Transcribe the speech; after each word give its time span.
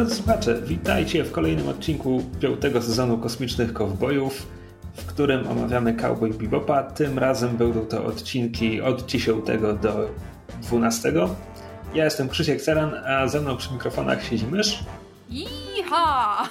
Drodzy 0.00 0.14
słuchacze, 0.14 0.62
witajcie 0.62 1.24
w 1.24 1.32
kolejnym 1.32 1.68
odcinku 1.68 2.22
piątego 2.40 2.82
sezonu 2.82 3.18
Kosmicznych 3.18 3.72
Kowbojów, 3.72 4.46
w 4.94 5.06
którym 5.06 5.48
omawiamy 5.48 5.94
Cowboy 5.94 6.30
Bebopa. 6.30 6.82
Tym 6.82 7.18
razem 7.18 7.56
będą 7.56 7.80
to 7.80 8.04
odcinki 8.04 8.80
od 8.80 9.06
10 9.06 9.44
do 9.82 10.10
12. 10.62 11.12
Ja 11.94 12.04
jestem 12.04 12.28
Krzysiek 12.28 12.62
Ceran, 12.62 12.94
a 12.94 13.28
ze 13.28 13.40
mną 13.40 13.56
przy 13.56 13.72
mikrofonach 13.72 14.24
siedzi 14.24 14.46
mysz. 14.46 14.78
Iha! 15.30 16.48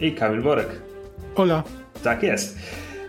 I 0.00 0.12
Kamil 0.12 0.42
Borek. 0.42 0.82
Ola. 1.36 1.62
Tak 2.02 2.22
jest. 2.22 2.58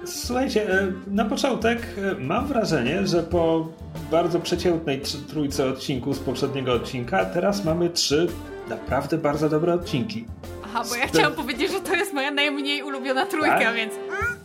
Słuchajcie, 0.05 0.82
e, 0.82 0.91
na 1.08 1.26
początek 1.26 1.88
e, 1.98 2.21
mam 2.21 2.48
wrażenie, 2.48 3.08
że 3.08 3.23
po 3.23 3.68
bardzo 4.12 4.40
przeciętnej 4.40 5.02
trójce 5.30 5.70
odcinków 5.70 6.16
z 6.16 6.20
poprzedniego 6.20 6.73
odcinka 6.73 7.26
teraz 7.26 7.66
mamy 7.66 7.90
trzy 7.90 8.27
naprawdę 8.70 9.18
bardzo 9.18 9.50
dobre 9.50 9.74
odcinki. 9.74 10.26
Aha, 10.66 10.84
bo 10.90 10.96
ja 10.96 11.08
chciałam 11.08 11.34
powiedzieć, 11.34 11.72
że 11.72 11.80
to 11.80 11.96
jest 11.96 12.14
moja 12.14 12.32
najmniej 12.32 12.84
ulubiona 12.84 13.26
trójka, 13.26 13.60
tak? 13.60 13.76
więc... 13.76 13.94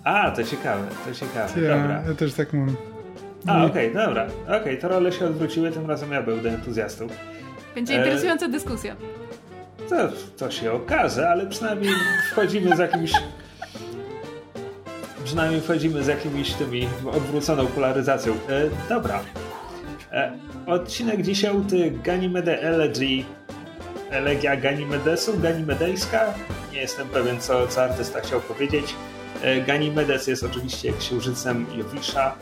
A, 0.04 0.30
to 0.30 0.44
ciekawe, 0.44 0.86
to 1.06 1.14
ciekawe. 1.14 1.60
Ja, 1.60 1.76
dobra. 1.76 2.02
ja 2.08 2.14
też 2.14 2.34
tak 2.34 2.52
mam. 2.52 2.76
A, 3.46 3.64
okej, 3.64 3.90
okay, 3.90 4.06
dobra. 4.06 4.26
Okej, 4.44 4.60
okay, 4.60 4.76
to 4.76 4.88
role 4.88 5.12
się 5.12 5.26
odwróciły, 5.26 5.70
tym 5.70 5.90
razem 5.90 6.12
ja 6.12 6.22
będę 6.22 6.50
entuzjastą. 6.50 7.06
Będzie 7.74 7.96
interesująca 7.96 8.46
e... 8.46 8.48
dyskusja. 8.48 8.96
To, 9.88 9.96
to 10.36 10.50
się 10.50 10.72
okaże, 10.72 11.30
ale 11.30 11.46
przynajmniej 11.46 11.92
wchodzimy 12.32 12.76
z 12.76 12.78
jakimś 12.78 13.12
przynajmniej 15.24 15.60
wchodzimy 15.60 16.04
z 16.04 16.06
jakimiś 16.06 16.52
tymi 16.52 16.88
odwróconą 17.12 17.66
polaryzacją. 17.66 18.32
E, 18.32 18.88
dobra. 18.88 19.20
E, 20.12 20.32
odcinek 20.66 21.22
dziesiąty 21.22 21.92
Ganymede 22.04 22.60
Elegy. 22.60 23.24
Elegia 24.10 24.56
Ganymedesu, 24.56 25.38
Ganymedejska. 25.38 26.34
Nie 26.72 26.80
jestem 26.80 27.08
pewien, 27.08 27.40
co, 27.40 27.66
co 27.66 27.82
artysta 27.82 28.20
chciał 28.20 28.40
powiedzieć. 28.40 28.94
E, 29.42 29.60
Ganymedes 29.60 30.26
jest 30.26 30.44
oczywiście 30.44 30.92
księżycem 30.92 31.66
Jowisza, 31.76 32.34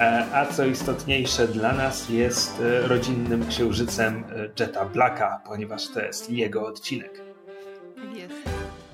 e, 0.00 0.26
a 0.32 0.46
co 0.46 0.64
istotniejsze 0.64 1.48
dla 1.48 1.72
nas 1.72 2.08
jest 2.08 2.60
e, 2.60 2.88
rodzinnym 2.88 3.48
księżycem 3.48 4.24
Jetta 4.60 4.84
Blacka, 4.84 5.40
ponieważ 5.46 5.88
to 5.88 6.00
jest 6.00 6.30
jego 6.30 6.66
odcinek. 6.66 7.22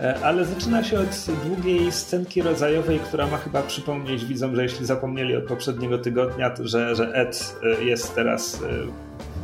E, 0.01 0.19
ale 0.23 0.45
zaczyna 0.45 0.85
się 0.85 0.99
od 1.01 1.27
długiej 1.45 1.93
scenki 1.93 2.43
rodzajowej, 2.43 2.99
która 3.01 3.27
ma 3.27 3.37
chyba 3.37 3.63
przypomnieć 3.63 4.25
widzom, 4.25 4.57
że 4.57 4.63
jeśli 4.63 4.87
zapomnieli 4.87 5.37
od 5.37 5.45
poprzedniego 5.45 5.99
tygodnia, 5.99 6.51
to 6.51 6.67
że, 6.67 6.95
że 6.95 7.13
Ed 7.15 7.57
jest 7.81 8.15
teraz 8.15 8.61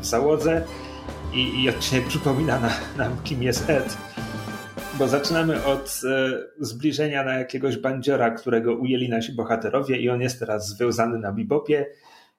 w 0.01 0.07
załodze 0.07 0.65
i, 1.35 1.63
i 1.63 1.69
odcinek 1.69 2.07
przypomina 2.07 2.71
nam, 2.97 3.23
kim 3.25 3.43
jest 3.43 3.71
Ed. 3.71 3.97
Bo 4.99 5.09
zaczynamy 5.09 5.65
od 5.65 6.01
zbliżenia 6.61 7.25
na 7.25 7.35
jakiegoś 7.35 7.77
bandziora, 7.77 8.31
którego 8.31 8.75
ujęli 8.75 9.09
nasi 9.09 9.33
bohaterowie 9.33 9.97
i 9.97 10.11
on 10.11 10.21
jest 10.21 10.39
teraz 10.39 10.69
związany 10.69 11.19
na 11.19 11.33
bibopie 11.33 11.87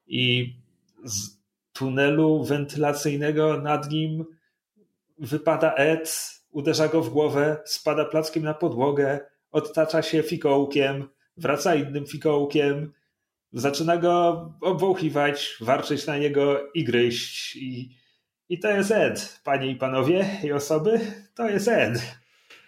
i 0.08 0.55
z 1.03 1.44
tunelu 1.73 2.44
wentylacyjnego 2.44 3.61
nad 3.61 3.91
nim 3.91 4.25
wypada 5.19 5.73
Ed 5.73 6.33
uderza 6.52 6.88
go 6.88 7.02
w 7.02 7.09
głowę, 7.09 7.58
spada 7.66 8.05
plackiem 8.05 8.44
na 8.44 8.53
podłogę, 8.53 9.19
odtacza 9.52 10.02
się 10.02 10.23
fikołkiem, 10.23 11.09
wraca 11.37 11.76
innym 11.76 12.05
fikołkiem, 12.05 12.93
zaczyna 13.53 13.98
go 13.98 14.45
obwąchiwać, 14.61 15.58
warczyć 15.61 16.08
na 16.08 16.17
niego 16.17 16.71
i 16.73 16.83
gryźć. 16.83 17.55
I, 17.55 18.02
i 18.53 18.59
to 18.59 18.69
jest 18.69 18.91
Ed, 18.91 19.39
panie 19.43 19.71
i 19.71 19.75
panowie 19.75 20.25
i 20.43 20.52
osoby, 20.52 20.99
to 21.36 21.49
jest 21.49 21.67
Ed. 21.67 22.15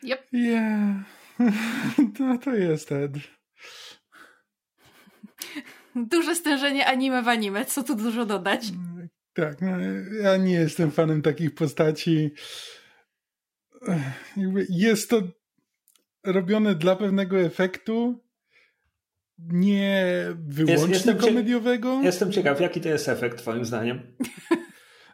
Yep. 0.03 0.27
Yeah. 0.33 0.95
to, 2.17 2.37
to 2.43 2.53
jest 2.53 2.91
Ed. 2.91 3.11
Duże 5.95 6.35
stężenie 6.35 6.87
anime 6.87 7.21
w 7.23 7.27
anime, 7.27 7.65
co 7.65 7.83
tu 7.83 7.95
dużo 7.95 8.25
dodać? 8.25 8.61
Tak, 9.33 9.61
no, 9.61 9.67
ja 10.21 10.37
nie 10.37 10.53
jestem 10.53 10.91
fanem 10.91 11.21
takich 11.21 11.55
postaci 11.55 12.31
jest 14.69 15.09
to 15.09 15.21
robione 16.25 16.75
dla 16.75 16.95
pewnego 16.95 17.39
efektu, 17.39 18.23
nie 19.37 20.05
wyłącznie 20.35 20.73
jest, 20.73 21.05
jestem 21.05 21.17
komediowego. 21.17 22.01
jestem 22.03 22.31
ciekaw, 22.31 22.61
jaki 22.61 22.81
to 22.81 22.89
jest 22.89 23.09
efekt, 23.09 23.37
Twoim 23.37 23.65
zdaniem? 23.65 24.01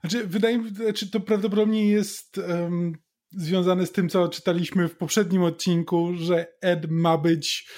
Znaczy, 0.02 0.28
wydaje 0.28 0.58
mi 0.58 0.70
się, 0.70 0.76
znaczy 0.76 1.12
to 1.12 1.20
prawdopodobnie 1.20 1.88
jest 1.88 2.38
um, 2.38 2.94
związane 3.32 3.86
z 3.86 3.92
tym, 3.92 4.10
co 4.10 4.30
czytaliśmy 4.30 4.88
w 4.88 4.98
poprzednim 4.98 5.44
odcinku, 5.44 6.14
że 6.16 6.48
Ed 6.62 6.92
ma 6.92 7.18
być. 7.18 7.70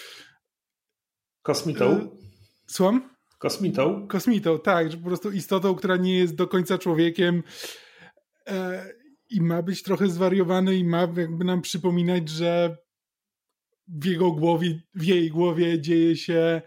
Kosmitą? 1.41 1.91
E, 1.91 2.09
słucham? 2.67 3.09
Kosmitą? 3.37 4.07
Kosmitą, 4.07 4.59
tak, 4.59 4.91
że 4.91 4.97
po 4.97 5.03
prostu 5.03 5.31
istotą, 5.31 5.75
która 5.75 5.97
nie 5.97 6.17
jest 6.17 6.35
do 6.35 6.47
końca 6.47 6.77
człowiekiem. 6.77 7.43
E, 8.47 8.85
i 9.29 9.41
ma 9.41 9.61
być 9.61 9.83
trochę 9.83 10.07
zwariowany 10.07 10.75
i 10.75 10.83
ma 10.83 10.99
jakby 11.17 11.45
nam 11.45 11.61
przypominać, 11.61 12.29
że 12.29 12.77
w 13.87 14.05
jego 14.05 14.31
głowie, 14.31 14.81
w 14.95 15.03
jej 15.03 15.29
głowie 15.29 15.81
dzieje 15.81 16.15
się 16.15 16.61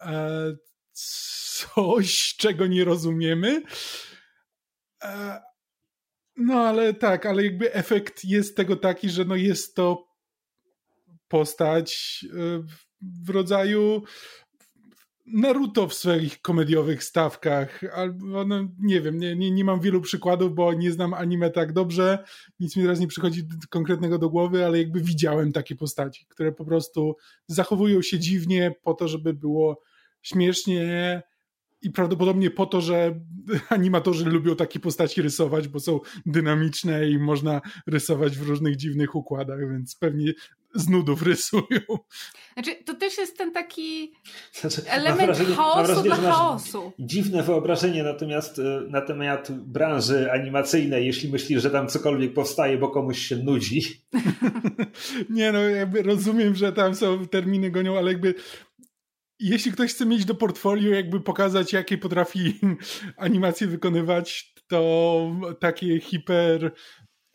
e, 0.00 0.56
coś, 0.92 2.34
czego 2.38 2.66
nie 2.66 2.84
rozumiemy. 2.84 3.62
E, 5.04 5.42
no 6.36 6.54
ale 6.54 6.94
tak, 6.94 7.26
ale 7.26 7.44
jakby 7.44 7.74
efekt 7.74 8.24
jest 8.24 8.56
tego 8.56 8.76
taki, 8.76 9.10
że 9.10 9.24
no 9.24 9.36
jest 9.36 9.74
to 9.74 10.08
postać 11.28 12.20
e, 12.32 12.62
w 13.00 13.30
rodzaju 13.30 14.02
Naruto 15.26 15.88
w 15.88 15.94
swoich 15.94 16.40
komediowych 16.42 17.04
stawkach, 17.04 17.80
albo 17.94 18.44
no, 18.44 18.68
nie 18.78 19.00
wiem, 19.00 19.18
nie, 19.18 19.36
nie, 19.36 19.50
nie 19.50 19.64
mam 19.64 19.80
wielu 19.80 20.00
przykładów, 20.00 20.54
bo 20.54 20.72
nie 20.72 20.92
znam 20.92 21.14
anime 21.14 21.50
tak 21.50 21.72
dobrze, 21.72 22.24
nic 22.60 22.76
mi 22.76 22.82
teraz 22.82 23.00
nie 23.00 23.06
przychodzi 23.06 23.42
konkretnego 23.70 24.18
do 24.18 24.30
głowy, 24.30 24.66
ale 24.66 24.78
jakby 24.78 25.00
widziałem 25.00 25.52
takie 25.52 25.76
postaci, 25.76 26.26
które 26.28 26.52
po 26.52 26.64
prostu 26.64 27.16
zachowują 27.46 28.02
się 28.02 28.18
dziwnie 28.18 28.74
po 28.82 28.94
to, 28.94 29.08
żeby 29.08 29.34
było 29.34 29.82
śmiesznie, 30.22 31.22
i 31.84 31.90
prawdopodobnie 31.90 32.50
po 32.50 32.66
to, 32.66 32.80
że 32.80 33.20
animatorzy 33.68 34.24
lubią 34.24 34.56
takie 34.56 34.80
postaci 34.80 35.22
rysować, 35.22 35.68
bo 35.68 35.80
są 35.80 36.00
dynamiczne 36.26 37.10
i 37.10 37.18
można 37.18 37.60
rysować 37.86 38.38
w 38.38 38.48
różnych 38.48 38.76
dziwnych 38.76 39.14
układach, 39.14 39.60
więc 39.70 39.96
pewnie 39.96 40.32
z 40.74 40.88
nudów 40.88 41.22
rysują. 41.32 41.80
Znaczy, 42.54 42.74
to 42.84 42.94
też 42.94 43.18
jest 43.18 43.38
ten 43.38 43.52
taki 43.52 44.12
znaczy, 44.52 44.82
element 44.86 45.26
wrażenie, 45.26 45.54
chaosu 45.54 45.86
wrażenie, 45.86 46.04
dla 46.04 46.16
chaosu. 46.16 46.92
Dziwne 46.98 47.42
wyobrażenie 47.42 48.02
natomiast 48.02 48.58
e, 48.58 48.62
na 48.88 49.00
temat 49.00 49.52
branży 49.52 50.32
animacyjnej, 50.32 51.06
jeśli 51.06 51.32
myślisz, 51.32 51.62
że 51.62 51.70
tam 51.70 51.88
cokolwiek 51.88 52.34
powstaje, 52.34 52.78
bo 52.78 52.88
komuś 52.88 53.18
się 53.18 53.36
nudzi. 53.36 53.82
Nie 55.30 55.52
no, 55.52 55.60
jakby 55.60 56.02
rozumiem, 56.02 56.54
że 56.54 56.72
tam 56.72 56.94
są 56.94 57.26
terminy 57.28 57.70
gonią, 57.70 57.98
ale 57.98 58.12
jakby 58.12 58.34
jeśli 59.38 59.72
ktoś 59.72 59.94
chce 59.94 60.06
mieć 60.06 60.24
do 60.24 60.34
portfolio, 60.34 60.94
jakby 60.94 61.20
pokazać, 61.20 61.72
jakie 61.72 61.98
potrafi 61.98 62.60
animacje 63.16 63.66
wykonywać, 63.66 64.54
to 64.66 65.30
takie 65.60 66.00
hiper, 66.00 66.72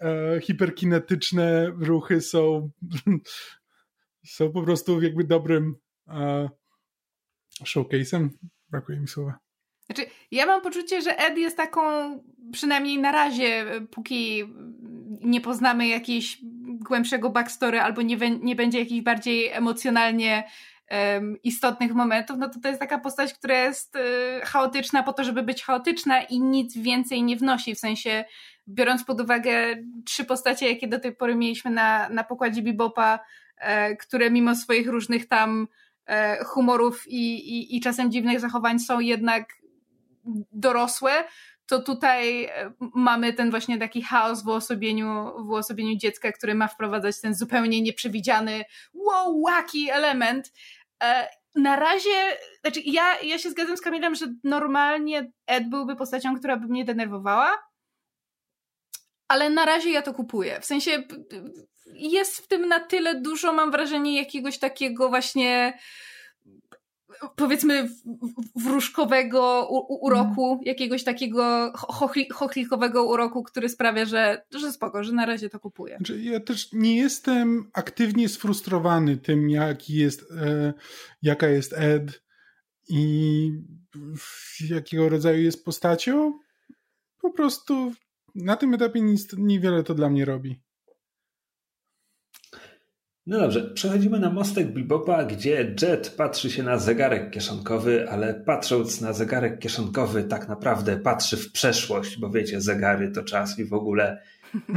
e, 0.02 0.40
hiperkinetyczne 0.42 1.72
ruchy 1.80 2.22
są, 2.22 2.70
są 4.36 4.52
po 4.52 4.64
prostu 4.64 5.02
jakby 5.02 5.24
dobrym 5.24 5.76
e, 6.08 6.50
showcase'em. 7.66 8.30
Brakuje 8.70 9.00
mi 9.00 9.08
słowa. 9.08 9.40
Znaczy, 9.86 10.06
ja 10.32 10.46
mam 10.46 10.62
poczucie, 10.62 11.02
że 11.02 11.18
Ed 11.18 11.38
jest 11.38 11.58
taką, 11.58 11.82
przynajmniej 12.52 13.00
na 13.00 13.12
razie, 13.12 13.66
póki 13.92 14.44
nie 15.22 15.42
poznamy 15.42 15.88
jakiegoś 15.88 16.38
głębszego 16.66 17.30
backstory 17.30 17.80
albo 17.80 18.02
nie, 18.02 18.18
nie 18.42 18.56
będzie 18.56 18.80
jakiś 18.80 19.02
bardziej 19.02 19.48
emocjonalnie 19.48 20.44
istotnych 21.44 21.94
momentów, 21.94 22.38
no 22.40 22.50
to 22.50 22.60
to 22.60 22.68
jest 22.68 22.80
taka 22.80 23.00
postać, 23.00 23.34
która 23.34 23.58
jest 23.58 23.96
y, 23.96 24.00
chaotyczna 24.44 25.04
po 25.04 25.14
to, 25.14 25.24
żeby 25.24 25.44
być 25.44 25.64
chaotyczna 25.64 26.22
i 26.22 26.40
nic 26.40 26.78
więcej 26.78 27.24
nie 27.24 27.36
wnosi, 27.36 27.76
w 27.76 27.80
sensie 27.80 28.26
biorąc 28.68 29.04
pod 29.04 29.22
uwagę 29.22 29.76
trzy 30.06 30.26
postacie, 30.26 30.70
jakie 30.70 30.88
do 30.88 31.00
tej 31.00 31.16
pory 31.16 31.36
mieliśmy 31.36 31.72
na, 31.72 32.10
na 32.10 32.24
pokładzie 32.24 32.62
Bebopa, 32.62 33.20
e, 33.58 33.96
które 33.96 34.32
mimo 34.32 34.56
swoich 34.56 34.88
różnych 34.88 35.28
tam 35.28 35.68
e, 36.06 36.44
humorów 36.44 37.08
i, 37.08 37.34
i, 37.58 37.78
i 37.78 37.82
czasem 37.82 38.12
dziwnych 38.12 38.40
zachowań 38.40 38.80
są 38.80 39.00
jednak 39.00 39.46
dorosłe, 40.52 41.12
to 41.66 41.80
tutaj 41.80 42.46
e, 42.46 42.72
mamy 42.96 43.34
ten 43.34 43.50
właśnie 43.50 43.78
taki 43.78 44.02
chaos 44.02 44.44
w 44.44 44.48
uosobieniu, 44.48 45.32
w 45.46 45.50
uosobieniu 45.50 45.96
dziecka, 45.98 46.32
który 46.32 46.56
ma 46.56 46.68
wprowadzać 46.68 47.22
ten 47.22 47.36
zupełnie 47.36 47.82
nieprzewidziany, 47.82 48.64
wow, 48.94 49.44
wacky 49.48 49.94
element. 49.94 50.54
E, 51.04 51.30
na 51.56 51.76
razie, 51.76 52.38
znaczy 52.62 52.82
ja, 52.86 53.22
ja 53.22 53.38
się 53.38 53.50
zgadzam 53.50 53.78
z 53.78 53.82
Kamilem, 53.82 54.16
że 54.16 54.26
normalnie 54.44 55.32
Ed 55.48 55.70
byłby 55.70 55.96
postacią, 55.96 56.40
która 56.40 56.58
by 56.58 56.68
mnie 56.68 56.86
denerwowała, 56.86 57.70
ale 59.28 59.50
na 59.50 59.66
razie 59.66 59.92
ja 59.92 60.02
to 60.02 60.14
kupuję. 60.14 60.60
W 60.62 60.66
sensie 60.66 61.04
jest 61.94 62.38
w 62.38 62.48
tym 62.48 62.68
na 62.68 62.80
tyle 62.80 63.22
dużo, 63.22 63.54
mam 63.54 63.72
wrażenie, 63.72 64.18
jakiegoś 64.18 64.60
takiego 64.60 65.10
właśnie 65.10 65.80
powiedzmy 67.36 67.90
wróżkowego 68.56 69.68
uroku, 70.02 70.52
mm. 70.52 70.60
jakiegoś 70.66 71.04
takiego 71.04 71.72
chochli, 71.74 72.30
chochlikowego 72.30 73.06
uroku, 73.06 73.44
który 73.44 73.70
sprawia, 73.70 74.06
że, 74.06 74.46
że 74.52 74.72
spoko, 74.72 75.04
że 75.04 75.14
na 75.14 75.26
razie 75.26 75.50
to 75.50 75.60
kupuję. 75.60 75.96
Znaczy, 75.98 76.22
ja 76.22 76.40
też 76.40 76.70
nie 76.74 76.98
jestem 76.98 77.70
aktywnie 77.74 78.30
sfrustrowany 78.30 79.18
tym, 79.18 79.50
jaki 79.50 79.96
jest, 79.96 80.32
e, 80.32 80.74
jaka 81.22 81.48
jest 81.48 81.74
Ed 81.74 82.24
i 82.90 83.52
jakiego 84.70 85.10
rodzaju 85.10 85.42
jest 85.42 85.66
postacią. 85.66 86.40
Po 87.22 87.32
prostu 87.32 87.94
na 88.36 88.56
tym 88.56 88.74
etapie 88.74 89.02
nic, 89.02 89.28
niewiele 89.38 89.84
to 89.84 89.96
dla 89.96 90.10
mnie 90.10 90.26
robi. 90.26 90.62
No 93.30 93.40
dobrze, 93.40 93.62
przechodzimy 93.62 94.20
na 94.20 94.30
mostek 94.30 94.74
Bebopa, 94.74 95.24
gdzie 95.24 95.76
Jet 95.82 96.10
patrzy 96.10 96.52
się 96.52 96.64
na 96.64 96.78
zegarek 96.78 97.32
kieszonkowy, 97.32 98.10
ale 98.10 98.34
patrząc 98.34 99.02
na 99.02 99.14
zegarek 99.14 99.60
kieszonkowy 99.60 100.24
tak 100.24 100.48
naprawdę 100.48 100.98
patrzy 100.98 101.38
w 101.38 101.52
przeszłość, 101.52 102.20
bo 102.20 102.30
wiecie, 102.30 102.62
zegary 102.62 103.12
to 103.12 103.24
czas 103.24 103.60
i 103.60 103.66
w 103.66 103.74
ogóle 103.74 104.22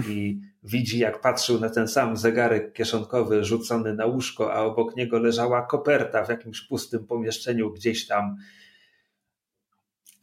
i 0.09 0.41
widzi 0.63 0.99
jak 0.99 1.21
patrzył 1.21 1.61
na 1.61 1.71
ten 1.71 1.89
sam 1.89 2.17
zegarek 2.17 2.73
kieszonkowy 2.73 3.45
rzucony 3.45 3.95
na 3.95 4.07
łóżko, 4.07 4.55
a 4.55 4.61
obok 4.61 4.97
niego 4.97 5.19
leżała 5.19 5.67
koperta 5.67 6.25
w 6.25 6.29
jakimś 6.29 6.61
pustym 6.61 7.07
pomieszczeniu 7.07 7.71
gdzieś 7.71 8.07
tam. 8.07 8.37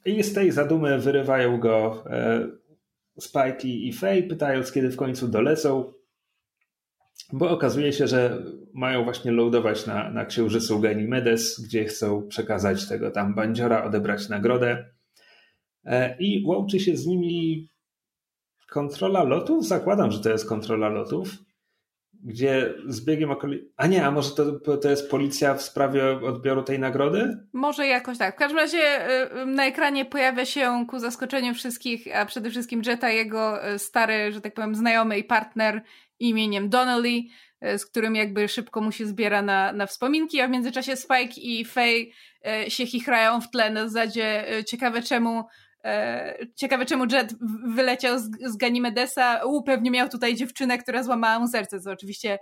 I 0.05 0.23
z 0.23 0.33
tej 0.33 0.51
zadumy 0.51 0.99
wyrywają 0.99 1.59
go 1.59 2.03
e, 2.05 2.47
Spike 3.19 3.67
i 3.67 3.93
Faye, 3.93 4.23
pytając 4.23 4.71
kiedy 4.71 4.89
w 4.89 4.95
końcu 4.95 5.27
dolecą. 5.27 5.98
Bo 7.33 7.49
okazuje 7.49 7.93
się, 7.93 8.07
że 8.07 8.43
mają 8.73 9.03
właśnie 9.03 9.31
loadować 9.31 9.85
na, 9.85 10.09
na 10.09 10.25
księżycu 10.25 10.79
Ganymedes, 10.79 11.59
gdzie 11.59 11.85
chcą 11.85 12.27
przekazać 12.27 12.87
tego 12.87 13.11
tam 13.11 13.35
bandziora, 13.35 13.83
odebrać 13.83 14.29
nagrodę. 14.29 14.85
E, 15.85 16.17
I 16.19 16.43
łączy 16.45 16.79
się 16.79 16.97
z 16.97 17.05
nimi 17.05 17.69
kontrola 18.69 19.23
lotów? 19.23 19.67
Zakładam, 19.67 20.11
że 20.11 20.19
to 20.19 20.29
jest 20.29 20.49
kontrola 20.49 20.89
lotów, 20.89 21.29
gdzie 22.23 22.73
z 22.87 23.05
biegiem 23.05 23.31
okolicy. 23.31 23.71
A 23.77 23.87
nie, 23.87 24.05
a 24.05 24.11
może 24.11 24.31
to, 24.31 24.77
to 24.77 24.89
jest 24.89 25.11
policja 25.11 25.53
w 25.53 25.61
sprawie 25.61 26.19
odbioru 26.27 26.63
tej 26.63 26.79
nagrody? 26.79 27.37
Może 27.53 27.87
jakoś 27.87 28.17
tak. 28.17 28.35
W 28.35 28.39
każdym 28.39 28.57
razie 28.57 29.11
y, 29.41 29.45
na 29.45 29.65
ekranie 29.65 30.05
pojawia 30.05 30.45
się 30.45 30.85
ku 30.89 30.99
zaskoczeniu 30.99 31.53
wszystkich, 31.53 32.15
a 32.15 32.25
przede 32.25 32.49
wszystkim 32.49 32.81
Jetta, 32.85 33.09
jego 33.09 33.69
y, 33.73 33.79
stary, 33.79 34.31
że 34.31 34.41
tak 34.41 34.53
powiem, 34.53 34.75
znajomy 34.75 35.17
i 35.17 35.23
partner 35.23 35.81
imieniem 36.19 36.69
Donnelly, 36.69 37.21
e, 37.61 37.79
z 37.79 37.85
którym 37.85 38.15
jakby 38.15 38.47
szybko 38.47 38.81
mu 38.81 38.91
się 38.91 39.05
zbiera 39.05 39.41
na, 39.41 39.73
na 39.73 39.85
wspominki, 39.85 40.41
a 40.41 40.47
w 40.47 40.51
międzyczasie 40.51 40.95
Spike 40.95 41.41
i 41.41 41.65
Faye 41.65 42.05
e, 42.47 42.71
się 42.71 42.87
chichrają 42.87 43.41
w 43.41 43.49
tle 43.49 43.69
na 43.69 43.89
zasadzie 43.89 44.57
e, 44.57 44.63
ciekawe 44.63 45.01
czemu 45.01 45.43
ciekawe 46.55 46.85
czemu 46.85 47.05
Jet 47.11 47.35
wyleciał 47.75 48.19
z, 48.19 48.29
z 48.41 48.57
Ganimedesa, 48.57 49.41
u, 49.45 49.63
pewnie 49.63 49.91
miał 49.91 50.09
tutaj 50.09 50.35
dziewczynę, 50.35 50.77
która 50.77 51.03
złamała 51.03 51.39
mu 51.39 51.47
serce, 51.47 51.79
co 51.79 51.91
oczywiście 51.91 52.39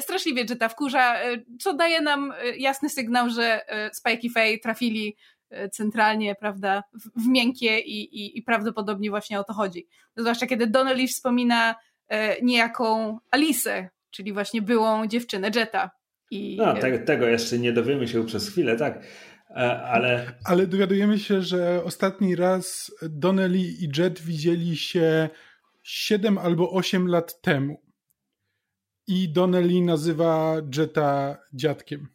straszliwie 0.00 0.44
Jetta 0.48 0.68
wkurza, 0.68 1.16
co 1.60 1.74
daje 1.74 2.00
nam 2.00 2.32
jasny 2.56 2.90
sygnał, 2.90 3.30
że 3.30 3.60
Spike 3.92 4.20
i 4.22 4.30
Faye 4.30 4.58
trafili 4.58 5.16
centralnie, 5.72 6.34
prawda, 6.34 6.82
w, 6.92 7.24
w 7.24 7.26
miękkie 7.26 7.78
i, 7.78 8.02
i, 8.02 8.38
i 8.38 8.42
prawdopodobnie 8.42 9.10
właśnie 9.10 9.40
o 9.40 9.44
to 9.44 9.52
chodzi. 9.52 9.86
Zwłaszcza 10.16 10.46
kiedy 10.46 10.66
Donnelly 10.66 11.06
wspomina 11.06 11.74
niejaką 12.42 13.18
Alisę, 13.30 13.88
czyli 14.10 14.32
właśnie 14.32 14.62
byłą 14.62 15.06
dziewczynę 15.06 15.50
Jetta. 15.54 15.90
I... 16.30 16.56
No, 16.56 16.74
te, 16.74 16.98
tego 16.98 17.26
jeszcze 17.26 17.58
nie 17.58 17.72
dowiemy 17.72 18.08
się 18.08 18.26
przez 18.26 18.50
chwilę, 18.50 18.76
tak. 18.76 19.04
E, 19.50 19.82
ale... 19.82 20.32
Ale 20.44 20.66
dowiadujemy 20.66 21.18
się, 21.18 21.42
że 21.42 21.84
ostatni 21.84 22.36
raz 22.36 22.92
Donnelly 23.02 23.58
i 23.58 23.88
Jet 23.98 24.20
widzieli 24.20 24.76
się 24.76 25.28
7 25.82 26.38
albo 26.38 26.70
8 26.70 27.08
lat 27.08 27.40
temu. 27.40 27.82
I 29.06 29.32
Donnelly 29.32 29.80
nazywa 29.80 30.56
Jetta 30.76 31.38
dziadkiem. 31.54 32.08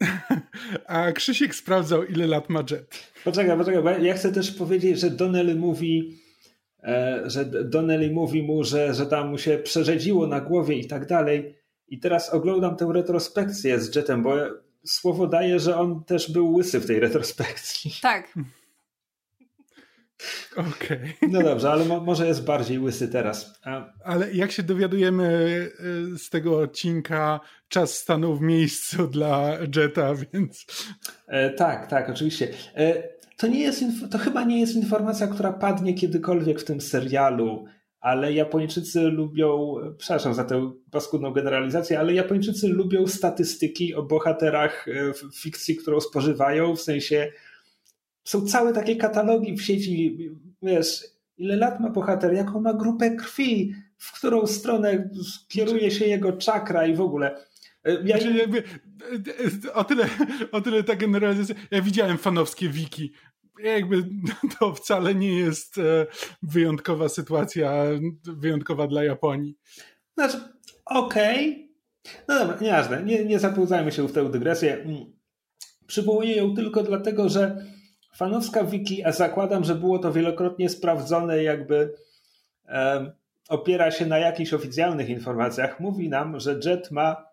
A 0.86 1.12
Krzysiek 1.12 1.54
sprawdzał, 1.54 2.04
ile 2.04 2.26
lat 2.26 2.50
ma 2.50 2.60
Jet. 2.70 3.12
Poczekaj, 3.24 3.58
poczekaj, 3.58 3.82
bo 3.82 3.90
ja 3.90 4.14
chcę 4.14 4.32
też 4.32 4.50
powiedzieć, 4.50 5.00
że 5.00 5.10
Donnelly 5.10 5.54
mówi 5.54 6.18
E, 6.20 6.25
że 7.24 7.44
Donnelly 7.44 8.10
mówi 8.10 8.42
mu, 8.42 8.64
że, 8.64 8.94
że 8.94 9.06
tam 9.06 9.28
mu 9.28 9.38
się 9.38 9.58
przerzedziło 9.58 10.26
na 10.26 10.40
głowie 10.40 10.74
i 10.74 10.86
tak 10.86 11.06
dalej. 11.06 11.56
I 11.88 11.98
teraz 11.98 12.34
oglądam 12.34 12.76
tę 12.76 12.88
retrospekcję 12.92 13.80
z 13.80 13.96
Jetem, 13.96 14.22
bo 14.22 14.34
słowo 14.84 15.26
daje, 15.26 15.60
że 15.60 15.76
on 15.76 16.04
też 16.04 16.32
był 16.32 16.54
łysy 16.54 16.80
w 16.80 16.86
tej 16.86 17.00
retrospekcji. 17.00 17.90
Tak. 18.02 18.34
Okej. 20.56 21.14
Okay. 21.16 21.28
No 21.30 21.42
dobrze, 21.42 21.70
ale 21.70 21.84
mo 21.84 22.00
może 22.00 22.26
jest 22.26 22.44
bardziej 22.44 22.78
łysy 22.78 23.08
teraz. 23.08 23.60
A... 23.64 23.92
Ale 24.04 24.32
jak 24.32 24.52
się 24.52 24.62
dowiadujemy 24.62 25.24
e, 26.14 26.18
z 26.18 26.30
tego 26.30 26.58
odcinka, 26.58 27.40
czas 27.68 27.98
stanął 27.98 28.36
w 28.36 28.40
miejscu 28.40 29.06
dla 29.06 29.58
Jetta, 29.76 30.14
więc. 30.32 30.66
E, 31.26 31.50
tak, 31.50 31.86
tak, 31.86 32.10
oczywiście. 32.10 32.48
E, 32.76 33.02
to, 33.36 33.46
nie 33.46 33.60
jest, 33.60 33.84
to 34.10 34.18
chyba 34.18 34.44
nie 34.44 34.60
jest 34.60 34.76
informacja, 34.76 35.26
która 35.26 35.52
padnie 35.52 35.94
kiedykolwiek 35.94 36.60
w 36.60 36.64
tym 36.64 36.80
serialu, 36.80 37.64
ale 38.00 38.32
Japończycy 38.32 39.00
lubią, 39.00 39.74
przepraszam 39.98 40.34
za 40.34 40.44
tę 40.44 40.72
paskudną 40.90 41.32
generalizację, 41.32 41.98
ale 41.98 42.14
Japończycy 42.14 42.68
lubią 42.68 43.06
statystyki 43.06 43.94
o 43.94 44.02
bohaterach 44.02 44.88
e, 44.88 44.92
fikcji, 45.34 45.76
którą 45.76 46.00
spożywają, 46.00 46.76
w 46.76 46.80
sensie 46.80 47.32
są 48.24 48.46
całe 48.46 48.72
takie 48.72 48.96
katalogi 48.96 49.56
w 49.56 49.62
sieci, 49.62 50.18
wiesz, 50.62 51.04
ile 51.38 51.56
lat 51.56 51.80
ma 51.80 51.90
bohater, 51.90 52.34
jaką 52.34 52.60
ma 52.60 52.74
grupę 52.74 53.16
krwi, 53.16 53.74
w 53.98 54.12
którą 54.12 54.46
stronę 54.46 55.10
kieruje 55.48 55.90
się 55.90 56.06
jego 56.06 56.32
czakra 56.32 56.86
i 56.86 56.94
w 56.94 57.00
ogóle. 57.00 57.36
E, 57.86 57.92
ja 58.04 58.18
znaczy, 58.18 58.34
jakby, 58.34 58.62
e, 59.66 59.72
o, 59.74 59.84
tyle, 59.84 60.06
o 60.52 60.60
tyle 60.60 60.82
ta 60.82 60.96
generalizacja. 60.96 61.54
Ja 61.70 61.82
widziałem 61.82 62.18
fanowskie 62.18 62.68
wiki. 62.68 63.12
Jakby 63.62 63.96
to 64.58 64.74
wcale 64.74 65.14
nie 65.14 65.38
jest 65.38 65.78
e, 65.78 66.06
wyjątkowa 66.42 67.08
sytuacja, 67.08 67.84
wyjątkowa 68.22 68.86
dla 68.86 69.04
Japonii. 69.04 69.56
Znaczy, 70.14 70.38
okej. 70.84 71.50
Okay. 71.50 71.66
No 72.28 72.38
dobra, 72.38 72.58
nieważne. 72.60 73.02
Nie, 73.02 73.24
nie 73.24 73.38
zapełzajmy 73.38 73.92
się 73.92 74.08
w 74.08 74.12
tę 74.12 74.30
dygresję. 74.30 74.74
Mm. 74.74 75.16
Przywołuję 75.86 76.36
ją 76.36 76.54
tylko 76.54 76.82
dlatego, 76.82 77.28
że 77.28 77.66
fanowska 78.16 78.64
wiki, 78.64 79.04
a 79.04 79.12
zakładam, 79.12 79.64
że 79.64 79.74
było 79.74 79.98
to 79.98 80.12
wielokrotnie 80.12 80.68
sprawdzone, 80.68 81.42
jakby 81.42 81.94
opiera 83.48 83.90
się 83.90 84.06
na 84.06 84.18
jakichś 84.18 84.52
oficjalnych 84.52 85.08
informacjach, 85.08 85.80
mówi 85.80 86.08
nam, 86.08 86.40
że 86.40 86.60
Jet 86.64 86.90
ma 86.90 87.26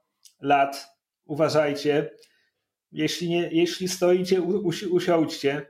lat, 0.43 0.87
uważajcie, 1.25 2.09
jeśli, 2.91 3.29
nie, 3.29 3.49
jeśli 3.51 3.87
stoicie, 3.87 4.41
usi, 4.41 4.85
usiądźcie. 4.85 5.69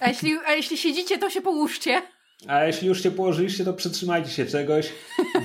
A 0.00 0.08
jeśli, 0.08 0.38
a 0.46 0.52
jeśli 0.52 0.76
siedzicie, 0.76 1.18
to 1.18 1.30
się 1.30 1.40
połóżcie. 1.40 2.02
A 2.48 2.64
jeśli 2.64 2.88
już 2.88 3.02
się 3.02 3.10
położyliście, 3.10 3.64
to 3.64 3.74
przytrzymajcie 3.74 4.30
się 4.30 4.46
czegoś. 4.46 4.92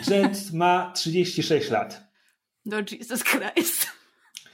Jet 0.10 0.54
ma 0.54 0.92
36 0.96 1.70
lat. 1.70 2.04
No 2.66 2.78
Jesus 2.92 3.24
Christ. 3.24 3.88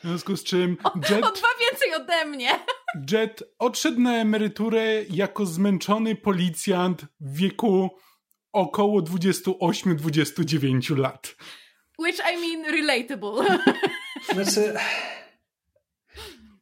W 0.04 0.08
związku 0.08 0.36
z 0.36 0.44
czym 0.44 0.78
Jet... 1.10 1.24
O, 1.24 1.28
o 1.28 1.32
dwa 1.32 1.48
więcej 1.60 1.94
ode 1.94 2.26
mnie. 2.26 2.50
Jet 3.12 3.44
odszedł 3.60 4.00
na 4.00 4.18
emeryturę 4.18 5.04
jako 5.04 5.46
zmęczony 5.46 6.16
policjant 6.16 7.02
w 7.20 7.38
wieku 7.38 7.90
około 8.54 9.02
28-29 9.02 10.98
lat. 10.98 11.36
Which 12.00 12.20
I 12.34 12.38
mean 12.38 12.66
relatable. 12.76 13.60
Znaczy... 14.34 14.74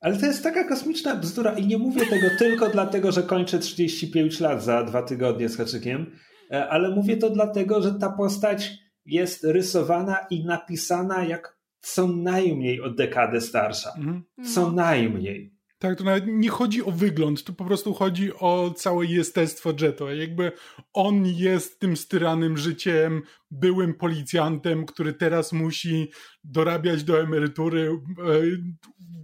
Ale 0.02 0.18
to 0.18 0.26
jest 0.26 0.44
taka 0.44 0.64
kosmiczna 0.64 1.16
bzdura 1.16 1.52
i 1.52 1.68
nie 1.68 1.78
mówię 1.78 2.06
tego 2.06 2.28
tylko 2.40 2.70
dlatego, 2.70 3.12
że 3.12 3.24
kończę 3.24 3.60
35 3.60 4.40
lat 4.40 4.64
za 4.64 4.84
dwa 4.84 5.04
tygodnie 5.04 5.50
z 5.50 5.58
haczykiem, 5.58 6.20
e, 6.52 6.70
ale 6.70 6.90
mówię 6.90 7.18
to 7.18 7.30
dlatego, 7.30 7.82
że 7.82 7.94
ta 7.94 8.10
postać 8.10 8.72
jest 9.06 9.44
rysowana 9.44 10.18
i 10.30 10.46
napisana 10.46 11.26
jak 11.26 11.58
co 11.80 12.08
najmniej 12.08 12.82
o 12.82 12.90
dekadę 12.90 13.42
starsza. 13.42 13.94
Mhm. 13.98 14.24
Co 14.54 14.72
najmniej. 14.72 15.53
Tak, 15.84 15.98
to 15.98 16.04
nawet 16.04 16.24
nie 16.28 16.50
chodzi 16.50 16.84
o 16.84 16.92
wygląd, 16.92 17.44
tu 17.44 17.54
po 17.54 17.66
prostu 17.66 17.94
chodzi 17.94 18.34
o 18.34 18.74
całe 18.78 19.06
jestestwo 19.06 19.74
Jeto. 19.82 20.14
Jakby 20.14 20.52
on 20.94 21.26
jest 21.26 21.80
tym 21.80 21.98
styranym 21.98 22.58
życiem, 22.58 23.22
byłym 23.52 23.94
policjantem, 23.94 24.86
który 24.86 25.14
teraz 25.14 25.54
musi 25.54 26.12
dorabiać 26.44 27.04
do 27.04 27.22
emerytury, 27.22 27.92
e, 27.92 28.24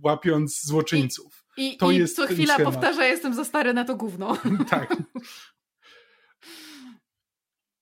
łapiąc 0.03 0.61
złoczyńców. 0.65 1.45
I, 1.57 1.77
to 1.77 1.91
i 1.91 1.97
jest 1.97 2.15
co 2.15 2.27
chwila 2.27 2.59
powtarza, 2.59 3.05
jestem 3.05 3.33
za 3.33 3.45
stary 3.45 3.73
na 3.73 3.85
to 3.85 3.95
gówno. 3.95 4.37
tak. 4.69 4.95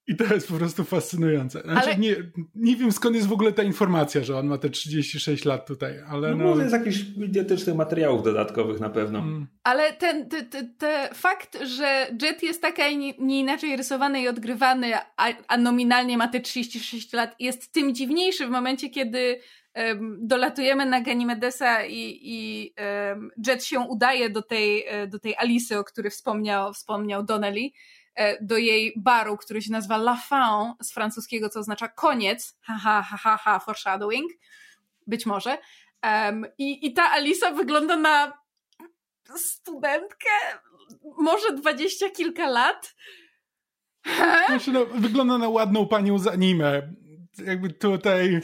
I 0.07 0.15
to 0.15 0.33
jest 0.33 0.47
po 0.47 0.53
prostu 0.53 0.83
fascynujące. 0.83 1.61
Znaczy, 1.61 1.89
ale... 1.89 1.97
nie, 1.97 2.15
nie 2.55 2.75
wiem 2.75 2.91
skąd 2.91 3.15
jest 3.15 3.27
w 3.27 3.33
ogóle 3.33 3.51
ta 3.51 3.63
informacja, 3.63 4.23
że 4.23 4.37
on 4.37 4.47
ma 4.47 4.57
te 4.57 4.69
36 4.69 5.45
lat 5.45 5.67
tutaj, 5.67 5.93
ale 6.09 6.29
no... 6.29 6.37
no... 6.37 6.43
Może 6.43 6.61
jest 6.61 6.73
jakichś 6.73 6.99
idiotycznych 7.17 7.75
materiałów 7.75 8.23
dodatkowych 8.23 8.79
na 8.79 8.89
pewno. 8.89 9.19
Mm. 9.19 9.47
Ale 9.63 9.93
ten, 9.93 10.29
te, 10.29 10.43
te, 10.43 10.63
te 10.77 11.09
fakt, 11.13 11.57
że 11.63 12.07
Jet 12.21 12.43
jest 12.43 12.61
tak, 12.61 12.79
a 12.79 12.91
nie 13.19 13.39
inaczej 13.39 13.77
rysowany 13.77 14.21
i 14.21 14.27
odgrywany, 14.27 14.95
a, 14.95 15.33
a 15.47 15.57
nominalnie 15.57 16.17
ma 16.17 16.27
te 16.27 16.39
36 16.39 17.13
lat, 17.13 17.35
jest 17.39 17.73
tym 17.73 17.95
dziwniejszy 17.95 18.47
w 18.47 18.49
momencie, 18.49 18.89
kiedy 18.89 19.39
um, 19.75 20.17
dolatujemy 20.21 20.85
na 20.85 21.01
Ganimedesa 21.01 21.85
i, 21.85 22.19
i 22.21 22.73
um, 23.09 23.31
Jet 23.47 23.65
się 23.65 23.79
udaje 23.79 24.29
do 24.29 24.41
tej, 24.41 24.87
e, 24.87 25.07
do 25.07 25.19
tej 25.19 25.35
Alicy, 25.37 25.79
o 25.79 25.83
której 25.83 26.11
wspomniał, 26.11 26.73
wspomniał 26.73 27.23
Donnelly, 27.23 27.69
do 28.41 28.57
jej 28.57 28.93
baru, 28.95 29.37
który 29.37 29.61
się 29.61 29.71
nazywa 29.71 29.95
La 29.95 30.17
Fin 30.29 30.73
z 30.83 30.93
francuskiego, 30.93 31.49
co 31.49 31.59
oznacza 31.59 31.87
koniec, 31.87 32.57
ha, 32.61 32.77
ha, 32.83 33.01
ha, 33.01 33.17
ha, 33.17 33.37
ha 33.37 33.59
foreshadowing, 33.59 34.31
być 35.07 35.25
może. 35.25 35.57
Um, 36.03 36.45
i, 36.57 36.87
I 36.87 36.93
ta 36.93 37.11
Alisa 37.11 37.51
wygląda 37.51 37.97
na 37.97 38.33
studentkę, 39.35 40.29
może 41.17 41.53
dwadzieścia 41.53 42.09
kilka 42.09 42.49
lat. 42.49 42.95
Znaczy, 44.47 44.71
no, 44.71 44.85
wygląda 44.85 45.37
na 45.37 45.49
ładną 45.49 45.87
panią 45.87 46.19
z 46.19 46.27
anime. 46.27 46.93
Jakby 47.45 47.69
tutaj... 47.69 48.41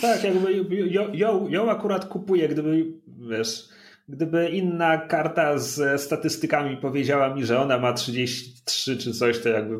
Tak, 0.00 0.24
jakby 0.24 0.54
ją, 0.88 1.14
ją, 1.14 1.48
ją 1.48 1.70
akurat 1.70 2.04
kupuje, 2.04 2.48
gdyby, 2.48 2.86
wiesz 3.06 3.77
Gdyby 4.08 4.48
inna 4.50 4.98
karta 4.98 5.58
z 5.58 6.00
statystykami 6.00 6.76
powiedziała 6.76 7.34
mi, 7.34 7.44
że 7.44 7.60
ona 7.60 7.78
ma 7.78 7.92
33 7.92 8.96
czy 8.96 9.12
coś, 9.12 9.42
to 9.42 9.48
jakby 9.48 9.74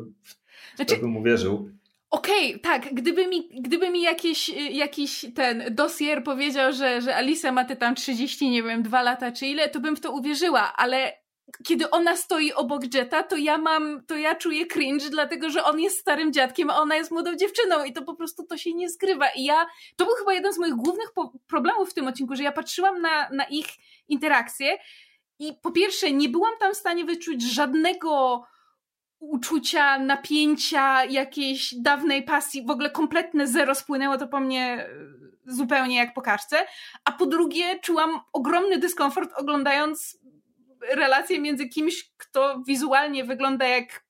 znaczy, 0.75 0.95
to 0.95 1.01
bym 1.01 1.17
uwierzył. 1.17 1.71
Okej, 2.09 2.49
okay, 2.49 2.59
tak, 2.59 2.93
gdyby 2.93 3.27
mi, 3.27 3.49
gdyby 3.61 3.89
mi 3.89 4.01
jakiś, 4.01 4.49
jakiś 4.71 5.25
ten 5.35 5.63
dosier 5.71 6.23
powiedział, 6.23 6.73
że, 6.73 7.01
że 7.01 7.15
Alisa 7.15 7.51
ma 7.51 7.65
te 7.65 7.75
tam 7.75 7.95
30, 7.95 8.49
nie 8.49 8.63
wiem, 8.63 8.83
dwa 8.83 9.01
lata 9.01 9.31
czy 9.31 9.45
ile, 9.45 9.69
to 9.69 9.79
bym 9.79 9.95
w 9.95 10.01
to 10.01 10.11
uwierzyła, 10.11 10.73
ale 10.75 11.13
kiedy 11.63 11.89
ona 11.89 12.15
stoi 12.15 12.53
obok 12.53 12.93
Jetta, 12.93 13.23
to 13.23 13.37
ja 13.37 13.57
mam, 13.57 14.05
to 14.07 14.17
ja 14.17 14.35
czuję 14.35 14.65
cringe, 14.65 15.09
dlatego 15.09 15.49
że 15.49 15.63
on 15.63 15.79
jest 15.79 15.99
starym 15.99 16.33
dziadkiem, 16.33 16.69
a 16.69 16.77
ona 16.77 16.95
jest 16.95 17.11
młodą 17.11 17.35
dziewczyną 17.35 17.83
i 17.83 17.93
to 17.93 18.01
po 18.01 18.15
prostu 18.15 18.43
to 18.43 18.57
się 18.57 18.73
nie 18.73 18.89
zgrywa. 18.89 19.27
I 19.35 19.43
ja, 19.43 19.67
to 19.95 20.05
był 20.05 20.15
chyba 20.15 20.33
jeden 20.33 20.53
z 20.53 20.57
moich 20.57 20.75
głównych 20.75 21.09
problemów 21.47 21.89
w 21.89 21.93
tym 21.93 22.07
odcinku, 22.07 22.35
że 22.35 22.43
ja 22.43 22.51
patrzyłam 22.51 23.01
na, 23.01 23.29
na 23.29 23.43
ich 23.43 23.67
interakcje 24.07 24.77
i 25.39 25.53
po 25.61 25.71
pierwsze 25.71 26.11
nie 26.11 26.29
byłam 26.29 26.53
tam 26.59 26.73
w 26.73 26.77
stanie 26.77 27.05
wyczuć 27.05 27.43
żadnego 27.43 28.43
uczucia, 29.19 29.99
napięcia, 29.99 31.05
jakiejś 31.05 31.75
dawnej 31.75 32.23
pasji, 32.23 32.65
w 32.65 32.69
ogóle 32.69 32.89
kompletne 32.89 33.47
zero 33.47 33.75
spłynęło 33.75 34.17
to 34.17 34.27
po 34.27 34.39
mnie 34.39 34.61
e, 34.63 34.89
zupełnie 35.45 35.95
jak 35.95 36.13
po 36.13 36.21
kaczce, 36.21 36.65
a 37.05 37.11
po 37.11 37.25
drugie 37.25 37.79
czułam 37.79 38.19
ogromny 38.33 38.77
dyskomfort 38.77 39.33
oglądając 39.35 40.18
relację 40.95 41.39
między 41.39 41.67
kimś, 41.67 42.09
kto 42.17 42.63
wizualnie 42.67 43.23
wygląda 43.23 43.67
jak 43.67 44.05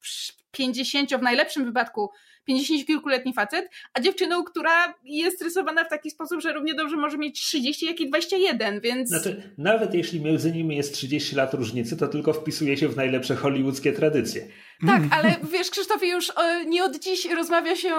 50, 0.52 1.16
w 1.16 1.22
najlepszym 1.22 1.66
wypadku 1.66 2.10
50 2.46 2.86
kilkuletni 2.86 3.34
facet, 3.34 3.70
a 3.94 4.02
dziewczyną, 4.02 4.44
która 4.44 4.94
jest 5.04 5.42
rysowana 5.42 5.86
w 5.86 5.90
taki 5.90 6.12
sposób, 6.12 6.42
że 6.42 6.54
równie 6.54 6.74
dobrze 6.74 6.98
może 6.98 7.18
mieć 7.18 7.42
30, 7.42 7.86
jak 7.86 8.00
i 8.00 8.08
21, 8.08 8.82
więc... 8.82 9.10
Znaczy, 9.10 9.54
nawet 9.58 9.94
jeśli 9.94 10.22
między 10.22 10.52
nimi 10.52 10.76
jest 10.76 10.94
30 10.94 11.36
lat 11.36 11.54
różnicy, 11.54 11.98
to 11.98 12.08
tylko 12.08 12.34
wpisuje 12.34 12.78
się 12.78 12.88
w 12.88 12.96
najlepsze 12.96 13.36
hollywoodzkie 13.36 13.94
tradycje. 13.94 14.48
Tak, 14.88 15.01
ale 15.12 15.36
wiesz, 15.51 15.69
Krzysztofie, 15.69 16.07
już 16.07 16.29
e, 16.29 16.65
nie 16.65 16.83
od 16.83 17.00
dziś 17.00 17.25
rozmawia 17.25 17.75
się 17.75 17.89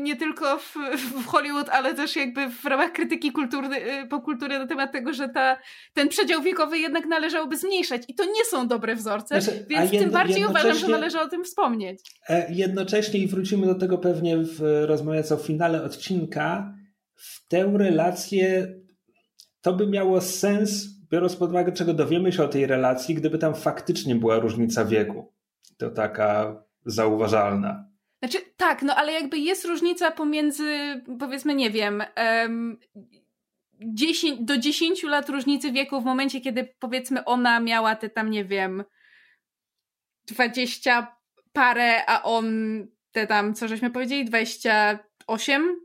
nie 0.00 0.16
tylko 0.16 0.58
w, 0.58 0.74
w, 0.96 1.26
Hollywood, 1.26 1.68
ale 1.68 1.94
też 1.94 2.16
jakby 2.16 2.48
w 2.48 2.64
ramach 2.64 2.92
krytyki 2.92 3.32
kultury, 3.32 3.68
e, 3.68 4.06
popkultury 4.06 4.58
na 4.58 4.66
temat 4.66 4.92
tego, 4.92 5.12
że 5.12 5.28
ta, 5.28 5.58
ten 5.94 6.08
przedział 6.08 6.42
wiekowy 6.42 6.78
jednak 6.78 7.06
należałoby 7.06 7.56
zmniejszać. 7.56 8.02
I 8.08 8.14
to 8.14 8.24
nie 8.24 8.44
są 8.50 8.68
dobre 8.68 8.96
wzorce, 8.96 9.40
znaczy, 9.40 9.66
więc 9.68 9.92
jedno, 9.92 10.00
tym 10.00 10.10
bardziej 10.10 10.44
uważam, 10.44 10.74
że 10.74 10.88
należy 10.88 11.20
o 11.20 11.28
tym 11.28 11.44
wspomnieć. 11.44 12.00
E, 12.28 12.52
jednocześnie, 12.52 13.20
i 13.20 13.26
wrócimy 13.26 13.66
do 13.66 13.74
tego 13.74 13.98
pewnie 13.98 14.36
w 14.36 14.84
rozmawiając 14.86 15.32
o 15.32 15.36
finale 15.36 15.82
odcinka, 15.82 16.74
w 17.14 17.48
tę 17.48 17.72
relację 17.74 18.74
to 19.60 19.72
by 19.72 19.86
miało 19.86 20.20
sens, 20.20 20.86
biorąc 21.12 21.36
pod 21.36 21.50
uwagę, 21.50 21.72
czego 21.72 21.94
dowiemy 21.94 22.32
się 22.32 22.44
o 22.44 22.48
tej 22.48 22.66
relacji, 22.66 23.14
gdyby 23.14 23.38
tam 23.38 23.54
faktycznie 23.54 24.14
była 24.14 24.38
różnica 24.38 24.84
wieku 24.84 25.37
to 25.78 25.90
taka 25.90 26.62
zauważalna. 26.86 27.88
Znaczy, 28.22 28.38
tak, 28.56 28.82
no 28.82 28.94
ale 28.94 29.12
jakby 29.12 29.38
jest 29.38 29.64
różnica 29.64 30.10
pomiędzy, 30.10 31.02
powiedzmy, 31.18 31.54
nie 31.54 31.70
wiem, 31.70 32.02
um, 32.16 32.78
10, 33.80 34.40
do 34.40 34.58
10 34.58 35.02
lat 35.02 35.28
różnicy 35.28 35.72
wieku 35.72 36.00
w 36.00 36.04
momencie, 36.04 36.40
kiedy 36.40 36.74
powiedzmy 36.78 37.24
ona 37.24 37.60
miała 37.60 37.96
te 37.96 38.10
tam, 38.10 38.30
nie 38.30 38.44
wiem, 38.44 38.84
20 40.26 41.16
parę, 41.52 42.06
a 42.06 42.22
on 42.22 42.46
te 43.12 43.26
tam, 43.26 43.54
co 43.54 43.68
żeśmy 43.68 43.90
powiedzieli, 43.90 44.24
28. 44.24 45.80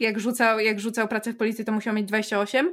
Jak 0.00 0.20
rzucał, 0.20 0.60
jak 0.60 0.80
rzucał 0.80 1.08
pracę 1.08 1.32
w 1.32 1.36
policji, 1.36 1.64
to 1.64 1.72
musiał 1.72 1.94
mieć 1.94 2.06
28. 2.08 2.72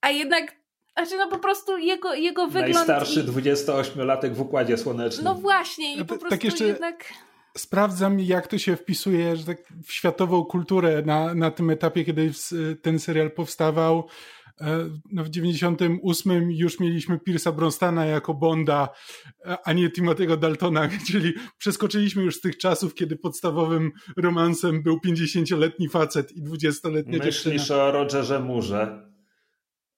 A 0.00 0.10
jednak 0.10 0.63
znaczy, 0.96 1.16
no 1.16 1.28
po 1.28 1.38
prostu 1.38 1.78
jego, 1.78 2.14
jego 2.14 2.46
wygląd... 2.46 2.74
Najstarszy 2.74 3.20
i... 3.20 3.24
28-latek 3.24 4.34
w 4.34 4.40
Układzie 4.40 4.78
Słonecznym. 4.78 5.24
No 5.24 5.34
właśnie 5.34 5.94
i 5.94 5.98
po 5.98 6.04
prostu 6.04 6.28
tak 6.28 6.44
jeszcze... 6.44 6.64
jednak 6.64 7.12
sprawdzam, 7.56 8.20
jak 8.20 8.46
to 8.46 8.58
się 8.58 8.76
wpisuje 8.76 9.36
że 9.36 9.44
tak 9.44 9.58
w 9.84 9.92
światową 9.92 10.44
kulturę 10.44 11.02
na, 11.06 11.34
na 11.34 11.50
tym 11.50 11.70
etapie, 11.70 12.04
kiedy 12.04 12.30
ten 12.82 12.98
serial 12.98 13.30
powstawał. 13.30 14.08
E, 14.60 14.90
no 15.12 15.24
w 15.24 15.28
98 15.28 16.50
już 16.50 16.80
mieliśmy 16.80 17.18
Pierce'a 17.18 17.52
Bronstana 17.52 18.06
jako 18.06 18.34
Bonda, 18.34 18.88
a 19.64 19.72
nie 19.72 19.88
Timothy'ego 19.88 20.36
Daltona, 20.36 20.88
czyli 21.10 21.32
przeskoczyliśmy 21.58 22.22
już 22.22 22.36
z 22.36 22.40
tych 22.40 22.58
czasów, 22.58 22.94
kiedy 22.94 23.16
podstawowym 23.16 23.92
romansem 24.16 24.82
był 24.82 24.98
50-letni 25.06 25.88
facet 25.88 26.32
i 26.32 26.42
20-letnia 26.42 27.18
dziewczyna. 27.18 27.54
Myślisz 27.54 27.70
o 27.70 27.92
Rogerze 27.92 28.40
Murze? 28.40 29.03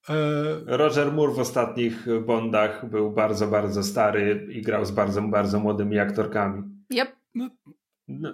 E, 0.09 0.77
Roger 0.77 1.13
Moore 1.13 1.33
w 1.33 1.39
ostatnich 1.39 2.07
Bondach 2.27 2.91
był 2.91 3.11
bardzo, 3.11 3.47
bardzo 3.47 3.83
stary 3.83 4.47
i 4.53 4.63
grał 4.63 4.85
z 4.85 4.91
bardzo, 4.91 5.23
bardzo 5.23 5.61
młodymi 5.61 5.99
aktorkami. 5.99 6.63
Yep. 6.95 7.17
No, 7.35 7.51
no, 8.09 8.33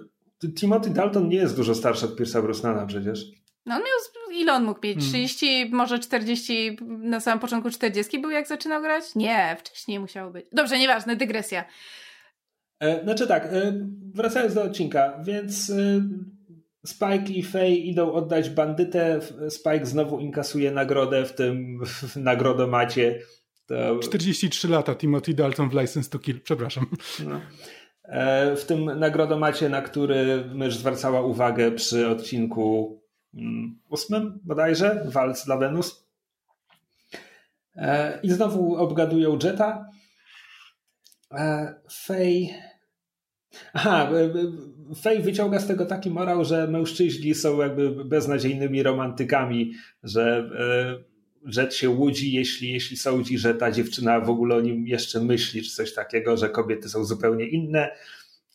Timothy 0.55 0.89
Dalton 0.89 1.29
nie 1.29 1.37
jest 1.37 1.55
dużo 1.55 1.75
starszy 1.75 2.05
od 2.05 2.19
Pierce'a 2.19 2.41
Brosnana 2.41 2.85
przecież. 2.85 3.25
No 3.65 3.75
on 3.75 3.81
miał, 3.81 4.39
ile 4.41 4.53
on 4.53 4.63
mógł 4.63 4.79
mieć? 4.83 4.99
30, 4.99 5.47
hmm. 5.47 5.77
może 5.77 5.99
40, 5.99 6.77
na 6.99 7.19
samym 7.19 7.39
początku 7.39 7.69
40 7.69 8.19
był 8.19 8.31
jak 8.31 8.47
zaczynał 8.47 8.81
grać? 8.81 9.15
Nie, 9.15 9.55
wcześniej 9.59 9.99
musiało 9.99 10.31
być. 10.31 10.45
Dobrze, 10.51 10.79
nieważne, 10.79 11.15
dygresja. 11.15 11.65
E, 12.79 13.03
znaczy 13.03 13.27
tak, 13.27 13.45
e, 13.45 13.73
wracając 14.13 14.53
do 14.53 14.63
odcinka, 14.63 15.19
więc 15.23 15.71
Spike 16.85 17.33
i 17.33 17.43
Faye 17.43 17.75
idą 17.75 18.13
oddać 18.13 18.49
bandytę. 18.49 19.19
Spike 19.49 19.85
znowu 19.85 20.19
inkasuje 20.19 20.71
nagrodę 20.71 21.25
w 21.25 21.33
tym 21.33 21.79
w 21.85 22.15
nagrodomacie. 22.15 23.19
To... 23.65 23.99
43 23.99 24.67
lata 24.67 24.95
Timothy 24.95 25.33
Dalton 25.33 25.69
w 25.69 25.73
License 25.73 26.09
to 26.09 26.19
Kill, 26.19 26.41
przepraszam. 26.41 26.85
No. 27.25 27.41
E, 28.03 28.55
w 28.55 28.65
tym 28.65 28.99
nagrodomacie, 28.99 29.69
na 29.69 29.81
który 29.81 30.45
mysz 30.53 30.75
zwracała 30.75 31.21
uwagę 31.21 31.71
przy 31.71 32.09
odcinku 32.09 32.99
mm, 33.33 33.79
ósmym 33.89 34.39
bodajże, 34.43 35.03
Walc 35.05 35.45
dla 35.45 35.57
Venus. 35.57 36.07
E, 37.75 38.19
I 38.23 38.31
znowu 38.31 38.75
obgadują 38.75 39.37
Jetta. 39.43 39.89
E, 41.31 41.75
Faye 41.89 42.72
Aha, 43.73 44.11
Fej 45.01 45.21
wyciąga 45.21 45.59
z 45.59 45.67
tego 45.67 45.85
taki 45.85 46.09
morał, 46.09 46.45
że 46.45 46.67
mężczyźni 46.67 47.35
są 47.35 47.61
jakby 47.61 48.05
beznadziejnymi 48.05 48.83
romantykami, 48.83 49.73
że 50.03 50.49
Jet 51.57 51.73
się 51.73 51.89
łudzi, 51.89 52.33
jeśli, 52.33 52.73
jeśli 52.73 52.97
sądzi, 52.97 53.37
że 53.37 53.55
ta 53.55 53.71
dziewczyna 53.71 54.19
w 54.19 54.29
ogóle 54.29 54.55
o 54.55 54.61
nim 54.61 54.87
jeszcze 54.87 55.19
myśli, 55.19 55.63
czy 55.63 55.75
coś 55.75 55.93
takiego, 55.93 56.37
że 56.37 56.49
kobiety 56.49 56.89
są 56.89 57.03
zupełnie 57.03 57.47
inne. 57.47 57.91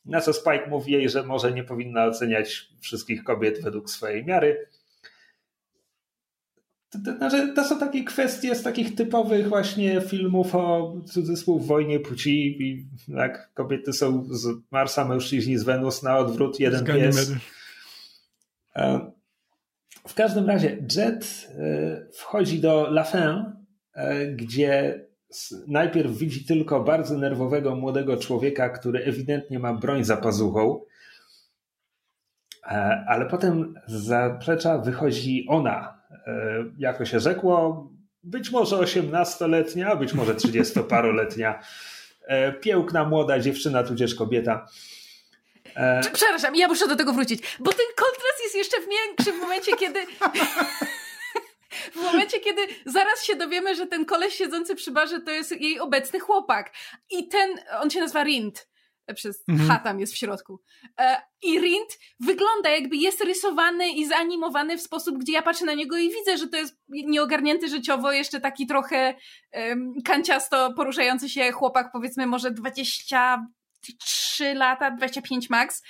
Na 0.05 0.21
co 0.21 0.33
Spike 0.33 0.67
mówi 0.69 0.93
jej, 0.93 1.09
że 1.09 1.23
może 1.23 1.52
nie 1.52 1.64
powinna 1.64 2.05
oceniać 2.05 2.69
wszystkich 2.81 3.25
kobiet 3.25 3.62
według 3.62 3.90
swojej 3.90 4.25
miary. 4.25 4.67
Znaczy, 6.90 7.52
to 7.54 7.64
są 7.64 7.78
takie 7.78 8.04
kwestie 8.04 8.54
z 8.54 8.62
takich 8.62 8.95
typowych 8.95 9.49
właśnie 9.49 10.00
filmów 10.00 10.54
o 10.54 10.95
cudzysłów 11.07 11.66
wojnie 11.66 12.00
płci 12.00 12.62
i 12.62 12.87
tak, 13.16 13.50
kobiety 13.54 13.92
są 13.92 14.25
z 14.30 14.47
Marsa, 14.71 15.04
mężczyźni 15.04 15.59
z 15.59 15.62
Wenus 15.62 16.02
na 16.02 16.18
odwrót, 16.18 16.61
jeden 16.61 16.85
pies. 16.85 17.33
E, 18.76 19.11
w 20.09 20.14
każdym 20.14 20.47
razie 20.47 20.87
Jet 20.97 21.49
e, 21.59 22.07
wchodzi 22.12 22.61
do 22.61 22.88
La 22.90 23.04
Fin, 23.04 23.52
e, 23.95 24.26
gdzie 24.26 25.04
najpierw 25.66 26.18
widzi 26.18 26.45
tylko 26.45 26.85
bardzo 26.85 27.18
nerwowego 27.18 27.76
młodego 27.76 28.16
człowieka, 28.16 28.68
który 28.68 29.04
ewidentnie 29.04 29.59
ma 29.59 29.75
broń 29.75 30.04
za 30.04 30.16
pazuchą 30.16 30.80
ale 33.07 33.26
potem 33.26 33.75
z 33.87 33.92
zaplecza 33.92 34.78
wychodzi 34.78 35.47
ona. 35.49 35.98
E, 36.28 36.64
jako 36.78 37.04
się 37.04 37.20
rzekło, 37.20 37.87
być 38.23 38.50
może 38.50 38.78
osiemnastoletnia, 38.78 39.97
być 39.97 40.12
może 40.12 40.35
trzydziestoparoletnia, 40.35 41.62
e, 42.26 42.52
piękna 42.52 43.04
młoda 43.04 43.40
dziewczyna, 43.40 43.82
tudzież 43.82 44.14
kobieta. 44.14 44.66
Przepraszam, 46.14 46.56
ja 46.56 46.68
muszę 46.68 46.88
do 46.88 46.97
tego 46.97 47.12
wrócić, 47.12 47.42
bo 47.58 47.70
ten 47.70 47.87
kontrast 47.97 48.42
jest 48.42 48.54
jeszcze 48.54 48.76
większy 48.80 49.32
w 49.32 49.40
momencie, 49.40 49.76
kiedy... 49.76 50.00
w 51.92 51.97
momencie, 51.97 52.40
kiedy 52.40 52.62
zaraz 52.87 53.25
się 53.25 53.37
dowiemy, 53.37 53.75
że 53.75 53.87
ten 53.87 54.04
koleś 54.04 54.35
siedzący 54.35 54.75
przy 54.75 54.90
barze 54.90 55.20
to 55.20 55.30
jest 55.30 55.61
jej 55.61 55.80
obecny 55.80 56.20
chłopak. 56.20 56.73
I 57.11 57.28
ten, 57.28 57.50
on 57.80 57.90
się 57.90 58.00
nazywa 58.00 58.23
Rind 58.25 58.67
przez 59.14 59.44
mhm. 59.48 59.70
H 59.70 59.78
tam 59.78 60.00
jest 60.00 60.12
w 60.12 60.16
środku. 60.16 60.60
E, 60.98 61.22
I 61.42 61.60
Rind 61.60 61.98
wygląda 62.20 62.70
jakby 62.70 62.96
jest 62.96 63.24
rysowany 63.24 63.88
i 63.88 64.06
zanimowany 64.06 64.78
w 64.78 64.82
sposób, 64.82 65.18
gdzie 65.18 65.32
ja 65.32 65.42
patrzę 65.42 65.64
na 65.64 65.74
niego 65.74 65.96
i 65.96 66.10
widzę, 66.10 66.38
że 66.38 66.48
to 66.48 66.56
jest 66.56 66.76
nieogarnięty 66.88 67.68
życiowo, 67.68 68.12
jeszcze 68.12 68.40
taki 68.40 68.66
trochę 68.66 69.14
um, 69.52 69.92
kanciasto 70.04 70.72
poruszający 70.72 71.28
się 71.28 71.52
chłopak, 71.52 71.90
powiedzmy 71.92 72.26
może 72.26 72.50
23 72.50 74.54
lata, 74.54 74.90
25 74.90 75.50
max. 75.50 75.82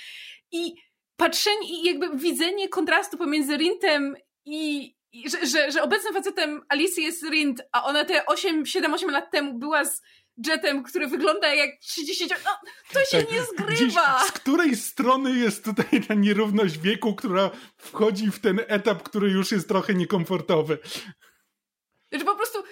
I 0.52 0.74
patrzenie 1.16 1.82
i 1.82 1.84
jakby 1.84 2.16
widzenie 2.16 2.68
kontrastu 2.68 3.18
pomiędzy 3.18 3.56
Rintem 3.56 4.16
i, 4.44 4.94
i 5.12 5.30
że, 5.30 5.46
że, 5.46 5.72
że 5.72 5.82
obecnym 5.82 6.14
facetem 6.14 6.60
Alicji 6.68 7.04
jest 7.04 7.22
Rind, 7.22 7.62
a 7.72 7.84
ona 7.84 8.04
te 8.04 8.26
8, 8.26 8.62
7-8 8.62 9.10
lat 9.10 9.30
temu 9.30 9.58
była 9.58 9.84
z 9.84 10.02
jetem, 10.46 10.82
który 10.82 11.06
wygląda 11.06 11.54
jak 11.54 11.70
30. 11.80 12.26
No, 12.44 12.70
to 12.92 13.04
się 13.04 13.22
tak, 13.22 13.32
nie 13.32 13.42
zgrywa! 13.42 14.24
z 14.26 14.32
której 14.32 14.76
strony 14.76 15.38
jest 15.38 15.64
tutaj 15.64 16.00
ta 16.08 16.14
nierówność 16.14 16.78
wieku, 16.78 17.14
która 17.14 17.50
wchodzi 17.76 18.30
w 18.30 18.38
ten 18.38 18.60
etap, 18.68 19.02
który 19.02 19.30
już 19.30 19.52
jest 19.52 19.68
trochę 19.68 19.94
niekomfortowy? 19.94 20.78
Znaczy 22.10 22.24
po 22.24 22.36
prostu 22.36 22.62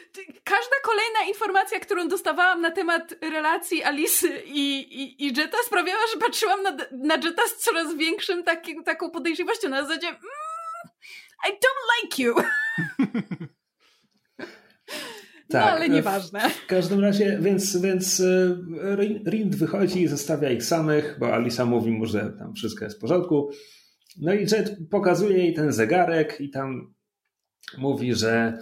każda 0.44 0.76
kolejna 0.82 1.20
informacja, 1.28 1.80
którą 1.80 2.08
dostawałam 2.08 2.60
na 2.60 2.70
temat 2.70 3.14
relacji 3.20 3.82
Alicy 3.82 4.42
i, 4.46 4.78
i, 5.02 5.24
i 5.24 5.36
Jetta 5.36 5.58
sprawiała, 5.66 6.00
że 6.14 6.20
patrzyłam 6.20 6.62
na, 6.62 6.76
na 6.92 7.14
Jetta 7.14 7.48
z 7.48 7.56
coraz 7.56 7.94
większym 7.94 8.44
takim, 8.44 8.84
taką 8.84 9.10
podejrzliwością 9.10 9.68
na 9.68 9.82
zasadzie 9.82 10.08
mm, 10.08 10.20
I 11.48 11.50
don't 11.50 12.02
like 12.02 12.22
you. 12.22 12.34
Tak, 15.48 15.64
no 15.64 15.70
ale 15.70 15.88
nieważne. 15.88 16.50
W 16.50 16.66
każdym 16.66 17.00
razie, 17.00 17.38
więc, 17.42 17.76
więc 17.76 18.20
e, 18.20 18.56
Rind 19.30 19.56
wychodzi 19.56 20.02
i 20.02 20.08
zostawia 20.08 20.50
ich 20.50 20.64
samych, 20.64 21.16
bo 21.20 21.34
Alisa 21.34 21.64
mówi 21.64 21.90
mu, 21.90 22.06
że 22.06 22.32
tam 22.38 22.54
wszystko 22.54 22.84
jest 22.84 22.96
w 22.96 23.00
porządku. 23.00 23.50
No 24.20 24.34
i 24.34 24.40
Jet 24.40 24.76
pokazuje 24.90 25.38
jej 25.38 25.54
ten 25.54 25.72
zegarek 25.72 26.40
i 26.40 26.50
tam 26.50 26.94
mówi, 27.78 28.14
że 28.14 28.58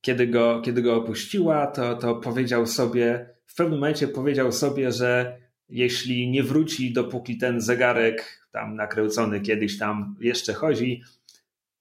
kiedy 0.00 0.26
go, 0.26 0.62
kiedy 0.64 0.82
go 0.82 0.96
opuściła, 0.96 1.66
to, 1.66 1.96
to 1.96 2.14
powiedział 2.14 2.66
sobie, 2.66 3.34
w 3.46 3.54
pewnym 3.54 3.78
momencie 3.78 4.08
powiedział 4.08 4.52
sobie, 4.52 4.92
że 4.92 5.38
jeśli 5.68 6.30
nie 6.30 6.42
wróci, 6.42 6.92
dopóki 6.92 7.38
ten 7.38 7.60
zegarek 7.60 8.42
tam 8.52 8.76
nakręcony 8.76 9.40
kiedyś 9.40 9.78
tam 9.78 10.16
jeszcze 10.20 10.52
chodzi, 10.54 11.02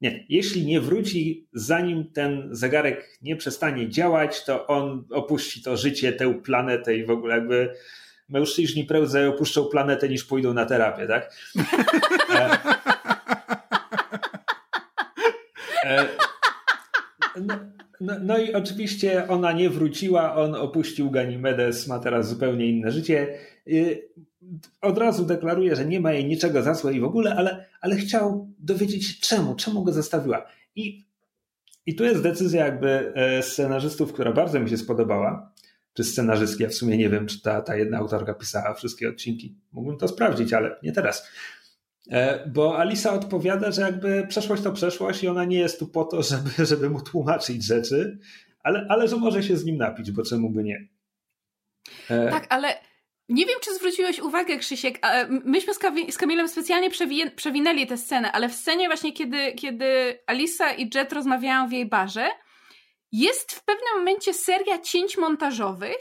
nie, 0.02 0.26
jeśli 0.30 0.66
nie 0.66 0.82
wróci, 0.82 1.48
zanim 1.54 2.12
ten 2.12 2.50
zegarek 2.52 3.18
nie 3.22 3.36
przestanie 3.36 3.90
działać, 3.90 4.46
to 4.46 4.68
on 4.68 5.06
opuści 5.12 5.62
to 5.62 5.78
życie, 5.78 6.14
tę 6.14 6.34
planetę 6.34 6.96
i 6.96 7.06
w 7.06 7.12
ogóle 7.12 7.36
jakby 7.36 7.74
mężczyźni 8.30 8.84
prędzej 8.84 9.28
opuszczą 9.28 9.66
planetę 9.66 10.10
niż 10.10 10.24
pójdą 10.24 10.54
na 10.54 10.66
terapię, 10.66 11.08
tak? 11.08 11.36
E, 15.84 16.00
e, 16.00 16.08
no, 17.42 17.56
no, 18.02 18.14
no, 18.22 18.38
i 18.38 18.54
oczywiście 18.54 19.28
ona 19.28 19.52
nie 19.52 19.70
wróciła, 19.70 20.36
on 20.36 20.56
opuścił 20.56 21.12
Ganimedes, 21.12 21.88
ma 21.88 22.00
teraz 22.00 22.30
zupełnie 22.30 22.66
inne 22.66 22.92
życie. 22.92 23.38
Od 24.82 24.98
razu 24.98 25.26
deklaruje, 25.26 25.76
że 25.76 25.86
nie 25.86 26.00
ma 26.00 26.12
jej 26.12 26.26
niczego 26.26 26.62
za 26.62 26.74
złe 26.74 26.94
i 26.94 27.00
w 27.00 27.04
ogóle, 27.04 27.36
ale, 27.36 27.66
ale 27.82 27.96
chciał 27.96 28.54
dowiedzieć 28.60 29.08
się 29.08 29.22
czemu, 29.22 29.56
czemu 29.56 29.84
go 29.84 29.94
zostawiła. 29.94 30.48
I, 30.76 31.06
I 31.86 31.96
tu 31.96 32.04
jest 32.04 32.24
decyzja 32.24 32.66
jakby 32.66 33.14
e, 33.16 33.44
scenarzystów, 33.44 34.14
która 34.14 34.32
bardzo 34.32 34.60
mi 34.60 34.70
się 34.70 34.78
spodobała. 34.78 35.52
Czy 35.94 36.04
scenarzystki, 36.04 36.64
ja 36.64 36.70
w 36.70 36.74
sumie 36.74 36.98
nie 36.98 37.10
wiem, 37.10 37.28
czy 37.28 37.42
ta, 37.42 37.62
ta 37.62 37.76
jedna 37.76 37.98
autorka 37.98 38.34
pisała 38.34 38.74
wszystkie 38.74 39.10
odcinki. 39.10 39.56
Mógłbym 39.72 39.98
to 39.98 40.08
sprawdzić, 40.08 40.54
ale 40.54 40.76
nie 40.84 40.92
teraz. 40.92 41.28
E, 42.10 42.48
bo 42.50 42.78
Alisa 42.78 43.14
odpowiada, 43.14 43.72
że 43.72 43.82
jakby 43.82 44.28
przeszłość 44.28 44.64
to 44.64 44.72
przeszłość 44.72 45.24
i 45.24 45.28
ona 45.28 45.46
nie 45.46 45.60
jest 45.60 45.80
tu 45.80 45.88
po 45.88 46.06
to, 46.06 46.24
żeby, 46.32 46.66
żeby 46.66 46.90
mu 46.90 47.02
tłumaczyć 47.02 47.66
rzeczy, 47.66 48.20
ale, 48.64 48.86
ale 48.90 49.08
że 49.08 49.18
może 49.18 49.44
się 49.44 49.58
z 49.58 49.66
nim 49.66 49.78
napić, 49.78 50.12
bo 50.12 50.24
czemu 50.24 50.50
by 50.50 50.64
nie. 50.64 50.88
E, 52.10 52.30
tak, 52.30 52.48
ale 52.50 52.68
nie 53.32 53.46
wiem, 53.46 53.56
czy 53.62 53.76
zwróciłeś 53.76 54.20
uwagę, 54.20 54.58
Krzysiek, 54.58 55.00
myśmy 55.30 55.74
z 56.12 56.18
Kamilem 56.18 56.48
specjalnie 56.50 56.90
przewinęli 57.36 57.88
tę 57.88 57.98
scenę, 57.98 58.32
ale 58.32 58.50
w 58.50 58.54
scenie 58.54 58.88
właśnie, 58.88 59.14
kiedy, 59.14 59.54
kiedy 59.54 60.20
Alisa 60.28 60.74
i 60.74 60.90
Jet 60.96 61.14
rozmawiają 61.14 61.68
w 61.68 61.72
jej 61.72 61.86
barze, 61.86 62.30
jest 63.12 63.52
w 63.52 63.64
pewnym 63.64 63.98
momencie 63.98 64.34
seria 64.34 64.80
cięć 64.80 65.18
montażowych, 65.18 65.98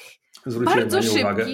Zwróciłem 0.46 0.78
bardzo 0.78 1.02
szybkich, 1.02 1.20
uwagę. 1.24 1.46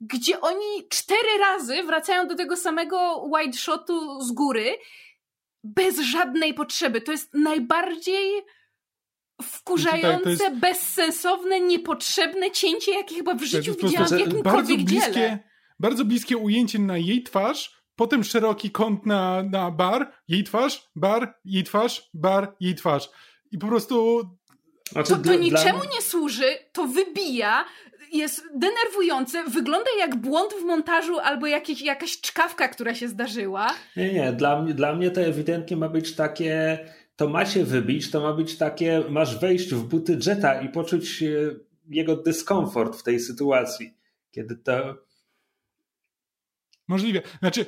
gdzie 0.00 0.40
oni 0.40 0.88
cztery 0.90 1.38
razy 1.40 1.82
wracają 1.82 2.28
do 2.28 2.34
tego 2.34 2.56
samego 2.56 3.28
wide 3.38 3.58
shotu 3.58 4.20
z 4.20 4.32
góry, 4.32 4.78
bez 5.64 5.98
żadnej 6.00 6.54
potrzeby. 6.54 7.00
To 7.00 7.12
jest 7.12 7.34
najbardziej 7.34 8.42
wkurzające, 9.42 10.30
jest... 10.30 10.54
bezsensowne, 10.60 11.60
niepotrzebne 11.60 12.50
cięcie, 12.50 12.92
jakie 12.92 13.14
chyba 13.14 13.34
w 13.34 13.42
życiu 13.42 13.74
widziałam 13.82 14.08
w 14.08 14.10
jakimkolwiek 14.10 14.42
bardzo 14.44 14.76
bliskie, 14.76 15.12
dziele. 15.12 15.38
Bardzo 15.80 16.04
bliskie 16.04 16.36
ujęcie 16.36 16.78
na 16.78 16.98
jej 16.98 17.22
twarz, 17.22 17.84
potem 17.96 18.24
szeroki 18.24 18.70
kąt 18.70 19.06
na, 19.06 19.42
na 19.42 19.70
bar, 19.70 20.12
jej 20.28 20.44
twarz, 20.44 20.90
bar, 20.96 21.34
jej 21.44 21.64
twarz, 21.64 22.10
bar, 22.14 22.54
jej 22.60 22.74
twarz. 22.74 23.10
I 23.52 23.58
po 23.58 23.66
prostu... 23.66 24.22
Znaczy, 24.92 25.12
to, 25.12 25.18
to 25.18 25.34
niczemu 25.34 25.80
dla... 25.80 25.90
nie 25.94 26.02
służy, 26.02 26.44
to 26.72 26.86
wybija, 26.86 27.64
jest 28.12 28.44
denerwujące, 28.54 29.44
wygląda 29.44 29.90
jak 29.98 30.16
błąd 30.16 30.52
w 30.52 30.64
montażu 30.64 31.18
albo 31.18 31.46
jakieś, 31.46 31.82
jakaś 31.82 32.20
czkawka, 32.20 32.68
która 32.68 32.94
się 32.94 33.08
zdarzyła. 33.08 33.74
Nie, 33.96 34.12
nie, 34.12 34.32
dla 34.32 34.62
mnie, 34.62 34.74
dla 34.74 34.94
mnie 34.94 35.10
to 35.10 35.20
ewidentnie 35.20 35.76
ma 35.76 35.88
być 35.88 36.14
takie 36.14 36.78
to 37.16 37.28
ma 37.28 37.46
się 37.46 37.64
wybić, 37.64 38.10
to 38.10 38.20
ma 38.20 38.32
być 38.32 38.56
takie, 38.56 39.04
masz 39.08 39.40
wejść 39.40 39.74
w 39.74 39.84
buty 39.84 40.18
Jetta 40.26 40.60
i 40.60 40.68
poczuć 40.68 41.24
jego 41.88 42.16
dyskomfort 42.16 42.96
w 42.96 43.02
tej 43.02 43.20
sytuacji, 43.20 43.94
kiedy 44.30 44.56
to... 44.56 44.96
Możliwe. 46.88 47.22
Znaczy, 47.38 47.66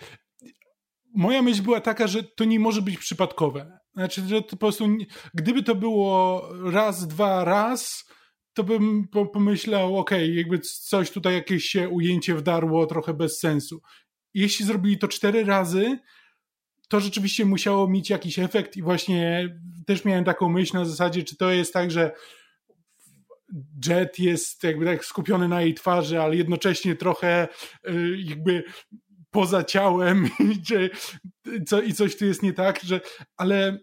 moja 1.14 1.42
myśl 1.42 1.62
była 1.62 1.80
taka, 1.80 2.06
że 2.06 2.22
to 2.22 2.44
nie 2.44 2.60
może 2.60 2.82
być 2.82 2.98
przypadkowe. 2.98 3.78
Znaczy, 3.94 4.22
że 4.28 4.42
to 4.42 4.48
po 4.48 4.56
prostu, 4.56 4.88
gdyby 5.34 5.62
to 5.62 5.74
było 5.74 6.48
raz, 6.64 7.08
dwa, 7.08 7.44
raz, 7.44 8.04
to 8.52 8.64
bym 8.64 9.08
pomyślał, 9.32 9.98
okay, 9.98 10.28
jakby 10.28 10.58
coś 10.58 11.10
tutaj, 11.10 11.34
jakieś 11.34 11.64
się 11.64 11.88
ujęcie 11.88 12.34
wdarło 12.34 12.86
trochę 12.86 13.14
bez 13.14 13.38
sensu. 13.38 13.82
Jeśli 14.34 14.66
zrobili 14.66 14.98
to 14.98 15.08
cztery 15.08 15.44
razy, 15.44 15.98
to 16.88 17.00
rzeczywiście 17.00 17.44
musiało 17.44 17.88
mieć 17.88 18.10
jakiś 18.10 18.38
efekt 18.38 18.76
i 18.76 18.82
właśnie 18.82 19.48
też 19.86 20.04
miałem 20.04 20.24
taką 20.24 20.48
myśl 20.48 20.76
na 20.76 20.84
zasadzie, 20.84 21.24
czy 21.24 21.36
to 21.36 21.50
jest 21.50 21.72
tak, 21.72 21.90
że 21.90 22.12
Jet 23.86 24.18
jest 24.18 24.62
jakby 24.64 24.84
tak 24.84 25.04
skupiony 25.04 25.48
na 25.48 25.62
jej 25.62 25.74
twarzy, 25.74 26.20
ale 26.20 26.36
jednocześnie 26.36 26.96
trochę 26.96 27.48
y, 27.88 28.16
jakby 28.18 28.64
poza 29.30 29.64
ciałem 29.64 30.28
i, 31.54 31.64
co, 31.64 31.82
i 31.82 31.92
coś 31.92 32.16
tu 32.16 32.24
jest 32.24 32.42
nie 32.42 32.52
tak, 32.52 32.80
że 32.82 33.00
ale 33.36 33.78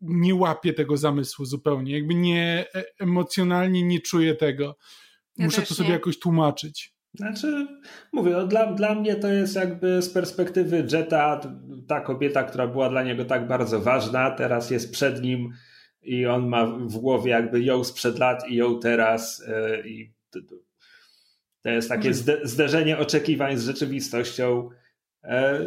nie 0.00 0.34
łapię 0.34 0.72
tego 0.72 0.96
zamysłu 0.96 1.44
zupełnie, 1.44 1.92
jakby 1.92 2.14
nie 2.14 2.66
e, 2.74 2.84
emocjonalnie 3.00 3.82
nie 3.82 4.00
czuję 4.00 4.34
tego. 4.34 4.76
Muszę 5.38 5.62
to 5.62 5.74
sobie 5.74 5.88
nie. 5.88 5.94
jakoś 5.94 6.18
tłumaczyć. 6.18 6.97
Znaczy, 7.14 7.66
mówię, 8.12 8.30
no 8.30 8.46
dla, 8.46 8.72
dla 8.72 8.94
mnie 8.94 9.14
to 9.14 9.28
jest 9.28 9.56
jakby 9.56 10.02
z 10.02 10.10
perspektywy 10.10 10.86
Jetta 10.92 11.40
ta 11.88 12.00
kobieta, 12.00 12.42
która 12.42 12.66
była 12.66 12.88
dla 12.88 13.02
niego 13.02 13.24
tak 13.24 13.48
bardzo 13.48 13.80
ważna, 13.80 14.30
teraz 14.30 14.70
jest 14.70 14.92
przed 14.92 15.22
nim 15.22 15.52
i 16.02 16.26
on 16.26 16.48
ma 16.48 16.66
w 16.66 16.98
głowie 16.98 17.30
jakby 17.30 17.62
ją 17.62 17.84
sprzed 17.84 18.18
lat 18.18 18.48
i 18.48 18.54
ją 18.54 18.80
teraz 18.80 19.44
e, 19.48 19.88
i 19.88 20.12
to 21.62 21.70
jest 21.70 21.88
takie 21.88 22.14
zderzenie 22.42 22.98
oczekiwań 22.98 23.56
z 23.56 23.64
rzeczywistością. 23.64 24.68
E, 25.24 25.58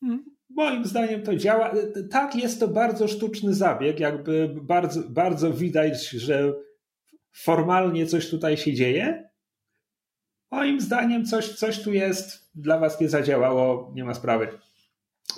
hmm. 0.00 0.24
Moim 0.50 0.84
zdaniem 0.84 1.22
to 1.22 1.36
działa. 1.36 1.74
Tak, 2.10 2.36
jest 2.36 2.60
to 2.60 2.68
bardzo 2.68 3.08
sztuczny 3.08 3.54
zabieg, 3.54 4.00
jakby 4.00 4.54
bardzo, 4.62 5.02
bardzo 5.08 5.52
widać, 5.52 6.08
że 6.08 6.52
formalnie 7.32 8.06
coś 8.06 8.30
tutaj 8.30 8.56
się 8.56 8.72
dzieje, 8.72 9.27
Moim 10.50 10.80
zdaniem 10.80 11.24
coś, 11.24 11.48
coś 11.48 11.82
tu 11.82 11.92
jest, 11.92 12.50
dla 12.54 12.78
was 12.78 13.00
nie 13.00 13.08
zadziałało, 13.08 13.92
nie 13.94 14.04
ma 14.04 14.14
sprawy. 14.14 14.48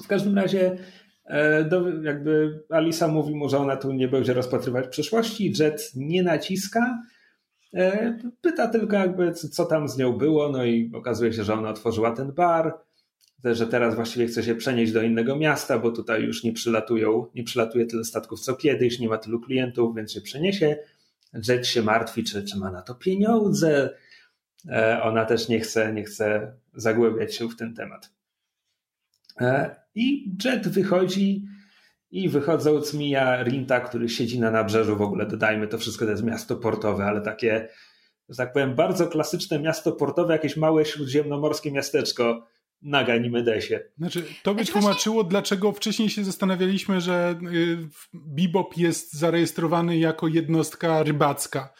W 0.04 0.06
każdym 0.06 0.38
razie 0.38 0.78
e, 1.24 1.64
do, 1.64 2.02
jakby 2.02 2.62
Alisa 2.70 3.08
mówi 3.08 3.34
mu, 3.34 3.48
że 3.48 3.58
ona 3.58 3.76
tu 3.76 3.92
nie 3.92 4.08
będzie 4.08 4.34
rozpatrywać 4.34 4.88
przyszłości. 4.88 5.52
Jet 5.58 5.92
nie 5.96 6.22
naciska. 6.22 7.02
E, 7.74 8.18
pyta 8.40 8.68
tylko 8.68 8.96
jakby 8.96 9.32
co 9.32 9.64
tam 9.64 9.88
z 9.88 9.98
nią 9.98 10.12
było, 10.12 10.48
no 10.48 10.64
i 10.64 10.90
okazuje 10.94 11.32
się, 11.32 11.44
że 11.44 11.54
ona 11.54 11.70
otworzyła 11.70 12.10
ten 12.10 12.32
bar, 12.32 12.74
że 13.44 13.66
teraz 13.66 13.94
właściwie 13.94 14.26
chce 14.26 14.42
się 14.42 14.54
przenieść 14.54 14.92
do 14.92 15.02
innego 15.02 15.36
miasta, 15.36 15.78
bo 15.78 15.90
tutaj 15.90 16.22
już 16.22 16.44
nie 16.44 16.52
przylatują, 16.52 17.26
nie 17.34 17.44
przylatuje 17.44 17.86
tyle 17.86 18.04
statków 18.04 18.40
co 18.40 18.54
kiedyś, 18.54 18.98
nie 18.98 19.08
ma 19.08 19.18
tylu 19.18 19.40
klientów, 19.40 19.96
więc 19.96 20.12
się 20.12 20.20
przeniesie. 20.20 20.76
Jet 21.48 21.66
się 21.66 21.82
martwi, 21.82 22.24
czy, 22.24 22.44
czy 22.44 22.58
ma 22.58 22.70
na 22.70 22.82
to 22.82 22.94
pieniądze. 22.94 23.90
E, 24.68 25.02
ona 25.02 25.24
też 25.24 25.48
nie 25.48 25.60
chce, 25.60 25.92
nie 25.92 26.04
chce 26.04 26.52
zagłębiać 26.74 27.34
się 27.34 27.48
w 27.48 27.56
ten 27.56 27.74
temat. 27.74 28.12
E, 29.40 29.76
I 29.94 30.32
Jet 30.44 30.68
wychodzi 30.68 31.44
i 32.10 32.28
wychodząc 32.28 32.94
mija 32.94 33.42
Rinta, 33.42 33.80
który 33.80 34.08
siedzi 34.08 34.40
na 34.40 34.50
nabrzeżu, 34.50 34.96
w 34.96 35.02
ogóle 35.02 35.26
dodajmy, 35.26 35.68
to 35.68 35.78
wszystko 35.78 36.04
to 36.04 36.10
jest 36.10 36.24
miasto 36.24 36.56
portowe, 36.56 37.04
ale 37.04 37.20
takie, 37.20 37.68
że 38.28 38.36
tak 38.36 38.52
powiem, 38.52 38.74
bardzo 38.74 39.06
klasyczne 39.06 39.58
miasto 39.58 39.92
portowe, 39.92 40.32
jakieś 40.32 40.56
małe 40.56 40.84
śródziemnomorskie 40.84 41.72
miasteczko 41.72 42.46
na 42.82 43.04
Ganimedesie. 43.04 43.80
Znaczy, 43.98 44.24
to 44.42 44.54
by 44.54 44.64
znaczy 44.64 44.80
tłumaczyło, 44.80 45.14
właśnie... 45.14 45.30
dlaczego 45.30 45.72
wcześniej 45.72 46.10
się 46.10 46.24
zastanawialiśmy, 46.24 47.00
że 47.00 47.38
y, 47.52 47.88
Bebop 48.14 48.76
jest 48.76 49.12
zarejestrowany 49.12 49.98
jako 49.98 50.28
jednostka 50.28 51.02
rybacka. 51.02 51.72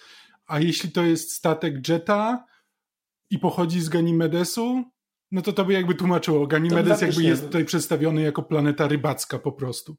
A 0.47 0.61
jeśli 0.61 0.91
to 0.91 1.05
jest 1.05 1.33
statek 1.33 1.89
Jetta 1.89 2.50
i 3.31 3.39
pochodzi 3.39 3.81
z 3.81 3.89
Ganimedesu, 3.89 4.85
no 5.31 5.43
to 5.43 5.53
to 5.53 5.65
by 5.65 5.73
jakby 5.73 5.95
tłumaczyło. 5.95 6.47
Ganimedes 6.47 7.01
jakby 7.01 7.23
jest 7.23 7.45
tutaj 7.45 7.65
przedstawiony 7.65 8.23
jako 8.23 8.43
planeta 8.43 8.89
rybacka 8.89 9.39
po 9.39 9.53
prostu. 9.53 9.97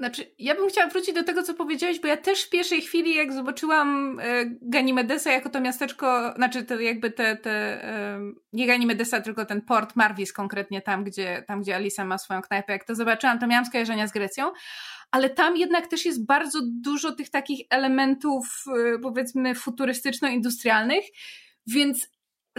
Znaczy, 0.00 0.34
ja 0.38 0.54
bym 0.54 0.68
chciała 0.68 0.90
wrócić 0.90 1.14
do 1.14 1.24
tego, 1.24 1.42
co 1.42 1.54
powiedziałeś, 1.54 2.00
bo 2.00 2.08
ja 2.08 2.16
też 2.16 2.42
w 2.42 2.50
pierwszej 2.50 2.82
chwili, 2.82 3.14
jak 3.14 3.32
zobaczyłam 3.32 4.20
e, 4.20 4.44
Ganimedesa 4.62 5.32
jako 5.32 5.50
to 5.50 5.60
miasteczko, 5.60 6.32
znaczy 6.36 6.64
to 6.64 6.80
jakby 6.80 7.10
te, 7.10 7.36
te 7.36 7.84
e, 7.84 8.20
nie 8.52 8.66
Ganimedesa, 8.66 9.20
tylko 9.20 9.44
ten 9.44 9.62
port 9.62 9.96
Marvis 9.96 10.32
konkretnie 10.32 10.82
tam, 10.82 11.04
gdzie, 11.04 11.44
tam, 11.46 11.62
gdzie 11.62 11.76
Alisa 11.76 12.04
ma 12.04 12.18
swoją 12.18 12.42
knajpę, 12.42 12.72
jak 12.72 12.84
to 12.84 12.94
zobaczyłam, 12.94 13.38
to 13.38 13.46
miałam 13.46 13.66
skojarzenia 13.66 14.06
z 14.06 14.12
Grecją, 14.12 14.52
ale 15.10 15.30
tam 15.30 15.56
jednak 15.56 15.86
też 15.86 16.04
jest 16.04 16.26
bardzo 16.26 16.60
dużo 16.82 17.12
tych 17.12 17.30
takich 17.30 17.66
elementów, 17.70 18.64
e, 18.94 18.98
powiedzmy, 18.98 19.54
futurystyczno-industrialnych, 19.54 21.04
więc 21.66 22.08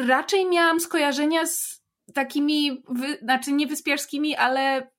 raczej 0.07 0.49
miałam 0.49 0.79
skojarzenia 0.79 1.45
z 1.45 1.83
takimi, 2.13 2.83
wy, 2.89 3.17
znaczy 3.21 3.51
nie 3.51 3.67
wyspiarskimi, 3.67 4.35
ale 4.35 4.91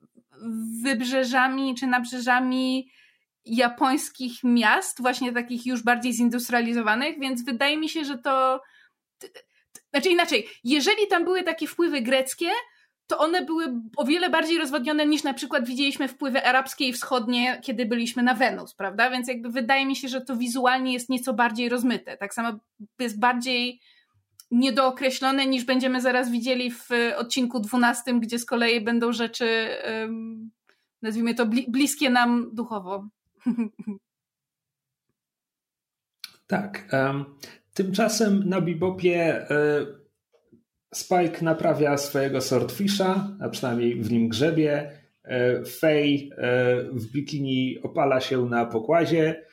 wybrzeżami 0.83 1.75
czy 1.75 1.87
nabrzeżami 1.87 2.91
japońskich 3.45 4.45
miast, 4.45 5.03
właśnie 5.03 5.33
takich 5.33 5.67
już 5.67 5.83
bardziej 5.83 6.13
zindustrializowanych, 6.13 7.21
więc 7.21 7.45
wydaje 7.45 7.77
mi 7.77 7.89
się, 7.89 8.05
że 8.05 8.19
to. 8.19 8.61
Znaczy 9.91 10.09
inaczej, 10.09 10.49
jeżeli 10.65 11.07
tam 11.07 11.25
były 11.25 11.43
takie 11.43 11.67
wpływy 11.67 12.01
greckie, 12.01 12.51
to 13.07 13.19
one 13.19 13.45
były 13.45 13.81
o 13.97 14.05
wiele 14.05 14.31
bardziej 14.31 14.59
rozwodnione 14.59 15.07
niż 15.07 15.23
na 15.23 15.35
przykład 15.35 15.67
widzieliśmy 15.67 16.09
wpływy 16.09 16.45
arabskie 16.45 16.89
i 16.89 16.93
wschodnie, 16.93 17.61
kiedy 17.63 17.87
byliśmy 17.87 18.23
na 18.23 18.35
Wenus, 18.35 18.75
prawda? 18.75 19.11
Więc 19.11 19.29
jakby 19.29 19.51
wydaje 19.51 19.87
mi 19.87 19.97
się, 19.97 20.09
że 20.09 20.21
to 20.21 20.37
wizualnie 20.37 20.93
jest 20.93 21.09
nieco 21.09 21.35
bardziej 21.35 21.69
rozmyte. 21.69 22.17
Tak 22.17 22.35
samo 22.35 22.53
jest 22.99 23.21
bardziej 23.21 23.81
niedookreślone 24.51 25.47
niż 25.47 25.65
będziemy 25.65 26.01
zaraz 26.01 26.31
widzieli 26.31 26.71
w 26.71 26.89
odcinku 27.17 27.61
12, 27.61 28.21
gdzie 28.21 28.39
z 28.39 28.45
kolei 28.45 28.81
będą 28.81 29.13
rzeczy, 29.13 29.69
nazwijmy 31.03 31.35
to, 31.35 31.47
bliskie 31.69 32.11
nam 32.11 32.51
duchowo. 32.55 33.09
Tak. 36.47 36.85
Tymczasem 37.75 38.49
na 38.49 38.61
Bibopie 38.61 39.47
y, 39.51 39.87
Spike 40.95 41.43
naprawia 41.43 41.97
swojego 41.97 42.41
swordfisha, 42.41 43.29
a 43.41 43.49
przynajmniej 43.49 44.03
w 44.03 44.13
nim 44.13 44.29
grzebie. 44.29 44.91
Faye 45.81 46.15
y, 46.15 46.29
w 46.93 47.13
bikini 47.13 47.79
opala 47.83 48.21
się 48.21 48.47
na 48.47 48.67
pokładzie. 48.67 49.45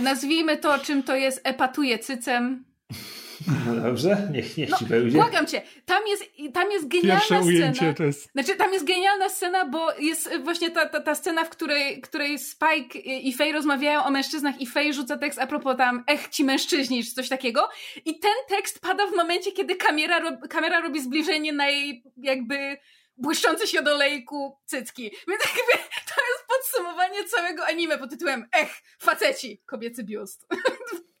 Nazwijmy 0.00 0.56
to, 0.56 0.78
czym 0.78 1.02
to 1.02 1.16
jest, 1.16 1.40
epatuje 1.44 1.98
cycem. 1.98 2.64
No 3.66 3.80
dobrze, 3.86 4.28
niech, 4.32 4.56
niech 4.56 4.70
no, 4.70 4.78
ci 4.78 4.84
będzie. 4.84 5.18
Błagam 5.18 5.46
cię, 5.46 5.62
tam 5.86 6.06
jest, 6.06 6.24
tam 6.54 6.70
jest 6.70 6.88
genialna 6.88 7.14
Pierwsze 7.14 7.40
ujęcie 7.40 7.76
scena. 7.76 7.94
to 7.94 8.04
jest... 8.04 8.32
Znaczy, 8.32 8.56
tam 8.56 8.72
jest 8.72 8.84
genialna 8.84 9.28
scena, 9.28 9.64
bo 9.64 9.92
jest 9.98 10.30
właśnie 10.38 10.70
ta, 10.70 10.88
ta, 10.88 11.00
ta 11.00 11.14
scena, 11.14 11.44
w 11.44 11.50
której, 11.50 12.00
której 12.00 12.38
Spike 12.38 12.98
i 12.98 13.32
Faye 13.32 13.52
rozmawiają 13.52 14.04
o 14.04 14.10
mężczyznach 14.10 14.60
i 14.60 14.66
Faye 14.66 14.92
rzuca 14.92 15.18
tekst 15.18 15.38
a 15.38 15.46
propos 15.46 15.76
tam, 15.76 16.04
ech, 16.06 16.28
ci 16.28 16.44
mężczyźni, 16.44 17.04
czy 17.04 17.14
coś 17.14 17.28
takiego. 17.28 17.68
I 18.04 18.18
ten 18.18 18.34
tekst 18.48 18.80
pada 18.80 19.06
w 19.06 19.12
momencie, 19.12 19.52
kiedy 19.52 19.76
kamera, 19.76 20.36
kamera 20.50 20.80
robi 20.80 21.00
zbliżenie 21.00 21.52
na 21.52 21.68
jej 21.68 22.04
jakby 22.16 22.76
błyszczący 23.16 23.66
się 23.66 23.82
do 23.82 23.96
lejku 23.96 24.58
cycki. 24.64 25.02
Więc 25.02 25.40
jakby 25.44 25.84
to 26.14 26.20
jest 26.30 26.44
podsumowanie 26.48 27.24
całego 27.24 27.66
anime 27.66 27.98
pod 27.98 28.10
tytułem 28.10 28.48
Ech, 28.52 28.82
faceci, 28.98 29.62
kobiecy 29.66 30.04
biust. 30.04 30.46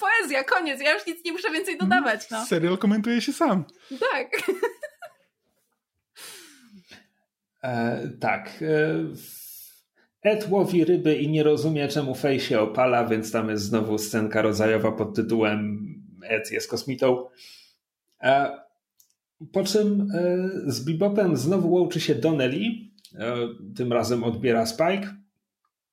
poezja, 0.00 0.44
koniec. 0.44 0.80
Ja 0.80 0.94
już 0.94 1.06
nic 1.06 1.24
nie 1.24 1.32
muszę 1.32 1.50
więcej 1.50 1.78
dodawać. 1.78 2.30
No. 2.30 2.44
Serial 2.46 2.78
komentuje 2.78 3.20
się 3.20 3.32
sam. 3.32 3.64
Tak. 4.12 4.28
E, 7.62 8.08
tak. 8.20 8.50
E, 8.62 8.94
Ed 10.22 10.46
łowi 10.50 10.84
ryby 10.84 11.16
i 11.16 11.28
nie 11.28 11.42
rozumie, 11.42 11.88
czemu 11.88 12.14
Fej 12.14 12.40
się 12.40 12.60
opala, 12.60 13.06
więc 13.06 13.32
tam 13.32 13.50
jest 13.50 13.64
znowu 13.64 13.98
scenka 13.98 14.42
rodzajowa 14.42 14.92
pod 14.92 15.16
tytułem 15.16 15.86
Ed 16.22 16.50
jest 16.50 16.70
kosmitą. 16.70 17.26
E, 18.22 18.58
po 19.52 19.64
czym 19.64 20.08
e, 20.14 20.38
z 20.66 20.80
Bebopem 20.80 21.36
znowu 21.36 21.72
łączy 21.72 22.00
się 22.00 22.14
Donnelly. 22.14 22.64
E, 23.18 23.36
tym 23.76 23.92
razem 23.92 24.24
odbiera 24.24 24.66
Spike 24.66 25.14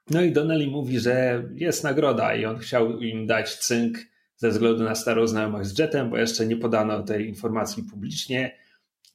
no 0.10 0.22
i 0.22 0.32
Donnelly 0.32 0.68
mówi, 0.68 1.00
że 1.00 1.44
jest 1.56 1.84
nagroda 1.84 2.36
i 2.36 2.46
on 2.46 2.58
chciał 2.58 3.00
im 3.00 3.28
dać 3.28 3.56
cynk 3.56 3.98
ze 4.38 4.50
względu 4.50 4.84
na 4.84 4.96
starą 4.96 5.28
znajomość 5.28 5.70
z 5.70 5.80
Jetem, 5.80 6.10
bo 6.10 6.18
jeszcze 6.18 6.46
nie 6.46 6.58
podano 6.58 7.04
tej 7.04 7.28
informacji 7.28 7.84
publicznie. 7.84 8.58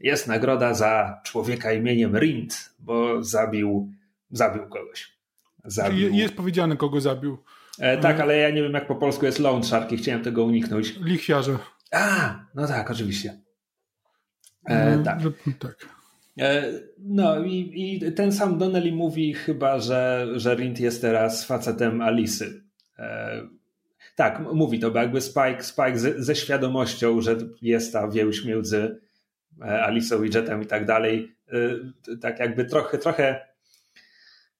Jest 0.00 0.26
nagroda 0.26 0.74
za 0.74 1.20
człowieka 1.24 1.72
imieniem 1.72 2.16
Rind, 2.16 2.74
bo 2.78 3.22
zabił, 3.22 3.92
zabił 4.30 4.62
kogoś. 4.68 5.12
Zabił... 5.64 6.14
Jest 6.14 6.34
powiedziane, 6.34 6.76
kogo 6.76 7.00
zabił. 7.00 7.38
E, 7.78 7.98
tak, 7.98 8.20
ale 8.20 8.36
ja 8.36 8.50
nie 8.50 8.62
wiem, 8.62 8.72
jak 8.72 8.86
po 8.86 8.94
polsku 8.94 9.26
jest 9.26 9.38
loan 9.38 9.64
shark 9.64 9.92
i 9.92 9.96
chciałem 9.96 10.22
tego 10.22 10.44
uniknąć. 10.44 10.96
Lichwiarze. 11.00 11.58
A, 11.92 12.34
no 12.54 12.66
tak, 12.66 12.90
oczywiście. 12.90 13.38
E, 14.64 14.96
no, 14.96 15.04
tak. 15.04 15.18
tak. 15.58 16.01
E, 16.38 16.72
no 16.98 17.44
i, 17.44 17.72
i, 17.74 18.12
ten 18.12 18.32
sam 18.32 18.58
Donnelly 18.58 18.92
mówi 18.92 19.34
chyba, 19.34 19.78
że, 19.78 20.28
że 20.36 20.54
Rind 20.54 20.80
jest 20.80 21.00
teraz 21.00 21.44
facetem 21.44 22.00
Alisy. 22.00 22.62
E, 22.98 23.40
tak, 24.16 24.40
mówi 24.54 24.78
to, 24.78 24.90
bo 24.90 24.98
jakby 24.98 25.20
Spike, 25.20 25.62
Spike 25.62 25.98
ze, 25.98 26.22
ze 26.22 26.34
świadomością, 26.34 27.20
że 27.20 27.36
jest 27.62 27.92
ta 27.92 28.08
więź 28.08 28.44
między 28.44 29.00
e, 29.60 29.82
Alisą 29.82 30.22
i 30.22 30.30
Jetem 30.34 30.62
i 30.62 30.66
tak 30.66 30.86
dalej, 30.86 31.32
tak 32.20 32.38
jakby 32.38 32.64
trochę, 32.64 32.98
trochę 32.98 33.40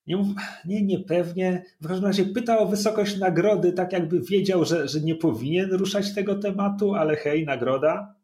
nie, 0.07 0.17
nie, 0.65 0.83
niepewnie. 0.83 1.63
W 1.81 1.89
każdym 1.89 2.07
razie 2.07 2.25
pyta 2.25 2.59
o 2.59 2.67
wysokość 2.67 3.19
nagrody, 3.19 3.73
tak 3.73 3.93
jakby 3.93 4.21
wiedział, 4.21 4.65
że, 4.65 4.89
że 4.89 5.01
nie 5.01 5.15
powinien 5.15 5.73
ruszać 5.73 6.15
tego 6.15 6.35
tematu, 6.35 6.95
ale 6.95 7.17
hej, 7.17 7.45
nagroda. 7.45 8.15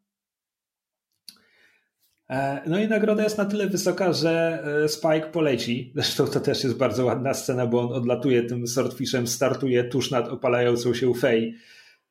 E, 2.30 2.62
no 2.66 2.78
i 2.78 2.88
nagroda 2.88 3.22
jest 3.22 3.38
na 3.38 3.44
tyle 3.44 3.66
wysoka, 3.66 4.12
że 4.12 4.62
e, 4.84 4.88
Spike 4.88 5.30
poleci. 5.32 5.92
Zresztą 5.94 6.26
to 6.26 6.40
też 6.40 6.64
jest 6.64 6.76
bardzo 6.76 7.04
ładna 7.04 7.34
scena, 7.34 7.66
bo 7.66 7.80
on 7.80 7.92
odlatuje 7.92 8.42
tym 8.42 8.66
swordfishem, 8.66 9.26
startuje 9.26 9.84
tuż 9.84 10.10
nad 10.10 10.28
opalającą 10.28 10.94
się 10.94 11.14
Fej. 11.14 11.54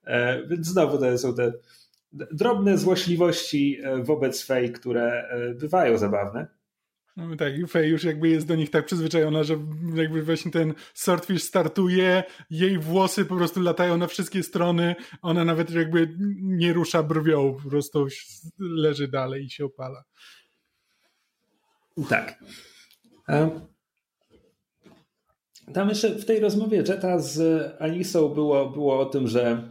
E, 0.05 0.47
więc 0.47 0.67
znowu 0.67 0.97
to 0.97 1.17
są 1.17 1.35
te 1.35 1.53
drobne 2.11 2.77
złośliwości 2.77 3.79
wobec 4.03 4.43
Fej, 4.45 4.71
które 4.71 5.29
bywają 5.59 5.97
zabawne. 5.97 6.56
No 7.17 7.35
tak, 7.35 7.53
Fej 7.69 7.89
już 7.89 8.03
jakby 8.03 8.29
jest 8.29 8.47
do 8.47 8.55
nich 8.55 8.69
tak 8.69 8.85
przyzwyczajona, 8.85 9.43
że 9.43 9.57
jakby 9.95 10.23
właśnie 10.23 10.51
ten 10.51 10.73
Swordfish 10.93 11.43
startuje, 11.43 12.23
jej 12.49 12.79
włosy 12.79 13.25
po 13.25 13.35
prostu 13.35 13.61
latają 13.61 13.97
na 13.97 14.07
wszystkie 14.07 14.43
strony, 14.43 14.95
ona 15.21 15.45
nawet 15.45 15.71
jakby 15.71 16.15
nie 16.41 16.73
rusza 16.73 17.03
brwią, 17.03 17.57
po 17.63 17.69
prostu 17.69 18.07
leży 18.59 19.07
dalej 19.07 19.45
i 19.45 19.49
się 19.49 19.65
opala. 19.65 20.03
Tak. 22.09 22.43
Tam 25.73 25.89
jeszcze 25.89 26.09
w 26.09 26.25
tej 26.25 26.39
rozmowie 26.39 26.77
Jetta 26.77 27.19
z 27.19 27.41
Anisą 27.81 28.29
było, 28.29 28.69
było 28.69 28.99
o 28.99 29.05
tym, 29.05 29.27
że 29.27 29.69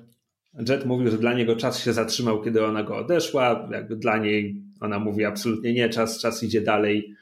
Jet 0.68 0.86
mówił, 0.86 1.10
że 1.10 1.18
dla 1.18 1.34
niego 1.34 1.56
czas 1.56 1.84
się 1.84 1.92
zatrzymał, 1.92 2.42
kiedy 2.42 2.64
ona 2.64 2.82
go 2.82 2.96
odeszła. 2.96 3.68
Jakby 3.72 3.96
dla 3.96 4.18
niej 4.18 4.62
ona 4.80 4.98
mówi 4.98 5.24
absolutnie 5.24 5.74
nie, 5.74 5.88
czas, 5.88 6.20
czas 6.20 6.42
idzie 6.42 6.60
dalej. 6.60 7.14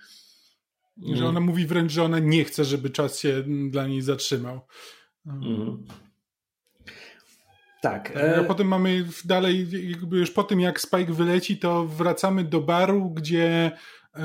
Mm. 1.03 1.17
Że 1.17 1.27
ona 1.27 1.41
mówi 1.41 1.67
wręcz, 1.67 1.93
że 1.93 2.03
ona 2.03 2.19
nie 2.19 2.45
chce, 2.45 2.65
żeby 2.65 2.91
czas 2.91 3.21
się 3.21 3.45
dla 3.71 3.87
niej 3.87 4.03
zatrzymał. 4.03 4.61
Mm. 5.27 5.85
Tak. 7.83 8.17
A 8.17 8.21
e, 8.21 8.45
potem 8.45 8.69
mamy 8.69 9.05
dalej, 9.25 9.69
jakby 9.91 10.19
już 10.19 10.31
po 10.31 10.45
tym 10.45 10.61
jak 10.61 10.81
Spike 10.81 11.13
wyleci, 11.13 11.59
to 11.59 11.85
wracamy 11.85 12.45
do 12.45 12.61
baru, 12.61 13.11
gdzie 13.11 13.73
e, 14.15 14.25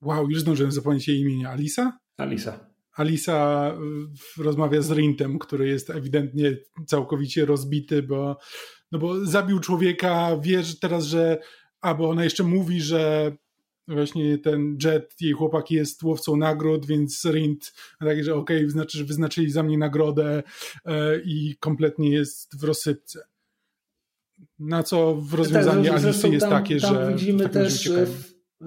wow, 0.00 0.30
już 0.30 0.40
zdążyłem 0.40 0.72
zapomnieć 0.72 1.08
jej 1.08 1.20
imienia. 1.20 1.50
Alisa? 1.50 1.98
Alisa. 2.16 2.74
Alisa 2.92 3.72
rozmawia 4.38 4.82
z 4.82 4.90
Rintem, 4.90 5.38
który 5.38 5.68
jest 5.68 5.90
ewidentnie 5.90 6.56
całkowicie 6.86 7.44
rozbity, 7.44 8.02
bo, 8.02 8.38
no 8.92 8.98
bo 8.98 9.26
zabił 9.26 9.60
człowieka, 9.60 10.36
wie 10.42 10.62
że 10.62 10.76
teraz, 10.76 11.04
że 11.04 11.38
a, 11.80 11.94
bo 11.94 12.10
ona 12.10 12.24
jeszcze 12.24 12.44
mówi, 12.44 12.80
że 12.80 13.32
właśnie 13.88 14.38
ten 14.38 14.78
Jet, 14.84 15.14
jej 15.20 15.32
chłopak 15.32 15.70
jest 15.70 16.02
łowcą 16.02 16.36
nagród, 16.36 16.86
więc 16.86 17.24
Rint 17.24 17.72
tak, 18.00 18.24
że 18.24 18.34
okej, 18.34 18.58
okay, 18.58 18.70
znaczy, 18.70 18.98
że 18.98 19.04
wyznaczyli 19.04 19.50
za 19.50 19.62
mnie 19.62 19.78
nagrodę 19.78 20.42
e, 20.84 21.20
i 21.24 21.56
kompletnie 21.60 22.10
jest 22.10 22.60
w 22.60 22.64
rozsypce. 22.64 23.20
Na 24.58 24.82
co 24.82 25.14
w 25.14 25.34
rozwiązanie 25.34 25.90
tak, 25.90 26.02
jest 26.02 26.22
tam, 26.22 26.50
takie, 26.50 26.80
tam 26.80 26.94
że 26.94 27.12
widzimy 27.12 27.48
też 27.48 27.90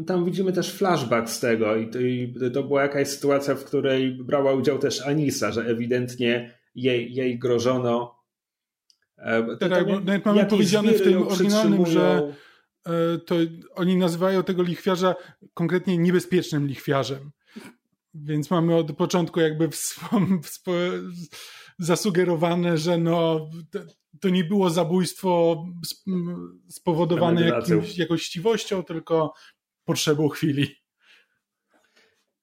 tam 0.05 0.25
widzimy 0.25 0.53
też 0.53 0.73
flashback 0.73 1.29
z 1.29 1.39
tego 1.39 1.75
i 1.75 1.89
to, 1.89 1.99
i 1.99 2.35
to, 2.53 2.63
była 2.63 2.81
jakaś 2.81 3.07
sytuacja, 3.07 3.55
w 3.55 3.63
której 3.63 4.11
brała 4.11 4.53
udział 4.53 4.79
też 4.79 5.01
Anisa, 5.07 5.51
że 5.51 5.61
ewidentnie 5.61 6.53
jej, 6.75 7.13
jej 7.13 7.39
grożono. 7.39 8.15
E, 9.17 9.57
tak, 9.57 9.69
tak, 9.69 9.87
bo 9.87 10.11
jak 10.11 10.25
mamy 10.25 10.45
powiedziane 10.45 10.91
w 10.91 11.01
tym 11.01 11.27
oryginalnym, 11.27 11.85
że 11.85 12.01
e, 12.01 12.33
to 13.25 13.35
oni 13.75 13.97
nazywają 13.97 14.43
tego 14.43 14.63
lichwiarza 14.63 15.15
konkretnie 15.53 15.97
niebezpiecznym 15.97 16.67
lichwiarzem. 16.67 17.31
Więc 18.13 18.51
mamy 18.51 18.75
od 18.75 18.91
początku 18.91 19.39
jakby 19.39 19.69
zasugerowane, 21.79 22.77
że 22.77 22.97
no, 22.97 23.49
to 24.21 24.29
nie 24.29 24.43
było 24.43 24.69
zabójstwo 24.69 25.65
spowodowane 26.69 27.41
jakimś, 27.41 27.97
jakąś 27.97 28.25
chciwością, 28.25 28.83
tylko 28.83 29.33
potrzebą 29.85 30.29
chwili. 30.29 30.67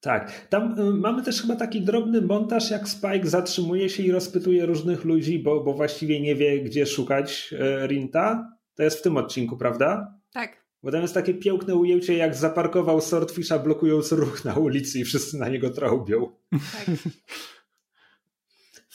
Tak. 0.01 0.47
Tam 0.49 0.81
y, 0.81 0.95
mamy 0.95 1.23
też 1.23 1.43
chyba 1.43 1.57
taki 1.57 1.83
drobny 1.83 2.21
montaż, 2.23 2.71
jak 2.71 2.89
Spike 2.89 3.27
zatrzymuje 3.27 3.89
się 3.89 4.03
i 4.03 4.13
rozpytuje 4.13 4.67
różnych 4.67 5.05
ludzi, 5.05 5.39
bo, 5.39 5.65
bo 5.65 5.75
właściwie 5.75 6.21
nie 6.21 6.35
wie, 6.35 6.61
gdzie 6.61 6.87
szukać 6.87 7.53
y, 7.53 7.87
Rinta. 7.87 8.57
To 8.75 8.83
jest 8.83 8.99
w 8.99 9.03
tym 9.03 9.17
odcinku, 9.17 9.57
prawda? 9.57 10.15
Tak. 10.35 10.65
Bo 10.83 10.93
tam 10.93 11.03
jest 11.03 11.15
takie 11.15 11.35
piękne 11.35 11.75
ujęcie, 11.75 12.17
jak 12.17 12.35
zaparkował 12.35 13.01
Swordfisha 13.01 13.59
blokując 13.59 14.13
ruch 14.13 14.45
na 14.45 14.55
ulicy 14.55 14.99
i 14.99 15.05
wszyscy 15.05 15.39
na 15.39 15.49
niego 15.49 15.71
trąbią. 15.71 16.37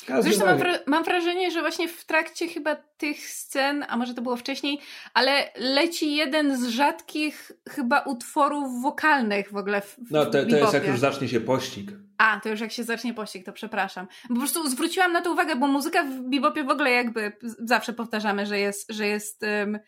Tak. 0.08 0.24
Zresztą 0.24 0.46
mam, 0.46 0.60
mam, 0.88 1.04
wrażenie, 1.04 1.52
że 1.52 1.62
właśnie 1.62 1.88
w 1.88 2.06
trakcie 2.06 2.48
chyba 2.48 2.76
tych 2.76 3.30
scen, 3.30 3.86
a 3.90 3.98
może 3.98 4.14
to 4.14 4.22
było 4.22 4.38
wcześniej, 4.38 4.80
ale 5.14 5.52
leci 5.56 6.16
jeden 6.16 6.58
z 6.58 6.68
rzadkich 6.68 7.52
chyba 7.70 8.00
utworów 8.00 8.82
wokalnych 8.82 9.52
w 9.52 9.56
ogóle 9.56 9.82
w, 9.82 9.96
w 10.08 10.12
No 10.12 10.26
to, 10.26 10.32
to 10.32 10.58
jest 10.58 10.74
jak 10.74 10.88
już 10.88 11.00
zacznie 11.00 11.28
się 11.28 11.40
pościg. 11.40 11.92
A, 12.18 12.40
to 12.44 12.50
już 12.50 12.60
jak 12.60 12.72
się 12.72 12.84
zacznie 12.84 13.14
pościg, 13.14 13.46
to 13.46 13.54
przepraszam. 13.54 14.08
Po 14.28 14.36
prostu 14.36 14.70
zwróciłam 14.70 15.14
na 15.14 15.22
to 15.22 15.32
uwagę, 15.32 15.56
bo 15.56 15.68
muzyka 15.68 16.04
w 16.04 16.22
bebopie 16.22 16.64
w 16.64 16.70
ogóle 16.70 16.92
jakby 16.92 17.32
zawsze 17.60 17.94
powtarzamy, 17.94 18.46
że 18.46 18.60
jest, 18.60 18.94
że 18.94 19.08
jest 19.08 19.44
um, 19.44 19.80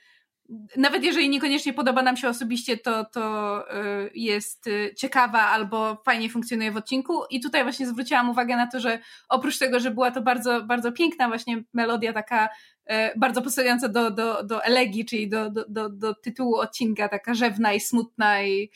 nawet 0.77 1.03
jeżeli 1.03 1.29
niekoniecznie 1.29 1.73
podoba 1.73 2.01
nam 2.01 2.17
się 2.17 2.29
osobiście, 2.29 2.77
to, 2.77 3.05
to 3.05 3.63
y, 4.05 4.11
jest 4.13 4.67
y, 4.67 4.93
ciekawa 4.97 5.39
albo 5.39 6.01
fajnie 6.05 6.29
funkcjonuje 6.29 6.71
w 6.71 6.77
odcinku. 6.77 7.23
I 7.29 7.39
tutaj 7.39 7.63
właśnie 7.63 7.87
zwróciłam 7.87 8.29
uwagę 8.29 8.55
na 8.55 8.67
to, 8.67 8.79
że 8.79 8.99
oprócz 9.29 9.57
tego, 9.57 9.79
że 9.79 9.91
była 9.91 10.11
to 10.11 10.21
bardzo, 10.21 10.61
bardzo 10.61 10.91
piękna 10.91 11.27
właśnie 11.27 11.63
melodia, 11.73 12.13
taka 12.13 12.45
y, 12.45 12.93
bardzo 13.15 13.41
pasująca 13.41 13.89
do, 13.89 14.11
do, 14.11 14.43
do 14.43 14.63
elegii, 14.63 15.05
czyli 15.05 15.29
do, 15.29 15.49
do, 15.49 15.65
do, 15.69 15.89
do 15.89 16.15
tytułu 16.15 16.55
odcinka, 16.55 17.09
taka 17.09 17.33
rzewna 17.33 17.73
i 17.73 17.79
smutna 17.79 18.43
i 18.43 18.71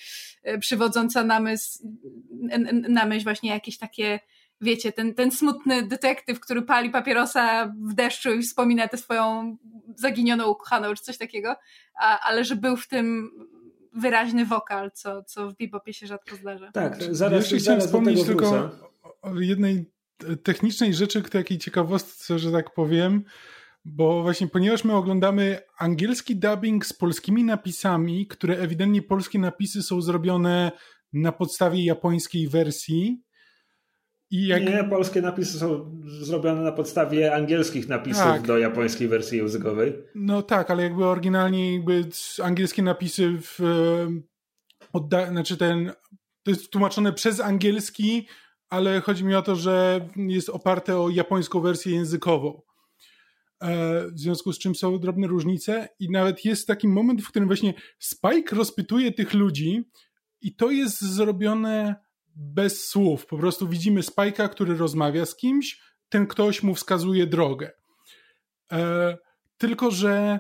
przywodząca 0.60 1.24
na 1.24 1.40
myśl, 1.40 1.80
na 2.90 3.06
myśl 3.06 3.24
właśnie 3.24 3.50
jakieś 3.50 3.78
takie 3.78 4.20
wiecie, 4.66 4.92
ten, 4.92 5.14
ten 5.14 5.32
smutny 5.32 5.88
detektyw, 5.88 6.40
który 6.40 6.62
pali 6.62 6.90
papierosa 6.90 7.74
w 7.90 7.94
deszczu 7.94 8.34
i 8.34 8.42
wspomina 8.42 8.88
tę 8.88 8.98
swoją 8.98 9.58
zaginioną 9.96 10.48
ukochaną, 10.48 10.94
czy 10.94 11.04
coś 11.04 11.18
takiego, 11.18 11.56
a, 12.00 12.20
ale 12.20 12.44
że 12.44 12.56
był 12.56 12.78
w 12.78 12.88
tym 12.88 13.32
wyraźny 13.94 14.46
wokal, 14.46 14.92
co, 14.92 15.24
co 15.24 15.50
w 15.50 15.58
bebopie 15.58 15.94
się 15.94 16.08
rzadko 16.08 16.36
zdarza. 16.36 16.72
Tak, 16.72 17.04
zaraz, 17.12 17.40
Jeszcze 17.40 17.58
chciałem 17.58 17.82
wspomnieć 17.82 18.24
tylko 18.26 18.72
o 19.22 19.40
jednej 19.40 19.92
technicznej 20.44 20.94
rzeczy, 20.94 21.22
takiej 21.22 21.58
ciekawostce, 21.58 22.40
że 22.40 22.52
tak 22.52 22.74
powiem, 22.74 23.24
bo 23.86 24.22
właśnie 24.22 24.48
ponieważ 24.48 24.84
my 24.84 24.96
oglądamy 24.96 25.60
angielski 25.78 26.36
dubbing 26.36 26.86
z 26.86 26.94
polskimi 26.94 27.44
napisami, 27.44 28.28
które 28.28 28.58
ewidentnie 28.58 29.02
polskie 29.02 29.40
napisy 29.40 29.84
są 29.84 30.02
zrobione 30.02 30.72
na 31.14 31.32
podstawie 31.32 31.86
japońskiej 31.86 32.48
wersji, 32.48 33.24
jak... 34.32 34.66
Nie, 34.66 34.84
polskie 34.84 35.22
napisy 35.22 35.60
są 35.60 36.02
zrobione 36.06 36.62
na 36.62 36.72
podstawie 36.72 37.36
angielskich 37.36 37.88
napisów 37.88 38.24
tak. 38.24 38.42
do 38.42 38.58
japońskiej 38.58 39.08
wersji 39.08 39.38
językowej. 39.38 39.94
No 40.16 40.42
tak, 40.42 40.72
ale 40.72 40.84
jakby 40.84 41.06
oryginalnie 41.06 41.74
jakby 41.74 42.06
angielskie 42.44 42.84
napisy 42.84 43.38
w, 43.42 43.60
odda... 44.94 45.30
znaczy 45.30 45.58
ten 45.58 45.92
to 46.44 46.52
jest 46.52 46.70
tłumaczone 46.70 47.14
przez 47.14 47.40
angielski, 47.40 48.28
ale 48.70 49.02
chodzi 49.02 49.24
mi 49.24 49.36
o 49.36 49.42
to, 49.42 49.56
że 49.56 50.08
jest 50.16 50.50
oparte 50.50 51.00
o 51.00 51.10
japońską 51.10 51.62
wersję 51.62 51.96
językową. 51.96 52.62
E, 53.62 54.02
w 54.12 54.20
związku 54.20 54.54
z 54.54 54.60
czym 54.60 54.76
są 54.76 55.00
drobne 55.00 55.28
różnice 55.28 55.90
i 56.00 56.10
nawet 56.10 56.46
jest 56.46 56.68
taki 56.68 56.88
moment, 56.88 57.22
w 57.22 57.30
którym 57.30 57.48
właśnie 57.48 57.74
Spike 58.00 58.56
rozpytuje 58.56 59.12
tych 59.12 59.34
ludzi 59.34 59.84
i 60.42 60.56
to 60.56 60.72
jest 60.72 61.02
zrobione 61.02 62.05
bez 62.36 62.88
słów. 62.88 63.26
Po 63.26 63.38
prostu 63.38 63.68
widzimy 63.68 64.04
Spajka, 64.04 64.50
który 64.50 64.78
rozmawia 64.78 65.26
z 65.26 65.36
kimś, 65.36 65.82
ten 66.10 66.28
ktoś 66.28 66.64
mu 66.64 66.76
wskazuje 66.76 67.28
drogę. 67.28 67.72
E, 68.72 69.18
tylko, 69.58 69.92
że 69.92 70.40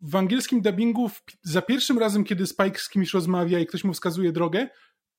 w 0.00 0.16
angielskim 0.16 0.60
dubbingu 0.60 1.10
za 1.42 1.62
pierwszym 1.62 1.98
razem, 1.98 2.24
kiedy 2.24 2.46
Spike 2.46 2.78
z 2.78 2.88
kimś 2.88 3.14
rozmawia 3.14 3.58
i 3.58 3.66
ktoś 3.66 3.84
mu 3.84 3.92
wskazuje 3.92 4.32
drogę, 4.32 4.68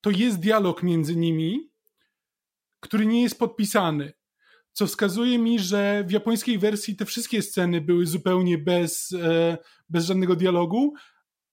to 0.01 0.09
jest 0.09 0.39
dialog 0.39 0.83
między 0.83 1.15
nimi, 1.15 1.71
który 2.79 3.05
nie 3.05 3.21
jest 3.21 3.39
podpisany. 3.39 4.13
Co 4.73 4.87
wskazuje 4.87 5.39
mi, 5.39 5.59
że 5.59 6.03
w 6.07 6.11
japońskiej 6.11 6.57
wersji 6.57 6.95
te 6.95 7.05
wszystkie 7.05 7.41
sceny 7.41 7.81
były 7.81 8.05
zupełnie 8.05 8.57
bez, 8.57 9.11
e, 9.21 9.57
bez 9.89 10.05
żadnego 10.05 10.35
dialogu, 10.35 10.93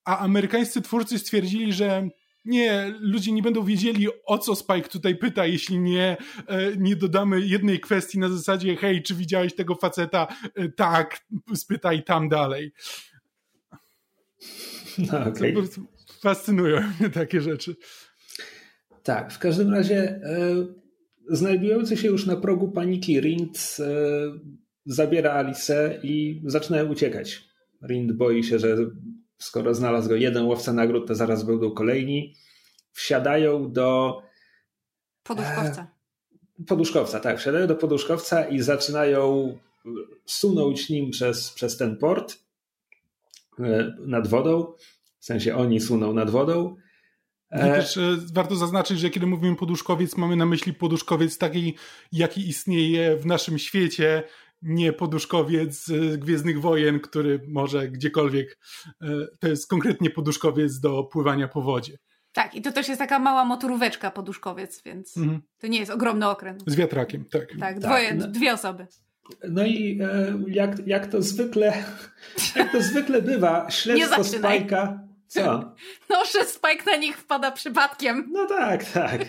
a 0.05 0.19
amerykańscy 0.19 0.83
twórcy 0.83 1.19
stwierdzili, 1.19 1.73
że 1.73 2.09
nie, 2.45 2.95
ludzie 3.01 3.33
nie 3.33 3.43
będą 3.43 3.65
wiedzieli, 3.65 4.09
o 4.25 4.39
co 4.39 4.55
Spike 4.55 4.89
tutaj 4.89 5.17
pyta, 5.17 5.47
jeśli 5.47 5.79
nie, 5.79 6.17
e, 6.47 6.77
nie 6.77 6.97
dodamy 6.97 7.41
jednej 7.41 7.81
kwestii 7.81 8.19
na 8.19 8.29
zasadzie, 8.29 8.77
hej, 8.77 9.03
czy 9.03 9.15
widziałeś 9.15 9.55
tego 9.55 9.75
faceta? 9.75 10.27
E, 10.55 10.69
tak, 10.69 11.21
spytaj 11.55 12.05
tam 12.05 12.29
dalej. 12.29 12.73
No, 14.99 15.27
okay. 15.27 15.55
Fascynują 16.21 16.81
mnie 17.01 17.11
takie 17.11 17.41
rzeczy. 17.41 17.77
Tak, 19.03 19.33
w 19.33 19.39
każdym 19.39 19.75
razie 19.75 19.97
e, 19.97 20.21
znajdujący 21.31 21.97
się 21.97 22.09
już 22.09 22.27
na 22.27 22.37
progu 22.37 22.69
paniki 22.69 23.21
Rind 23.21 23.77
zabiera 24.87 25.33
Alice 25.33 26.01
i 26.03 26.43
zaczyna 26.47 26.83
uciekać. 26.83 27.45
Rind 27.89 28.13
boi 28.13 28.45
się, 28.45 28.59
że 28.59 28.77
skoro 29.39 29.75
znalazł 29.75 30.09
go 30.09 30.17
jeden 30.17 30.45
łowca 30.45 30.73
nagród, 30.73 31.09
to 31.09 31.15
zaraz 31.15 31.43
będą 31.43 31.71
kolejni. 31.71 32.35
Wsiadają 32.93 33.73
do. 33.73 34.23
Poduszkowca. 35.23 35.87
E, 36.61 36.65
poduszkowca, 36.65 37.21
tak. 37.21 37.39
Wsiadają 37.39 37.67
do 37.67 37.77
poduszkowca 37.77 38.49
i 38.49 38.61
zaczynają 38.61 39.59
sunąć 40.27 40.89
nim 40.89 41.11
przez, 41.11 41.51
przez 41.51 41.77
ten 41.77 41.97
port 41.97 42.39
e, 43.59 43.95
nad 43.99 44.27
wodą. 44.27 44.73
W 45.19 45.25
sensie 45.25 45.57
oni 45.57 45.81
suną 45.81 46.13
nad 46.13 46.31
wodą. 46.31 46.77
E, 47.51 47.75
też 47.75 47.97
e, 47.97 48.17
warto 48.33 48.57
zaznaczyć, 48.57 48.99
że 48.99 49.11
kiedy 49.11 49.27
mówimy 49.27 49.57
poduszkowiec, 49.57 50.17
mamy 50.17 50.37
na 50.37 50.47
myśli 50.47 50.75
poduszkowiec 50.75 51.39
taki, 51.39 51.75
jaki 52.13 52.49
istnieje 52.49 53.17
w 53.17 53.27
naszym 53.27 53.59
świecie, 53.59 54.23
nie 54.65 54.93
poduszkowiec 54.93 55.85
z 55.85 56.17
Gwiezdnych 56.17 56.61
Wojen, 56.61 57.01
który 57.01 57.41
może 57.49 57.89
gdziekolwiek, 57.89 58.59
e, 59.03 59.07
to 59.41 59.49
jest 59.49 59.69
konkretnie 59.69 60.11
poduszkowiec 60.11 60.81
do 60.81 61.05
pływania 61.05 61.49
po 61.49 61.63
wodzie. 61.63 61.99
Tak, 62.33 62.55
i 62.55 62.63
to 62.63 62.73
też 62.73 62.89
jest 62.89 62.99
taka 62.99 63.19
mała 63.19 63.45
motoróweczka 63.45 64.11
poduszkowiec, 64.11 64.83
więc 64.83 65.17
mhm. 65.17 65.43
to 65.59 65.67
nie 65.67 65.79
jest 65.79 65.93
ogromny 65.93 66.29
okręt. 66.29 66.63
Z 66.67 66.75
wiatrakiem, 66.75 67.25
tak. 67.25 67.49
Tak, 67.61 67.79
dwoje, 67.79 68.09
tak, 68.09 68.19
no. 68.19 68.27
dwie 68.27 68.53
osoby. 68.53 68.87
No 69.49 69.65
i 69.67 70.01
e, 70.03 70.39
jak, 70.49 70.87
jak 70.87 71.07
to 71.07 71.23
zwykle 71.23 71.73
jak 72.57 72.73
to 72.73 72.83
zwykle 72.83 73.23
bywa, 73.23 73.71
śledztwo 73.71 74.25
Spajka 74.25 75.01
Co? 75.27 75.75
No, 76.11 76.25
że 76.33 76.45
Spike 76.45 76.91
na 76.91 76.97
nich 76.97 77.17
wpada 77.17 77.51
przypadkiem. 77.51 78.29
No 78.33 78.47
tak, 78.47 78.85
tak. 78.85 79.21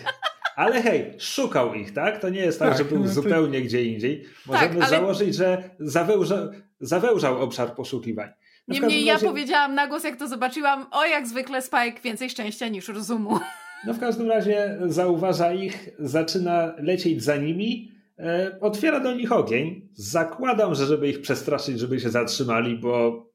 Ale 0.56 0.82
hej, 0.82 1.14
szukał 1.18 1.74
ich, 1.74 1.92
tak? 1.92 2.20
To 2.20 2.28
nie 2.28 2.40
jest 2.40 2.58
tak, 2.58 2.68
Tak, 2.68 2.78
że 2.78 2.84
był 2.84 2.98
no 2.98 3.04
to- 3.04 3.10
zupełnie 3.12 3.62
gdzie 3.62 3.84
indziej. 3.84 4.24
Możemy 4.46 4.68
Tak, 4.74 4.76
ale- 4.88 4.90
założyć, 4.90 5.34
że 5.34 5.70
zawełża, 5.78 6.50
zawełżał 6.80 7.42
obszar 7.42 7.74
poszukiwań. 7.74 8.28
Na 8.68 8.74
Niemniej 8.74 8.90
każdym 8.90 9.06
ja 9.06 9.12
razie- 9.14 9.26
powiedziałam 9.26 9.74
na 9.74 9.86
głos, 9.86 10.04
jak 10.04 10.16
to 10.16 10.28
zobaczyłam, 10.28 10.86
o 10.90 11.04
jak 11.04 11.26
zwykle 11.26 11.62
Spike, 11.62 12.00
więcej 12.04 12.30
szczęścia 12.30 12.68
niż 12.68 12.88
rozumu. 12.88 13.38
No 13.86 13.94
w 13.94 14.00
każdym 14.00 14.28
razie 14.28 14.78
zauważa 14.86 15.52
ich, 15.52 15.88
zaczyna 15.98 16.74
lecieć 16.78 17.24
za 17.24 17.36
nimi, 17.36 17.92
e, 18.18 18.58
otwiera 18.60 19.00
do 19.00 19.14
nich 19.14 19.32
ogień. 19.32 19.88
Zakładam, 19.94 20.74
że 20.74 20.86
żeby 20.86 21.08
ich 21.08 21.20
przestraszyć, 21.20 21.80
żeby 21.80 22.00
się 22.00 22.10
zatrzymali, 22.10 22.78
bo 22.78 23.26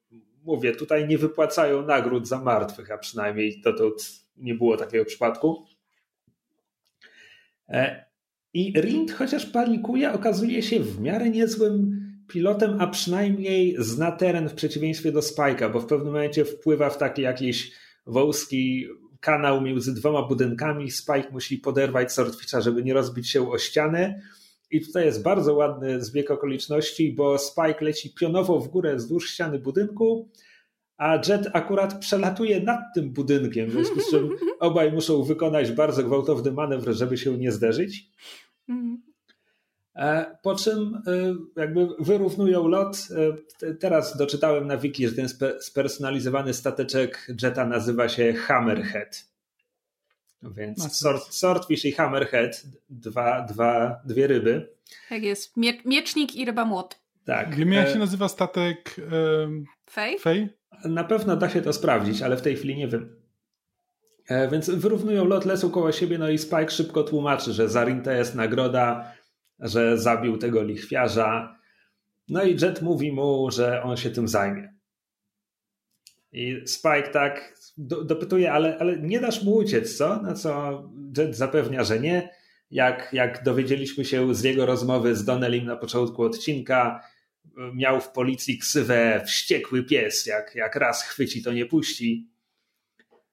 mówię, 0.44 0.72
tutaj 0.76 1.08
nie 1.08 1.18
wypłacają 1.18 1.82
nagród 1.86 2.28
za 2.28 2.40
martwych, 2.40 2.92
a 2.92 2.98
przynajmniej 2.98 3.62
to, 3.62 3.74
to 3.74 3.92
nie 4.38 4.56
było 4.56 4.78
takiego 4.78 5.06
przypadku. 5.06 5.66
E, 7.72 8.06
I 8.54 8.74
Rind, 8.82 9.12
chociaż 9.12 9.46
panikuje, 9.46 10.14
okazuje 10.14 10.62
się 10.62 10.80
w 10.80 11.02
miarę 11.02 11.30
niezłym 11.30 12.02
pilotem, 12.28 12.82
a 12.82 12.88
przynajmniej 12.88 13.76
zna 13.80 14.12
teren 14.12 14.50
w 14.50 14.54
przeciwieństwie 14.54 15.12
do 15.12 15.20
Spike'a, 15.20 15.74
bo 15.74 15.80
w 15.80 15.86
pewnym 15.86 16.08
momencie 16.08 16.46
wpływa 16.46 16.90
w 16.90 16.98
taki 16.98 17.22
jakiś 17.22 17.72
wąski 18.06 18.88
kanał 19.20 19.62
między 19.62 19.94
dwoma 19.94 20.28
budynkami. 20.28 20.92
Spike 20.92 21.30
musi 21.32 21.58
poderwać 21.58 22.12
Swordfisha, 22.12 22.62
żeby 22.62 22.84
nie 22.84 22.94
rozbić 22.94 23.30
się 23.30 23.52
o 23.52 23.58
ścianę. 23.58 24.22
I 24.72 24.82
tutaj 24.82 25.06
jest 25.06 25.24
bardzo 25.24 25.54
ładny 25.54 26.04
zbieg 26.04 26.32
okoliczności, 26.32 27.14
bo 27.14 27.38
Spike 27.38 27.86
leci 27.86 28.14
pionowo 28.14 28.60
w 28.60 28.68
górę 28.68 28.96
wzdłuż 28.96 29.30
ściany 29.30 29.60
budynku, 29.60 30.30
a 31.02 31.16
Jet 31.28 31.48
akurat 31.54 32.00
przelatuje 32.00 32.60
nad 32.64 32.80
tym 32.96 33.10
budynkiem, 33.14 33.68
w 33.70 33.72
związku 33.72 34.00
z 34.00 34.10
czym 34.12 34.30
obaj 34.60 34.92
muszą 34.92 35.24
wykonać 35.24 35.72
bardzo 35.72 36.04
gwałtowny 36.04 36.52
manewr, 36.52 36.94
żeby 36.94 37.18
się 37.18 37.38
nie 37.38 37.52
zderzyć. 37.52 38.10
Mhm. 38.70 39.02
E, 39.96 40.38
Po 40.44 40.56
czym 40.56 41.02
e, 41.08 41.62
jakby 41.62 41.88
wyrównują 42.00 42.68
lot. 42.68 42.98
E, 42.98 43.58
te- 43.60 43.76
Teraz 43.76 44.18
doczytałem 44.18 44.68
na 44.68 44.78
wiki, 44.78 45.08
że 45.08 45.14
ten 45.16 45.26
spe- 45.26 45.60
spersonalizowany 45.62 46.54
stateczek 46.54 47.28
Jetta 47.44 47.66
nazywa 47.66 48.10
się 48.10 48.34
Hammerhead. 48.34 49.26
Więc 50.44 50.94
sword, 50.98 51.34
Swordfish 51.34 51.86
i 51.86 51.92
Hammerhead, 51.92 52.64
dwa, 52.90 53.42
dwa, 53.42 54.02
dwie 54.06 54.28
ryby. 54.28 54.70
Tak 55.10 55.24
jest. 55.24 55.58
Mie 55.58 55.74
miecznik 55.86 56.36
i 56.36 56.46
ryba 56.46 56.66
młot. 56.66 57.00
Tak. 57.26 57.56
Wiemy, 57.56 57.76
jak 57.76 57.90
się 57.90 58.00
nazywa 58.00 58.28
statek 58.28 58.96
um, 59.42 59.66
Fej? 59.90 60.20
Fej? 60.20 60.50
Na 60.86 61.04
pewno 61.04 61.36
da 61.36 61.50
się 61.50 61.62
to 61.62 61.74
sprawdzić, 61.74 62.22
ale 62.22 62.38
w 62.38 62.42
tej 62.42 62.56
chwili 62.56 62.76
nie 62.76 62.88
wiem. 62.88 63.16
E, 64.28 64.50
Więc 64.50 64.70
wyrównują 64.70 65.26
lot, 65.26 65.46
lecą 65.46 65.72
koło 65.72 65.92
siebie, 65.92 66.18
no 66.18 66.30
i 66.30 66.38
Spike 66.38 66.70
szybko 66.70 67.04
tłumaczy, 67.04 67.54
że 67.54 67.70
Zarinta 67.70 68.14
jest 68.14 68.36
nagroda, 68.36 69.14
że 69.60 69.98
zabił 69.98 70.38
tego 70.38 70.64
lichwiarza. 70.64 71.56
No 72.30 72.44
i 72.44 72.58
Jet 72.62 72.82
mówi 72.82 73.12
mu, 73.12 73.52
że 73.52 73.84
on 73.84 73.98
się 73.98 74.10
tym 74.10 74.28
zajmie. 74.28 74.74
I 76.32 76.62
Spike 76.66 77.10
tak 77.14 77.56
do, 77.78 78.04
dopytuje, 78.04 78.54
ale, 78.54 78.78
ale 78.80 78.98
nie 78.98 79.20
dasz 79.20 79.44
mu 79.44 79.56
uciec, 79.56 79.98
co? 79.98 80.22
Na 80.22 80.34
co 80.34 80.84
Jet 81.18 81.36
zapewnia, 81.36 81.84
że 81.84 82.00
nie. 82.00 82.30
Jak, 82.72 83.10
jak 83.14 83.44
dowiedzieliśmy 83.44 84.06
się 84.06 84.36
z 84.36 84.44
jego 84.44 84.66
rozmowy 84.66 85.16
z 85.16 85.26
Donnelim 85.26 85.66
na 85.66 85.76
początku 85.76 86.24
odcinka, 86.24 87.04
miał 87.74 88.02
w 88.02 88.10
policji 88.10 88.58
ksywę 88.58 89.24
wściekły 89.28 89.84
pies. 89.84 90.26
Jak, 90.26 90.56
jak 90.56 90.76
raz 90.76 91.04
chwyci, 91.04 91.44
to 91.44 91.54
nie 91.54 91.66
puści. 91.66 92.32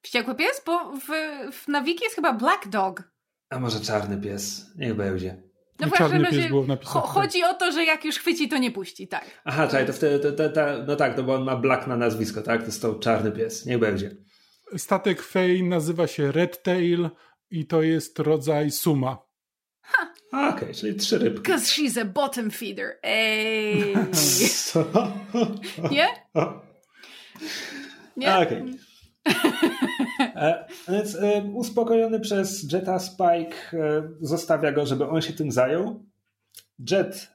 Wściekły 0.03 0.35
pies? 0.35 0.63
Bo 0.67 0.93
w, 0.97 1.07
w 1.53 1.69
na 1.69 1.83
wiki 1.83 2.05
jest 2.05 2.17
chyba 2.17 2.33
Black 2.33 2.69
Dog. 2.69 3.03
A 3.51 3.59
może 3.59 3.81
czarny 3.81 4.21
pies? 4.21 4.67
Niech 4.77 4.95
będzie. 4.95 5.43
No 5.81 5.87
I 5.87 5.91
w 5.91 5.93
każdym 5.93 6.23
czarny 6.23 6.39
pies 6.39 6.49
było 6.49 6.67
chodzi 7.03 7.45
o 7.45 7.55
to, 7.55 7.73
że 7.73 7.85
jak 7.85 8.05
już 8.05 8.19
chwyci, 8.19 8.49
to 8.49 8.59
nie 8.59 8.71
puści, 8.71 9.09
tak. 9.09 9.25
Aha, 9.45 9.67
czekaj, 9.67 9.87
to 9.87 9.93
wtedy, 9.93 10.19
to, 10.19 10.33
to, 10.33 10.49
to, 10.49 10.61
no 10.87 10.97
tak, 10.97 11.17
no 11.17 11.23
bo 11.23 11.35
on 11.35 11.45
ma 11.45 11.57
Black 11.57 11.87
na 11.87 11.97
nazwisko, 11.97 12.43
tak? 12.43 12.61
To 12.61 12.67
jest 12.67 12.83
to 12.83 12.95
czarny 12.95 13.33
pies. 13.33 13.67
Niech 13.67 13.79
będzie. 13.79 14.17
Statek 14.77 15.23
Fej 15.23 15.63
nazywa 15.63 16.07
się 16.07 16.33
Red 16.33 16.63
Tail 16.63 17.11
i 17.51 17.67
to 17.67 17.83
jest 17.83 18.19
rodzaj 18.19 18.71
suma. 18.71 19.19
A, 19.99 20.07
Okej, 20.33 20.75
czyli 20.75 20.97
trzy 20.97 21.19
rybki. 21.19 21.43
Because 21.43 21.67
she's 21.67 22.01
a 22.01 22.05
bottom 22.05 22.51
feeder. 22.51 22.99
Ej. 23.03 23.95
Co? 24.73 24.85
Nie? 25.91 26.07
Nie? 28.17 28.37
Okej. 28.39 28.63
E, 30.21 30.67
Więc 30.89 31.15
e, 31.15 31.43
uspokojony 31.55 32.21
przez 32.21 32.73
Jetta 32.73 32.99
Spike 32.99 33.57
e, 33.73 34.09
zostawia 34.21 34.73
go, 34.73 34.87
żeby 34.87 35.09
on 35.09 35.21
się 35.21 35.33
tym 35.33 35.53
zajął. 35.53 36.05
Jet, 36.91 37.33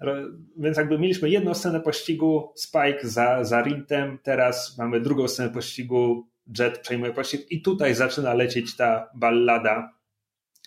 więc 0.57 0.77
jakby 0.77 0.99
mieliśmy 0.99 1.29
jedną 1.29 1.53
scenę 1.53 1.79
pościgu, 1.79 2.51
Spike 2.55 2.99
za, 3.03 3.43
za 3.43 3.61
Rintem, 3.61 4.19
teraz 4.23 4.77
mamy 4.77 5.01
drugą 5.01 5.27
scenę 5.27 5.49
pościgu, 5.49 6.27
Jet 6.59 6.79
przejmuje 6.79 7.13
pościg 7.13 7.51
i 7.51 7.61
tutaj 7.61 7.95
zaczyna 7.95 8.33
lecieć 8.33 8.75
ta 8.75 9.09
ballada. 9.15 9.93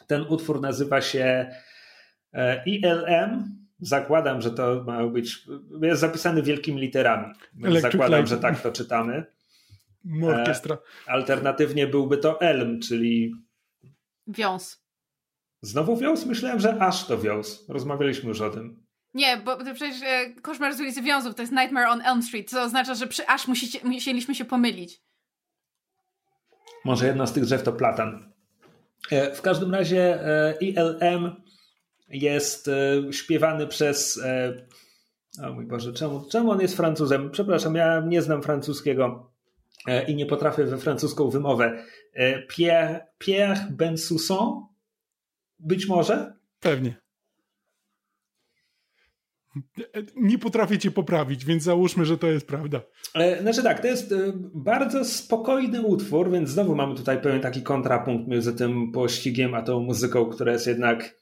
Ten 0.06 0.22
utwór 0.28 0.60
nazywa 0.60 1.00
się 1.00 1.50
ILM. 2.66 3.56
Zakładam, 3.80 4.40
że 4.42 4.50
to 4.50 4.84
ma 4.86 5.06
być, 5.06 5.46
jest 5.82 6.00
zapisany 6.00 6.42
wielkimi 6.42 6.80
literami. 6.80 7.34
Electric 7.64 7.92
zakładam, 7.92 8.20
Light. 8.20 8.30
że 8.30 8.38
tak 8.38 8.60
to 8.60 8.72
czytamy. 8.72 9.24
Orkiestra. 10.24 10.78
Alternatywnie 11.06 11.86
byłby 11.86 12.18
to 12.18 12.40
Elm, 12.40 12.80
czyli 12.80 13.32
Wiąz. 14.26 14.82
znowu 15.62 15.96
wios? 15.96 16.26
Myślałem, 16.26 16.60
że 16.60 16.82
aż 16.82 17.06
to 17.06 17.18
wios. 17.18 17.64
Rozmawialiśmy 17.68 18.28
już 18.28 18.40
o 18.40 18.50
tym. 18.50 18.86
Nie, 19.14 19.36
bo 19.36 19.56
to 19.56 19.74
przecież 19.74 20.02
e, 20.02 20.30
koszmar 20.42 20.74
z 20.74 20.80
ulicy 20.80 21.02
Wiązów 21.02 21.34
to 21.34 21.42
jest 21.42 21.52
Nightmare 21.52 21.88
on 21.88 22.00
Elm 22.00 22.22
Street, 22.22 22.50
co 22.50 22.62
oznacza, 22.62 22.94
że 22.94 23.06
przy 23.06 23.26
aż 23.26 23.48
musicie, 23.48 23.78
musieliśmy 23.84 24.34
się 24.34 24.44
pomylić. 24.44 25.00
Może 26.84 27.06
jedna 27.06 27.26
z 27.26 27.32
tych 27.32 27.44
drzew 27.44 27.62
to 27.62 27.72
platan. 27.72 28.32
E, 29.10 29.34
W 29.34 29.42
każdym 29.42 29.74
razie 29.74 30.26
e, 30.26 30.54
ILM 30.60 31.30
jest 32.08 32.68
e, 32.68 33.02
śpiewany 33.12 33.66
przez. 33.66 34.20
e, 34.24 34.66
O 35.42 35.52
mój 35.52 35.66
Boże, 35.66 35.92
czemu, 35.92 36.24
czemu 36.30 36.50
on 36.50 36.60
jest 36.60 36.76
Francuzem? 36.76 37.30
Przepraszam, 37.30 37.74
ja 37.74 38.02
nie 38.06 38.22
znam 38.22 38.42
francuskiego 38.42 39.30
e, 39.86 40.04
i 40.06 40.14
nie 40.14 40.26
potrafię 40.26 40.64
we 40.64 40.78
francuską 40.78 41.30
wymowę. 41.30 41.84
Pierre, 42.48 43.06
Pierre 43.18 43.66
Bensousson? 43.70 44.66
Być 45.58 45.88
może? 45.88 46.32
Pewnie. 46.60 46.96
Nie 50.16 50.38
potrafię 50.38 50.78
cię 50.78 50.90
poprawić, 50.90 51.44
więc 51.44 51.62
załóżmy, 51.62 52.04
że 52.04 52.18
to 52.18 52.26
jest 52.26 52.46
prawda. 52.46 52.80
Znaczy 53.40 53.62
tak, 53.62 53.80
to 53.80 53.86
jest 53.86 54.14
bardzo 54.54 55.04
spokojny 55.04 55.82
utwór, 55.82 56.30
więc 56.30 56.50
znowu 56.50 56.74
mamy 56.74 56.94
tutaj 56.94 57.20
pewien 57.20 57.40
taki 57.40 57.62
kontrapunkt 57.62 58.28
między 58.28 58.54
tym 58.54 58.92
pościgiem 58.92 59.54
a 59.54 59.62
tą 59.62 59.80
muzyką, 59.80 60.26
która 60.26 60.52
jest 60.52 60.66
jednak 60.66 61.14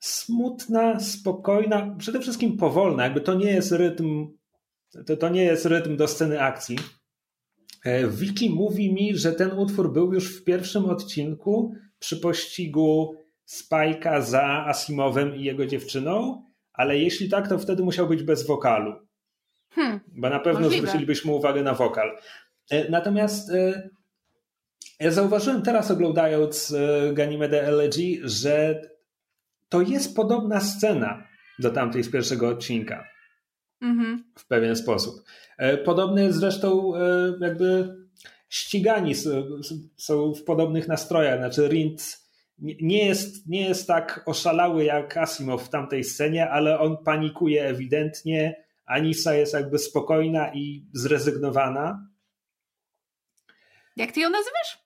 smutna, 0.00 1.00
spokojna, 1.00 1.94
przede 1.98 2.20
wszystkim 2.20 2.56
powolna. 2.56 3.04
Jakby 3.04 3.20
to 3.20 3.34
nie 3.34 3.50
jest 3.50 3.72
rytm, 3.72 4.26
to, 5.06 5.16
to 5.16 5.28
nie 5.28 5.44
jest 5.44 5.66
rytm 5.66 5.96
do 5.96 6.08
sceny 6.08 6.42
akcji. 6.42 6.76
E, 7.84 8.08
Wiki 8.08 8.50
mówi 8.50 8.92
mi, 8.92 9.16
że 9.16 9.32
ten 9.32 9.52
utwór 9.52 9.92
był 9.92 10.14
już 10.14 10.40
w 10.40 10.44
pierwszym 10.44 10.84
odcinku 10.84 11.74
przy 11.98 12.16
pościgu 12.16 13.14
Spajka 13.44 14.20
za 14.20 14.64
Asimowem 14.66 15.36
i 15.36 15.44
jego 15.44 15.66
dziewczyną, 15.66 16.44
ale 16.72 16.98
jeśli 16.98 17.28
tak, 17.28 17.48
to 17.48 17.58
wtedy 17.58 17.82
musiał 17.82 18.08
być 18.08 18.22
bez 18.22 18.46
wokalu. 18.46 18.92
Hmm. 19.70 20.00
Bo 20.08 20.30
na 20.30 20.40
pewno 20.40 20.60
Możliwe. 20.60 20.86
zwrócilibyśmy 20.86 21.32
uwagę 21.32 21.62
na 21.62 21.74
wokal. 21.74 22.18
E, 22.70 22.90
Natomiast 22.90 23.50
e, 23.50 23.90
ja 25.00 25.10
zauważyłem 25.10 25.62
teraz 25.62 25.90
oglądając 25.90 26.72
e, 26.72 27.12
Ganymede 27.12 27.62
Elegy, 27.62 28.20
że 28.24 28.82
to 29.70 29.80
jest 29.82 30.16
podobna 30.16 30.60
scena 30.60 31.26
do 31.58 31.70
tamtej 31.70 32.02
z 32.02 32.10
pierwszego 32.10 32.48
odcinka 32.48 33.04
Mhm. 33.82 34.24
w 34.38 34.46
pewien 34.46 34.76
sposób. 34.76 35.14
E, 35.58 35.76
Podobne 35.76 36.22
jest 36.22 36.38
zresztą 36.38 36.96
e, 36.96 37.00
jakby 37.40 37.96
ścigani 38.48 39.14
są 39.96 40.32
w 40.34 40.44
podobnych 40.44 40.88
nastrojach. 40.88 41.38
Znaczy 41.38 41.68
Rind 41.68 42.18
nie- 42.58 43.06
jest, 43.06 43.46
nie 43.48 43.68
jest 43.68 43.86
tak 43.86 44.22
oszalały 44.26 44.84
jak 44.84 45.16
Asimov 45.16 45.62
w 45.64 45.68
tamtej 45.68 46.04
scenie, 46.04 46.50
ale 46.50 46.78
on 46.80 46.96
panikuje 47.04 47.64
ewidentnie. 47.64 48.64
Anisa 48.86 49.34
jest 49.34 49.54
jakby 49.54 49.78
spokojna 49.78 50.54
i 50.54 50.86
zrezygnowana. 50.92 52.08
Jak 53.96 54.12
ty 54.12 54.20
ją 54.20 54.30
nazywasz? 54.30 54.78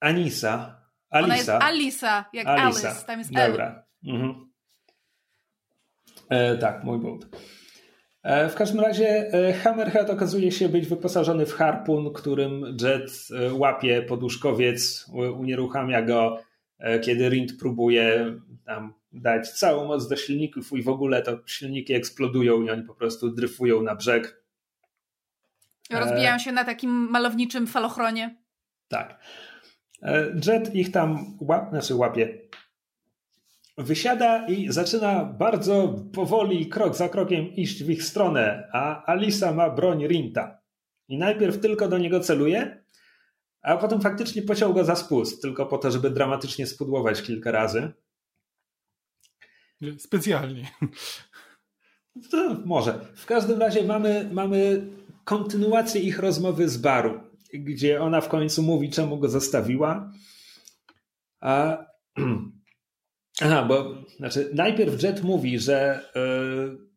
Anisa. 0.00 0.80
Ona 1.10 1.36
jest 1.36 1.48
Alisa. 1.48 1.66
Alisa, 1.66 2.24
jak 2.32 2.46
Alisa. 2.46 2.88
Alice, 2.88 3.04
tam 3.06 3.18
jest. 3.18 3.32
Dobra. 3.32 3.84
Mhm. 4.04 4.50
E, 6.28 6.58
tak, 6.58 6.84
mój 6.84 6.98
błąd. 6.98 7.26
E, 8.22 8.48
w 8.48 8.54
każdym 8.54 8.80
razie 8.80 9.08
e, 9.08 9.52
Hammerhead 9.52 10.10
okazuje 10.10 10.52
się 10.52 10.68
być 10.68 10.86
wyposażony 10.86 11.46
w 11.46 11.54
harpun, 11.54 12.12
którym 12.12 12.76
Jet 12.80 13.28
e, 13.30 13.54
łapie 13.54 14.02
poduszkowiec, 14.02 15.10
unieruchamia 15.38 16.02
go, 16.02 16.38
kiedy 17.02 17.28
Rind 17.28 17.58
próbuje 17.58 18.34
tam 18.66 18.94
dać 19.12 19.50
całą 19.50 19.86
moc 19.86 20.08
do 20.08 20.16
silników 20.16 20.72
i 20.72 20.82
w 20.82 20.88
ogóle 20.88 21.22
to 21.22 21.38
silniki 21.46 21.94
eksplodują 21.94 22.62
i 22.62 22.70
oni 22.70 22.82
po 22.82 22.94
prostu 22.94 23.30
dryfują 23.30 23.82
na 23.82 23.94
brzeg. 23.94 24.42
Rozbijają 25.90 26.38
się 26.38 26.52
na 26.52 26.64
takim 26.64 26.90
malowniczym 26.90 27.66
falochronie. 27.66 28.36
Tak. 28.88 29.20
Jet 30.46 30.74
ich 30.74 30.90
tam 30.90 31.36
łap, 31.40 31.70
znaczy 31.70 31.94
łapie, 31.94 32.38
wysiada 33.82 34.46
i 34.46 34.72
zaczyna 34.72 35.24
bardzo 35.24 35.96
powoli, 36.12 36.66
krok 36.66 36.96
za 36.96 37.08
krokiem 37.08 37.54
iść 37.54 37.84
w 37.84 37.90
ich 37.90 38.04
stronę, 38.04 38.68
a 38.72 39.04
Alisa 39.04 39.52
ma 39.52 39.70
broń 39.70 40.06
Rinta. 40.06 40.60
I 41.08 41.18
najpierw 41.18 41.60
tylko 41.60 41.88
do 41.88 41.98
niego 41.98 42.20
celuje, 42.20 42.84
a 43.62 43.76
potem 43.76 44.00
faktycznie 44.00 44.42
pociął 44.42 44.74
go 44.74 44.84
za 44.84 44.96
spust, 44.96 45.42
tylko 45.42 45.66
po 45.66 45.78
to, 45.78 45.90
żeby 45.90 46.10
dramatycznie 46.10 46.66
spudłować 46.66 47.22
kilka 47.22 47.50
razy. 47.50 47.92
Specjalnie. 49.98 50.70
To 52.30 52.56
może. 52.64 53.00
W 53.14 53.26
każdym 53.26 53.60
razie 53.60 53.84
mamy, 53.84 54.28
mamy 54.32 54.86
kontynuację 55.24 56.00
ich 56.00 56.18
rozmowy 56.18 56.68
z 56.68 56.76
baru, 56.76 57.20
gdzie 57.52 58.02
ona 58.02 58.20
w 58.20 58.28
końcu 58.28 58.62
mówi, 58.62 58.90
czemu 58.90 59.18
go 59.18 59.28
zostawiła. 59.28 60.12
A 61.40 61.78
Aha, 63.40 63.64
bo 63.64 63.94
znaczy 64.16 64.50
najpierw 64.54 65.02
Jet 65.02 65.22
mówi, 65.22 65.58
że. 65.58 66.00
Yy... 66.14 66.90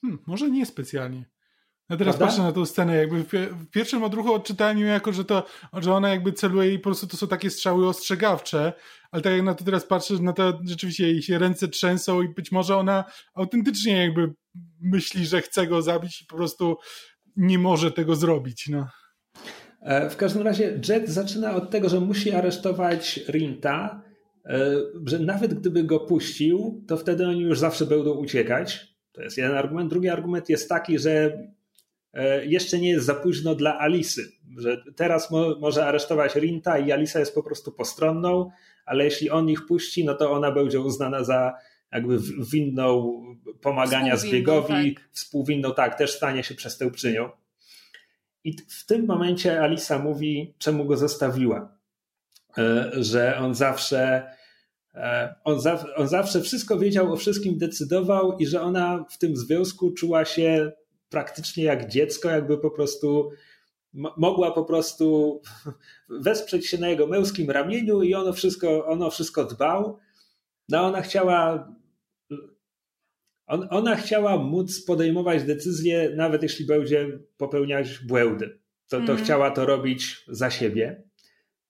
Hmm, 0.00 0.18
może 0.26 0.50
nie 0.50 0.66
specjalnie. 0.66 1.32
Ja 1.92 1.96
teraz 1.96 2.16
Prawda? 2.16 2.26
patrzę 2.26 2.42
na 2.42 2.52
tę 2.52 2.66
scenę, 2.66 2.96
jakby 2.96 3.24
w, 3.24 3.70
pierwszym 3.70 4.04
odruchu 4.04 4.34
odczytałem 4.34 4.78
ją 4.78 4.86
jako, 4.86 5.12
że 5.12 5.24
to, 5.24 5.46
że 5.72 5.94
ona 5.94 6.08
jakby 6.08 6.32
celuje 6.32 6.74
i 6.74 6.78
po 6.78 6.82
prostu 6.82 7.06
to 7.06 7.16
są 7.16 7.28
takie 7.28 7.50
strzały 7.50 7.88
ostrzegawcze, 7.88 8.72
ale 9.10 9.22
tak 9.22 9.32
jak 9.32 9.42
na 9.42 9.54
to 9.54 9.64
teraz 9.64 9.84
patrzę, 9.86 10.14
na 10.14 10.32
to 10.32 10.60
rzeczywiście 10.64 11.08
jej 11.08 11.22
się 11.22 11.38
ręce 11.38 11.68
trzęsą 11.68 12.22
i 12.22 12.28
być 12.28 12.52
może 12.52 12.76
ona 12.76 13.04
autentycznie 13.34 14.04
jakby 14.04 14.32
myśli, 14.80 15.26
że 15.26 15.42
chce 15.42 15.66
go 15.66 15.82
zabić 15.82 16.22
i 16.22 16.26
po 16.26 16.36
prostu 16.36 16.76
nie 17.36 17.58
może 17.58 17.90
tego 17.90 18.16
zrobić, 18.16 18.68
no. 18.68 18.88
E, 19.80 20.10
w 20.10 20.16
każdym 20.16 20.42
razie 20.42 20.80
Jet 20.88 21.08
zaczyna 21.08 21.54
od 21.54 21.70
tego, 21.70 21.88
że 21.88 22.00
musi 22.00 22.32
aresztować 22.32 23.20
Rinta, 23.28 24.02
że 25.04 25.18
nawet 25.18 25.54
gdyby 25.54 25.84
go 25.84 26.00
puścił, 26.00 26.84
to 26.86 26.96
wtedy 26.96 27.26
oni 27.26 27.40
już 27.40 27.58
zawsze 27.58 27.86
będą 27.86 28.12
uciekać. 28.12 28.92
To 29.12 29.22
jest 29.22 29.36
jeden 29.36 29.56
argument. 29.56 29.90
Drugi 29.90 30.08
argument 30.08 30.48
jest 30.48 30.68
taki, 30.68 30.98
że 30.98 31.38
e, 32.12 32.46
jeszcze 32.46 32.78
nie 32.78 32.90
jest 32.90 33.06
za 33.06 33.14
późno 33.14 33.54
dla 33.54 33.78
Alisy, 33.78 34.32
że 34.58 34.82
teraz 34.96 35.30
mo 35.30 35.58
może 35.58 35.86
aresztować 35.86 36.34
Rinta 36.34 36.78
i 36.78 36.92
Alisa 36.92 37.18
jest 37.20 37.34
po 37.34 37.42
prostu 37.42 37.72
postronną, 37.72 38.50
ale 38.86 39.04
jeśli 39.04 39.30
on 39.30 39.48
ich 39.48 39.66
puści, 39.66 40.04
no 40.04 40.14
to 40.14 40.32
ona 40.32 40.52
będzie 40.52 40.80
uznana 40.80 41.24
za 41.24 41.54
jakby 41.92 42.18
winną 42.52 43.22
pomagania 43.60 44.16
zbiegowi, 44.16 44.94
tak. 44.94 45.08
współwinną, 45.12 45.74
tak, 45.74 45.98
też 45.98 46.12
stanie 46.12 46.44
się 46.44 46.54
przestępczynią. 46.54 47.30
I 48.44 48.56
w 48.68 48.86
tym 48.86 49.06
momencie 49.06 49.60
Alisa 49.60 49.98
mówi, 49.98 50.54
czemu 50.58 50.84
go 50.84 50.96
zostawiła. 50.96 51.81
E, 52.58 52.90
że 52.96 53.38
on 53.38 53.54
zawsze, 53.54 54.30
e, 54.94 55.34
on, 55.44 55.60
za, 55.60 55.84
on 55.96 56.08
zawsze 56.08 56.40
wszystko 56.40 56.78
wiedział, 56.78 57.12
o 57.12 57.16
wszystkim 57.16 57.58
decydował 57.58 58.38
i 58.38 58.46
że 58.46 58.62
ona 58.62 59.04
w 59.10 59.18
tym 59.18 59.36
związku 59.36 59.90
czuła 59.90 60.24
się 60.24 60.72
praktycznie 61.08 61.64
jak 61.64 61.88
dziecko, 61.88 62.28
jakby 62.28 62.58
po 62.58 62.70
prostu 62.70 63.30
mogła 64.16 64.52
po 64.52 64.64
prostu 64.64 65.40
wesprzeć 66.08 66.66
się 66.66 66.78
na 66.78 66.88
jego 66.88 67.06
męskim 67.06 67.50
ramieniu 67.50 68.02
i 68.02 68.14
ono 68.14 68.32
wszystko, 68.32 68.86
ono 68.86 69.10
wszystko 69.10 69.44
dbał. 69.44 69.98
No 70.68 70.80
ona 70.80 71.02
chciała 71.02 71.68
on, 73.46 73.68
ona 73.70 73.96
chciała 73.96 74.36
móc 74.36 74.84
podejmować 74.84 75.42
decyzje, 75.42 76.12
nawet 76.16 76.42
jeśli 76.42 76.66
będzie 76.66 77.18
popełniać 77.36 77.98
błędy. 77.98 78.58
To, 78.88 78.96
to 78.96 79.12
mm. 79.12 79.16
chciała 79.16 79.50
to 79.50 79.66
robić 79.66 80.24
za 80.28 80.50
siebie. 80.50 81.02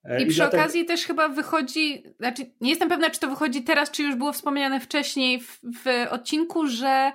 E, 0.03 0.19
I, 0.19 0.23
I 0.23 0.27
przy 0.27 0.35
dlatego... 0.35 0.63
okazji 0.63 0.85
też 0.85 1.05
chyba 1.05 1.29
wychodzi, 1.29 2.03
znaczy 2.19 2.51
nie 2.61 2.69
jestem 2.69 2.89
pewna, 2.89 3.09
czy 3.09 3.19
to 3.19 3.29
wychodzi 3.29 3.63
teraz, 3.63 3.91
czy 3.91 4.03
już 4.03 4.15
było 4.15 4.33
wspomniane 4.33 4.79
wcześniej 4.79 5.39
w, 5.39 5.59
w 5.83 6.07
odcinku, 6.09 6.67
że 6.67 7.11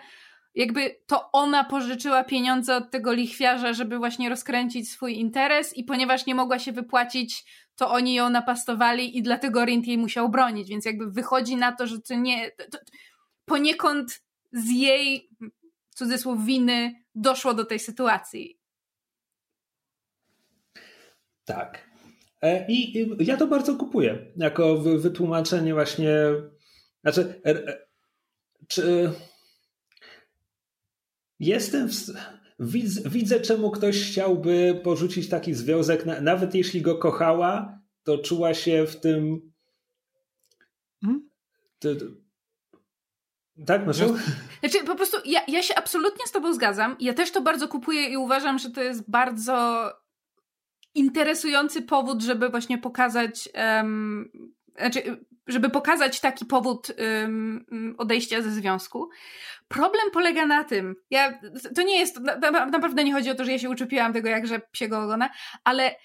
jakby 0.54 0.96
to 1.06 1.32
ona 1.32 1.64
pożyczyła 1.64 2.24
pieniądze 2.24 2.76
od 2.76 2.90
tego 2.90 3.12
lichwiarza, 3.12 3.72
żeby 3.72 3.98
właśnie 3.98 4.28
rozkręcić 4.28 4.90
swój 4.90 5.18
interes 5.18 5.76
i 5.76 5.84
ponieważ 5.84 6.26
nie 6.26 6.34
mogła 6.34 6.58
się 6.58 6.72
wypłacić, 6.72 7.44
to 7.76 7.90
oni 7.90 8.14
ją 8.14 8.30
napastowali 8.30 9.18
i 9.18 9.22
dlatego 9.22 9.64
Rint 9.64 9.86
jej 9.86 9.98
musiał 9.98 10.28
bronić, 10.28 10.68
więc 10.68 10.84
jakby 10.84 11.10
wychodzi 11.10 11.56
na 11.56 11.72
to, 11.72 11.86
że 11.86 12.00
to 12.00 12.14
nie... 12.14 12.50
To 12.50 12.78
poniekąd 13.44 14.22
z 14.52 14.70
jej, 14.70 15.30
cudzysłów, 15.90 16.44
winy 16.44 16.94
doszło 17.14 17.54
do 17.54 17.64
tej 17.64 17.78
sytuacji. 17.78 18.58
Tak. 21.44 21.87
E, 22.42 22.66
I 22.68 23.06
ja 23.20 23.36
to 23.36 23.46
bardzo 23.46 23.76
kupuję, 23.76 24.32
jako 24.36 24.78
wytłumaczenie 24.78 25.74
właśnie, 25.74 26.14
znaczy, 27.02 27.40
czy 28.68 29.12
jestem, 31.40 31.88
w, 31.88 31.94
widzę, 32.60 33.10
widzę 33.10 33.40
czemu 33.40 33.70
ktoś 33.70 34.10
chciałby 34.10 34.80
porzucić 34.84 35.28
taki 35.28 35.54
związek, 35.54 36.06
nawet 36.06 36.54
jeśli 36.54 36.82
go 36.82 36.98
kochała, 36.98 37.78
to 38.02 38.18
czuła 38.18 38.54
się 38.54 38.86
w 38.86 39.00
tym 39.00 39.52
hmm? 41.02 41.30
to, 41.78 41.88
tak, 43.66 43.86
Maszu? 43.86 44.16
Znaczy, 44.60 44.84
po 44.86 44.94
prostu 44.94 45.16
ja, 45.24 45.40
ja 45.48 45.62
się 45.62 45.74
absolutnie 45.74 46.26
z 46.26 46.32
tobą 46.32 46.54
zgadzam. 46.54 46.96
Ja 47.00 47.14
też 47.14 47.30
to 47.30 47.40
bardzo 47.40 47.68
kupuję 47.68 48.08
i 48.08 48.16
uważam, 48.16 48.58
że 48.58 48.70
to 48.70 48.82
jest 48.82 49.10
bardzo 49.10 49.88
interesujący 50.94 51.82
powód, 51.82 52.22
żeby 52.22 52.48
właśnie 52.48 52.78
pokazać, 52.78 53.48
um, 53.54 54.30
znaczy, 54.78 55.24
żeby 55.46 55.70
pokazać 55.70 56.20
taki 56.20 56.44
powód 56.44 56.92
um, 57.22 57.94
odejścia 57.98 58.42
ze 58.42 58.50
związku. 58.50 59.08
Problem 59.68 60.10
polega 60.12 60.46
na 60.46 60.64
tym, 60.64 60.94
ja, 61.10 61.40
to 61.76 61.82
nie 61.82 61.98
jest, 62.00 62.20
na, 62.20 62.66
naprawdę 62.66 63.04
nie 63.04 63.12
chodzi 63.12 63.30
o 63.30 63.34
to, 63.34 63.44
że 63.44 63.52
ja 63.52 63.58
się 63.58 63.70
uczepiłam 63.70 64.12
tego 64.12 64.28
jakże 64.28 64.60
psiego 64.60 65.02
ogona, 65.02 65.30
ale 65.64 65.96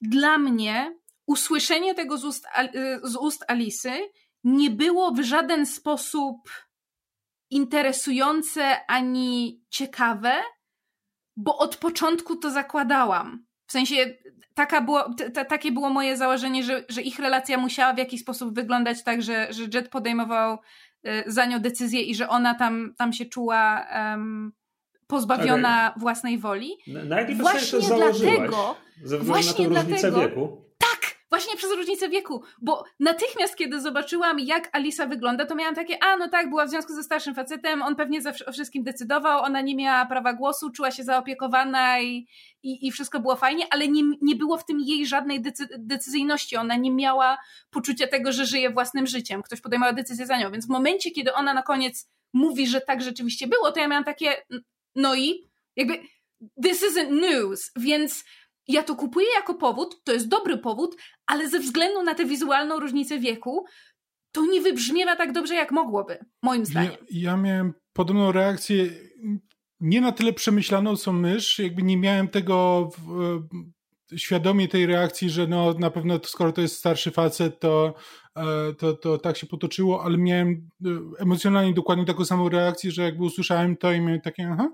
dla 0.00 0.38
mnie 0.38 0.94
usłyszenie 1.26 1.94
tego 1.94 2.18
z 2.18 2.24
ust, 2.24 2.46
z 3.02 3.16
ust 3.16 3.44
Alisy 3.48 3.92
nie 4.44 4.70
było 4.70 5.12
w 5.12 5.20
żaden 5.20 5.66
sposób 5.66 6.36
interesujące 7.50 8.86
ani 8.86 9.62
ciekawe, 9.70 10.42
bo 11.36 11.58
od 11.58 11.76
początku 11.76 12.36
to 12.36 12.50
zakładałam. 12.50 13.46
W 13.70 13.72
sensie 13.72 14.14
taka 14.54 14.80
było, 14.80 15.14
t, 15.14 15.44
takie 15.44 15.72
było 15.72 15.90
moje 15.90 16.16
założenie, 16.16 16.64
że, 16.64 16.84
że 16.88 17.02
ich 17.02 17.18
relacja 17.18 17.58
musiała 17.58 17.94
w 17.94 17.98
jakiś 17.98 18.20
sposób 18.20 18.54
wyglądać 18.54 19.02
tak, 19.02 19.22
że, 19.22 19.52
że 19.52 19.62
Jet 19.74 19.88
podejmował 19.88 20.58
y, 21.06 21.22
za 21.26 21.44
nią 21.44 21.58
decyzję 21.58 22.02
i 22.02 22.14
że 22.14 22.28
ona 22.28 22.54
tam, 22.54 22.94
tam 22.98 23.12
się 23.12 23.24
czuła 23.24 23.86
um, 23.94 24.52
pozbawiona 25.06 25.88
okay. 25.90 26.00
własnej 26.00 26.38
woli. 26.38 26.70
Na, 26.86 27.04
na 27.04 27.34
właśnie 27.34 27.80
to 27.80 27.96
dlatego, 27.96 28.76
właśnie 29.20 29.68
na 29.68 29.82
tą 29.82 29.88
dlatego, 29.88 30.20
wieku? 30.20 30.59
Właśnie 31.40 31.56
przez 31.56 31.72
różnicę 31.72 32.08
wieku, 32.08 32.42
bo 32.62 32.84
natychmiast, 32.98 33.56
kiedy 33.56 33.80
zobaczyłam, 33.80 34.38
jak 34.40 34.76
Alisa 34.76 35.06
wygląda, 35.06 35.46
to 35.46 35.54
miałam 35.54 35.74
takie, 35.74 36.04
a 36.04 36.16
no 36.16 36.28
tak, 36.28 36.50
była 36.50 36.66
w 36.66 36.70
związku 36.70 36.94
ze 36.94 37.02
starszym 37.02 37.34
facetem, 37.34 37.82
on 37.82 37.96
pewnie 37.96 38.20
o 38.46 38.52
wszystkim 38.52 38.82
decydował, 38.82 39.42
ona 39.42 39.60
nie 39.60 39.76
miała 39.76 40.06
prawa 40.06 40.32
głosu, 40.32 40.70
czuła 40.70 40.90
się 40.90 41.04
zaopiekowana 41.04 42.00
i, 42.00 42.26
i, 42.62 42.86
i 42.86 42.92
wszystko 42.92 43.20
było 43.20 43.36
fajnie, 43.36 43.66
ale 43.70 43.88
nie, 43.88 44.02
nie 44.22 44.36
było 44.36 44.58
w 44.58 44.64
tym 44.64 44.80
jej 44.80 45.06
żadnej 45.06 45.40
decy 45.40 45.68
decyzyjności. 45.78 46.56
Ona 46.56 46.76
nie 46.76 46.90
miała 46.90 47.38
poczucia 47.70 48.06
tego, 48.06 48.32
że 48.32 48.46
żyje 48.46 48.70
własnym 48.70 49.06
życiem. 49.06 49.42
Ktoś 49.42 49.60
podejmował 49.60 49.94
decyzję 49.94 50.26
za 50.26 50.36
nią. 50.36 50.50
Więc 50.50 50.66
w 50.66 50.70
momencie, 50.70 51.10
kiedy 51.10 51.32
ona 51.32 51.54
na 51.54 51.62
koniec 51.62 52.08
mówi, 52.32 52.66
że 52.66 52.80
tak 52.80 53.02
rzeczywiście 53.02 53.46
było, 53.46 53.72
to 53.72 53.80
ja 53.80 53.88
miałam 53.88 54.04
takie, 54.04 54.36
no 54.94 55.14
i 55.14 55.50
jakby 55.76 55.98
this 56.62 56.82
isn't 56.82 57.10
news, 57.10 57.70
więc 57.76 58.24
ja 58.70 58.82
to 58.82 58.96
kupuję 58.96 59.26
jako 59.34 59.54
powód, 59.54 60.04
to 60.04 60.12
jest 60.12 60.28
dobry 60.28 60.58
powód, 60.58 60.96
ale 61.30 61.48
ze 61.48 61.60
względu 61.60 62.02
na 62.02 62.14
tę 62.14 62.24
wizualną 62.24 62.80
różnicę 62.80 63.18
wieku, 63.18 63.64
to 64.32 64.46
nie 64.46 64.60
wybrzmiewa 64.60 65.16
tak 65.16 65.32
dobrze, 65.32 65.54
jak 65.54 65.72
mogłoby, 65.72 66.18
moim 66.42 66.66
zdaniem. 66.66 66.92
Ja, 66.92 67.30
ja 67.30 67.36
miałem 67.36 67.74
podobną 67.92 68.32
reakcję, 68.32 68.90
nie 69.80 70.00
na 70.00 70.12
tyle 70.12 70.32
przemyślaną 70.32 70.96
co 70.96 71.12
mysz, 71.12 71.58
jakby 71.58 71.82
nie 71.82 71.96
miałem 71.96 72.28
tego 72.28 72.88
w, 72.98 73.40
świadomie 74.16 74.68
tej 74.68 74.86
reakcji, 74.86 75.30
że 75.30 75.46
no 75.46 75.74
na 75.78 75.90
pewno 75.90 76.20
skoro 76.24 76.52
to 76.52 76.60
jest 76.60 76.76
starszy 76.76 77.10
facet, 77.10 77.60
to, 77.60 77.94
e, 78.36 78.74
to, 78.78 78.92
to 78.94 79.18
tak 79.18 79.36
się 79.36 79.46
potoczyło, 79.46 80.04
ale 80.04 80.18
miałem 80.18 80.68
e, 80.84 80.88
emocjonalnie 81.18 81.74
dokładnie 81.74 82.04
taką 82.04 82.24
samą 82.24 82.48
reakcję, 82.48 82.90
że 82.90 83.02
jakby 83.02 83.24
usłyszałem 83.24 83.76
to 83.76 83.92
i 83.92 84.00
miałem 84.00 84.20
takie, 84.20 84.48
aha, 84.52 84.68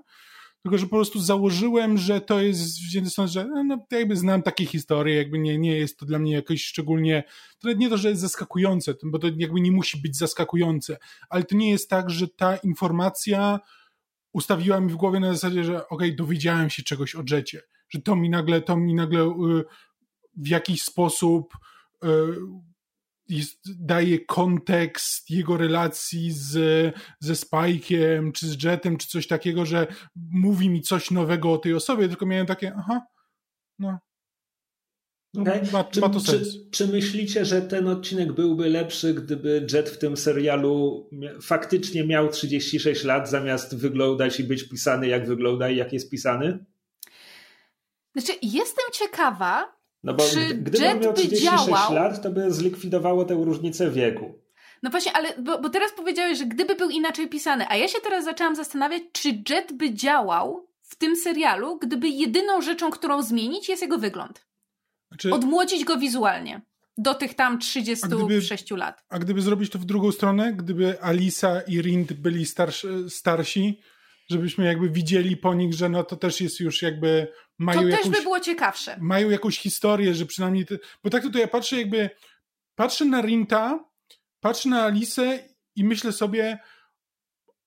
tylko 0.63 0.77
że 0.77 0.85
po 0.85 0.95
prostu 0.95 1.19
założyłem, 1.19 1.97
że 1.97 2.21
to 2.21 2.41
jest 2.41 2.79
wzięte 2.79 3.09
stąd, 3.09 3.31
że 3.31 3.45
no, 3.65 3.85
jakby 3.91 4.15
znam 4.15 4.43
takie 4.43 4.65
historie, 4.65 5.15
jakby 5.15 5.39
nie, 5.39 5.57
nie 5.57 5.77
jest 5.77 5.99
to 5.99 6.05
dla 6.05 6.19
mnie 6.19 6.33
jakoś 6.33 6.63
szczególnie, 6.63 7.23
to 7.59 7.73
nie 7.73 7.89
to, 7.89 7.97
że 7.97 8.09
jest 8.09 8.21
zaskakujące, 8.21 8.93
bo 9.03 9.19
to 9.19 9.27
jakby 9.37 9.61
nie 9.61 9.71
musi 9.71 10.01
być 10.01 10.17
zaskakujące, 10.17 10.97
ale 11.29 11.43
to 11.43 11.55
nie 11.55 11.71
jest 11.71 11.89
tak, 11.89 12.09
że 12.09 12.27
ta 12.27 12.57
informacja 12.57 13.59
ustawiła 14.33 14.79
mi 14.79 14.91
w 14.91 14.95
głowie 14.95 15.19
na 15.19 15.33
zasadzie, 15.33 15.63
że 15.63 15.75
okej, 15.75 16.07
okay, 16.07 16.15
dowiedziałem 16.15 16.69
się 16.69 16.83
czegoś 16.83 17.15
o 17.15 17.23
Jecie, 17.31 17.61
że 17.89 18.01
to 18.01 18.15
mi 18.15 18.29
nagle, 18.29 18.61
to 18.61 18.77
mi 18.77 18.93
nagle 18.93 19.21
y, 19.21 19.63
w 20.35 20.47
jakiś 20.47 20.83
sposób 20.83 21.53
y, 22.03 22.07
jest, 23.29 23.85
daje 23.85 24.19
kontekst 24.19 25.29
jego 25.29 25.57
relacji 25.57 26.31
z, 26.31 26.51
ze 27.19 27.33
Spike'iem, 27.33 28.31
czy 28.31 28.47
z 28.47 28.63
Jetem, 28.63 28.97
czy 28.97 29.07
coś 29.07 29.27
takiego, 29.27 29.65
że 29.65 29.87
mówi 30.15 30.69
mi 30.69 30.81
coś 30.81 31.11
nowego 31.11 31.53
o 31.53 31.57
tej 31.57 31.73
osobie, 31.73 32.07
tylko 32.07 32.25
miałem 32.25 32.45
takie, 32.45 32.73
aha, 32.77 33.01
no. 33.79 33.99
no 35.33 35.41
okay. 35.41 35.61
ma, 35.71 35.83
czy, 35.83 36.01
ma 36.01 36.09
to 36.09 36.19
sens. 36.19 36.53
Czy, 36.53 36.69
czy, 36.71 36.87
myślicie, 36.87 37.45
że 37.45 37.61
ten 37.61 37.87
odcinek 37.87 38.33
byłby 38.33 38.69
lepszy, 38.69 39.13
gdyby 39.13 39.67
Jet 39.73 39.89
w 39.89 39.97
tym 39.97 40.17
serialu 40.17 41.09
faktycznie 41.41 42.07
miał 42.07 42.29
36 42.29 43.03
lat, 43.03 43.29
zamiast 43.29 43.77
wyglądać 43.77 44.39
i 44.39 44.43
być 44.43 44.63
pisany 44.63 45.07
jak 45.07 45.27
wygląda 45.27 45.69
i 45.69 45.77
jak 45.77 45.93
jest 45.93 46.09
pisany? 46.09 46.65
Znaczy, 48.15 48.39
jestem 48.41 48.85
ciekawa, 48.93 49.77
no 50.03 50.13
bo 50.13 50.23
Czy 50.23 50.55
gdyby 50.55 50.85
Jet 50.85 51.03
miał 51.03 51.13
36 51.13 51.67
działał... 51.67 51.93
lat, 51.93 52.21
to 52.21 52.29
by 52.29 52.51
zlikwidowało 52.51 53.25
tę 53.25 53.33
różnicę 53.33 53.91
wieku. 53.91 54.39
No 54.83 54.89
właśnie, 54.89 55.13
ale 55.13 55.33
bo, 55.37 55.61
bo, 55.61 55.69
teraz 55.69 55.91
powiedziałeś, 55.91 56.37
że 56.37 56.45
gdyby 56.45 56.75
był 56.75 56.89
inaczej 56.89 57.29
pisany, 57.29 57.65
a 57.69 57.75
ja 57.75 57.87
się 57.87 57.99
teraz 58.03 58.25
zaczęłam 58.25 58.55
zastanawiać, 58.55 59.03
czy 59.11 59.29
Jet 59.49 59.73
by 59.73 59.93
działał 59.93 60.67
w 60.81 60.95
tym 60.95 61.15
serialu, 61.15 61.79
gdyby 61.79 62.07
jedyną 62.07 62.61
rzeczą, 62.61 62.91
którą 62.91 63.23
zmienić, 63.23 63.69
jest 63.69 63.81
jego 63.81 63.97
wygląd. 63.97 64.45
Znaczy... 65.07 65.33
Odmłodzić 65.33 65.85
go 65.85 65.97
wizualnie. 65.97 66.61
Do 66.97 67.13
tych 67.13 67.33
tam 67.33 67.59
36 67.59 68.63
gdyby, 68.63 68.79
lat. 68.79 69.03
A 69.09 69.19
gdyby 69.19 69.41
zrobić 69.41 69.71
to 69.71 69.79
w 69.79 69.85
drugą 69.85 70.11
stronę, 70.11 70.53
gdyby 70.53 71.01
Alisa 71.01 71.61
i 71.61 71.81
Rind 71.81 72.13
byli 72.13 72.45
starsi, 72.45 72.87
starsi 73.09 73.79
żebyśmy 74.29 74.65
jakby 74.65 74.89
widzieli 74.89 75.37
po 75.37 75.53
nich, 75.53 75.73
że 75.73 75.89
no 75.89 76.03
to 76.03 76.15
też 76.15 76.41
jest 76.41 76.59
już 76.59 76.81
jakby 76.81 77.27
mają 77.59 77.81
To 77.81 77.87
jakąś, 77.87 78.03
też 78.03 78.17
by 78.17 78.21
było 78.21 78.39
ciekawsze. 78.39 78.97
Mają 79.01 79.29
jakąś 79.29 79.59
historię, 79.59 80.13
że 80.13 80.25
przynajmniej, 80.25 80.65
te, 80.65 80.77
bo 81.03 81.09
tak 81.09 81.23
tutaj 81.23 81.41
ja 81.41 81.47
patrzę 81.47 81.77
jakby, 81.77 82.09
patrzę 82.75 83.05
na 83.05 83.21
Rinta, 83.21 83.85
patrzę 84.39 84.69
na 84.69 84.83
Alice 84.83 85.39
i 85.75 85.83
myślę 85.83 86.11
sobie, 86.11 86.59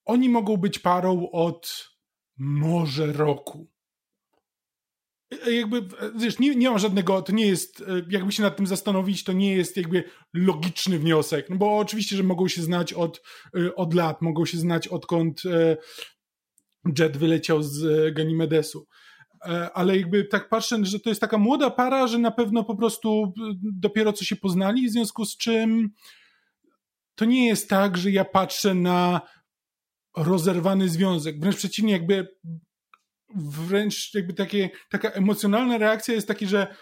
oni 0.05 0.29
mogą 0.29 0.57
być 0.57 0.79
parą 0.79 1.31
od 1.31 1.91
może 2.39 3.13
roku. 3.13 3.71
E, 5.47 5.53
jakby, 5.53 5.89
wiesz, 6.17 6.39
nie, 6.39 6.55
nie 6.55 6.71
mam 6.71 6.79
żadnego, 6.79 7.23
to 7.23 7.33
nie 7.33 7.47
jest, 7.47 7.81
e, 7.81 7.85
jakby 8.11 8.33
się 8.33 8.43
nad 8.43 8.57
tym 8.57 8.67
zastanowić, 8.67 9.25
to 9.25 9.33
nie 9.33 9.57
jest 9.57 9.77
jakby 9.77 10.05
logiczny 10.35 10.99
wniosek, 10.99 11.51
no 11.51 11.57
bo 11.57 11.79
oczywiście, 11.79 12.17
że 12.17 12.23
mogą 12.23 12.49
się 12.49 12.63
znać 12.63 12.93
od, 12.93 13.23
e, 13.57 13.75
od 13.75 13.95
lat, 13.95 14.23
mogą 14.23 14.47
się 14.47 14.59
znać 14.59 14.89
odkąd 14.89 15.43
Jet 16.99 17.17
wyleciał 17.17 17.63
z 17.63 17.85
e, 17.85 18.13
Ganymedesu. 18.13 18.87
E, 19.45 19.71
ale 19.73 19.97
jakby 19.97 20.25
tak 20.25 20.49
patrzę, 20.49 20.85
że 20.85 21.01
to 21.01 21.09
jest 21.09 21.21
taka 21.21 21.39
młoda 21.39 21.71
para, 21.71 22.07
że 22.07 22.19
na 22.19 22.31
pewno 22.31 22.65
po 22.65 22.77
prostu 22.77 23.23
e, 23.25 23.53
dopiero 23.63 24.13
co 24.13 24.25
się 24.25 24.37
poznali, 24.37 24.89
w 24.89 24.93
związku 24.93 25.25
z 25.25 25.37
czym 25.37 25.91
to 27.15 27.25
nie 27.25 27.47
jest 27.47 27.69
tak, 27.69 27.97
że 27.97 28.11
ja 28.11 28.25
patrzę 28.25 28.75
na 28.75 29.21
rozerwany 30.17 30.89
związek. 30.89 31.41
Wręcz 31.41 31.57
przeciwnie, 31.57 31.93
jakby 31.93 32.29
wręcz 33.37 34.15
jakby 34.15 34.33
takie, 34.33 34.71
taka 34.91 35.11
emocjonalna 35.11 35.79
reakcja 35.79 36.15
jest 36.15 36.29
taka, 36.29 36.47
że 36.47 36.75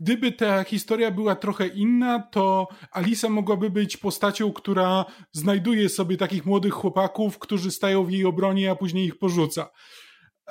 gdyby 0.00 0.32
ta 0.32 0.64
historia 0.64 1.10
była 1.10 1.36
trochę 1.36 1.66
inna, 1.66 2.22
to 2.32 2.68
Alisa 2.92 3.28
mogłaby 3.28 3.70
być 3.70 3.96
postacią, 3.96 4.52
która 4.52 5.04
znajduje 5.32 5.88
sobie 5.88 6.16
takich 6.16 6.46
młodych 6.46 6.72
chłopaków, 6.74 7.38
którzy 7.38 7.70
stają 7.70 8.04
w 8.04 8.10
jej 8.10 8.24
obronie, 8.24 8.70
a 8.70 8.76
później 8.76 9.06
ich 9.06 9.18
porzuca. 9.18 9.70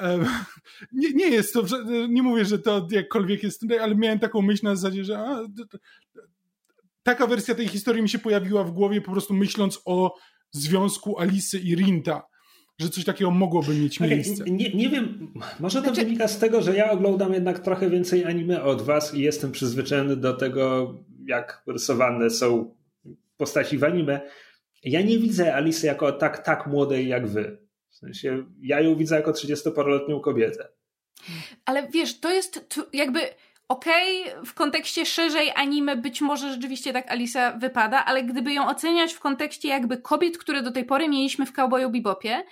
Nie, 0.92 1.14
nie 1.14 1.28
jest 1.28 1.54
to, 1.54 1.64
nie 2.10 2.24
mówię, 2.24 2.46
że 2.46 2.60
to 2.60 2.88
jakkolwiek 2.92 3.44
jest, 3.44 3.66
ale 3.82 3.96
miałem 3.96 4.20
taką 4.20 4.42
myśl 4.42 4.66
na 4.66 4.76
zasadzie, 4.76 5.04
że 5.04 5.20
a, 5.20 5.42
taka 7.04 7.28
wersja 7.28 7.56
tej 7.56 7.68
historii 7.68 8.02
mi 8.02 8.10
się 8.10 8.20
pojawiła 8.20 8.64
w 8.64 8.72
głowie 8.72 9.02
po 9.02 9.12
prostu 9.12 9.34
myśląc 9.34 9.82
o 9.86 10.16
związku 10.52 11.20
Alisy 11.20 11.60
i 11.60 11.76
Rinta 11.76 12.30
że 12.80 12.90
coś 12.90 13.06
takiego 13.06 13.32
mogłoby 13.32 13.76
mieć 13.76 14.00
miejsce. 14.00 14.44
Okay, 14.44 14.56
nie, 14.56 14.74
nie 14.74 14.90
wiem, 14.90 15.34
może 15.60 15.80
to 15.80 15.86
znaczy... 15.86 16.02
wynika 16.02 16.28
z 16.28 16.40
tego, 16.40 16.62
że 16.62 16.76
ja 16.76 16.92
oglądam 16.92 17.34
jednak 17.34 17.60
trochę 17.60 17.90
więcej 17.90 18.26
anime 18.26 18.64
od 18.64 18.82
was 18.82 19.14
i 19.14 19.22
jestem 19.22 19.52
przyzwyczajony 19.52 20.16
do 20.16 20.34
tego, 20.34 20.94
jak 21.26 21.64
rysowane 21.68 22.30
są 22.30 22.76
postaci 23.38 23.78
w 23.78 23.84
anime. 23.84 24.22
Ja 24.84 25.02
nie 25.02 25.20
widzę 25.20 25.56
Alice 25.56 25.88
jako 25.88 26.12
tak, 26.12 26.44
tak 26.44 26.68
młodej 26.68 27.08
jak 27.08 27.28
wy. 27.28 27.58
Sensie, 28.00 28.46
ja 28.62 28.82
ją 28.82 28.96
widzę 28.96 29.16
jako 29.16 29.32
30-paroletnią 29.32 30.22
kobietę. 30.22 30.68
Ale 31.66 31.88
wiesz, 31.88 32.20
to 32.20 32.34
jest 32.34 32.78
jakby 32.94 33.20
okej, 33.68 34.32
okay, 34.32 34.46
w 34.46 34.54
kontekście 34.54 35.06
szerzej 35.06 35.52
anime 35.56 35.96
być 35.96 36.22
może 36.22 36.52
rzeczywiście 36.54 36.94
tak 36.94 37.12
Alisa 37.12 37.52
wypada, 37.52 38.06
ale 38.06 38.24
gdyby 38.24 38.54
ją 38.54 38.68
oceniać 38.68 39.14
w 39.14 39.20
kontekście 39.20 39.68
jakby 39.68 39.98
kobiet, 39.98 40.38
które 40.38 40.62
do 40.62 40.72
tej 40.72 40.86
pory 40.86 41.10
mieliśmy 41.10 41.46
w 41.46 41.54
Cowboyu 41.54 41.90
Bebopie, 41.90 42.44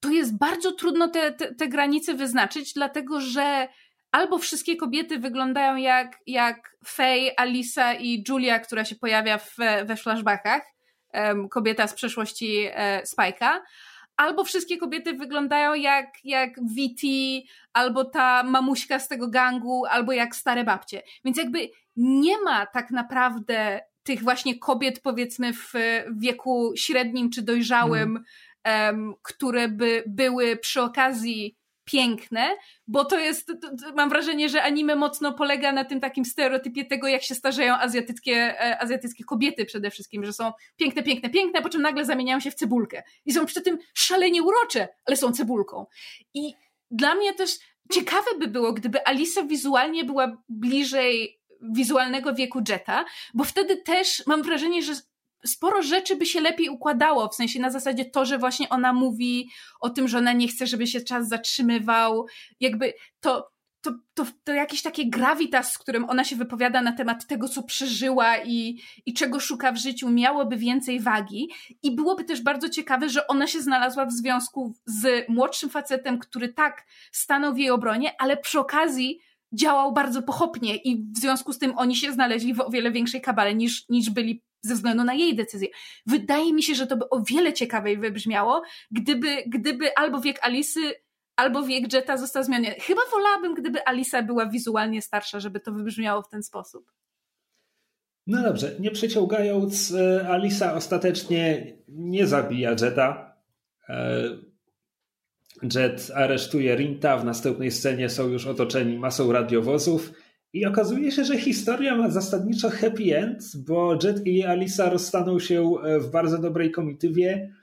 to 0.00 0.10
jest 0.10 0.38
bardzo 0.38 0.72
trudno 0.72 1.08
te, 1.08 1.32
te, 1.32 1.54
te 1.54 1.68
granice 1.68 2.14
wyznaczyć, 2.14 2.74
dlatego 2.74 3.20
że 3.20 3.68
albo 4.12 4.38
wszystkie 4.38 4.76
kobiety 4.76 5.18
wyglądają 5.18 5.76
jak, 5.76 6.18
jak 6.26 6.76
Faye, 6.84 7.40
Alisa 7.40 7.94
i 7.94 8.24
Julia, 8.28 8.58
która 8.58 8.84
się 8.84 8.96
pojawia 8.96 9.38
w, 9.38 9.56
we 9.84 9.96
flashbackach, 9.96 10.62
kobieta 11.50 11.86
z 11.86 11.94
przeszłości 11.94 12.66
e, 12.70 13.02
Spike'a, 13.02 13.60
albo 14.20 14.44
wszystkie 14.44 14.78
kobiety 14.78 15.14
wyglądają 15.14 15.74
jak, 15.74 16.06
jak 16.24 16.50
Viti, 16.74 17.48
albo 17.72 18.04
ta 18.04 18.42
mamuśka 18.42 18.98
z 18.98 19.08
tego 19.08 19.28
gangu, 19.28 19.86
albo 19.86 20.12
jak 20.12 20.36
stare 20.36 20.64
babcie. 20.64 21.02
Więc 21.24 21.36
jakby 21.36 21.68
nie 21.96 22.42
ma 22.42 22.66
tak 22.66 22.90
naprawdę 22.90 23.80
tych 24.02 24.22
właśnie 24.22 24.58
kobiet, 24.58 25.00
powiedzmy, 25.02 25.52
w 25.52 25.72
wieku 26.16 26.72
średnim 26.76 27.30
czy 27.30 27.42
dojrzałym, 27.42 28.24
hmm. 28.64 28.96
um, 28.96 29.14
które 29.22 29.68
by 29.68 30.04
były 30.06 30.56
przy 30.56 30.82
okazji 30.82 31.56
piękne, 31.90 32.56
bo 32.86 33.04
to 33.04 33.18
jest, 33.18 33.46
to, 33.46 33.54
to, 33.54 33.94
mam 33.94 34.08
wrażenie, 34.08 34.48
że 34.48 34.62
anime 34.62 34.96
mocno 34.96 35.32
polega 35.32 35.72
na 35.72 35.84
tym 35.84 36.00
takim 36.00 36.24
stereotypie 36.24 36.84
tego, 36.84 37.08
jak 37.08 37.22
się 37.22 37.34
starzeją 37.34 37.74
azjatyckie, 37.74 38.34
e, 38.60 38.78
azjatyckie 38.78 39.24
kobiety 39.24 39.64
przede 39.64 39.90
wszystkim, 39.90 40.24
że 40.24 40.32
są 40.32 40.52
piękne, 40.76 41.02
piękne, 41.02 41.30
piękne, 41.30 41.62
po 41.62 41.68
czym 41.68 41.82
nagle 41.82 42.04
zamieniają 42.04 42.40
się 42.40 42.50
w 42.50 42.54
cebulkę. 42.54 43.02
I 43.24 43.32
są 43.32 43.46
przy 43.46 43.60
tym 43.60 43.78
szalenie 43.94 44.42
urocze, 44.42 44.88
ale 45.06 45.16
są 45.16 45.32
cebulką. 45.32 45.86
I 46.34 46.54
dla 46.90 47.14
mnie 47.14 47.34
też 47.34 47.50
ciekawe 47.92 48.30
by 48.38 48.48
było, 48.48 48.72
gdyby 48.72 49.06
Alisa 49.06 49.42
wizualnie 49.42 50.04
była 50.04 50.42
bliżej 50.48 51.40
wizualnego 51.62 52.34
wieku 52.34 52.60
Jetta, 52.68 53.04
bo 53.34 53.44
wtedy 53.44 53.76
też 53.76 54.22
mam 54.26 54.42
wrażenie, 54.42 54.82
że 54.82 54.92
sporo 55.46 55.82
rzeczy 55.82 56.16
by 56.16 56.26
się 56.26 56.40
lepiej 56.40 56.68
układało, 56.68 57.28
w 57.28 57.34
sensie 57.34 57.60
na 57.60 57.70
zasadzie 57.70 58.04
to, 58.04 58.24
że 58.24 58.38
właśnie 58.38 58.68
ona 58.68 58.92
mówi 58.92 59.48
o 59.80 59.90
tym, 59.90 60.08
że 60.08 60.18
ona 60.18 60.32
nie 60.32 60.48
chce, 60.48 60.66
żeby 60.66 60.86
się 60.86 61.00
czas 61.00 61.28
zatrzymywał, 61.28 62.26
jakby 62.60 62.92
to, 63.20 63.50
to, 63.80 63.90
to, 64.14 64.26
to 64.44 64.52
jakieś 64.52 64.82
takie 64.82 65.10
gravitas, 65.10 65.72
z 65.72 65.78
którym 65.78 66.10
ona 66.10 66.24
się 66.24 66.36
wypowiada 66.36 66.82
na 66.82 66.92
temat 66.92 67.26
tego, 67.26 67.48
co 67.48 67.62
przeżyła 67.62 68.38
i, 68.38 68.80
i 69.06 69.14
czego 69.14 69.40
szuka 69.40 69.72
w 69.72 69.76
życiu, 69.76 70.10
miałoby 70.10 70.56
więcej 70.56 71.00
wagi. 71.00 71.50
I 71.82 71.96
byłoby 71.96 72.24
też 72.24 72.42
bardzo 72.42 72.68
ciekawe, 72.68 73.08
że 73.08 73.26
ona 73.26 73.46
się 73.46 73.60
znalazła 73.60 74.06
w 74.06 74.12
związku 74.12 74.74
z 74.86 75.28
młodszym 75.28 75.70
facetem, 75.70 76.18
który 76.18 76.52
tak 76.52 76.86
stanął 77.12 77.54
w 77.54 77.58
jej 77.58 77.70
obronie, 77.70 78.12
ale 78.18 78.36
przy 78.36 78.60
okazji 78.60 79.20
działał 79.52 79.92
bardzo 79.92 80.22
pochopnie 80.22 80.76
i 80.76 80.96
w 80.96 81.18
związku 81.18 81.52
z 81.52 81.58
tym 81.58 81.78
oni 81.78 81.96
się 81.96 82.12
znaleźli 82.12 82.54
w 82.54 82.60
o 82.60 82.70
wiele 82.70 82.92
większej 82.92 83.20
kabale 83.20 83.54
niż, 83.54 83.88
niż 83.88 84.10
byli 84.10 84.42
ze 84.62 84.74
względu 84.74 85.04
na 85.04 85.14
jej 85.14 85.36
decyzję. 85.36 85.68
Wydaje 86.06 86.52
mi 86.52 86.62
się, 86.62 86.74
że 86.74 86.86
to 86.86 86.96
by 86.96 87.08
o 87.08 87.22
wiele 87.22 87.52
ciekawiej 87.52 87.98
wybrzmiało, 87.98 88.62
gdyby, 88.90 89.44
gdyby 89.46 89.96
albo 89.96 90.20
wiek 90.20 90.38
Alisy, 90.42 90.94
albo 91.36 91.62
wiek 91.62 91.92
Jetta 91.92 92.16
został 92.16 92.44
zmieniony. 92.44 92.74
Chyba 92.80 93.00
wolałabym, 93.12 93.54
gdyby 93.54 93.84
Alisa 93.86 94.22
była 94.22 94.46
wizualnie 94.46 95.02
starsza, 95.02 95.40
żeby 95.40 95.60
to 95.60 95.72
wybrzmiało 95.72 96.22
w 96.22 96.28
ten 96.28 96.42
sposób. 96.42 96.92
No 98.26 98.42
dobrze, 98.42 98.76
nie 98.80 98.90
przeciągając, 98.90 99.92
e, 99.92 100.28
Alisa 100.28 100.74
ostatecznie 100.74 101.72
nie 101.88 102.26
zabija 102.26 102.70
Jetta. 102.70 103.36
E, 103.88 104.22
Jet 105.74 106.10
aresztuje 106.14 106.76
Rinta, 106.76 107.18
w 107.18 107.24
następnej 107.24 107.70
scenie 107.70 108.08
są 108.08 108.28
już 108.28 108.46
otoczeni 108.46 108.98
masą 108.98 109.32
radiowozów 109.32 110.12
i 110.52 110.66
okazuje 110.66 111.12
się, 111.12 111.24
że 111.24 111.38
historia 111.38 111.96
ma 111.96 112.10
zasadniczo 112.10 112.70
happy 112.70 113.16
end, 113.16 113.42
bo 113.56 113.98
Jet 114.02 114.26
i 114.26 114.44
Alisa 114.44 114.90
rozstaną 114.90 115.38
się 115.38 115.72
w 116.00 116.10
bardzo 116.10 116.38
dobrej 116.38 116.70
komitywie. 116.70 117.54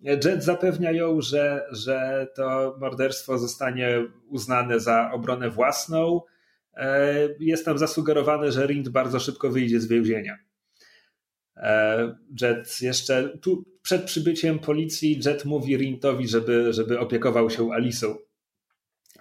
Jet 0.00 0.44
zapewnia 0.44 0.92
ją, 0.92 1.20
że, 1.20 1.66
że 1.72 2.26
to 2.36 2.76
morderstwo 2.80 3.38
zostanie 3.38 4.06
uznane 4.28 4.80
za 4.80 5.10
obronę 5.12 5.50
własną. 5.50 6.20
E, 6.76 7.14
jest 7.40 7.64
tam 7.64 7.78
zasugerowane, 7.78 8.52
że 8.52 8.66
Rind 8.66 8.88
bardzo 8.88 9.20
szybko 9.20 9.50
wyjdzie 9.50 9.80
z 9.80 9.86
więzienia. 9.86 10.38
E, 11.56 12.16
Jet 12.40 12.80
jeszcze 12.80 13.38
tu, 13.38 13.64
przed 13.82 14.04
przybyciem 14.04 14.58
policji 14.58 15.20
Jet 15.26 15.44
mówi 15.44 15.76
Rintowi, 15.76 16.28
żeby, 16.28 16.72
żeby 16.72 16.98
opiekował 16.98 17.50
się 17.50 17.72
Alisą. 17.72 18.16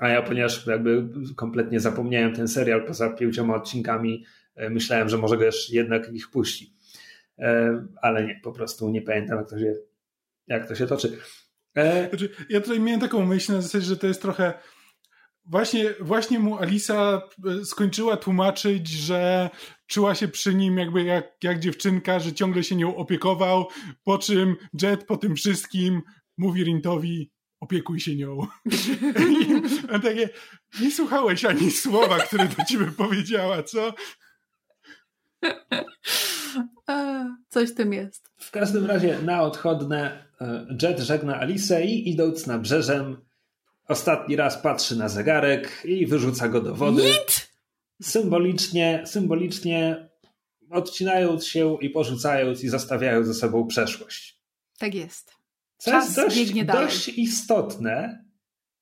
A 0.04 0.10
ja, 0.10 0.22
ponieważ 0.22 0.68
jakby 0.68 1.10
kompletnie 1.36 1.80
zapomniałem 1.80 2.36
ten 2.36 2.47
serial 2.47 2.86
poza 2.86 3.10
pięcioma 3.10 3.56
odcinkami, 3.56 4.26
e, 4.56 4.70
myślałem, 4.70 5.10
że 5.10 5.18
może 5.18 5.38
go 5.38 5.43
jednak 5.70 6.14
ich 6.14 6.30
puści. 6.30 6.74
Ale 8.01 8.26
nie, 8.26 8.39
po 8.43 8.51
prostu 8.51 8.89
nie 8.89 9.01
pamiętam, 9.01 9.38
jak 9.38 9.49
to 9.49 9.60
się, 9.60 9.74
jak 10.47 10.68
to 10.68 10.76
się 10.76 10.88
toczy. 10.88 11.18
Znaczy, 12.10 12.30
ja 12.49 12.62
tutaj 12.62 12.80
miałem 12.80 13.01
taką 13.01 13.26
myśl 13.26 13.54
na 13.54 13.62
zasadzie, 13.62 13.86
że 13.86 13.97
to 13.97 14.08
jest 14.08 14.22
trochę 14.22 14.54
właśnie, 15.45 15.93
właśnie 15.99 16.39
mu 16.39 16.58
Alisa 16.58 17.22
e, 17.62 17.66
skończyła 17.66 18.18
tłumaczyć, 18.18 18.88
że 18.88 19.49
czuła 19.88 20.16
się 20.16 20.28
przy 20.28 20.56
nim 20.56 20.78
jakby 20.78 21.04
jak, 21.04 21.26
jak 21.43 21.60
dziewczynka, 21.60 22.20
że 22.20 22.34
ciągle 22.34 22.64
się 22.64 22.76
nią 22.76 22.95
opiekował, 22.95 23.68
po 24.04 24.18
czym 24.18 24.56
Jet 24.82 25.06
po 25.06 25.18
tym 25.18 25.36
wszystkim 25.36 26.01
mówi 26.38 26.64
Rintowi 26.64 27.32
opiekuj 27.64 27.99
się 27.99 28.16
nią. 28.16 28.38
I 29.97 30.01
takie, 30.01 30.30
nie 30.82 30.91
słuchałeś 30.91 31.45
ani 31.45 31.72
słowa, 31.72 32.20
które 32.20 32.47
do 32.47 32.66
ciebie 32.70 32.91
powiedziała, 32.97 33.64
co? 33.64 33.93
Coś 37.49 37.70
w 37.70 37.76
tym 37.76 37.93
jest. 37.93 38.32
W 38.38 38.51
każdym 38.51 38.86
razie 38.86 39.22
na 39.22 39.41
odchodne 39.41 40.28
e, 40.41 40.78
Jet 40.82 40.99
żegna 40.99 41.39
Alisę 41.39 41.86
i 41.86 42.09
idąc 42.09 42.47
na 42.47 42.59
brzeżem 42.59 43.18
Ostatni 43.88 44.36
raz 44.36 44.57
patrzy 44.57 44.95
na 44.95 45.09
zegarek 45.09 45.82
i 45.86 46.07
wyrzuca 46.07 46.49
go 46.49 46.61
do 46.61 46.76
wody. 46.76 47.03
Nic! 47.03 47.53
Symbolicznie, 48.01 49.03
symbolicznie 49.05 50.09
odcinając 50.70 51.47
się 51.47 51.78
i 51.82 51.89
porzucając 51.89 52.64
i 52.64 52.70
zostawiając 52.70 53.28
ze 53.28 53.34
sobą 53.34 53.68
przeszłość. 53.68 54.39
Tak 54.78 54.95
jest. 54.95 55.42
Co 55.84 55.91
Czas 55.91 56.17
jest 56.17 56.53
dość, 56.53 56.65
dość 56.65 57.09
istotne. 57.09 58.25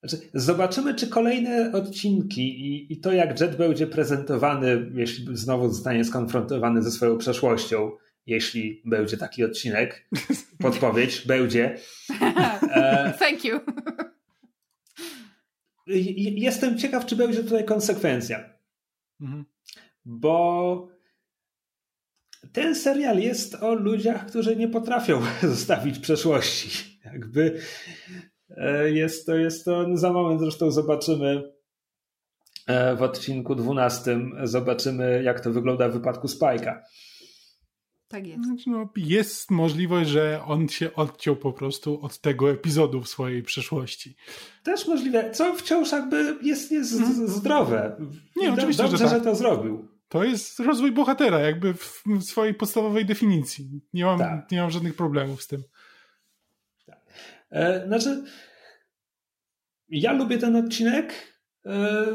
Znaczy, 0.04 0.30
zobaczymy, 0.34 0.95
czy 0.95 1.08
kolejne 1.08 1.72
odcinki 1.72 2.41
i, 2.41 2.93
i 2.93 2.99
to, 2.99 3.12
jak 3.12 3.39
Jet 3.39 3.58
będzie 3.58 3.88
prezentowany, 3.88 4.91
jeśli 4.93 5.38
znowu 5.38 5.70
zostanie 5.70 6.06
skonfrontowany 6.06 6.82
ze 6.82 6.91
swoją 6.91 7.18
przeszłością, 7.18 7.91
jeśli 8.26 8.82
będzie 8.86 9.18
taki 9.18 9.43
odcinek. 9.43 10.10
Podpowiedź, 10.60 11.28
będzie. 11.28 11.78
Thank 13.20 13.45
you. 13.45 13.60
Jestem 16.36 16.78
ciekaw, 16.78 17.06
czy 17.06 17.16
będzie 17.16 17.43
tutaj 17.43 17.66
konsekwencja. 17.66 18.49
Mhm. 19.22 19.45
Bo 20.06 20.88
ten 22.52 22.76
serial 22.76 23.20
jest 23.20 23.56
o 23.56 23.74
ludziach, 23.74 24.26
którzy 24.26 24.56
nie 24.56 24.68
potrafią 24.68 25.22
zostawić 25.41 25.99
przeszłości. 25.99 26.91
Jakby 27.06 27.60
e, 28.49 28.91
jest 28.91 29.26
to, 29.26 29.36
jest 29.36 29.66
to, 29.66 29.88
no 29.88 29.97
za 29.97 30.14
moment 30.14 30.41
zresztą 30.41 30.72
zobaczymy 30.72 31.43
e, 32.68 32.95
w 32.95 33.02
odcinku 33.02 33.56
12, 33.56 34.20
zobaczymy 34.43 35.24
jak 35.24 35.39
to 35.39 35.52
wygląda 35.52 35.89
w 35.89 35.93
wypadku 35.93 36.28
Spajka. 36.28 36.84
Tak 38.12 38.28
jest. 38.28 38.45
Znaczy, 38.45 38.70
no, 38.70 38.89
jest 38.95 39.52
możliwość, 39.52 40.10
że 40.10 40.41
on 40.45 40.68
się 40.68 40.93
odciął 40.93 41.36
po 41.36 41.54
prostu 41.54 42.02
od 42.02 42.20
tego 42.20 42.52
epizodu 42.52 43.02
w 43.02 43.08
swojej 43.10 43.43
przeszłości. 43.43 44.16
Też 44.64 44.88
możliwe, 44.88 45.32
co 45.32 45.56
wciąż 45.56 45.91
jakby 45.91 46.36
jest, 46.41 46.72
jest 46.72 46.99
hmm. 46.99 47.28
zdrowe. 47.28 47.97
Nie, 48.36 48.54
oczywiście, 48.54 48.84
Dobrze, 48.84 48.97
że, 48.97 49.04
tak. 49.04 49.14
że 49.14 49.22
to 49.22 49.36
zrobił. 49.36 49.88
To 50.08 50.24
jest 50.24 50.60
rozwój 50.60 50.91
bohatera, 50.91 51.39
jakby 51.39 51.74
w 51.74 52.04
swojej 52.22 52.54
podstawowej 52.54 53.06
definicji. 53.06 53.82
Nie 53.93 54.06
mam, 54.06 54.20
tak. 54.20 54.52
nie 54.52 54.62
mam 54.62 54.72
żadnych 54.72 54.95
problemów 54.95 55.43
z 55.43 55.47
tym. 55.47 55.64
E, 57.52 57.88
znaczy, 57.88 58.24
ja 59.89 60.14
lubię 60.14 60.38
ten 60.38 60.56
odcinek. 60.56 61.14
E, 61.66 62.06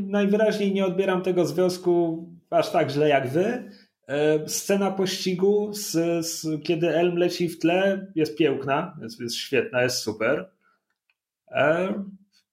najwyraźniej 0.00 0.74
nie 0.74 0.86
odbieram 0.86 1.22
tego 1.22 1.46
związku 1.46 2.26
aż 2.50 2.70
tak 2.70 2.90
źle 2.90 3.08
jak 3.08 3.28
wy. 3.28 3.70
E, 4.08 4.48
scena 4.48 4.90
pościgu, 4.90 5.72
z, 5.72 5.90
z, 6.26 6.62
kiedy 6.64 6.96
Elm 6.96 7.16
leci 7.16 7.48
w 7.48 7.58
tle, 7.58 8.06
jest 8.14 8.36
piękna, 8.36 8.96
jest, 9.02 9.20
jest 9.20 9.36
świetna, 9.36 9.82
jest 9.82 9.96
super. 9.96 10.50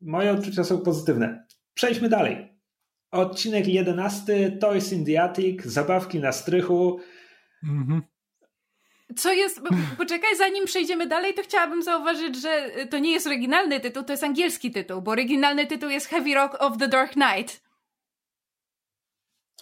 Moje 0.02 0.32
odczucia 0.32 0.64
są 0.64 0.82
pozytywne. 0.82 1.46
Przejdźmy 1.74 2.10
dalej. 2.10 2.60
Odcinek 3.12 3.68
11, 3.68 4.52
Toys 4.52 4.94
in 4.94 5.06
the 5.06 5.22
Attic, 5.22 5.66
zabawki 5.66 6.20
na 6.20 6.32
strychu. 6.32 7.00
Mhm. 7.64 8.02
Co 9.18 9.34
jest. 9.34 9.62
Poczekaj, 9.98 10.36
zanim 10.38 10.66
przejdziemy 10.66 11.08
dalej, 11.08 11.34
to 11.34 11.44
chciałabym 11.44 11.84
zauważyć, 11.84 12.36
że 12.36 12.72
to 12.90 13.00
nie 13.00 13.12
jest 13.12 13.28
oryginalny 13.28 13.80
tytuł, 13.80 14.04
to 14.04 14.14
jest 14.14 14.24
angielski 14.24 14.72
tytuł, 14.72 15.02
bo 15.02 15.12
oryginalny 15.12 15.68
tytuł 15.68 15.90
jest 15.90 16.08
Heavy 16.08 16.34
Rock 16.34 16.56
of 16.60 16.78
the 16.78 16.88
Dark 16.88 17.12
Knight. 17.12 17.62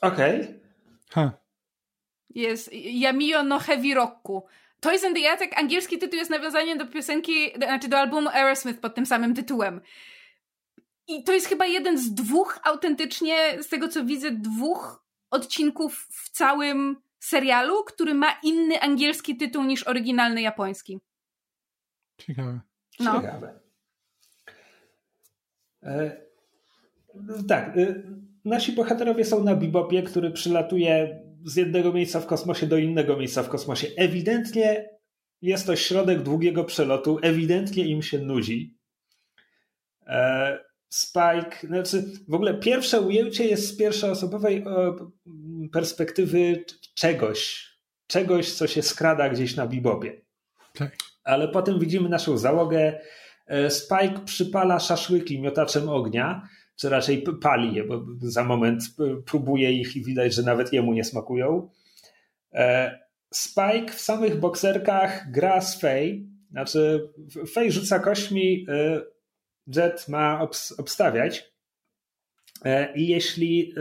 Okej. 0.02 0.42
Okay. 0.42 0.60
Huh 1.14 1.48
jest 2.38 2.70
Yamio 2.74 3.44
no 3.44 3.60
Heavy 3.60 3.94
Rocku. 3.94 4.46
Toys 4.80 5.04
in 5.04 5.14
the 5.14 5.32
Attic, 5.32 5.52
angielski 5.56 5.98
tytuł 5.98 6.20
jest 6.20 6.32
nawiązaniem 6.32 6.78
do 6.78 6.88
piosenki, 6.88 7.52
znaczy 7.56 7.88
do 7.88 8.00
albumu 8.00 8.30
Aerosmith 8.30 8.80
pod 8.80 8.96
tym 8.96 9.06
samym 9.06 9.36
tytułem. 9.36 9.82
I 11.08 11.24
to 11.24 11.34
jest 11.34 11.48
chyba 11.48 11.66
jeden 11.66 11.98
z 11.98 12.14
dwóch 12.14 12.60
autentycznie, 12.64 13.64
z 13.64 13.68
tego 13.68 13.88
co 13.88 14.06
widzę, 14.06 14.32
dwóch 14.32 15.04
odcinków 15.32 16.08
w 16.10 16.30
całym 16.30 17.02
serialu, 17.20 17.84
który 17.84 18.14
ma 18.14 18.40
inny 18.44 18.82
angielski 18.82 19.38
tytuł 19.38 19.64
niż 19.64 19.88
oryginalny 19.88 20.42
japoński. 20.42 21.00
Ciekawe. 22.18 22.60
No. 23.00 23.22
Ciekawe. 23.22 23.60
E, 25.84 26.22
tak. 27.48 27.78
E, 27.78 28.04
nasi 28.46 28.72
bohaterowie 28.72 29.26
są 29.26 29.44
na 29.44 29.56
Bebopie, 29.56 30.04
który 30.04 30.32
przylatuje 30.32 31.24
z 31.46 31.56
jednego 31.56 31.94
miejsca 31.94 32.20
w 32.20 32.26
kosmosie 32.26 32.68
do 32.68 32.78
innego 32.78 33.18
miejsca 33.18 33.44
w 33.44 33.50
kosmosie. 33.50 33.88
Ewidentnie 33.98 34.90
jest 35.42 35.66
to 35.68 35.76
środek 35.76 36.24
długiego 36.24 36.64
przelotu, 36.64 37.20
ewidentnie 37.22 37.88
im 37.88 38.02
się 38.02 38.20
nudzi. 38.20 38.78
E, 40.08 40.68
Spike, 40.90 41.58
znaczy 41.64 42.04
w 42.28 42.34
ogóle 42.34 42.54
pierwsze 42.54 43.02
ujęcie 43.02 43.46
jest 43.48 43.68
z 43.68 43.78
pierwszoosobowej 43.78 44.64
perspektywy 45.74 46.66
czegoś, 46.96 47.70
czegoś, 48.08 48.54
co 48.54 48.68
się 48.68 48.82
skrada 48.82 49.30
gdzieś 49.30 49.56
na 49.56 49.68
bibobie. 49.68 50.22
Tak. 50.74 50.96
Ale 51.24 51.48
potem 51.48 51.80
widzimy 51.80 52.10
naszą 52.10 52.38
załogę. 52.38 53.00
E, 53.48 53.70
Spike 53.70 54.20
przypala 54.26 54.80
szaszłyki 54.80 55.42
miotaczem 55.42 55.90
ognia 55.90 56.48
czy 56.76 56.90
raczej 56.90 57.24
pali 57.42 57.76
je, 57.76 57.84
bo 57.84 58.06
za 58.22 58.44
moment 58.44 58.84
próbuje 59.26 59.72
ich 59.72 59.96
i 59.96 60.04
widać, 60.04 60.34
że 60.34 60.44
nawet 60.44 60.74
jemu 60.74 60.94
nie 60.94 61.04
smakują. 61.04 61.70
E, 62.54 63.00
Spike 63.32 63.94
w 63.94 64.02
samych 64.02 64.40
bokserkach 64.40 65.32
gra 65.32 65.62
z 65.62 65.80
Faye, 65.80 66.16
znaczy 66.52 67.10
Faye 67.54 67.72
rzuca 67.72 68.00
kośćmi, 68.00 68.66
e, 68.70 69.02
Jet 69.76 70.08
ma 70.08 70.48
obstawiać 70.78 71.54
i 72.96 73.08
jeśli, 73.08 73.74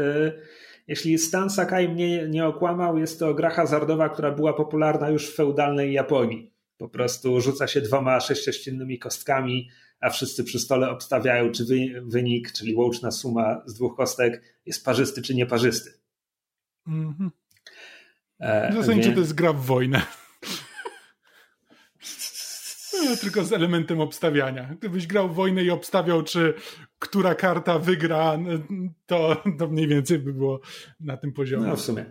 jeśli 0.87 1.19
Stan 1.19 1.51
Sakai 1.51 1.89
mnie 1.89 2.29
nie 2.29 2.47
okłamał, 2.47 2.99
jest 2.99 3.19
to 3.19 3.35
gra 3.35 3.51
hazardowa, 3.51 4.09
która 4.09 4.33
była 4.33 4.53
popularna 4.53 5.11
już 5.11 5.31
w 5.31 5.35
feudalnej 5.35 5.93
Japonii. 5.93 6.53
Po 6.79 6.89
prostu 6.89 7.41
rzuca 7.41 7.67
się 7.67 7.81
dwoma 7.81 8.21
sześciościennymi 8.21 8.99
kostkami, 8.99 9.69
a 10.01 10.11
wszyscy 10.11 10.45
przy 10.45 10.59
stole 10.59 10.91
obstawiają, 10.91 11.53
czy 11.53 11.65
wynik, 12.03 12.53
czyli 12.53 12.75
łączna 12.75 13.11
suma 13.11 13.63
z 13.67 13.75
dwóch 13.75 13.97
kostek 13.97 14.43
jest 14.67 14.85
parzysty 14.85 15.23
czy 15.23 15.35
nieparzysty. 15.35 15.91
Mhm. 16.87 17.31
E, 18.41 18.73
Zasadniczo 18.73 19.13
to 19.13 19.21
jest 19.21 19.35
gra 19.35 19.53
w 19.53 19.61
wojnę. 19.61 20.03
Tylko 23.21 23.45
z 23.45 23.53
elementem 23.53 24.01
obstawiania. 24.01 24.75
Gdybyś 24.79 25.07
grał 25.07 25.29
wojnę 25.29 25.63
i 25.63 25.71
obstawiał, 25.71 26.23
czy 26.23 26.55
która 26.99 27.35
karta 27.35 27.79
wygra, 27.79 28.39
to, 29.07 29.43
to 29.59 29.69
mniej 29.69 29.89
więcej 29.89 30.19
by 30.19 30.33
było 30.33 30.61
na 31.01 31.17
tym 31.17 31.33
poziomie. 31.33 31.67
No 31.67 31.77
w 31.77 31.81
sumie. 31.81 32.05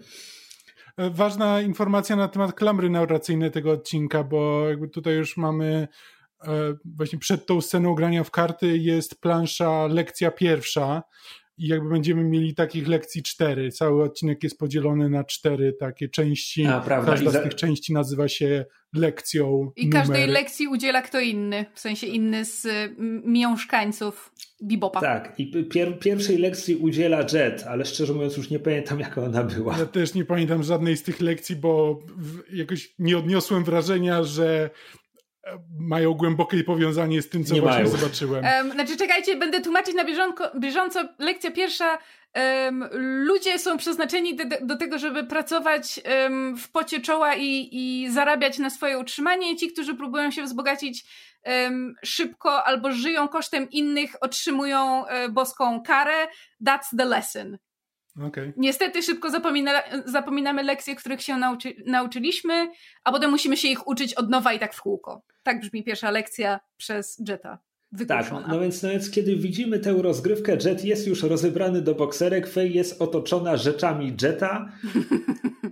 E, 0.98 1.10
ważna 1.10 1.62
informacja 1.62 2.16
na 2.16 2.28
temat 2.28 2.54
klamry 2.54 2.90
narracyjnej 2.90 3.52
tego 3.52 3.72
odcinka, 3.72 4.24
bo 4.24 4.70
jakby 4.70 4.90
tutaj 4.90 5.16
już 5.16 5.38
mamy 5.38 5.88
właśnie 6.86 7.20
przed 7.20 7.46
tą 7.46 7.62
sceną 7.62 7.96
grania 7.96 8.24
w 8.24 8.32
karty 8.32 8.78
jest 8.78 9.22
plansza 9.22 9.88
lekcja 9.88 10.32
pierwsza 10.32 11.04
i 11.58 11.68
jakby 11.68 11.90
będziemy 11.90 12.24
mieli 12.24 12.56
takich 12.56 12.88
lekcji 12.88 13.24
cztery. 13.24 13.72
Cały 13.72 14.04
odcinek 14.04 14.44
jest 14.44 14.58
podzielony 14.58 15.10
na 15.10 15.24
cztery 15.24 15.74
takie 15.80 16.10
części. 16.10 16.66
A, 16.66 16.82
Każda 16.82 17.32
za... 17.32 17.40
z 17.40 17.44
tych 17.44 17.56
części 17.56 17.94
nazywa 17.94 18.28
się 18.28 18.66
lekcją. 18.94 19.72
I 19.76 19.88
numer. 19.88 20.02
każdej 20.02 20.28
lekcji 20.28 20.68
udziela 20.68 21.02
kto 21.02 21.20
inny, 21.20 21.66
w 21.74 21.80
sensie 21.80 22.08
inny 22.08 22.46
z 22.46 22.68
mieszkańców 23.26 24.32
Bibopa. 24.64 25.02
Tak, 25.02 25.40
i 25.40 25.66
pier 25.66 26.00
pierwszej 26.00 26.38
lekcji 26.38 26.76
udziela 26.76 27.26
Jet, 27.34 27.64
ale 27.68 27.86
szczerze 27.86 28.14
mówiąc 28.14 28.38
już 28.38 28.50
nie 28.50 28.60
pamiętam 28.60 29.00
jaka 29.00 29.24
ona 29.24 29.44
była. 29.44 29.78
Ja 29.78 29.86
też 29.86 30.14
nie 30.14 30.26
pamiętam 30.26 30.64
żadnej 30.64 30.98
z 30.98 31.04
tych 31.04 31.22
lekcji, 31.22 31.56
bo 31.56 32.00
jakoś 32.54 32.94
nie 33.00 33.18
odniosłem 33.18 33.64
wrażenia, 33.64 34.24
że 34.24 34.70
mają 35.80 36.14
głębokie 36.14 36.64
powiązanie 36.64 37.22
z 37.22 37.30
tym, 37.30 37.46
co 37.46 37.54
nie 37.54 37.62
właśnie 37.62 37.84
mają. 37.84 37.98
zobaczyłem. 37.98 38.46
Um, 38.46 38.72
znaczy, 38.72 38.98
czekajcie, 38.98 39.36
będę 39.36 39.62
tłumaczyć 39.62 39.96
na 39.96 40.06
bieżąco. 40.06 40.52
bieżąco. 40.60 41.00
Lekcja 41.20 41.52
pierwsza. 41.52 41.98
Um, 42.66 42.90
ludzie 43.26 43.60
są 43.60 43.78
przeznaczeni 43.78 44.36
do, 44.36 44.44
do, 44.62 44.78
tego, 44.78 45.00
żeby 45.00 45.24
pracować 45.24 46.02
um, 46.24 46.58
w 46.58 46.72
pocie 46.72 47.02
czoła 47.02 47.36
i, 47.36 47.70
i 47.72 48.12
zarabiać 48.12 48.60
na 48.60 48.70
swoje 48.70 49.00
utrzymanie. 49.00 49.56
Ci, 49.56 49.72
którzy 49.72 49.96
próbują 49.96 50.32
się 50.32 50.44
wzbogacić 50.44 51.06
szybko 52.04 52.64
albo 52.64 52.92
żyją 52.92 53.28
kosztem 53.28 53.70
innych, 53.70 54.16
otrzymują 54.22 55.06
e, 55.06 55.30
boską 55.30 55.82
karę. 55.82 56.28
That's 56.68 56.98
the 56.98 57.06
lesson. 57.06 57.58
Okay. 58.28 58.54
Niestety 58.58 59.04
szybko 59.04 59.30
zapomina, 59.30 59.84
zapominamy 60.06 60.64
lekcje, 60.64 60.96
których 60.96 61.22
się 61.22 61.38
nauczy, 61.38 61.76
nauczyliśmy, 61.86 62.72
a 63.04 63.12
potem 63.12 63.32
musimy 63.32 63.58
się 63.58 63.68
ich 63.68 63.88
uczyć 63.88 64.14
od 64.14 64.30
nowa 64.30 64.54
i 64.54 64.60
tak 64.60 64.74
w 64.74 64.82
kółko. 64.82 65.22
Tak 65.46 65.60
brzmi 65.60 65.84
pierwsza 65.84 66.12
lekcja 66.12 66.60
przez 66.78 67.22
Jetta. 67.28 67.60
Tak, 68.08 68.32
no 68.48 68.60
więc, 68.60 68.84
no 68.84 68.90
więc 68.90 69.12
kiedy 69.12 69.36
widzimy 69.36 69.80
tę 69.80 69.94
rozgrywkę, 70.02 70.58
Jet 70.66 70.86
jest 70.86 71.08
już 71.08 71.24
rozebrany 71.24 71.82
do 71.82 71.96
bokserek, 71.96 72.48
Fej 72.48 72.74
jest 72.74 73.02
otoczona 73.02 73.58
rzeczami 73.58 74.16
Jetta. 74.22 74.66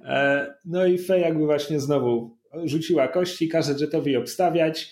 E, 0.06 0.54
no 0.66 0.86
i 0.86 0.98
Fej 0.98 1.22
jakby 1.22 1.46
właśnie 1.46 1.80
znowu 1.80 2.38
rzuciła 2.64 3.08
kości, 3.08 3.50
każe 3.50 3.74
Jetowi 3.80 4.18
obstawiać. 4.18 4.92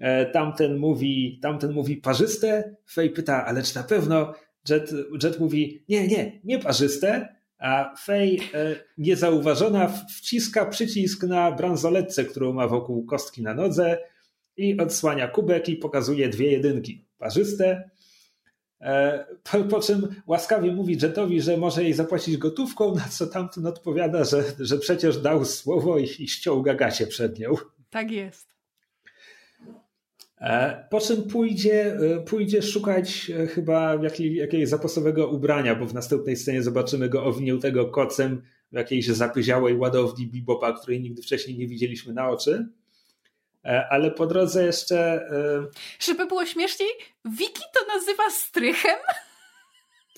E, 0.00 0.26
tamten 0.26 0.76
mówi, 0.76 1.38
tamten 1.42 1.72
mówi 1.72 1.96
parzyste. 1.96 2.76
Fej 2.90 3.10
pyta, 3.10 3.46
ale 3.46 3.62
czy 3.62 3.76
na 3.76 3.82
pewno? 3.82 4.34
Jet, 4.68 4.92
Jet 5.22 5.40
mówi, 5.40 5.84
nie, 5.88 6.08
nie, 6.08 6.40
nie 6.44 6.58
parzyste. 6.58 7.36
A 7.64 7.94
Fej 7.96 8.40
e, 8.54 8.76
niezauważona 8.98 9.88
wciska 9.88 10.66
przycisk 10.66 11.22
na 11.22 11.52
bransoletce, 11.52 12.24
którą 12.24 12.52
ma 12.52 12.68
wokół 12.68 13.06
kostki 13.06 13.42
na 13.42 13.54
nodze 13.54 13.98
i 14.56 14.80
odsłania 14.80 15.28
kubek 15.28 15.68
i 15.68 15.76
pokazuje 15.76 16.28
dwie 16.28 16.52
jedynki 16.52 17.04
parzyste. 17.18 17.90
E, 18.80 19.24
po, 19.42 19.64
po, 19.64 19.80
czym 19.80 20.14
łaskawie 20.26 20.72
mówi 20.72 20.98
Jetowi, 21.02 21.40
że 21.40 21.56
może 21.56 21.82
jej 21.82 21.92
zapłacić 21.92 22.36
gotówką, 22.36 22.94
na 22.94 23.08
co 23.08 23.26
tamten 23.26 23.66
odpowiada, 23.66 24.24
że, 24.24 24.44
że 24.58 24.78
przecież 24.78 25.18
dał 25.18 25.44
słowo 25.44 25.98
i, 25.98 26.04
i 26.18 26.28
ściął 26.28 26.62
gagacie 26.62 27.06
przed 27.06 27.38
nią. 27.38 27.54
Tak 27.90 28.10
jest. 28.10 28.53
E, 30.44 30.86
po 30.90 31.00
czym 31.00 31.22
pójdzie, 31.22 31.96
e, 31.96 32.20
pójdzie 32.20 32.62
szukać 32.62 33.32
chyba 33.54 33.94
jakiej, 33.94 34.34
jakiegoś 34.34 34.68
zapasowego 34.68 35.28
ubrania, 35.28 35.74
bo 35.74 35.86
w 35.86 35.94
następnej 35.94 36.36
scenie 36.36 36.62
zobaczymy 36.62 37.08
go 37.08 37.24
owiniętego 37.24 37.86
kocem 37.86 38.42
w 38.72 38.76
jakiejś 38.76 39.06
zapyziałej 39.06 39.76
ładowni 39.76 40.26
bibopa, 40.26 40.72
której 40.72 41.00
nigdy 41.00 41.22
wcześniej 41.22 41.58
nie 41.58 41.66
widzieliśmy 41.66 42.14
na 42.14 42.28
oczy. 42.28 42.68
E, 43.64 43.86
ale 43.90 44.10
po 44.10 44.26
drodze 44.26 44.64
jeszcze. 44.64 44.98
E, 44.98 45.66
Żeby 46.00 46.26
było 46.26 46.46
śmieszniej, 46.46 46.90
Wiki 47.24 47.62
to 47.74 47.94
nazywa 47.94 48.30
strychem. 48.30 48.98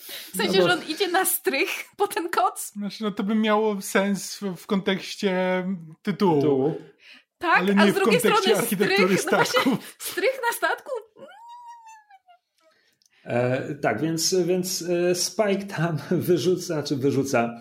W 0.07 0.37
sensie, 0.37 0.59
no 0.59 0.63
bo... 0.65 0.69
że 0.69 0.75
on 0.75 0.89
idzie 0.89 1.09
na 1.09 1.25
strych 1.25 1.71
po 1.97 2.09
ten 2.09 2.31
koc? 2.31 2.73
Znaczy, 2.73 3.03
no 3.05 3.11
to 3.11 3.23
by 3.23 3.35
miało 3.35 3.83
sens 3.83 4.39
w, 4.39 4.57
w 4.57 4.67
kontekście 4.67 5.65
tytułu. 6.03 6.41
tytułu. 6.41 6.75
Tak, 7.39 7.59
ale 7.59 7.75
nie 7.75 7.83
a 7.83 7.91
z 7.91 7.95
drugiej 7.95 8.21
strony 8.21 8.67
strych, 8.67 9.25
no 9.25 9.37
właśnie, 9.37 9.77
strych 9.99 10.41
na 10.51 10.57
statku? 10.57 10.91
E, 13.25 13.75
tak, 13.75 14.01
więc, 14.01 14.35
więc 14.35 14.83
e, 14.83 15.15
Spike 15.15 15.65
tam 15.77 15.99
wyrzuca, 16.29 16.67
znaczy 16.67 16.97
wyrzuca 16.97 17.61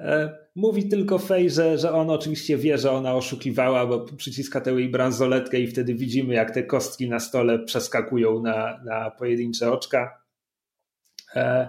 E, 0.00 0.38
mówi 0.54 0.88
tylko 0.88 1.18
Fej, 1.18 1.50
że, 1.50 1.78
że 1.78 1.92
on 1.92 2.10
oczywiście 2.10 2.56
wie, 2.56 2.78
że 2.78 2.90
ona 2.90 3.14
oszukiwała, 3.14 3.86
bo 3.86 4.06
przyciska 4.16 4.60
tę 4.60 4.72
jej 4.72 4.88
bransoletkę 4.88 5.60
i 5.60 5.66
wtedy 5.66 5.94
widzimy, 5.94 6.34
jak 6.34 6.50
te 6.50 6.62
kostki 6.62 7.08
na 7.08 7.20
stole 7.20 7.58
przeskakują 7.58 8.42
na, 8.42 8.80
na 8.84 9.10
pojedyncze 9.10 9.72
oczka. 9.72 10.22
E, 11.36 11.68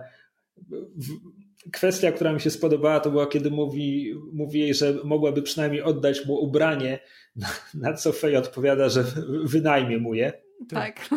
kwestia, 1.74 2.12
która 2.12 2.34
mi 2.34 2.42
się 2.42 2.50
spodobała, 2.50 3.00
to 3.00 3.12
była, 3.12 3.28
kiedy 3.28 3.52
mówi, 3.52 4.16
mówi 4.34 4.60
jej, 4.60 4.74
że 4.74 4.94
mogłaby 5.04 5.42
przynajmniej 5.42 5.82
oddać 5.82 6.26
mu 6.26 6.36
ubranie, 6.36 7.00
na, 7.36 7.48
na 7.74 7.94
co 7.94 8.12
Fej 8.12 8.38
odpowiada, 8.38 8.90
że 8.90 9.04
wynajmie 9.44 9.98
mu 9.98 10.14
je. 10.14 10.34
Tak. 10.70 11.10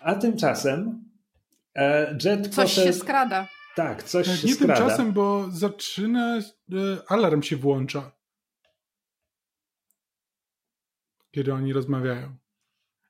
A 0.00 0.14
tymczasem 0.14 1.04
e, 1.74 2.16
Jet 2.24 2.48
Coś 2.48 2.64
poszedł... 2.64 2.86
się 2.86 2.92
skrada. 2.92 3.48
Tak, 3.76 4.02
coś 4.02 4.26
tak, 4.26 4.36
się 4.36 4.46
Nie 4.46 4.54
skrada. 4.54 4.76
tymczasem, 4.76 5.12
bo 5.12 5.50
zaczyna, 5.50 6.38
e, 6.38 6.42
alarm 7.08 7.42
się 7.42 7.56
włącza. 7.56 8.12
Kiedy 11.30 11.54
oni 11.54 11.72
rozmawiają. 11.72 12.36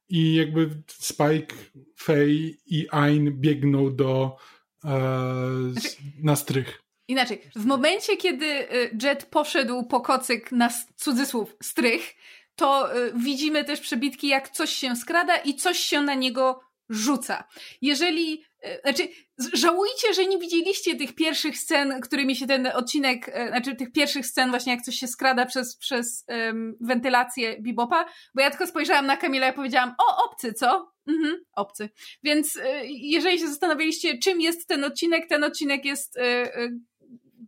I 0.09 0.35
jakby 0.35 0.83
Spike, 0.89 1.57
Faye 1.97 2.51
i 2.66 2.87
Ain 2.91 3.41
biegną 3.41 3.97
do 3.97 4.37
znaczy, 4.83 5.89
na 6.22 6.37
strych. 6.37 6.83
Inaczej, 7.09 7.41
w 7.57 7.64
momencie, 7.64 8.16
kiedy 8.16 8.47
e, 8.47 8.66
Jet 9.03 9.24
poszedł 9.24 9.83
po 9.83 10.01
kocyk 10.01 10.53
na 10.53 10.70
cudzysłów 10.97 11.57
strych, 11.62 12.14
to 12.57 12.95
e, 12.95 13.12
widzimy 13.14 13.64
też 13.64 13.80
przebitki, 13.80 14.28
jak 14.28 14.49
coś 14.49 14.70
się 14.70 14.97
skrada 14.97 15.37
i 15.37 15.55
coś 15.55 15.78
się 15.78 16.03
na 16.03 16.14
niego 16.14 16.61
rzuca. 16.93 17.45
Jeżeli 17.82 18.45
E, 18.62 18.80
znaczy, 18.80 19.09
żałujcie, 19.53 20.14
że 20.14 20.26
nie 20.26 20.38
widzieliście 20.38 20.97
tych 20.97 21.14
pierwszych 21.14 21.59
scen, 21.59 22.01
którymi 22.01 22.36
się 22.36 22.47
ten 22.47 22.66
odcinek, 22.66 23.30
e, 23.32 23.49
znaczy 23.49 23.76
tych 23.76 23.93
pierwszych 23.93 24.26
scen 24.26 24.51
właśnie 24.51 24.72
jak 24.72 24.82
coś 24.82 24.95
się 24.95 25.07
skrada 25.07 25.47
przez, 25.47 25.76
przez 25.76 26.24
um, 26.28 26.76
wentylację 26.80 27.61
Bibopa, 27.61 28.05
bo 28.34 28.43
ja 28.43 28.51
tylko 28.51 28.66
spojrzałam 28.66 29.07
na 29.07 29.16
Kamila 29.16 29.49
i 29.49 29.53
powiedziałam, 29.53 29.95
o, 29.99 30.24
obcy, 30.24 30.53
co? 30.53 30.93
Mhm, 31.09 31.36
obcy. 31.53 31.90
Więc 32.22 32.57
e, 32.57 32.86
jeżeli 32.86 33.38
się 33.38 33.49
zastanawialiście, 33.49 34.18
czym 34.18 34.40
jest 34.40 34.68
ten 34.68 34.84
odcinek, 34.84 35.28
ten 35.28 35.45
odcinek 35.45 35.84
jest 35.84 36.18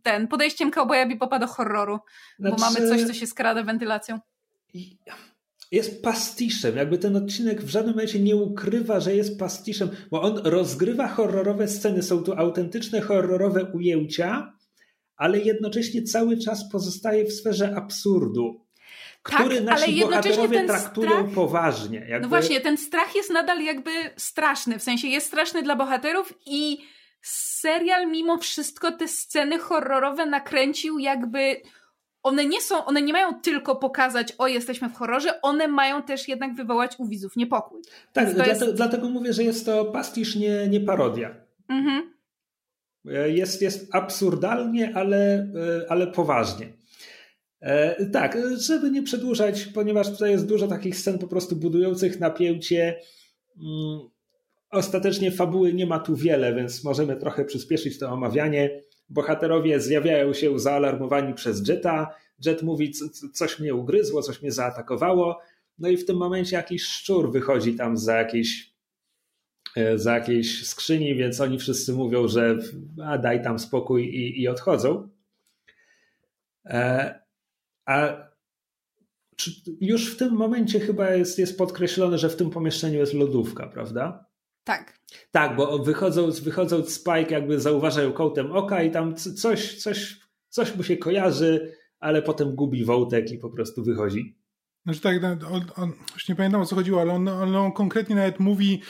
ten, 0.03 0.27
podejściem 0.27 0.71
cowboya 0.71 1.05
Bibopa 1.07 1.39
do 1.39 1.47
horroru, 1.47 1.99
znaczy... 2.39 2.55
bo 2.55 2.61
mamy 2.61 2.89
coś, 2.89 3.03
co 3.07 3.13
się 3.13 3.27
skrada 3.27 3.63
wentylacją 3.63 4.19
jest 5.75 6.03
pastiszem. 6.03 6.77
Jakby 6.77 6.97
ten 6.97 7.15
odcinek 7.15 7.61
w 7.61 7.69
żadnym 7.69 7.95
momencie 7.95 8.19
nie 8.19 8.35
ukrywa, 8.35 8.99
że 8.99 9.15
jest 9.15 9.39
pastiszem, 9.39 9.89
bo 10.11 10.21
on 10.21 10.37
rozgrywa 10.43 11.07
horrorowe 11.07 11.67
sceny. 11.67 12.03
Są 12.03 12.23
tu 12.23 12.33
autentyczne 12.33 13.01
horrorowe 13.01 13.65
ujęcia, 13.73 14.53
ale 15.15 15.39
jednocześnie 15.39 16.03
cały 16.03 16.37
czas 16.37 16.71
pozostaje 16.71 17.25
w 17.25 17.33
sferze 17.33 17.75
absurdu. 17.75 18.65
Który 19.23 19.55
tak, 19.55 19.65
nasi 19.65 20.03
ale 20.03 20.05
bohaterowie 20.05 20.65
traktują 20.65 21.09
strach, 21.09 21.29
poważnie. 21.35 21.99
Jakby... 21.99 22.19
No 22.19 22.27
właśnie, 22.27 22.61
ten 22.61 22.77
strach 22.77 23.15
jest 23.15 23.29
nadal 23.29 23.63
jakby 23.63 23.91
straszny. 24.17 24.79
W 24.79 24.83
sensie 24.83 25.07
jest 25.07 25.27
straszny 25.27 25.63
dla 25.63 25.75
bohaterów 25.75 26.33
i 26.45 26.77
serial 27.21 28.11
mimo 28.11 28.37
wszystko 28.37 28.91
te 28.91 29.07
sceny 29.07 29.59
horrorowe 29.59 30.25
nakręcił 30.25 30.99
jakby 30.99 31.61
one 32.25 32.45
nie 32.45 32.61
są, 32.61 32.85
one 32.85 33.01
nie 33.01 33.13
mają 33.13 33.41
tylko 33.41 33.75
pokazać, 33.75 34.33
o 34.37 34.47
jesteśmy 34.47 34.89
w 34.89 34.93
horrorze, 34.93 35.41
one 35.41 35.67
mają 35.67 36.03
też 36.03 36.27
jednak 36.27 36.55
wywołać 36.55 36.95
u 36.97 37.05
widzów 37.07 37.35
niepokój. 37.35 37.81
Tak, 38.13 38.33
dlatego, 38.33 38.65
jest... 38.65 38.77
dlatego 38.77 39.09
mówię, 39.09 39.33
że 39.33 39.43
jest 39.43 39.65
to 39.65 39.85
pastisz, 39.85 40.35
nie, 40.35 40.67
nie 40.67 40.79
parodia. 40.79 41.35
Mhm. 41.69 42.13
E, 43.07 43.29
jest, 43.29 43.61
jest 43.61 43.95
absurdalnie, 43.95 44.91
ale, 44.95 45.37
e, 45.37 45.45
ale 45.89 46.07
poważnie. 46.07 46.67
E, 47.61 48.05
tak, 48.05 48.37
żeby 48.57 48.91
nie 48.91 49.03
przedłużać, 49.03 49.65
ponieważ 49.65 50.09
tutaj 50.09 50.31
jest 50.31 50.47
dużo 50.47 50.67
takich 50.67 50.95
scen 50.95 51.19
po 51.19 51.27
prostu 51.27 51.55
budujących 51.55 52.19
napięcie. 52.19 52.99
Mm, 53.57 53.99
ostatecznie 54.69 55.31
fabuły 55.31 55.73
nie 55.73 55.85
ma 55.85 55.99
tu 55.99 56.15
wiele, 56.15 56.53
więc 56.53 56.83
możemy 56.83 57.15
trochę 57.15 57.45
przyspieszyć 57.45 57.99
to 57.99 58.09
omawianie. 58.09 58.81
Bohaterowie 59.09 59.79
zjawiają 59.79 60.33
się 60.33 60.59
zaalarmowani 60.59 61.33
przez 61.33 61.67
Jetta. 61.67 62.15
Jet 62.45 62.63
mówi, 62.63 62.93
coś 63.33 63.59
mnie 63.59 63.75
ugryzło, 63.75 64.21
coś 64.21 64.41
mnie 64.41 64.51
zaatakowało. 64.51 65.39
No 65.79 65.89
i 65.89 65.97
w 65.97 66.05
tym 66.05 66.17
momencie 66.17 66.55
jakiś 66.55 66.83
szczur 66.83 67.31
wychodzi 67.31 67.75
tam 67.75 67.97
za 67.97 68.17
jakiejś, 68.17 68.73
e, 69.75 69.97
za 69.97 70.13
jakiejś 70.13 70.67
skrzyni, 70.67 71.15
więc 71.15 71.41
oni 71.41 71.59
wszyscy 71.59 71.93
mówią, 71.93 72.27
że 72.27 72.57
a 73.03 73.17
daj 73.17 73.43
tam 73.43 73.59
spokój 73.59 74.03
i, 74.03 74.41
i 74.41 74.47
odchodzą. 74.47 75.09
E, 76.65 77.19
a 77.85 78.25
już 79.81 80.13
w 80.13 80.17
tym 80.17 80.33
momencie 80.33 80.79
chyba 80.79 81.09
jest, 81.09 81.39
jest 81.39 81.57
podkreślone, 81.57 82.17
że 82.17 82.29
w 82.29 82.35
tym 82.35 82.49
pomieszczeniu 82.49 82.99
jest 82.99 83.13
lodówka, 83.13 83.67
prawda? 83.67 84.24
Tak. 84.65 84.99
Tak, 85.31 85.55
bo 85.55 85.79
wychodząc, 85.79 86.39
wychodząc 86.39 86.93
Spike 86.93 87.31
jakby 87.31 87.59
zauważają 87.59 88.13
kątem 88.13 88.51
oka 88.51 88.83
i 88.83 88.91
tam 88.91 89.15
coś, 89.15 89.77
coś, 89.77 90.19
coś 90.49 90.75
mu 90.75 90.83
się 90.83 90.97
kojarzy, 90.97 91.75
ale 91.99 92.21
potem 92.21 92.55
gubi 92.55 92.85
wątek 92.85 93.31
i 93.31 93.37
po 93.37 93.49
prostu 93.49 93.83
wychodzi. 93.83 94.37
Znaczy 94.85 95.01
tak, 95.01 95.23
on, 95.23 95.65
on, 95.75 95.93
już 96.13 96.29
nie 96.29 96.35
pamiętam 96.35 96.61
o 96.61 96.65
co 96.65 96.75
chodziło, 96.75 97.01
ale 97.01 97.13
on, 97.13 97.27
on, 97.27 97.55
on, 97.55 97.71
konkretnie 97.71 98.15
nawet 98.15 98.39
mówi 98.39 98.81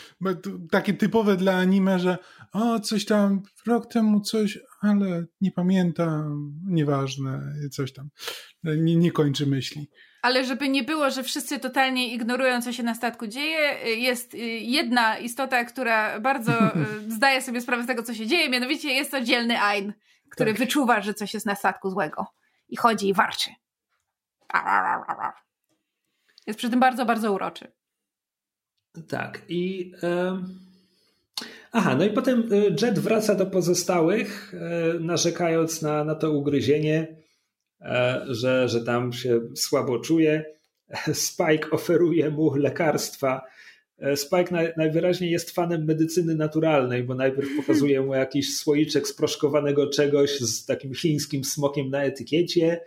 takie 0.71 0.93
typowe 0.93 1.37
dla 1.37 1.55
anime, 1.55 1.99
że 1.99 2.17
o, 2.53 2.79
coś 2.79 3.05
tam 3.05 3.41
rok 3.67 3.93
temu 3.93 4.21
coś, 4.21 4.59
ale 4.81 5.25
nie 5.41 5.51
pamiętam, 5.51 6.53
nieważne, 6.67 7.53
coś 7.71 7.93
tam. 7.93 8.09
Nie, 8.63 8.95
nie 8.95 9.11
kończy 9.11 9.47
myśli. 9.47 9.89
Ale 10.25 10.45
żeby 10.45 10.69
nie 10.69 10.83
było, 10.83 11.09
że 11.11 11.23
wszyscy 11.23 11.59
totalnie 11.59 12.13
ignorują, 12.13 12.61
co 12.61 12.73
się 12.73 12.83
na 12.83 12.95
statku 12.95 13.27
dzieje, 13.27 13.59
jest 13.97 14.33
jedna 14.59 15.17
istota, 15.17 15.65
która 15.65 16.19
bardzo 16.19 16.51
zdaje 17.17 17.41
sobie 17.41 17.61
sprawę 17.61 17.83
z 17.83 17.87
tego, 17.87 18.03
co 18.03 18.13
się 18.13 18.27
dzieje, 18.27 18.49
mianowicie 18.49 18.93
jest 18.93 19.11
to 19.11 19.21
dzielny 19.21 19.61
Ain, 19.61 19.93
który 20.29 20.51
tak. 20.51 20.59
wyczuwa, 20.59 21.01
że 21.01 21.13
coś 21.13 21.33
jest 21.33 21.45
na 21.45 21.55
statku 21.55 21.89
złego 21.89 22.27
i 22.69 22.77
chodzi 22.77 23.07
i 23.07 23.13
warczy. 23.13 23.49
Jest 26.47 26.59
przy 26.59 26.69
tym 26.69 26.79
bardzo, 26.79 27.05
bardzo 27.05 27.33
uroczy. 27.33 27.71
Tak. 29.07 29.41
I. 29.49 29.91
Aha, 31.71 31.95
no 31.95 32.05
i 32.05 32.09
potem 32.09 32.49
e, 32.51 32.85
Jet 32.85 32.99
wraca 32.99 33.35
do 33.35 33.45
pozostałych, 33.45 34.53
narzekając 34.99 35.81
na, 35.81 36.03
na 36.03 36.15
to 36.15 36.31
ugryzienie, 36.31 37.24
że, 38.29 38.69
że 38.69 38.81
tam 38.81 39.13
się 39.13 39.41
słabo 39.55 39.99
czuje. 39.99 40.45
Spike 41.13 41.69
oferuje 41.71 42.29
mu 42.29 42.55
lekarstwa. 42.55 43.41
Spike 44.15 44.73
najwyraźniej 44.77 45.31
jest 45.31 45.51
fanem 45.51 45.85
medycyny 45.85 46.35
naturalnej, 46.35 47.03
bo 47.03 47.15
najpierw 47.15 47.49
pokazuje 47.61 48.01
mu 48.01 48.13
jakiś 48.13 48.57
słoiczek 48.57 49.07
sproszkowanego 49.07 49.89
czegoś 49.89 50.39
z 50.39 50.65
takim 50.65 50.93
chińskim 50.93 51.43
smokiem 51.43 51.89
na 51.89 52.03
etykiecie. 52.03 52.81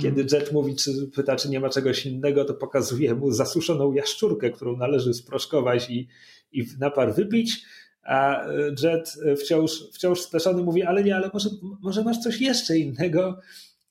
Kiedy 0.00 0.20
mm. 0.20 0.26
Jet 0.32 0.52
mówi, 0.52 0.76
czy 0.76 0.90
pyta, 1.14 1.36
czy 1.36 1.48
nie 1.48 1.60
ma 1.60 1.68
czegoś 1.68 2.06
innego, 2.06 2.44
to 2.44 2.54
pokazuje 2.54 3.14
mu 3.14 3.30
zasuszoną 3.30 3.92
jaszczurkę, 3.92 4.50
którą 4.50 4.76
należy 4.76 5.14
sproszkować 5.14 5.90
i, 5.90 6.08
i 6.52 6.66
napar 6.78 7.14
wypić. 7.14 7.64
A 8.02 8.46
Jet 8.82 9.14
wciąż, 9.40 9.84
wciąż 9.92 10.20
speszony 10.20 10.62
mówi, 10.62 10.82
ale 10.82 11.04
nie, 11.04 11.16
ale 11.16 11.30
może, 11.32 11.50
może 11.82 12.04
masz 12.04 12.18
coś 12.18 12.40
jeszcze 12.40 12.78
innego? 12.78 13.38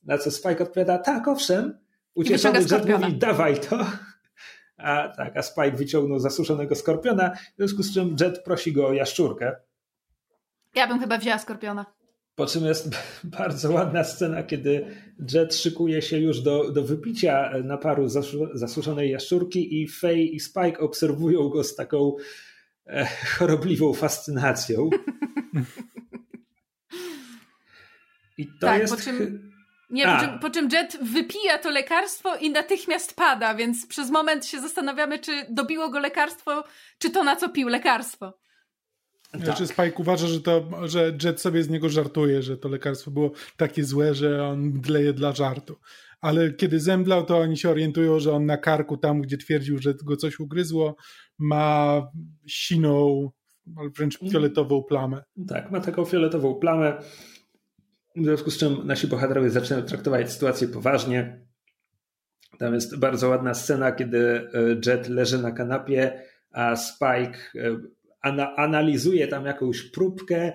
Na 0.02 0.18
co 0.18 0.30
Spike 0.30 0.62
odpowiada, 0.62 0.98
tak, 0.98 1.28
owszem. 1.28 1.78
Ucieszony 2.14 2.58
Jet 2.58 2.88
mówi, 2.88 3.18
dawaj 3.18 3.60
to. 3.60 3.86
A 4.76 5.08
tak, 5.16 5.36
a 5.36 5.42
Spike 5.42 5.70
wyciągnął 5.70 6.18
zasuszonego 6.18 6.74
skorpiona, 6.74 7.30
w 7.30 7.56
związku 7.56 7.82
z 7.82 7.94
czym 7.94 8.16
Jet 8.20 8.42
prosi 8.44 8.72
go 8.72 8.88
o 8.88 8.92
jaszczurkę. 8.92 9.56
Ja 10.74 10.86
bym 10.86 11.00
chyba 11.00 11.18
wzięła 11.18 11.38
skorpiona. 11.38 11.86
Po 12.34 12.46
czym 12.46 12.64
jest 12.64 12.88
bardzo 13.38 13.72
ładna 13.72 14.04
scena, 14.04 14.42
kiedy 14.42 14.86
Jet 15.32 15.54
szykuje 15.54 16.02
się 16.02 16.18
już 16.18 16.40
do, 16.40 16.70
do 16.70 16.82
wypicia 16.82 17.50
naparu 17.64 18.08
zasuszonej 18.54 19.10
jaszczurki 19.10 19.82
i 19.82 19.88
Faye 19.88 20.22
i 20.22 20.40
Spike 20.40 20.78
obserwują 20.78 21.48
go 21.48 21.64
z 21.64 21.76
taką 21.76 22.16
e, 22.86 23.06
chorobliwą 23.38 23.92
fascynacją. 23.92 24.90
I 28.38 28.46
to 28.46 28.52
tak, 28.60 28.80
jest... 28.80 28.96
Po 28.96 29.00
czym, 29.02 29.51
nie, 29.92 30.04
po 30.04 30.20
czym, 30.20 30.38
po 30.38 30.50
czym 30.50 30.68
Jet 30.72 30.98
wypija 31.02 31.58
to 31.58 31.70
lekarstwo 31.70 32.36
i 32.36 32.50
natychmiast 32.50 33.16
pada, 33.16 33.54
więc 33.54 33.86
przez 33.86 34.10
moment 34.10 34.46
się 34.46 34.60
zastanawiamy, 34.60 35.18
czy 35.18 35.46
dobiło 35.50 35.90
go 35.90 35.98
lekarstwo, 35.98 36.64
czy 36.98 37.10
to 37.10 37.24
na 37.24 37.36
co 37.36 37.48
pił 37.48 37.68
lekarstwo. 37.68 38.38
Tak. 39.32 39.44
Znaczy 39.44 39.66
Spike 39.66 39.94
uważa, 39.96 40.26
że, 40.26 40.40
to, 40.40 40.68
że 40.88 41.12
Jet 41.24 41.40
sobie 41.40 41.62
z 41.62 41.68
niego 41.68 41.88
żartuje, 41.88 42.42
że 42.42 42.56
to 42.56 42.68
lekarstwo 42.68 43.10
było 43.10 43.30
takie 43.56 43.84
złe, 43.84 44.14
że 44.14 44.44
on 44.44 44.72
dleje 44.80 45.12
dla 45.12 45.32
żartu. 45.32 45.76
Ale 46.20 46.52
kiedy 46.52 46.80
zemdlał, 46.80 47.24
to 47.26 47.38
oni 47.38 47.56
się 47.56 47.70
orientują, 47.70 48.20
że 48.20 48.32
on 48.32 48.46
na 48.46 48.56
karku, 48.56 48.96
tam 48.96 49.20
gdzie 49.20 49.38
twierdził, 49.38 49.78
że 49.78 49.94
go 50.04 50.16
coś 50.16 50.40
ugryzło, 50.40 50.96
ma 51.38 52.02
siną, 52.46 53.30
wręcz 53.96 54.18
fioletową 54.32 54.82
plamę. 54.82 55.22
Tak, 55.48 55.70
ma 55.70 55.80
taką 55.80 56.04
fioletową 56.04 56.54
plamę. 56.54 56.98
W 58.16 58.24
związku 58.24 58.50
z 58.50 58.58
czym 58.58 58.86
nasi 58.86 59.06
bohaterowie 59.06 59.50
zaczynają 59.50 59.86
traktować 59.86 60.32
sytuację 60.32 60.68
poważnie. 60.68 61.46
Tam 62.58 62.74
jest 62.74 62.98
bardzo 62.98 63.28
ładna 63.28 63.54
scena, 63.54 63.92
kiedy 63.92 64.18
e, 64.18 64.50
Jet 64.86 65.08
leży 65.08 65.38
na 65.38 65.52
kanapie, 65.52 66.22
a 66.52 66.76
Spike 66.76 67.38
e, 67.54 67.78
ana, 68.20 68.56
analizuje 68.56 69.28
tam 69.28 69.46
jakąś 69.46 69.82
próbkę 69.82 70.52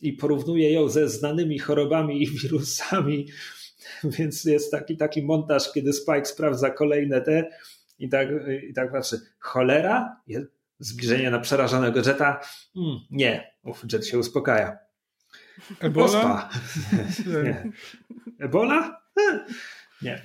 i 0.00 0.12
porównuje 0.12 0.72
ją 0.72 0.88
ze 0.88 1.08
znanymi 1.08 1.58
chorobami 1.58 2.22
i 2.22 2.26
wirusami. 2.26 3.28
Więc 4.18 4.44
jest 4.44 4.70
taki, 4.70 4.96
taki 4.96 5.22
montaż, 5.22 5.72
kiedy 5.72 5.92
Spike 5.92 6.24
sprawdza 6.24 6.70
kolejne 6.70 7.20
te 7.20 7.50
i 7.98 8.08
tak, 8.08 8.28
i 8.68 8.72
tak 8.72 8.92
patrzy. 8.92 9.20
Cholera? 9.38 10.16
Zbliżenie 10.78 11.30
na 11.30 11.40
przerażonego 11.40 12.00
Jetta? 12.06 12.40
Mm, 12.76 12.98
nie. 13.10 13.54
Uf, 13.64 13.84
Jet 13.92 14.06
się 14.06 14.18
uspokaja. 14.18 14.87
Ebola? 15.80 16.50
nie. 17.44 17.72
Ebola? 18.38 19.02
Nie. 20.02 20.22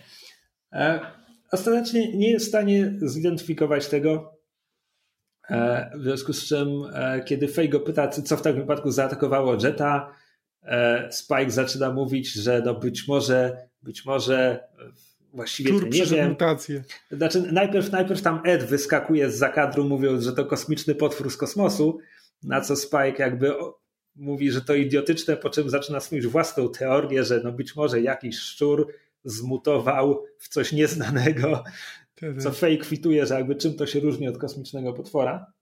E, 0.73 0.99
ostatecznie 1.51 2.17
nie 2.17 2.31
jest 2.31 2.45
w 2.45 2.49
stanie 2.49 2.93
zidentyfikować 3.01 3.87
tego, 3.87 4.33
E, 5.49 5.91
w 5.95 6.03
związku 6.03 6.33
z 6.33 6.45
czym, 6.45 6.83
e, 6.93 7.23
kiedy 7.25 7.47
Faye 7.47 7.69
go 7.69 7.79
pyta, 7.79 8.07
co 8.07 8.37
w 8.37 8.41
takim 8.41 8.61
wypadku 8.61 8.91
zaatakowało 8.91 9.57
Jetta, 9.63 10.15
e, 10.63 11.07
Spike 11.11 11.51
zaczyna 11.51 11.91
mówić, 11.91 12.33
że 12.33 12.61
no 12.65 12.75
być 12.75 13.07
może, 13.07 13.57
być 13.81 14.05
może 14.05 14.67
właściwie 15.33 15.69
Tur 15.69 15.81
to 15.81 15.87
nie 15.87 16.05
wiem. 16.05 16.29
Mutację. 16.29 16.83
Znaczy, 17.11 17.41
najpierw, 17.51 17.91
najpierw 17.91 18.21
tam 18.21 18.41
Ed 18.45 18.63
wyskakuje 18.63 19.31
z 19.31 19.37
zakadru, 19.37 19.83
mówiąc, 19.83 20.23
że 20.23 20.33
to 20.33 20.45
kosmiczny 20.45 20.95
potwór 20.95 21.31
z 21.31 21.37
kosmosu, 21.37 21.99
na 22.43 22.61
co 22.61 22.75
Spike 22.75 23.15
jakby 23.17 23.53
mówi, 24.15 24.51
że 24.51 24.61
to 24.61 24.73
idiotyczne, 24.73 25.37
po 25.37 25.49
czym 25.49 25.69
zaczyna 25.69 25.99
swoją 25.99 26.29
własną 26.29 26.69
teorię, 26.69 27.23
że 27.23 27.41
no 27.43 27.51
być 27.51 27.75
może 27.75 28.01
jakiś 28.01 28.37
szczur 28.37 28.93
zmutował 29.23 30.25
w 30.37 30.47
coś 30.47 30.71
nieznanego 30.71 31.63
co 32.39 32.51
fake 32.51 32.77
kwituje, 32.77 33.25
że 33.25 33.35
jakby 33.35 33.55
czym 33.55 33.73
to 33.73 33.87
się 33.87 33.99
różni 33.99 34.27
od 34.27 34.37
kosmicznego 34.37 34.93
potwora. 34.93 35.53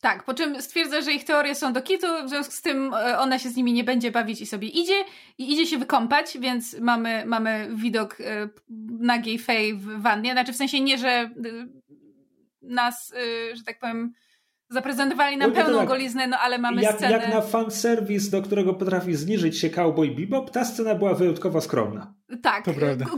Tak, 0.00 0.24
po 0.24 0.34
czym 0.34 0.62
stwierdza, 0.62 1.00
że 1.00 1.12
ich 1.12 1.24
teorie 1.24 1.54
są 1.54 1.72
do 1.72 1.82
kitu, 1.82 2.06
w 2.26 2.28
związku 2.28 2.52
z 2.52 2.62
tym 2.62 2.94
e, 2.94 3.18
ona 3.18 3.38
się 3.38 3.50
z 3.50 3.56
nimi 3.56 3.72
nie 3.72 3.84
będzie 3.84 4.10
bawić 4.10 4.40
i 4.40 4.46
sobie 4.46 4.68
idzie 4.68 5.04
i 5.38 5.52
idzie 5.52 5.66
się 5.66 5.78
wykąpać, 5.78 6.38
więc 6.38 6.78
mamy, 6.80 7.26
mamy 7.26 7.68
widok 7.74 8.20
e, 8.20 8.48
nagiej 9.00 9.38
Fej 9.38 9.74
w 9.74 10.02
wannie, 10.02 10.32
znaczy 10.32 10.52
w 10.52 10.56
sensie 10.56 10.80
nie, 10.80 10.98
że 10.98 11.08
e, 11.08 11.30
nas, 12.62 13.14
że 13.54 13.64
tak 13.64 13.78
powiem, 13.78 14.12
zaprezentowali 14.68 15.36
nam 15.36 15.52
pełną 15.52 15.78
tak, 15.78 15.88
goliznę, 15.88 16.26
no 16.26 16.38
ale 16.38 16.58
mamy 16.58 16.82
jak, 16.82 16.96
scenę... 16.96 17.12
Jak 17.12 17.28
na 17.28 17.40
fanserwis, 17.40 18.30
do 18.30 18.42
którego 18.42 18.74
potrafi 18.74 19.14
zniżyć 19.14 19.58
się 19.58 19.70
Cowboy 19.70 20.10
Bebop, 20.10 20.50
ta 20.50 20.64
scena 20.64 20.94
była 20.94 21.14
wyjątkowo 21.14 21.60
skromna. 21.60 22.14
Tak, 22.42 22.64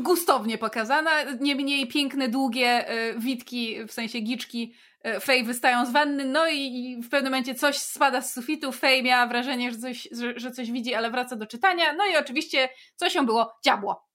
gustownie 0.02 0.58
pokazana, 0.58 1.10
nie 1.40 1.54
mniej 1.54 1.86
piękne, 1.86 2.28
długie 2.28 2.92
y, 3.10 3.18
witki, 3.18 3.86
w 3.86 3.92
sensie 3.92 4.20
giczki 4.20 4.74
y, 5.06 5.20
Fej 5.20 5.44
wystają 5.44 5.86
z 5.86 5.90
wanny, 5.90 6.24
no 6.24 6.48
i, 6.48 6.56
i, 6.56 7.02
w 7.02 7.08
pewnym 7.08 7.32
momencie 7.32 7.54
coś 7.54 7.78
spada 7.78 8.22
z 8.22 8.34
sufitu, 8.34 8.72
Fej 8.72 9.02
miała 9.02 9.26
wrażenie, 9.26 9.72
że 9.72 9.78
coś, 9.78 10.08
że, 10.12 10.38
że 10.38 10.50
coś 10.50 10.70
widzi, 10.70 10.94
ale 10.94 11.10
wraca 11.10 11.36
do 11.36 11.46
czytania, 11.46 11.92
no 11.92 12.06
i 12.06 12.16
oczywiście 12.16 12.68
coś 12.96 13.14
ją 13.14 13.26
było, 13.26 13.58
diabło. 13.64 14.08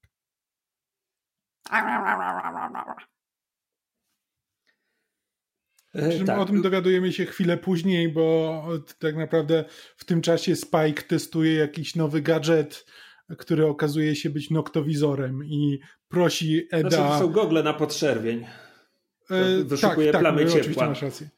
E, 5.94 6.26
tak. 6.26 6.40
O 6.40 6.46
tym 6.46 6.62
dowiadujemy 6.62 7.14
się 7.14 7.26
chwilę 7.26 7.58
później, 7.58 8.10
bo 8.10 8.64
tak 9.00 9.16
naprawdę 9.16 9.66
w 9.98 10.06
tym 10.06 10.22
czasie 10.22 10.56
Spike 10.56 11.04
testuje 11.08 11.54
jakiś 11.54 11.96
nowy 11.96 12.22
gadżet, 12.22 12.86
który 13.38 13.68
okazuje 13.68 14.16
się 14.16 14.30
być 14.30 14.50
noktowizorem 14.50 15.46
i 15.46 15.80
prosi 16.08 16.68
Eda... 16.72 16.90
Znaczy, 16.90 17.04
to 17.04 17.20
są 17.20 17.32
gogle 17.32 17.64
na 17.64 17.74
podszerwień. 17.74 18.46
E, 19.30 19.64
Wyszukuje 19.64 20.12
tak, 20.12 20.22
plamy 20.22 20.38
tak, 20.38 20.48
ciepła. 20.48 20.62
Oczywiście 20.62 20.86
masz 20.86 21.02
rację. 21.02 21.30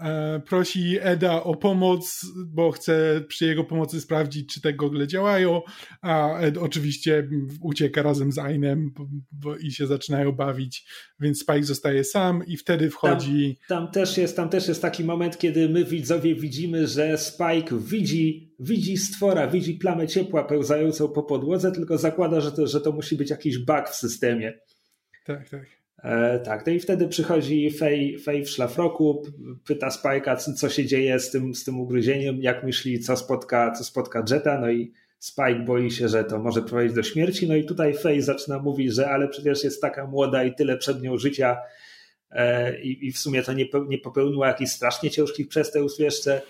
E, 0.00 0.40
prosi 0.40 0.96
Eda 1.00 1.42
o 1.42 1.56
pomoc, 1.56 2.26
bo 2.46 2.70
chce 2.70 3.24
przy 3.28 3.44
jego 3.44 3.64
pomocy 3.64 4.00
sprawdzić, 4.00 4.54
czy 4.54 4.60
te 4.60 4.74
gogle 4.74 5.06
działają, 5.06 5.62
a 6.02 6.38
Ed 6.38 6.58
oczywiście 6.58 7.28
ucieka 7.60 8.02
razem 8.02 8.32
z 8.32 8.38
Ainem 8.38 8.90
i 9.60 9.72
się 9.72 9.86
zaczynają 9.86 10.32
bawić, 10.32 10.86
więc 11.20 11.40
Spike 11.40 11.64
zostaje 11.64 12.04
sam 12.04 12.46
i 12.46 12.56
wtedy 12.56 12.90
wchodzi... 12.90 13.58
Tam, 13.68 13.84
tam, 13.84 13.92
też 13.92 14.18
jest, 14.18 14.36
tam 14.36 14.48
też 14.48 14.68
jest 14.68 14.82
taki 14.82 15.04
moment, 15.04 15.38
kiedy 15.38 15.68
my 15.68 15.84
widzowie 15.84 16.34
widzimy, 16.34 16.86
że 16.86 17.18
Spike 17.18 17.78
widzi, 17.78 18.54
widzi 18.60 18.96
stwora, 18.96 19.48
widzi 19.48 19.74
plamę 19.74 20.06
ciepła 20.06 20.44
pełzającą 20.44 21.08
po 21.08 21.22
podłodze, 21.22 21.72
tylko 21.72 21.98
zakłada, 21.98 22.40
że 22.40 22.52
to, 22.52 22.66
że 22.66 22.80
to 22.80 22.92
musi 22.92 23.16
być 23.16 23.30
jakiś 23.30 23.58
bug 23.58 23.88
w 23.88 23.94
systemie. 23.94 24.58
Tak, 25.24 25.48
tak. 25.48 25.77
E, 26.04 26.38
tak, 26.38 26.66
no 26.66 26.72
i 26.72 26.80
wtedy 26.80 27.08
przychodzi 27.08 27.70
Fej, 27.70 28.18
Fej 28.18 28.44
w 28.44 28.50
szlafroku, 28.50 29.22
pyta 29.66 29.88
Spike'a, 29.88 30.36
co, 30.36 30.52
co 30.52 30.68
się 30.68 30.86
dzieje 30.86 31.20
z 31.20 31.30
tym, 31.30 31.54
z 31.54 31.64
tym 31.64 31.80
ugryzieniem, 31.80 32.42
jak 32.42 32.64
myśli, 32.64 33.00
co 33.00 33.16
spotka, 33.16 33.72
co 33.72 33.84
spotka 33.84 34.24
Jetta, 34.30 34.60
no 34.60 34.70
i 34.70 34.92
Spike 35.18 35.64
boi 35.66 35.90
się, 35.90 36.08
że 36.08 36.24
to 36.24 36.38
może 36.38 36.62
prowadzić 36.62 36.92
do 36.92 37.02
śmierci, 37.02 37.48
no 37.48 37.56
i 37.56 37.64
tutaj 37.64 37.94
Fej 37.94 38.22
zaczyna 38.22 38.58
mówić, 38.58 38.94
że 38.94 39.10
ale 39.10 39.28
przecież 39.28 39.64
jest 39.64 39.82
taka 39.82 40.06
młoda 40.06 40.44
i 40.44 40.54
tyle 40.54 40.76
przed 40.76 41.02
nią 41.02 41.18
życia 41.18 41.56
e, 42.30 42.80
i, 42.80 43.06
i 43.06 43.12
w 43.12 43.18
sumie 43.18 43.42
to 43.42 43.52
nie, 43.52 43.64
nie 43.88 43.98
popełniła 43.98 44.48
jakichś 44.48 44.70
strasznie 44.70 45.10
ciężkich 45.10 45.48
przestępstw 45.48 46.00
jeszcze. 46.00 46.42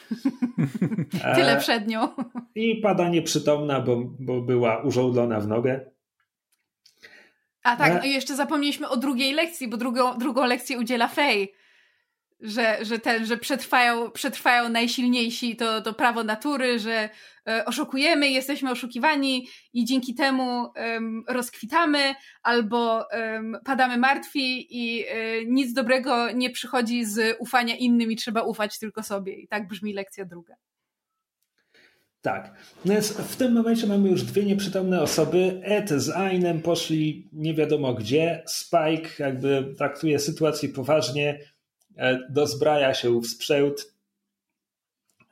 E, 1.25 1.35
tyle 1.41 1.57
przed 1.57 1.89
nią. 1.89 2.09
I 2.55 2.77
pada 2.77 3.09
nieprzytomna, 3.09 3.81
bo, 3.81 3.97
bo 4.19 4.41
była 4.41 4.83
użołdlona 4.83 5.41
w 5.41 5.49
nogę. 5.49 5.91
A 7.63 7.77
tak, 7.77 7.95
no 7.95 8.05
i 8.05 8.11
jeszcze 8.11 8.37
zapomnieliśmy 8.37 8.89
o 8.89 8.97
drugiej 8.97 9.33
lekcji, 9.33 9.69
bo 9.69 9.77
drugą, 9.77 10.19
drugą 10.19 10.47
lekcję 10.47 10.79
udziela 10.79 11.09
Fej. 11.09 11.55
Że, 12.41 12.79
że, 12.83 12.99
ten, 12.99 13.27
że 13.27 13.37
przetrwają, 13.37 14.11
przetrwają 14.11 14.69
najsilniejsi 14.69 15.57
to, 15.57 15.83
to 15.83 15.95
prawo 15.95 16.25
natury, 16.25 16.79
że 16.79 17.09
e, 17.49 17.65
oszukujemy, 17.65 18.31
jesteśmy 18.31 18.71
oszukiwani 18.71 19.49
i 19.73 19.85
dzięki 19.85 20.15
temu 20.15 20.73
rozkwitamy 21.29 22.15
albo 22.43 23.07
padamy 23.65 23.99
martwi 23.99 24.67
i 24.71 25.05
e, 25.09 25.45
nic 25.45 25.73
dobrego 25.73 26.31
nie 26.33 26.51
przychodzi 26.51 27.05
z 27.05 27.37
ufania 27.39 27.77
innym 27.77 28.13
i 28.13 28.17
trzeba 28.17 28.43
ufać 28.43 28.79
tylko 28.79 29.03
sobie. 29.03 29.35
I 29.35 29.49
tak 29.49 29.69
brzmi 29.69 29.93
lekcja 29.93 30.25
druga. 30.25 30.55
Tak. 32.29 32.55
No 32.85 32.95
jest, 32.95 33.21
w 33.21 33.37
tym 33.37 33.53
momencie 33.53 33.87
mamy 33.87 34.09
już 34.09 34.23
dwie 34.23 34.45
nieprzytomne 34.45 35.03
osoby. 35.03 35.61
Ed 35.65 35.91
z 35.91 36.11
Ainem 36.11 36.63
poszli 36.63 37.29
nie 37.33 37.55
wiadomo 37.55 37.95
gdzie. 37.95 38.43
Spike 38.47 39.11
jakby 39.19 39.75
traktuje 39.79 40.19
sytuację 40.19 40.69
poważnie, 40.69 41.41
e, 41.97 42.19
dozbraja 42.31 42.95
się 42.95 43.21
w 43.21 43.27
sprzęt. 43.27 43.95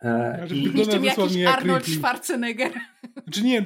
E, 0.03 0.47
I... 0.51 0.79
Jeszcze 0.79 0.99
jakiś 0.99 1.45
Arnold 1.47 1.87
Ripley. 1.87 1.99
Schwarzenegger. 1.99 2.73
Znaczy 3.25 3.43
nie, 3.43 3.63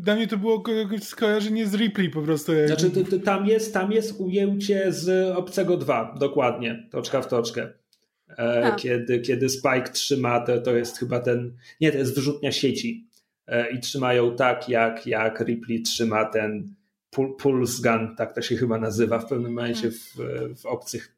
dla 0.00 0.14
mnie 0.16 0.26
to 0.26 0.36
było 0.36 0.62
skojarzenie 1.00 1.66
z 1.66 1.74
Ripley 1.74 2.10
po 2.10 2.22
prostu. 2.22 2.52
Znaczy 2.66 2.90
to, 2.90 3.04
to 3.04 3.18
tam, 3.18 3.46
jest, 3.46 3.74
tam 3.74 3.92
jest 3.92 4.20
ujęcie 4.20 4.92
z 4.92 5.36
Obcego 5.36 5.76
2, 5.76 6.14
dokładnie, 6.20 6.88
toczka 6.90 7.22
w 7.22 7.28
toczkę. 7.28 7.72
E, 8.36 8.62
tak. 8.62 8.76
kiedy, 8.76 9.20
kiedy 9.20 9.48
Spike 9.48 9.90
trzyma, 9.92 10.40
to, 10.40 10.60
to 10.60 10.76
jest 10.76 10.98
chyba 10.98 11.20
ten, 11.20 11.56
nie, 11.80 11.92
to 11.92 11.98
jest 11.98 12.14
wyrzutnia 12.14 12.52
sieci 12.52 13.08
e, 13.46 13.70
i 13.70 13.80
trzymają 13.80 14.36
tak, 14.36 14.68
jak, 14.68 15.06
jak 15.06 15.40
Ripley 15.40 15.82
trzyma 15.82 16.24
ten 16.24 16.74
pulse 17.38 17.82
gun, 17.82 18.16
tak 18.16 18.34
to 18.34 18.42
się 18.42 18.56
chyba 18.56 18.78
nazywa 18.78 19.18
w 19.18 19.26
pewnym 19.28 19.52
momencie 19.52 19.90
w, 19.90 20.16
w 20.56 20.66
obcych. 20.66 21.16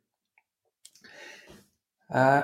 A, 2.09 2.43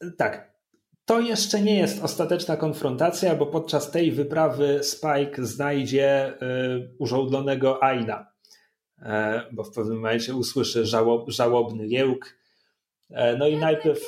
e, 0.00 0.10
tak. 0.16 0.56
To 1.04 1.20
jeszcze 1.20 1.60
nie 1.60 1.78
jest 1.78 2.02
ostateczna 2.02 2.56
konfrontacja, 2.56 3.34
bo 3.34 3.46
podczas 3.46 3.90
tej 3.90 4.12
wyprawy 4.12 4.80
Spike 4.82 5.46
znajdzie 5.46 6.32
y, 6.32 6.94
użołdlonego 6.98 7.84
Aina, 7.84 8.32
y, 8.98 9.04
bo 9.52 9.64
w 9.64 9.74
pewnym 9.74 9.96
momencie 9.96 10.34
usłyszy 10.34 10.86
żałob, 10.86 11.30
żałobny 11.30 11.86
jełk 11.86 12.35
no 13.10 13.48
i 13.48 13.56
najpierw, 13.56 14.00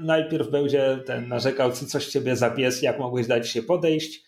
najpierw 0.00 0.50
będzie 0.50 0.98
ten 1.06 1.28
narzekał, 1.28 1.72
co 1.72 1.86
coś 1.86 2.06
ciebie 2.06 2.36
za 2.36 2.50
pies, 2.50 2.82
jak 2.82 2.98
mogłeś 2.98 3.26
dać 3.26 3.48
się 3.48 3.62
podejść. 3.62 4.26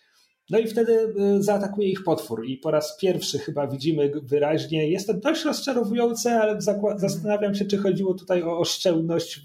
No 0.49 0.59
i 0.59 0.67
wtedy 0.67 1.13
e, 1.19 1.43
zaatakuje 1.43 1.89
ich 1.89 2.03
potwór. 2.03 2.45
I 2.45 2.57
po 2.57 2.71
raz 2.71 2.97
pierwszy 2.97 3.39
chyba 3.39 3.67
widzimy 3.67 4.11
wyraźnie, 4.23 4.89
jest 4.89 5.07
to 5.07 5.13
dość 5.13 5.45
rozczarowujące, 5.45 6.39
ale 6.41 6.61
zastanawiam 6.95 7.55
się, 7.55 7.65
czy 7.65 7.77
chodziło 7.77 8.13
tutaj 8.13 8.43
o 8.43 8.59
oszczędność 8.59 9.41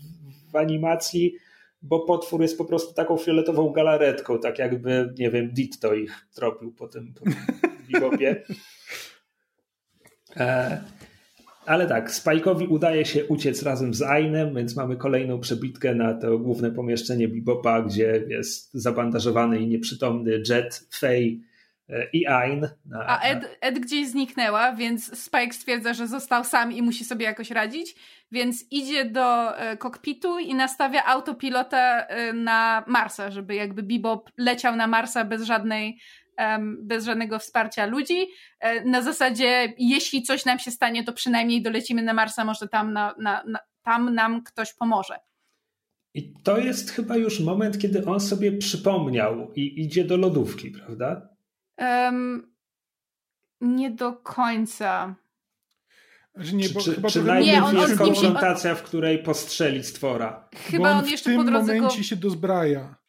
w 0.52 0.56
animacji, 0.56 1.34
bo 1.82 2.00
potwór 2.00 2.42
jest 2.42 2.58
po 2.58 2.64
prostu 2.64 2.94
taką 2.94 3.16
fioletową 3.16 3.72
galaretką, 3.72 4.38
tak 4.38 4.58
jakby, 4.58 5.14
nie 5.18 5.30
wiem, 5.30 5.50
Ditto 5.52 5.94
ich 5.94 6.26
tropił 6.34 6.72
po 6.72 6.88
tym, 6.88 7.14
po 7.14 7.24
tym. 7.24 7.34
E, 10.36 10.80
ale 11.66 11.86
tak, 11.86 12.10
Spike'owi 12.10 12.68
udaje 12.68 13.04
się 13.04 13.24
uciec 13.24 13.62
razem 13.62 13.94
z 13.94 14.02
Ainem, 14.02 14.54
więc 14.54 14.76
mamy 14.76 14.96
kolejną 14.96 15.40
przebitkę 15.40 15.94
na 15.94 16.14
to 16.14 16.38
główne 16.38 16.70
pomieszczenie 16.70 17.28
Bebopa, 17.28 17.82
gdzie 17.82 18.24
jest 18.28 18.74
zabandażowany 18.74 19.60
i 19.60 19.68
nieprzytomny 19.68 20.42
Jet, 20.48 20.88
Faye 20.90 21.38
i 22.12 22.26
Ain. 22.26 22.68
Na, 22.86 23.06
A 23.06 23.20
Ed, 23.20 23.58
Ed 23.60 23.78
gdzieś 23.78 24.08
zniknęła, 24.08 24.72
więc 24.72 25.18
Spike 25.18 25.52
stwierdza, 25.52 25.94
że 25.94 26.06
został 26.06 26.44
sam 26.44 26.72
i 26.72 26.82
musi 26.82 27.04
sobie 27.04 27.24
jakoś 27.24 27.50
radzić, 27.50 27.94
więc 28.32 28.64
idzie 28.70 29.04
do 29.04 29.58
e, 29.58 29.76
kokpitu 29.76 30.38
i 30.38 30.54
nastawia 30.54 31.04
autopilota 31.04 32.06
e, 32.06 32.32
na 32.32 32.84
Marsa, 32.86 33.30
żeby 33.30 33.54
jakby 33.54 33.82
Bebop 33.82 34.30
leciał 34.38 34.76
na 34.76 34.86
Marsa 34.86 35.24
bez 35.24 35.42
żadnej 35.42 35.98
bez 36.82 37.05
żadnego 37.05 37.39
wsparcia 37.39 37.87
ludzi. 37.87 38.26
E, 38.61 38.85
na 38.85 39.03
zasadzie, 39.03 39.74
jeśli 39.78 40.22
coś 40.22 40.45
nam 40.45 40.59
się 40.59 40.70
stanie, 40.70 41.05
to 41.05 41.12
przynajmniej 41.12 41.62
dolecimy 41.62 42.03
na 42.03 42.14
Marsa, 42.14 42.45
może 42.45 42.68
tam, 42.68 42.93
na, 42.93 43.14
na, 43.18 43.45
na, 43.47 43.59
tam 43.82 44.14
nam 44.14 44.43
ktoś 44.43 44.72
pomoże. 44.72 45.18
I 46.14 46.32
to 46.43 46.59
jest 46.59 46.91
chyba 46.91 47.16
już 47.16 47.41
moment, 47.41 47.78
kiedy 47.78 48.07
on 48.07 48.20
sobie 48.20 48.53
przypomniał 48.53 49.53
i 49.53 49.80
idzie 49.82 50.05
do 50.05 50.16
lodówki, 50.16 50.70
prawda? 50.70 51.28
Um, 51.78 52.55
nie 53.61 53.91
do 53.91 54.12
końca. 54.12 55.14
Że 56.35 56.57
nie, 56.57 56.68
bo 56.68 56.80
czy, 56.80 56.95
chyba 56.95 57.11
czy 57.11 57.22
najpierw 57.22 57.57
nie, 57.57 57.64
on, 57.64 57.76
jest 57.76 58.01
on 58.01 58.07
konfrontacja, 58.07 58.74
w 58.74 58.82
której 58.82 59.22
postrzeli 59.22 59.85
stwora? 59.85 60.49
Chyba 60.55 60.91
on, 60.91 60.99
on 60.99 61.07
jeszcze 61.07 61.30
w 61.30 61.32
tym 61.32 61.45
po 61.45 61.51
drodze 61.51 61.74
momencie 61.74 61.99
go... 61.99 62.03
się 62.03 62.16
dozbraja 62.16 63.03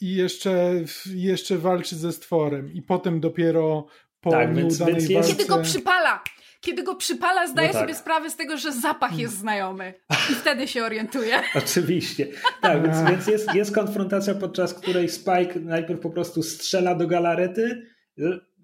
i 0.00 0.14
jeszcze, 0.14 0.72
jeszcze 1.14 1.58
walczy 1.58 1.96
ze 1.96 2.12
stworem 2.12 2.72
i 2.72 2.82
potem 2.82 3.20
dopiero 3.20 3.86
po 4.20 4.30
tak, 4.30 4.56
nieudanej 4.56 4.94
więc, 4.94 5.08
więc 5.08 5.12
walce... 5.12 5.30
Kiedy 5.30 5.48
go 5.48 5.62
przypala! 5.62 6.22
Kiedy 6.60 6.82
go 6.82 6.94
przypala, 6.94 7.46
zdaje 7.46 7.68
no 7.68 7.72
tak. 7.72 7.82
sobie 7.82 7.94
sprawę 7.94 8.30
z 8.30 8.36
tego, 8.36 8.56
że 8.56 8.72
zapach 8.72 9.18
jest 9.18 9.38
znajomy. 9.38 9.94
I 10.30 10.34
wtedy 10.34 10.68
się 10.68 10.84
orientuje. 10.84 11.40
Oczywiście. 11.64 12.26
Tak, 12.60 12.82
więc, 12.82 13.10
więc 13.10 13.26
jest, 13.26 13.54
jest 13.54 13.74
konfrontacja, 13.74 14.34
podczas 14.34 14.74
której 14.74 15.08
Spike 15.08 15.60
najpierw 15.60 16.00
po 16.00 16.10
prostu 16.10 16.42
strzela 16.42 16.94
do 16.94 17.06
galarety. 17.06 17.82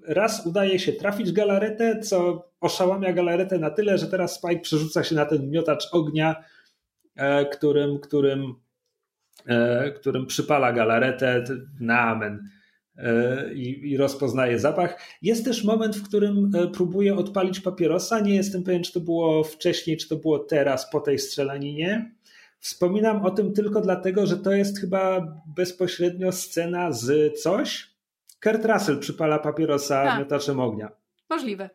Raz 0.06 0.46
udaje 0.46 0.78
się 0.78 0.92
trafić 0.92 1.32
galaretę, 1.32 2.00
co 2.00 2.48
oszałamia 2.60 3.12
galaretę 3.12 3.58
na 3.58 3.70
tyle, 3.70 3.98
że 3.98 4.06
teraz 4.06 4.34
Spike 4.34 4.60
przerzuca 4.60 5.04
się 5.04 5.14
na 5.14 5.26
ten 5.26 5.50
miotacz 5.50 5.88
ognia, 5.92 6.44
e, 7.16 7.44
którym, 7.44 8.00
którym 8.00 8.54
którym 9.96 10.26
przypala 10.26 10.72
galaretę 10.72 11.44
na 11.80 12.00
amen 12.00 12.48
e, 12.96 13.54
i, 13.54 13.90
i 13.90 13.96
rozpoznaje 13.96 14.58
zapach. 14.58 15.00
Jest 15.22 15.44
też 15.44 15.64
moment, 15.64 15.96
w 15.96 16.08
którym 16.08 16.50
e, 16.54 16.68
próbuje 16.68 17.16
odpalić 17.16 17.60
papierosa. 17.60 18.20
Nie 18.20 18.34
jestem 18.34 18.62
pewien, 18.62 18.82
czy 18.82 18.92
to 18.92 19.00
było 19.00 19.44
wcześniej, 19.44 19.96
czy 19.96 20.08
to 20.08 20.16
było 20.16 20.38
teraz, 20.38 20.90
po 20.90 21.00
tej 21.00 21.18
strzelaninie. 21.18 22.14
Wspominam 22.58 23.24
o 23.24 23.30
tym 23.30 23.52
tylko 23.52 23.80
dlatego, 23.80 24.26
że 24.26 24.36
to 24.36 24.52
jest 24.52 24.80
chyba 24.80 25.26
bezpośrednio 25.56 26.32
scena 26.32 26.92
z 26.92 27.38
coś. 27.40 27.90
Kurt 28.42 28.64
Russell 28.64 28.98
przypala 28.98 29.38
papierosa 29.38 30.04
tak. 30.04 30.18
miotaczem 30.18 30.60
ognia. 30.60 30.88
Możliwe. 31.30 31.70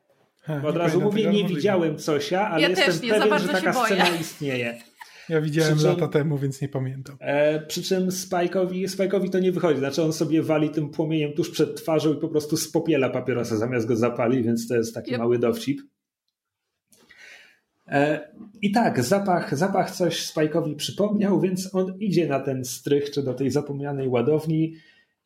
Od 0.66 0.78
razu 0.78 1.02
mówię, 1.02 1.30
nie 1.30 1.48
widziałem 1.48 1.98
cosia, 1.98 2.50
ale 2.50 2.62
ja 2.62 2.70
jestem 2.70 2.96
nie, 3.04 3.14
pewien, 3.14 3.40
że 3.40 3.48
taka 3.48 3.74
scena 3.74 4.08
istnieje. 4.22 4.82
Ja 5.30 5.42
widziałem 5.42 5.78
czym, 5.78 5.88
lata 5.88 6.08
temu, 6.08 6.38
więc 6.38 6.62
nie 6.62 6.70
pamiętam. 6.70 7.18
E, 7.20 7.60
przy 7.60 7.84
czym 7.84 8.10
Spike'owi, 8.10 8.88
Spike'owi 8.88 9.30
to 9.30 9.40
nie 9.40 9.52
wychodzi. 9.52 9.80
Znaczy 9.80 10.04
on 10.04 10.14
sobie 10.14 10.44
wali 10.44 10.70
tym 10.70 10.90
płomieniem 10.90 11.34
tuż 11.34 11.50
przed 11.50 11.76
twarzą 11.76 12.14
i 12.14 12.18
po 12.18 12.28
prostu 12.28 12.58
spopiela 12.58 13.10
papierosa 13.10 13.58
zamiast 13.58 13.88
go 13.88 13.96
zapali, 13.96 14.44
więc 14.44 14.68
to 14.68 14.76
jest 14.76 14.94
taki 14.94 15.12
yep. 15.12 15.20
mały 15.20 15.40
dowcip. 15.40 15.82
E, 17.88 18.30
I 18.62 18.72
tak, 18.72 19.04
zapach, 19.04 19.58
zapach 19.58 19.92
coś 19.92 20.26
Spike'owi 20.26 20.76
przypomniał, 20.76 21.42
więc 21.42 21.76
on 21.76 21.98
idzie 22.00 22.28
na 22.28 22.40
ten 22.40 22.66
strych, 22.66 23.12
czy 23.12 23.24
do 23.24 23.34
tej 23.34 23.52
zapomnianej 23.52 24.08
ładowni. 24.08 24.76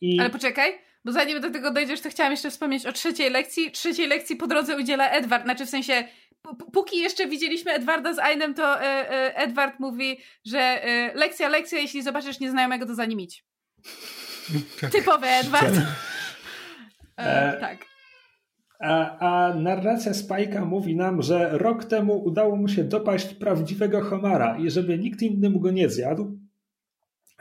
I... 0.02 0.20
Ale 0.20 0.30
poczekaj, 0.30 0.72
bo 1.06 1.12
zanim 1.12 1.42
do 1.42 1.52
tego 1.52 1.72
dojdziesz, 1.72 2.02
to 2.02 2.10
chciałam 2.10 2.32
jeszcze 2.32 2.52
wspomnieć 2.52 2.86
o 2.86 2.92
trzeciej 2.92 3.30
lekcji. 3.30 3.72
Trzeciej 3.72 4.08
lekcji 4.08 4.36
po 4.36 4.48
drodze 4.48 4.78
udziela 4.78 5.10
Edward, 5.10 5.44
znaczy 5.44 5.66
w 5.66 5.70
sensie 5.70 6.04
póki 6.74 7.00
jeszcze 7.00 7.28
widzieliśmy 7.28 7.72
Edwarda 7.72 8.14
z 8.14 8.20
Ainem, 8.20 8.54
to 8.54 8.82
e, 8.82 8.84
e, 8.84 9.36
Edward 9.36 9.80
mówi, 9.80 10.18
że 10.46 10.60
e, 10.60 11.14
lekcja, 11.16 11.50
lekcja, 11.50 11.80
jeśli 11.80 12.04
zobaczysz 12.04 12.40
nieznajomego, 12.40 12.86
to 12.86 12.96
za 12.96 13.06
nim 13.06 13.20
idź. 13.20 13.46
Typowy 14.92 15.28
Edward. 15.28 15.76
E, 17.18 17.58
tak. 17.60 17.86
A, 18.80 19.20
a 19.20 19.54
narracja 19.54 20.12
Spike'a 20.12 20.66
mówi 20.66 20.96
nam, 20.96 21.22
że 21.22 21.58
rok 21.58 21.86
temu 21.86 22.24
udało 22.24 22.56
mu 22.56 22.68
się 22.68 22.84
dopaść 22.84 23.34
prawdziwego 23.34 24.02
homara 24.02 24.58
i 24.58 24.70
żeby 24.70 24.98
nikt 24.98 25.22
inny 25.22 25.50
mu 25.50 25.60
go 25.60 25.72
nie 25.72 25.90
zjadł. 25.90 26.38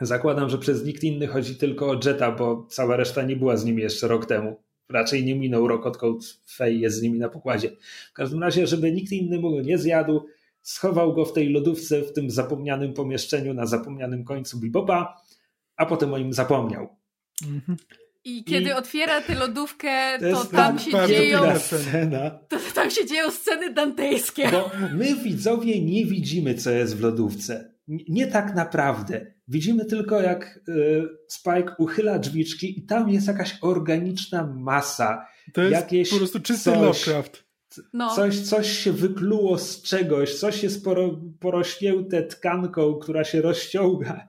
Zakładam, 0.01 0.49
że 0.49 0.57
przez 0.57 0.85
nikt 0.85 1.03
inny 1.03 1.27
chodzi 1.27 1.55
tylko 1.55 1.89
o 1.89 1.99
Jetta, 2.05 2.31
bo 2.31 2.67
cała 2.69 2.95
reszta 2.95 3.21
nie 3.21 3.35
była 3.35 3.57
z 3.57 3.65
nim 3.65 3.79
jeszcze 3.79 4.07
rok 4.07 4.25
temu. 4.25 4.62
Raczej 4.89 5.25
nie 5.25 5.35
minął 5.35 5.67
rok, 5.67 5.85
odkąd 5.85 6.41
Fej 6.49 6.79
jest 6.79 6.97
z 6.97 7.01
nimi 7.01 7.19
na 7.19 7.29
pokładzie. 7.29 7.71
W 8.09 8.13
każdym 8.13 8.43
razie, 8.43 8.67
żeby 8.67 8.91
nikt 8.91 9.11
inny 9.11 9.39
mu 9.39 9.51
go 9.51 9.61
nie 9.61 9.77
zjadł, 9.77 10.25
schował 10.61 11.13
go 11.13 11.25
w 11.25 11.33
tej 11.33 11.49
lodówce 11.49 12.01
w 12.01 12.13
tym 12.13 12.29
zapomnianym 12.29 12.93
pomieszczeniu 12.93 13.53
na 13.53 13.65
zapomnianym 13.65 14.23
końcu 14.23 14.59
Bibopa, 14.59 15.21
a 15.75 15.85
potem 15.85 16.13
o 16.13 16.17
nim 16.17 16.33
zapomniał. 16.33 16.95
Mhm. 17.47 17.77
I 18.25 18.43
kiedy 18.43 18.69
I 18.69 18.73
otwiera 18.73 19.21
tę 19.21 19.35
lodówkę, 19.35 20.19
to, 20.19 20.45
to 20.45 20.45
tam 20.45 20.79
się 20.79 20.91
dzieją. 21.07 21.59
Scena. 21.59 22.29
To, 22.29 22.57
tam 22.75 22.91
się 22.91 23.05
dzieją 23.05 23.31
sceny 23.31 23.73
dantejskie. 23.73 24.49
Bo 24.51 24.71
my 24.93 25.15
widzowie 25.15 25.81
nie 25.81 26.05
widzimy, 26.05 26.55
co 26.55 26.71
jest 26.71 26.97
w 26.97 27.01
lodówce. 27.01 27.72
Nie 27.87 28.27
tak 28.27 28.55
naprawdę. 28.55 29.33
Widzimy 29.47 29.85
tylko, 29.85 30.21
jak 30.21 30.59
y, 30.69 31.03
Spike 31.27 31.75
uchyla 31.77 32.19
drzwiczki 32.19 32.79
i 32.79 32.85
tam 32.85 33.09
jest 33.09 33.27
jakaś 33.27 33.57
organiczna 33.61 34.53
masa. 34.57 35.25
To 35.53 35.61
jest 35.61 35.73
jakieś 35.73 36.09
po 36.09 36.17
prostu 36.17 36.39
czysty 36.39 36.63
coś, 36.63 36.77
Lovecraft. 36.81 37.43
No. 37.93 38.15
Coś, 38.15 38.39
coś 38.39 38.67
się 38.77 38.91
wykluło 38.91 39.57
z 39.57 39.81
czegoś, 39.81 40.35
coś 40.35 40.63
jest 40.63 40.83
poro, 40.83 41.21
porośnięte 41.39 42.23
tkanką, 42.23 42.95
która 42.95 43.23
się 43.23 43.41
rozciąga. 43.41 44.27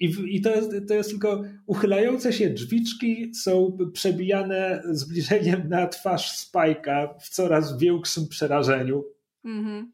I, 0.00 0.14
I, 0.28 0.40
to, 0.40 0.50
jest, 0.50 0.70
to 0.88 0.94
jest 0.94 1.10
tylko 1.10 1.44
uchylające 1.66 2.32
się 2.32 2.50
drzwiczki 2.50 3.34
są 3.34 3.78
przebijane 3.92 4.82
zbliżeniem 4.90 5.68
na 5.68 5.86
twarz 5.86 6.30
Spajka 6.30 7.14
w 7.20 7.28
coraz 7.28 7.78
większym 7.78 8.28
przerażeniu. 8.28 9.04
Mm-hmm. 9.44 9.84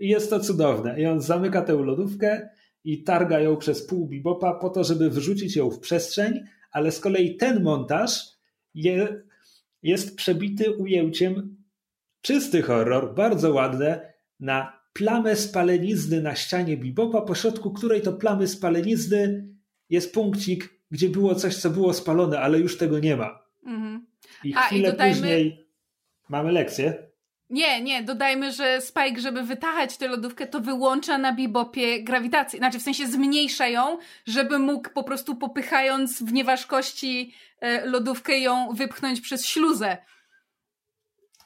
I 0.00 0.08
jest 0.08 0.30
to 0.30 0.40
cudowne. 0.40 1.00
I 1.00 1.06
on 1.06 1.20
zamyka 1.20 1.62
tę 1.62 1.72
lodówkę 1.72 2.48
i 2.84 3.02
targa 3.02 3.40
ją 3.40 3.56
przez 3.56 3.86
pół 3.86 4.08
bibopa 4.08 4.54
po 4.54 4.70
to, 4.70 4.84
żeby 4.84 5.10
wyrzucić 5.10 5.56
ją 5.56 5.70
w 5.70 5.80
przestrzeń, 5.80 6.40
ale 6.70 6.92
z 6.92 7.00
kolei 7.00 7.36
ten 7.36 7.62
montaż 7.62 8.22
je, 8.74 9.22
jest 9.82 10.16
przebity 10.16 10.70
ujęciem 10.70 11.56
czysty 12.20 12.62
horror, 12.62 13.14
bardzo 13.14 13.52
ładne, 13.52 14.12
na 14.40 14.80
plamę 14.92 15.36
spalenizny 15.36 16.22
na 16.22 16.34
ścianie 16.34 16.76
bibopa, 16.76 17.22
pośrodku 17.22 17.70
której 17.70 18.02
to 18.02 18.12
plamy 18.12 18.48
spalenizny 18.48 19.48
jest 19.90 20.14
punkcik, 20.14 20.80
gdzie 20.90 21.08
było 21.08 21.34
coś, 21.34 21.56
co 21.56 21.70
było 21.70 21.94
spalone, 21.94 22.40
ale 22.40 22.58
już 22.58 22.78
tego 22.78 22.98
nie 22.98 23.16
ma. 23.16 23.42
Mhm. 23.66 24.06
I 24.44 24.54
A, 24.54 24.60
chwilę 24.60 24.88
i 24.88 24.92
dodajmy... 24.92 25.14
później 25.14 25.66
mamy 26.28 26.52
lekcję. 26.52 27.09
Nie, 27.50 27.82
nie, 27.82 28.02
dodajmy, 28.02 28.52
że 28.52 28.80
Spike, 28.80 29.20
żeby 29.20 29.42
wytachać 29.42 29.96
tę 29.96 30.08
lodówkę, 30.08 30.46
to 30.46 30.60
wyłącza 30.60 31.18
na 31.18 31.32
bibopie 31.32 32.02
grawitację. 32.04 32.58
Znaczy, 32.58 32.78
w 32.78 32.82
sensie 32.82 33.06
zmniejsza 33.06 33.68
ją, 33.68 33.98
żeby 34.26 34.58
mógł 34.58 34.90
po 34.90 35.04
prostu 35.04 35.36
popychając 35.36 36.22
w 36.22 36.32
nieważkości 36.32 37.34
e, 37.60 37.86
lodówkę 37.86 38.38
ją 38.38 38.68
wypchnąć 38.74 39.20
przez 39.20 39.46
śluzę. 39.46 39.98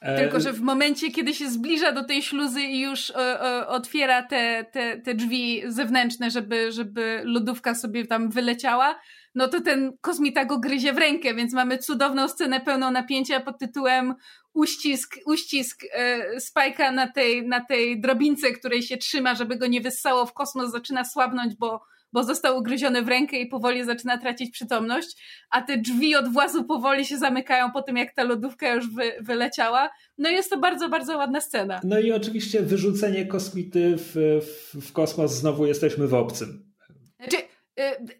E, 0.01 0.17
Tylko, 0.17 0.39
że 0.39 0.53
w 0.53 0.61
momencie, 0.61 1.11
kiedy 1.11 1.33
się 1.33 1.49
zbliża 1.49 1.91
do 1.91 2.03
tej 2.03 2.21
śluzy 2.21 2.61
i 2.61 2.81
już 2.81 3.09
e, 3.09 3.15
e, 3.15 3.67
otwiera 3.67 4.23
te, 4.23 4.65
te, 4.71 4.97
te 4.97 5.13
drzwi 5.13 5.61
zewnętrzne, 5.67 6.31
żeby, 6.31 6.71
żeby 6.71 7.21
lodówka 7.23 7.75
sobie 7.75 8.07
tam 8.07 8.29
wyleciała, 8.29 8.99
no 9.35 9.47
to 9.47 9.61
ten 9.61 9.97
kosmita 10.01 10.45
go 10.45 10.59
gryzie 10.59 10.93
w 10.93 10.97
rękę, 10.97 11.35
więc 11.35 11.53
mamy 11.53 11.77
cudowną 11.77 12.27
scenę 12.27 12.59
pełną 12.61 12.91
napięcia 12.91 13.39
pod 13.39 13.59
tytułem 13.59 14.15
uścisk, 14.53 15.15
uścisk 15.25 15.83
e, 15.93 16.39
Spajka 16.39 16.91
na 16.91 17.11
tej, 17.11 17.47
na 17.47 17.65
tej 17.65 18.01
drobince, 18.01 18.51
której 18.51 18.81
się 18.81 18.97
trzyma, 18.97 19.35
żeby 19.35 19.55
go 19.55 19.67
nie 19.67 19.81
wyssało 19.81 20.25
w 20.25 20.33
kosmos, 20.33 20.71
zaczyna 20.71 21.05
słabnąć, 21.05 21.55
bo 21.55 21.81
bo 22.15 22.23
został 22.23 22.57
ugryziony 22.57 23.01
w 23.01 23.07
rękę 23.07 23.37
i 23.37 23.47
powoli 23.47 23.85
zaczyna 23.85 24.17
tracić 24.17 24.51
przytomność, 24.51 25.23
a 25.49 25.61
te 25.61 25.77
drzwi 25.77 26.15
od 26.15 26.33
włazu 26.33 26.63
powoli 26.63 27.05
się 27.05 27.17
zamykają 27.17 27.71
po 27.71 27.81
tym, 27.81 27.97
jak 27.97 28.13
ta 28.13 28.23
lodówka 28.23 28.73
już 28.73 28.89
wy, 28.89 29.11
wyleciała. 29.21 29.89
No 30.17 30.29
jest 30.29 30.49
to 30.49 30.59
bardzo, 30.59 30.89
bardzo 30.89 31.17
ładna 31.17 31.41
scena. 31.41 31.81
No 31.83 31.99
i 31.99 32.11
oczywiście 32.11 32.61
wyrzucenie 32.61 33.25
kosmity 33.25 33.95
w, 33.97 34.41
w, 34.73 34.87
w 34.87 34.91
kosmos, 34.93 35.31
znowu 35.31 35.65
jesteśmy 35.65 36.07
w 36.07 36.13
obcym. 36.13 36.73
Znaczy, 37.19 37.37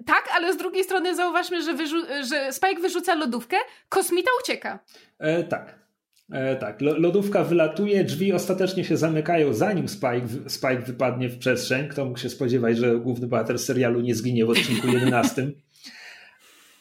tak, 0.05 0.29
ale 0.35 0.53
z 0.53 0.57
drugiej 0.57 0.83
strony 0.83 1.15
zauważmy, 1.15 1.63
że, 1.63 1.73
wyrzu- 1.73 2.23
że 2.29 2.53
Spike 2.53 2.81
wyrzuca 2.81 3.15
lodówkę, 3.15 3.57
kosmita 3.89 4.31
ucieka. 4.43 4.79
E, 5.19 5.43
tak. 5.43 5.85
E, 6.31 6.55
tak, 6.55 6.81
lodówka 6.81 7.43
wylatuje, 7.43 8.03
drzwi 8.03 8.33
ostatecznie 8.33 8.83
się 8.83 8.97
zamykają, 8.97 9.53
zanim 9.53 9.87
Spike, 9.87 10.27
Spike 10.47 10.81
wypadnie 10.81 11.29
w 11.29 11.37
przestrzeń. 11.39 11.87
Kto 11.87 12.05
mógł 12.05 12.19
się 12.19 12.29
spodziewać, 12.29 12.77
że 12.77 12.95
główny 12.95 13.27
bohater 13.27 13.59
serialu 13.59 14.01
nie 14.01 14.15
zginie 14.15 14.45
w 14.45 14.49
odcinku 14.49 14.87
11. 14.87 15.51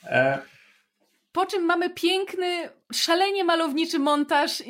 E, 0.06 0.38
po 1.32 1.46
czym 1.46 1.62
mamy 1.62 1.90
piękny, 1.90 2.68
szalenie 2.92 3.44
malowniczy 3.44 3.98
montaż, 3.98 4.62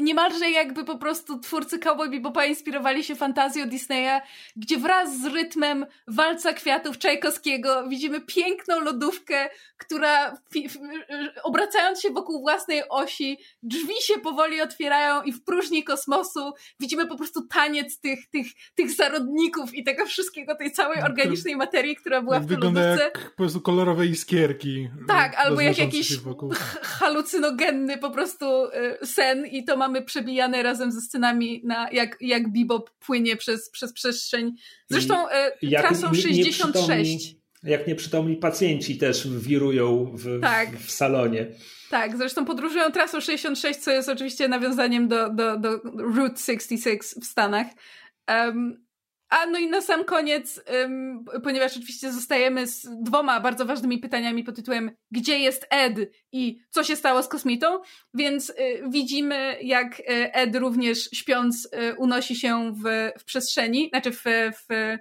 niemalże 0.00 0.50
jakby 0.50 0.84
po 0.84 0.98
prostu 0.98 1.38
twórcy 1.38 1.78
Cowboy 1.78 2.10
Bebopa 2.10 2.44
inspirowali 2.44 3.04
się 3.04 3.14
fantazją 3.14 3.68
Disneya, 3.68 4.20
gdzie 4.56 4.78
wraz 4.78 5.20
z 5.20 5.24
rytmem 5.24 5.86
walca 6.06 6.52
kwiatów 6.52 6.98
Czajkowskiego 6.98 7.88
widzimy 7.88 8.20
piękną 8.20 8.80
lodówkę, 8.80 9.48
która 9.76 10.36
obracając 11.42 12.00
się 12.00 12.10
wokół 12.10 12.40
własnej 12.40 12.82
osi, 12.88 13.38
drzwi 13.62 13.94
się 14.02 14.18
powoli 14.18 14.60
otwierają 14.60 15.22
i 15.22 15.32
w 15.32 15.44
próżni 15.44 15.84
kosmosu 15.84 16.52
widzimy 16.80 17.06
po 17.06 17.16
prostu 17.16 17.46
taniec 17.46 18.00
tych, 18.00 18.30
tych, 18.30 18.46
tych 18.74 18.90
zarodników 18.90 19.74
i 19.74 19.84
tego 19.84 20.06
wszystkiego, 20.06 20.54
tej 20.54 20.72
całej 20.72 20.98
no, 20.98 21.06
organicznej 21.06 21.56
materii, 21.56 21.96
która 21.96 22.22
była 22.22 22.40
w 22.40 22.46
tej 22.46 22.48
Wygląda 22.48 22.80
lodówce. 22.80 23.04
jak 23.04 23.30
po 23.30 23.36
prostu 23.36 23.60
kolorowe 23.60 24.06
iskierki. 24.06 24.88
Tak, 25.08 25.34
albo 25.34 25.60
jak 25.60 25.78
jakiś 25.78 26.18
halucynogenny 27.60 27.98
po 27.98 28.10
prostu 28.10 28.64
y, 28.64 29.06
sen 29.06 29.46
i 29.46 29.64
to 29.64 29.76
mamy 29.76 30.02
przebijane 30.02 30.62
razem 30.62 30.92
ze 30.92 31.00
scenami 31.00 31.60
na 31.64 31.90
jak, 31.92 32.16
jak 32.20 32.52
Bebop 32.52 32.90
płynie 32.90 33.36
przez, 33.36 33.70
przez 33.70 33.92
przestrzeń. 33.92 34.52
Zresztą 34.90 35.28
y, 35.62 35.70
trasą 35.70 36.14
66 36.14 37.40
jak 37.62 37.86
nieprzytomni 37.86 38.36
pacjenci 38.36 38.98
też 38.98 39.28
wirują 39.28 40.12
w, 40.14 40.40
tak. 40.40 40.76
w, 40.76 40.90
salonie. 40.90 41.46
Tak, 41.90 42.16
zresztą 42.16 42.44
podróżują 42.44 42.90
trasą 42.90 43.20
66, 43.20 43.80
co 43.80 43.90
jest 43.90 44.08
oczywiście 44.08 44.48
nawiązaniem 44.48 45.08
do, 45.08 45.30
do, 45.30 45.56
do 45.56 45.80
Route 46.14 46.40
66 46.40 47.02
w 47.02 47.24
Stanach. 47.24 47.66
Um, 48.28 48.84
a 49.30 49.46
no 49.46 49.58
i 49.58 49.66
na 49.66 49.80
sam 49.80 50.04
koniec, 50.04 50.60
um, 50.82 51.24
ponieważ 51.44 51.76
oczywiście 51.76 52.12
zostajemy 52.12 52.66
z 52.66 52.88
dwoma 53.02 53.40
bardzo 53.40 53.66
ważnymi 53.66 53.98
pytaniami 53.98 54.44
pod 54.44 54.56
tytułem 54.56 54.90
Gdzie 55.10 55.38
jest 55.38 55.66
Ed 55.70 55.94
i 56.32 56.58
co 56.70 56.84
się 56.84 56.96
stało 56.96 57.22
z 57.22 57.28
kosmitą? 57.28 57.80
Więc 58.14 58.50
y, 58.50 58.54
widzimy, 58.88 59.56
jak 59.62 60.00
y, 60.00 60.04
Ed 60.32 60.56
również 60.56 61.08
śpiąc 61.12 61.68
y, 61.74 61.94
unosi 61.98 62.36
się 62.36 62.72
w, 62.74 63.10
w 63.20 63.24
przestrzeni, 63.24 63.88
znaczy 63.88 64.12
w, 64.12 64.22
w 64.68 64.96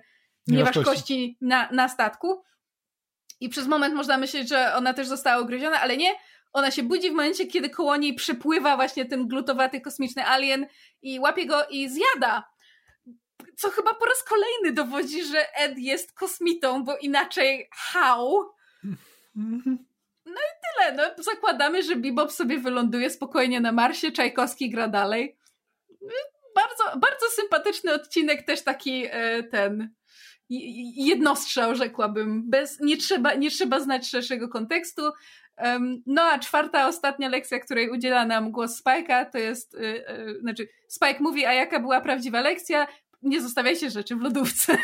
nieważkości 0.47 1.37
na, 1.41 1.71
na 1.71 1.89
statku. 1.89 2.41
I 3.39 3.49
przez 3.49 3.67
moment 3.67 3.95
można 3.95 4.17
myśleć, 4.17 4.49
że 4.49 4.75
ona 4.75 4.93
też 4.93 5.07
została 5.07 5.41
ugryziona, 5.41 5.81
ale 5.81 5.97
nie. 5.97 6.11
Ona 6.53 6.71
się 6.71 6.83
budzi 6.83 7.09
w 7.09 7.13
momencie, 7.13 7.47
kiedy 7.47 7.69
koło 7.69 7.97
niej 7.97 8.13
przypływa 8.13 8.75
właśnie 8.75 9.05
ten 9.05 9.27
glutowaty 9.27 9.81
kosmiczny 9.81 10.25
alien 10.25 10.65
i 11.01 11.19
łapie 11.19 11.45
go 11.45 11.65
i 11.69 11.89
zjada. 11.89 12.43
Co 13.59 13.69
chyba 13.69 13.93
po 13.93 14.05
raz 14.05 14.23
kolejny 14.23 14.71
dowodzi, 14.71 15.23
że 15.23 15.55
Ed 15.55 15.77
jest 15.77 16.13
kosmitą, 16.13 16.83
bo 16.83 16.97
inaczej 16.97 17.69
how? 17.71 18.49
No 20.25 20.33
i 20.41 20.53
tyle. 20.63 20.95
No, 20.95 21.23
zakładamy, 21.23 21.83
że 21.83 21.95
Bebop 21.95 22.31
sobie 22.31 22.59
wyląduje 22.59 23.09
spokojnie 23.09 23.61
na 23.61 23.71
Marsie, 23.71 24.11
Czajkowski 24.11 24.69
gra 24.69 24.87
dalej. 24.87 25.37
Bardzo, 26.55 26.99
bardzo 26.99 27.25
sympatyczny 27.29 27.93
odcinek, 27.93 28.45
też 28.45 28.61
taki 28.61 29.05
e, 29.09 29.43
ten 29.43 29.89
jednostrzał, 30.95 31.75
rzekłabym. 31.75 32.49
Bez, 32.49 32.79
nie, 32.79 32.97
trzeba, 32.97 33.33
nie 33.33 33.51
trzeba 33.51 33.79
znać 33.79 34.09
szerszego 34.09 34.49
kontekstu. 34.49 35.01
No 36.05 36.21
a 36.21 36.39
czwarta, 36.39 36.87
ostatnia 36.87 37.29
lekcja, 37.29 37.59
której 37.59 37.89
udziela 37.89 38.25
nam 38.25 38.51
głos 38.51 38.83
Spike'a, 38.83 39.31
to 39.31 39.37
jest, 39.37 39.73
yy, 39.73 40.05
yy, 40.17 40.39
znaczy 40.41 40.67
Spike 40.87 41.19
mówi, 41.19 41.45
a 41.45 41.53
jaka 41.53 41.79
była 41.79 42.01
prawdziwa 42.01 42.41
lekcja? 42.41 42.87
Nie 43.21 43.41
zostawiajcie 43.41 43.89
rzeczy 43.89 44.15
w 44.15 44.21
lodówce. 44.21 44.77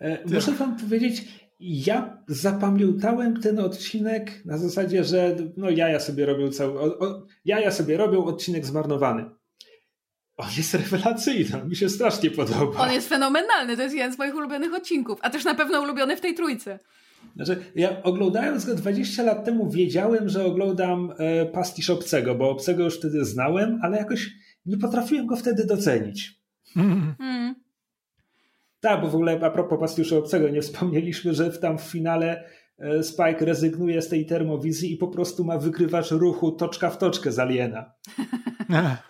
E, 0.00 0.18
muszę 0.26 0.52
wam 0.52 0.76
powiedzieć, 0.76 1.24
ja 1.60 2.22
zapamiętałem 2.28 3.40
ten 3.40 3.58
odcinek 3.58 4.44
na 4.44 4.58
zasadzie, 4.58 5.04
że 5.04 5.36
no 5.56 5.70
jaja 5.70 6.00
sobie 6.00 6.26
robią 6.26 6.50
cały, 6.50 6.80
o, 6.80 6.98
o, 6.98 7.26
jaja 7.44 7.70
sobie 7.70 7.96
robią 7.96 8.24
odcinek 8.24 8.66
zmarnowany. 8.66 9.24
On 10.36 10.48
jest 10.56 10.74
rewelacyjny, 10.74 11.64
mi 11.64 11.76
się 11.76 11.88
strasznie 11.88 12.30
podoba. 12.30 12.80
On 12.80 12.92
jest 12.92 13.08
fenomenalny, 13.08 13.76
to 13.76 13.82
jest 13.82 13.94
jeden 13.94 14.12
z 14.12 14.18
moich 14.18 14.34
ulubionych 14.34 14.74
odcinków, 14.74 15.18
a 15.22 15.30
też 15.30 15.44
na 15.44 15.54
pewno 15.54 15.80
ulubiony 15.82 16.16
w 16.16 16.20
tej 16.20 16.34
trójce. 16.34 16.78
Znaczy, 17.36 17.64
ja 17.74 18.02
oglądając 18.02 18.64
go 18.64 18.74
20 18.74 19.22
lat 19.22 19.44
temu 19.44 19.70
wiedziałem, 19.70 20.28
że 20.28 20.44
oglądam 20.44 21.12
e, 21.18 21.46
pastisz 21.46 21.90
obcego, 21.90 22.34
bo 22.34 22.50
obcego 22.50 22.84
już 22.84 22.98
wtedy 22.98 23.24
znałem, 23.24 23.80
ale 23.82 23.96
jakoś 23.96 24.30
nie 24.66 24.76
potrafiłem 24.76 25.26
go 25.26 25.36
wtedy 25.36 25.66
docenić. 25.66 26.41
Mm. 26.76 27.54
Tak, 28.80 29.00
bo 29.00 29.08
w 29.08 29.14
ogóle 29.14 29.40
a 29.42 29.50
propos 29.50 29.80
pastiszu 29.80 30.18
obcego, 30.18 30.48
nie 30.48 30.62
wspomnieliśmy, 30.62 31.34
że 31.34 31.50
w 31.50 31.60
tam 31.60 31.78
w 31.78 31.82
finale 31.82 32.44
e, 32.78 33.02
Spike 33.02 33.44
rezygnuje 33.44 34.02
z 34.02 34.08
tej 34.08 34.26
termowizji 34.26 34.92
i 34.92 34.96
po 34.96 35.08
prostu 35.08 35.44
ma 35.44 35.58
wykrywacz 35.58 36.10
ruchu 36.10 36.52
toczka 36.52 36.90
w 36.90 36.98
toczkę 36.98 37.32
z 37.32 37.38
Aliena. 37.38 37.92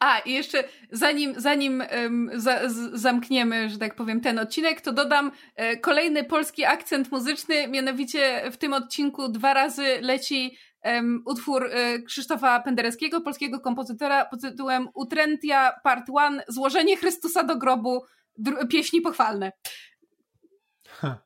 A, 0.00 0.18
i 0.18 0.32
jeszcze 0.32 0.64
zanim, 0.90 1.34
zanim 1.36 1.82
um, 2.02 2.30
za, 2.34 2.68
z, 2.68 3.00
zamkniemy, 3.00 3.70
że 3.70 3.78
tak 3.78 3.94
powiem, 3.94 4.20
ten 4.20 4.38
odcinek, 4.38 4.80
to 4.80 4.92
dodam 4.92 5.32
e, 5.56 5.76
kolejny 5.76 6.24
polski 6.24 6.64
akcent 6.64 7.12
muzyczny, 7.12 7.68
mianowicie 7.68 8.50
w 8.52 8.56
tym 8.56 8.72
odcinku 8.72 9.28
dwa 9.28 9.54
razy 9.54 9.84
leci 10.00 10.56
um, 10.84 11.22
utwór 11.26 11.66
e, 11.66 12.02
Krzysztofa 12.02 12.60
Pendereckiego, 12.60 13.20
polskiego 13.20 13.60
kompozytora 13.60 14.24
pod 14.24 14.40
tytułem 14.40 14.88
Utrentia 14.94 15.72
Part 15.84 16.08
1, 16.08 16.42
Złożenie 16.48 16.96
Chrystusa 16.96 17.44
do 17.44 17.58
grobu, 17.58 18.04
pieśni 18.68 19.00
pochwalne. 19.00 19.52
Ha. 20.88 21.22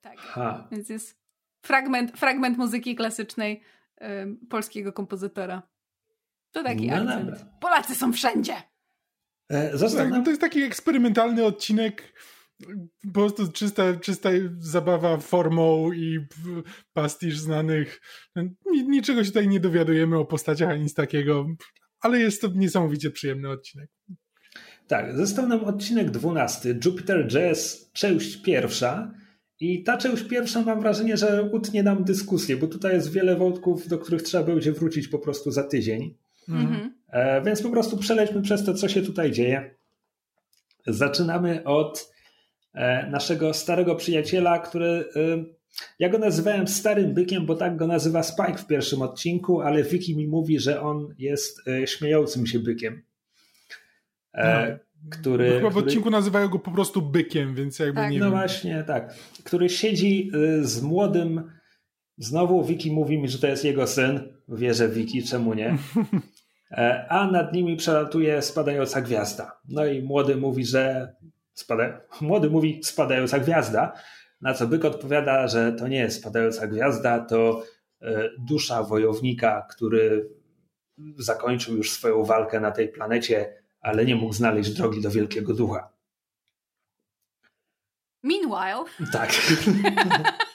Tak, 0.00 0.18
ha. 0.18 0.68
więc 0.72 0.88
jest 0.88 1.18
fragment, 1.62 2.18
fragment 2.18 2.58
muzyki 2.58 2.96
klasycznej 2.96 3.62
um, 4.00 4.38
polskiego 4.50 4.92
kompozytora. 4.92 5.62
To 6.52 6.62
taki 6.62 6.86
no 6.86 6.96
akcent. 6.96 7.30
Dobra. 7.30 7.58
Polacy 7.60 7.94
są 7.94 8.12
wszędzie. 8.12 8.54
E, 9.50 9.78
tak, 9.78 10.10
no 10.10 10.22
to 10.22 10.30
jest 10.30 10.40
taki 10.40 10.62
eksperymentalny 10.62 11.44
odcinek 11.44 12.12
po 13.04 13.12
prostu 13.12 13.52
czysta, 13.52 13.96
czysta 13.96 14.28
zabawa 14.58 15.18
formą 15.18 15.92
i 15.92 16.18
pastisz 16.92 17.38
znanych. 17.38 18.00
Niczego 18.72 19.24
się 19.24 19.30
tutaj 19.30 19.48
nie 19.48 19.60
dowiadujemy 19.60 20.18
o 20.18 20.24
postaciach 20.24 20.70
ani 20.70 20.82
nic 20.82 20.94
takiego, 20.94 21.46
ale 22.00 22.20
jest 22.20 22.42
to 22.42 22.48
niesamowicie 22.54 23.10
przyjemny 23.10 23.50
odcinek. 23.50 23.90
Tak, 24.86 25.16
został 25.16 25.48
nam 25.48 25.64
odcinek 25.64 26.10
12, 26.10 26.74
Jupiter 26.84 27.26
Jazz, 27.26 27.90
część 27.92 28.42
pierwsza. 28.42 29.14
I 29.60 29.82
ta 29.82 29.96
część 29.96 30.22
pierwsza 30.22 30.62
mam 30.62 30.80
wrażenie, 30.80 31.16
że 31.16 31.42
utnie 31.52 31.82
nam 31.82 32.04
dyskusję, 32.04 32.56
bo 32.56 32.66
tutaj 32.66 32.94
jest 32.94 33.12
wiele 33.12 33.36
wątków, 33.36 33.88
do 33.88 33.98
których 33.98 34.22
trzeba 34.22 34.44
będzie 34.44 34.72
wrócić 34.72 35.08
po 35.08 35.18
prostu 35.18 35.50
za 35.50 35.62
tydzień. 35.62 36.14
Mhm. 36.48 36.94
E, 37.08 37.42
więc 37.42 37.62
po 37.62 37.70
prostu 37.70 37.96
przelećmy 37.96 38.42
przez 38.42 38.64
to, 38.64 38.74
co 38.74 38.88
się 38.88 39.02
tutaj 39.02 39.32
dzieje. 39.32 39.74
Zaczynamy 40.86 41.64
od 41.64 42.10
naszego 43.10 43.54
starego 43.54 43.94
przyjaciela, 43.94 44.58
który 44.58 44.86
e, 44.86 45.44
ja 45.98 46.08
go 46.08 46.18
nazywałem 46.18 46.68
starym 46.68 47.14
bykiem, 47.14 47.46
bo 47.46 47.56
tak 47.56 47.76
go 47.76 47.86
nazywa 47.86 48.22
Spike 48.22 48.58
w 48.58 48.66
pierwszym 48.66 49.02
odcinku, 49.02 49.60
ale 49.60 49.82
Wiki 49.82 50.16
mi 50.16 50.28
mówi, 50.28 50.60
że 50.60 50.80
on 50.82 51.14
jest 51.18 51.62
śmiejącym 51.86 52.46
się 52.46 52.58
bykiem. 52.58 53.02
No, 54.34 54.42
który, 55.10 55.50
chyba 55.50 55.68
w 55.68 55.72
który... 55.72 55.86
odcinku 55.86 56.10
nazywają 56.10 56.48
go 56.48 56.58
po 56.58 56.70
prostu 56.70 57.02
bykiem, 57.02 57.54
więc 57.54 57.78
jakby 57.78 57.94
tak, 57.94 58.10
nie 58.12 58.18
No 58.18 58.24
wiem. 58.24 58.34
właśnie, 58.34 58.84
tak. 58.86 59.14
Który 59.44 59.68
siedzi 59.68 60.30
z 60.60 60.82
młodym. 60.82 61.50
Znowu 62.18 62.64
Wiki 62.64 62.92
mówi 62.92 63.18
mi, 63.18 63.28
że 63.28 63.38
to 63.38 63.46
jest 63.46 63.64
jego 63.64 63.86
syn. 63.86 64.20
Wierzę 64.48 64.88
Wiki, 64.88 65.22
czemu 65.22 65.54
nie? 65.54 65.76
E, 66.70 67.06
a 67.08 67.30
nad 67.30 67.52
nimi 67.52 67.76
przelatuje 67.76 68.42
spadająca 68.42 69.00
gwiazda. 69.02 69.60
No 69.68 69.86
i 69.86 70.02
młody 70.02 70.36
mówi, 70.36 70.64
że 70.64 71.12
spada... 71.60 72.00
młody 72.20 72.50
mówi 72.50 72.80
spadająca 72.84 73.38
gwiazda, 73.38 73.92
na 74.40 74.54
co 74.54 74.66
byk 74.66 74.84
odpowiada, 74.84 75.48
że 75.48 75.72
to 75.72 75.88
nie 75.88 75.98
jest 75.98 76.20
spadająca 76.20 76.66
gwiazda, 76.66 77.20
to 77.20 77.62
e, 78.02 78.30
dusza 78.38 78.82
wojownika, 78.82 79.66
który 79.70 80.30
zakończył 81.18 81.76
już 81.76 81.90
swoją 81.90 82.24
walkę 82.24 82.60
na 82.60 82.70
tej 82.70 82.88
planecie, 82.88 83.62
ale 83.80 84.04
nie 84.04 84.16
mógł 84.16 84.32
znaleźć 84.32 84.70
drogi 84.70 85.02
do 85.02 85.10
wielkiego 85.10 85.54
ducha. 85.54 85.92
Meanwhile. 88.22 88.84
Tak. 89.12 89.30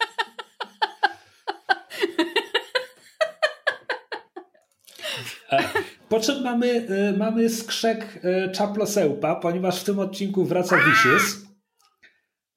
po 6.13 6.19
czym 6.19 6.43
mamy, 6.43 6.67
y, 7.11 7.17
mamy 7.17 7.49
skrzek 7.49 8.25
y, 8.25 8.51
czaplosełpa, 8.51 9.35
ponieważ 9.35 9.81
w 9.81 9.83
tym 9.83 9.99
odcinku 9.99 10.45
wraca 10.45 10.77
Vicious. 10.77 11.45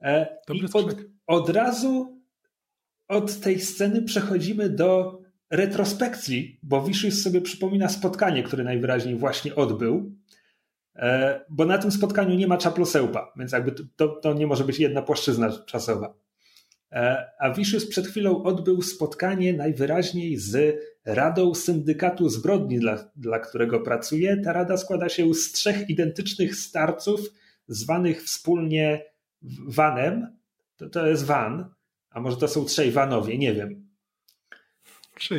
E, 0.01 0.39
I 0.55 0.65
od, 0.73 0.97
od 1.27 1.49
razu 1.49 2.23
od 3.09 3.41
tej 3.41 3.61
sceny 3.61 4.03
przechodzimy 4.03 4.69
do 4.69 5.21
retrospekcji, 5.51 6.61
bo 6.63 6.83
Vicious 6.83 7.23
sobie 7.23 7.41
przypomina 7.41 7.89
spotkanie, 7.89 8.43
które 8.43 8.65
najwyraźniej 8.65 9.17
właśnie 9.17 9.55
odbył. 9.55 10.17
E, 10.97 11.41
bo 11.49 11.65
na 11.65 11.79
tym 11.79 11.91
spotkaniu 11.91 12.35
nie 12.35 12.47
ma 12.47 12.59
czaplosełpa, 12.59 13.33
więc 13.37 13.53
jakby 13.53 13.73
to, 13.97 14.09
to 14.09 14.35
nie 14.35 14.47
może 14.47 14.65
być 14.65 14.79
jedna 14.79 15.03
płaszczyzna 15.03 15.51
czasowa. 15.67 16.15
E, 16.93 17.27
a 17.39 17.51
Vicious 17.51 17.87
przed 17.87 18.07
chwilą 18.07 18.43
odbył 18.43 18.83
spotkanie 18.83 19.53
najwyraźniej 19.53 20.37
z 20.37 20.81
Radą 21.05 21.55
Syndykatu 21.55 22.29
Zbrodni, 22.29 22.79
dla, 22.79 23.11
dla 23.17 23.39
którego 23.39 23.81
pracuje. 23.81 24.37
Ta 24.37 24.53
rada 24.53 24.77
składa 24.77 25.09
się 25.09 25.35
z 25.35 25.53
trzech 25.53 25.91
identycznych 25.91 26.57
starców, 26.57 27.21
zwanych 27.69 28.23
wspólnie 28.23 29.05
Vanem. 29.67 30.37
To, 30.77 30.89
to 30.89 31.07
jest 31.07 31.25
Van, 31.25 31.71
a 32.11 32.21
może 32.21 32.37
to 32.37 32.49
są 32.49 32.65
trzej 32.65 32.91
Vanowie, 32.91 33.39
nie 33.39 33.55
wiem. 33.55 33.87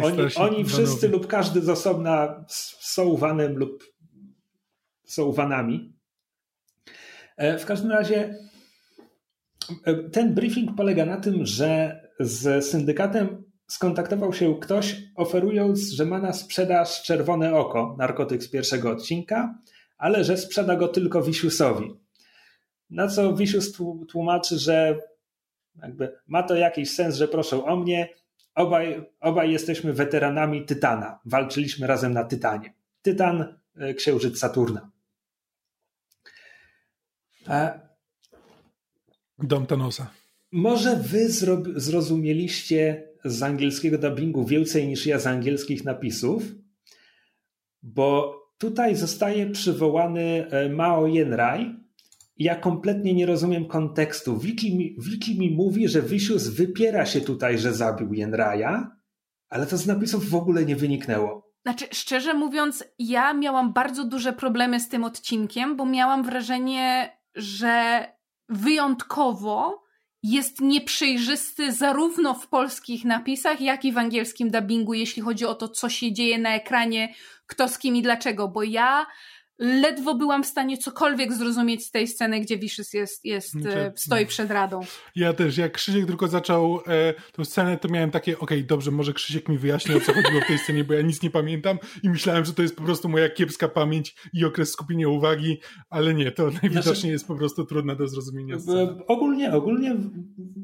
Oni, 0.02 0.22
oni 0.36 0.66
wszyscy 0.66 1.08
lub 1.08 1.28
każdy 1.28 1.62
z 1.62 1.70
osobna 1.70 2.46
są 2.80 3.18
Vanem 3.18 3.58
lub 3.58 3.84
są 5.04 5.32
Vanami. 5.32 5.94
E, 7.38 7.60
w 7.60 7.66
każdym 7.66 7.92
razie 7.92 8.36
ten 10.12 10.34
briefing 10.34 10.76
polega 10.76 11.06
na 11.06 11.18
tym, 11.18 11.46
że 11.46 12.02
z 12.20 12.66
syndykatem 12.66 13.44
skontaktował 13.68 14.34
się 14.34 14.60
ktoś, 14.60 14.96
oferując, 15.16 15.80
że 15.80 16.06
ma 16.06 16.20
na 16.20 16.34
sprzedaż 16.34 17.04
czerwone 17.04 17.56
oko, 17.56 17.96
narkotyk 18.00 18.44
z 18.44 18.50
pierwszego 18.50 18.92
odcinka, 18.92 19.60
ale 19.98 20.24
że 20.24 20.38
sprzeda 20.38 20.76
go 20.76 20.88
tylko 20.88 21.22
Wisiusowi. 21.22 21.94
Na 22.90 23.08
co 23.08 23.36
Wisius 23.36 23.74
tłumaczy, 24.10 24.60
że 24.60 25.00
ma 26.28 26.44
to 26.44 26.56
jakiś 26.56 26.92
sens, 26.92 27.16
że 27.16 27.28
proszę 27.28 27.66
o 27.66 27.76
mnie. 27.76 28.10
Obaj, 28.56 29.06
obaj 29.20 29.52
jesteśmy 29.52 29.94
weteranami 29.94 30.66
Tytana. 30.66 31.20
Walczyliśmy 31.26 31.88
razem 31.88 32.14
na 32.14 32.24
Tytanie. 32.24 32.74
Tytan, 33.02 33.60
e, 33.76 33.94
księżyc 33.94 34.40
Saturna. 34.40 34.90
A 37.48 37.87
Dom 39.40 39.66
Thanosa. 39.66 40.10
Może 40.52 40.96
wy 40.96 41.30
zrozumieliście 41.76 43.08
z 43.26 43.44
angielskiego 43.44 43.98
dubbingu 43.98 44.46
więcej 44.46 44.88
niż 44.88 45.06
ja 45.06 45.20
z 45.20 45.28
angielskich 45.28 45.86
napisów, 45.86 46.44
bo 47.84 48.36
tutaj 48.58 48.96
zostaje 48.96 49.50
przywołany 49.50 50.48
e, 50.50 50.70
Mao 50.70 51.08
Yenrai 51.08 51.76
i 52.38 52.44
ja 52.44 52.56
kompletnie 52.56 53.14
nie 53.14 53.26
rozumiem 53.26 53.66
kontekstu. 53.66 54.38
Wiki 54.38 54.76
mi, 54.76 54.96
Wiki 55.00 55.40
mi 55.40 55.52
mówi, 55.52 55.88
że 55.88 56.02
Vicious 56.02 56.48
wypiera 56.48 57.06
się 57.06 57.22
tutaj, 57.22 57.60
że 57.60 57.74
zabił 57.74 58.14
Yenraja, 58.14 58.92
ale 59.50 59.66
to 59.66 59.78
z 59.78 59.88
napisów 59.88 60.30
w 60.30 60.36
ogóle 60.36 60.66
nie 60.66 60.76
wyniknęło. 60.76 61.52
Znaczy, 61.62 61.86
szczerze 61.92 62.34
mówiąc, 62.34 62.84
ja 63.00 63.34
miałam 63.34 63.74
bardzo 63.74 64.06
duże 64.06 64.34
problemy 64.34 64.80
z 64.80 64.90
tym 64.90 65.04
odcinkiem, 65.04 65.76
bo 65.76 65.86
miałam 65.86 66.24
wrażenie, 66.24 67.18
że 67.36 68.06
wyjątkowo 68.50 69.88
jest 70.24 70.62
nieprzejrzysty 70.62 71.74
zarówno 71.74 72.34
w 72.34 72.48
polskich 72.48 73.06
napisach, 73.06 73.62
jak 73.62 73.86
i 73.86 73.92
w 73.92 73.98
angielskim 73.98 74.52
dubbingu, 74.52 74.94
jeśli 74.94 75.22
chodzi 75.22 75.46
o 75.46 75.56
to, 75.56 75.70
co 75.70 75.90
się 75.90 76.14
dzieje 76.14 76.40
na 76.40 76.56
ekranie, 76.56 77.14
kto 77.48 77.68
z 77.68 77.80
kim 77.80 77.96
i 77.96 78.02
dlaczego, 78.02 78.48
bo 78.48 78.64
ja 78.64 79.06
ledwo 79.60 80.16
byłam 80.16 80.44
w 80.44 80.48
stanie 80.48 80.78
cokolwiek 80.78 81.34
zrozumieć 81.34 81.86
z 81.86 81.92
tej 81.92 82.08
sceny, 82.08 82.40
gdzie 82.40 82.58
Vicious 82.58 82.94
jest, 82.94 83.26
jest 83.26 83.52
znaczy, 83.52 83.78
e, 83.78 83.92
stoi 83.96 84.26
przed 84.26 84.52
radą. 84.52 84.80
Ja 85.16 85.34
też, 85.34 85.58
jak 85.58 85.72
Krzysiek 85.72 86.06
tylko 86.06 86.28
zaczął 86.28 86.80
e, 86.88 87.14
tą 87.32 87.46
scenę, 87.46 87.78
to 87.78 87.88
miałem 87.88 88.12
takie, 88.12 88.40
okej, 88.40 88.58
okay, 88.58 88.68
dobrze, 88.68 88.92
może 88.92 89.14
Krzysiek 89.14 89.50
mi 89.50 89.58
wyjaśni, 89.58 89.96
o 89.96 90.00
co 90.00 90.14
chodziło 90.14 90.42
w 90.42 90.48
tej 90.48 90.58
scenie, 90.58 90.84
bo 90.84 90.94
ja 90.94 91.02
nic 91.02 91.22
nie 91.22 91.30
pamiętam 91.30 91.78
i 92.04 92.10
myślałem, 92.10 92.46
że 92.46 92.54
to 92.54 92.62
jest 92.62 92.76
po 92.76 92.84
prostu 92.84 93.10
moja 93.10 93.30
kiepska 93.30 93.68
pamięć 93.68 94.16
i 94.34 94.46
okres 94.46 94.72
skupienia 94.72 95.10
uwagi, 95.10 95.60
ale 95.90 96.14
nie, 96.14 96.32
to 96.32 96.44
najwidoczniej 96.44 96.84
znaczy, 96.84 97.08
jest 97.08 97.28
po 97.28 97.36
prostu 97.36 97.66
trudne 97.66 97.96
do 97.96 98.08
zrozumienia. 98.08 98.60
Sceny. 98.60 99.06
Ogólnie, 99.08 99.52
ogólnie 99.52 99.96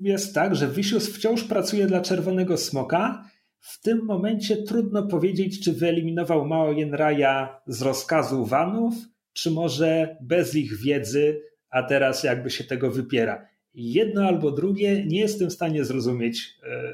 jest 0.01 0.35
tak, 0.35 0.55
że 0.55 0.67
Vicious 0.67 1.09
wciąż 1.09 1.43
pracuje 1.43 1.87
dla 1.87 2.01
Czerwonego 2.01 2.57
Smoka, 2.57 3.23
w 3.63 3.81
tym 3.81 4.05
momencie 4.05 4.57
trudno 4.57 5.07
powiedzieć, 5.07 5.63
czy 5.63 5.73
wyeliminował 5.73 6.45
Mao 6.45 6.71
Yenraja 6.71 7.61
z 7.67 7.81
rozkazu 7.81 8.45
Wanów, 8.45 8.93
czy 9.33 9.51
może 9.51 10.17
bez 10.21 10.55
ich 10.55 10.77
wiedzy, 10.77 11.41
a 11.69 11.83
teraz 11.83 12.23
jakby 12.23 12.49
się 12.49 12.63
tego 12.63 12.91
wypiera. 12.91 13.47
Jedno 13.73 14.27
albo 14.27 14.51
drugie 14.51 15.05
nie 15.05 15.19
jestem 15.19 15.49
w 15.49 15.53
stanie 15.53 15.85
zrozumieć 15.85 16.57
e, 16.63 16.93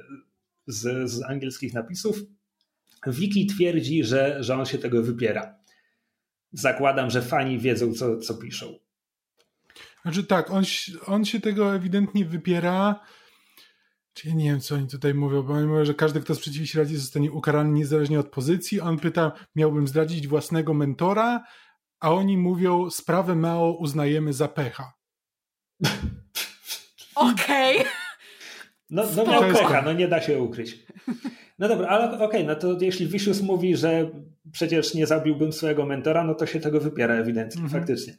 z, 0.68 1.12
z 1.12 1.24
angielskich 1.24 1.74
napisów. 1.74 2.22
Wiki 3.08 3.48
twierdzi, 3.48 4.04
że, 4.04 4.44
że 4.44 4.56
on 4.56 4.66
się 4.66 4.78
tego 4.78 5.04
wypiera. 5.04 5.56
Zakładam, 6.52 7.10
że 7.10 7.22
fani 7.22 7.60
wiedzą, 7.60 7.94
co, 7.94 8.18
co 8.18 8.34
piszą. 8.34 8.80
Znaczy 10.02 10.24
tak, 10.24 10.52
on, 10.52 10.64
on 11.06 11.26
się 11.26 11.40
tego 11.40 11.76
ewidentnie 11.76 12.26
wypiera. 12.26 13.00
Czy 14.14 14.28
ja 14.28 14.36
nie 14.36 14.46
wiem, 14.46 14.60
co 14.60 14.76
oni 14.76 14.88
tutaj 14.88 15.14
mówią, 15.14 15.44
bo 15.44 15.54
oni 15.54 15.68
mówią, 15.68 15.86
że 15.86 15.94
każdy, 15.94 16.20
kto 16.20 16.36
sprzeciwi 16.36 16.68
się 16.68 16.80
Radzie, 16.80 16.98
zostanie 16.98 17.32
ukarany 17.32 17.72
niezależnie 17.72 18.20
od 18.20 18.30
pozycji. 18.30 18.82
On 18.82 19.00
pyta, 19.00 19.32
miałbym 19.56 19.88
zdradzić 19.88 20.28
własnego 20.28 20.74
mentora, 20.74 21.44
a 22.00 22.14
oni 22.14 22.38
mówią, 22.38 22.90
sprawę 22.90 23.36
Mao 23.36 23.72
uznajemy 23.72 24.34
za 24.34 24.48
pecha. 24.48 24.94
Okej. 27.16 27.80
Okay. 27.80 27.92
No, 28.90 29.04
no 29.16 29.26
miał 29.26 29.42
pecha, 29.42 29.82
no 29.82 29.94
nie 29.94 30.08
da 30.08 30.22
się 30.22 30.42
ukryć. 30.42 30.86
No 31.60 31.68
dobra, 31.68 31.88
ale 31.88 32.12
okej, 32.12 32.26
okay, 32.26 32.44
no 32.44 32.56
to 32.56 32.78
jeśli 32.82 33.08
Vicious 33.08 33.42
mówi, 33.42 33.76
że 33.76 34.10
przecież 34.52 34.94
nie 34.94 35.08
zabiłbym 35.08 35.54
swojego 35.54 35.86
mentora, 35.86 36.24
no 36.24 36.36
to 36.36 36.46
się 36.46 36.60
tego 36.60 36.80
wypiera 36.80 37.16
ewidentnie, 37.16 37.60
mm 37.60 37.70
-hmm. 37.70 37.74
faktycznie. 37.74 38.18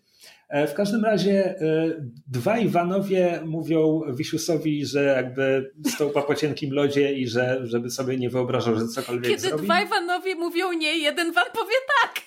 E, 0.50 0.66
w 0.66 0.74
każdym 0.74 1.04
razie 1.04 1.60
e, 1.60 1.90
dwaj 2.26 2.64
Ivanowie 2.64 3.40
mówią 3.46 4.00
Wisiusowi, 4.14 4.86
że 4.86 5.04
jakby 5.04 5.72
stołpa 5.86 6.22
po 6.22 6.34
cienkim 6.34 6.72
lodzie 6.72 7.14
i 7.14 7.28
że 7.28 7.60
żeby 7.66 7.90
sobie 7.90 8.16
nie 8.16 8.30
wyobrażał, 8.30 8.78
że 8.78 8.86
cokolwiek 8.86 9.30
Kiedy 9.30 9.40
zrobi. 9.40 9.56
Kiedy 9.56 9.64
dwaj 9.64 9.86
Ivanowie 9.86 10.34
mówią 10.34 10.72
nie, 10.72 10.98
jeden 10.98 11.32
Van 11.32 11.44
powie 11.54 11.74
tak. 12.02 12.22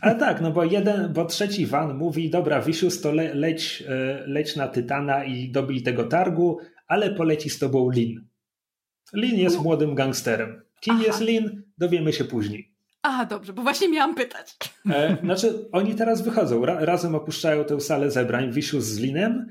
Ale 0.00 0.14
tak, 0.14 0.40
no 0.40 0.50
bo 0.50 0.64
jeden, 0.64 1.12
bo 1.12 1.24
trzeci 1.24 1.66
Van 1.66 1.96
mówi, 1.96 2.30
dobra 2.30 2.60
Wisius 2.62 3.00
to 3.00 3.12
le, 3.12 3.34
leć, 3.34 3.84
e, 3.88 4.22
leć 4.26 4.56
na 4.56 4.68
Tytana 4.68 5.24
i 5.24 5.50
dobij 5.50 5.82
tego 5.82 6.04
targu, 6.04 6.58
ale 6.86 7.10
poleci 7.10 7.50
z 7.50 7.58
tobą 7.58 7.90
Lin. 7.90 8.24
Lin 9.12 9.38
jest 9.38 9.62
młodym 9.62 9.94
gangsterem. 9.94 10.62
Kim 10.80 10.94
Aha. 10.94 11.04
jest 11.06 11.20
Lin, 11.20 11.62
dowiemy 11.78 12.12
się 12.12 12.24
później. 12.24 12.67
Aha, 13.02 13.24
dobrze, 13.24 13.52
bo 13.52 13.62
właśnie 13.62 13.88
miałam 13.88 14.14
pytać. 14.14 14.56
E, 14.90 15.16
znaczy, 15.24 15.68
oni 15.72 15.94
teraz 15.94 16.22
wychodzą, 16.22 16.64
ra, 16.64 16.84
razem 16.84 17.14
opuszczają 17.14 17.64
tę 17.64 17.80
salę 17.80 18.10
zebrań, 18.10 18.52
Wisius 18.52 18.84
z 18.84 18.98
Linem 18.98 19.48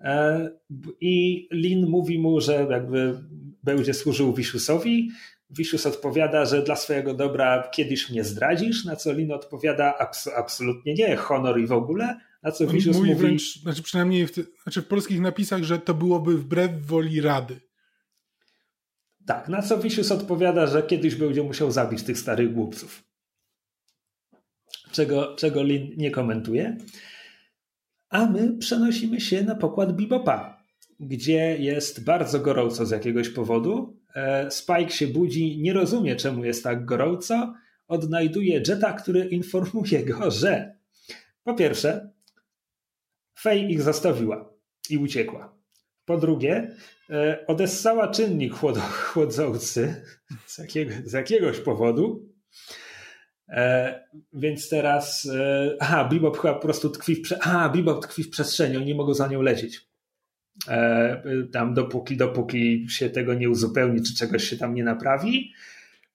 e, 0.00 0.50
i 1.00 1.48
Lin 1.52 1.86
mówi 1.86 2.18
mu, 2.18 2.40
że 2.40 2.66
jakby 2.70 3.22
będzie 3.62 3.94
służył 3.94 4.34
Wisiusowi. 4.34 5.10
Wisius 5.50 5.86
odpowiada, 5.86 6.44
że 6.44 6.62
dla 6.62 6.76
swojego 6.76 7.14
dobra 7.14 7.68
kiedyś 7.72 8.10
mnie 8.10 8.24
zdradzisz, 8.24 8.84
na 8.84 8.96
co 8.96 9.12
Lin 9.12 9.32
odpowiada 9.32 9.98
abs 9.98 10.28
absolutnie 10.28 10.94
nie, 10.94 11.16
honor 11.16 11.60
i 11.60 11.66
w 11.66 11.72
ogóle, 11.72 12.20
na 12.42 12.52
co 12.52 12.66
Wisius 12.66 12.96
mówi... 12.96 13.10
mówi 13.10 13.20
wręcz, 13.20 13.62
znaczy 13.62 13.82
przynajmniej 13.82 14.26
w, 14.26 14.32
znaczy 14.62 14.82
w 14.82 14.86
polskich 14.86 15.20
napisach, 15.20 15.62
że 15.62 15.78
to 15.78 15.94
byłoby 15.94 16.38
wbrew 16.38 16.86
woli 16.86 17.20
Rady. 17.20 17.60
Tak, 19.26 19.48
na 19.48 19.62
co 19.62 19.78
Wisius 19.78 20.12
odpowiada, 20.12 20.66
że 20.66 20.82
kiedyś 20.82 21.14
będzie 21.14 21.42
musiał 21.42 21.70
zabić 21.70 22.02
tych 22.02 22.18
starych 22.18 22.52
głupców. 22.52 23.04
Czego, 24.92 25.36
czego 25.36 25.62
Lin 25.62 25.94
nie 25.96 26.10
komentuje. 26.10 26.76
A 28.08 28.26
my 28.26 28.58
przenosimy 28.58 29.20
się 29.20 29.42
na 29.42 29.54
pokład 29.54 29.96
Bibopa, 29.96 30.62
gdzie 31.00 31.58
jest 31.58 32.04
bardzo 32.04 32.40
gorąco 32.40 32.86
z 32.86 32.90
jakiegoś 32.90 33.28
powodu. 33.28 33.96
E, 34.14 34.50
Spike 34.50 34.90
się 34.90 35.06
budzi, 35.06 35.58
nie 35.58 35.72
rozumie 35.72 36.16
czemu 36.16 36.44
jest 36.44 36.64
tak 36.64 36.84
gorąco. 36.84 37.54
Odnajduje 37.88 38.62
Jetta, 38.68 38.92
który 38.92 39.24
informuje 39.24 40.04
go, 40.04 40.30
że 40.30 40.74
po 41.44 41.54
pierwsze, 41.54 42.12
Fej 43.38 43.72
ich 43.72 43.82
zastawiła 43.82 44.54
i 44.90 44.98
uciekła. 44.98 45.61
Po 46.04 46.18
drugie, 46.18 46.76
e, 47.10 47.44
odessała 47.46 48.08
czynnik 48.08 48.54
chłodzący 49.12 50.04
z, 50.46 50.58
jakiego, 50.58 50.94
z 51.04 51.12
jakiegoś 51.12 51.58
powodu. 51.58 52.28
E, 53.48 54.08
więc 54.32 54.68
teraz. 54.68 55.26
E, 55.26 55.76
aha, 55.80 56.04
Bebop 56.04 56.38
chyba 56.38 56.54
po 56.54 56.60
prostu 56.60 56.90
tkwi 56.90 57.14
w. 57.14 57.22
Prze- 57.22 57.38
aha, 57.40 57.68
Bebop 57.68 58.02
tkwi 58.02 58.22
w 58.22 58.30
przestrzeni, 58.30 58.76
oni 58.76 58.86
nie 58.86 58.94
mogą 58.94 59.14
za 59.14 59.28
nią 59.28 59.42
lecieć. 59.42 59.80
E, 60.68 61.22
tam 61.52 61.74
dopóki, 61.74 62.16
dopóki 62.16 62.86
się 62.88 63.10
tego 63.10 63.34
nie 63.34 63.50
uzupełni, 63.50 64.02
czy 64.02 64.16
czegoś 64.16 64.44
się 64.44 64.56
tam 64.56 64.74
nie 64.74 64.84
naprawi. 64.84 65.52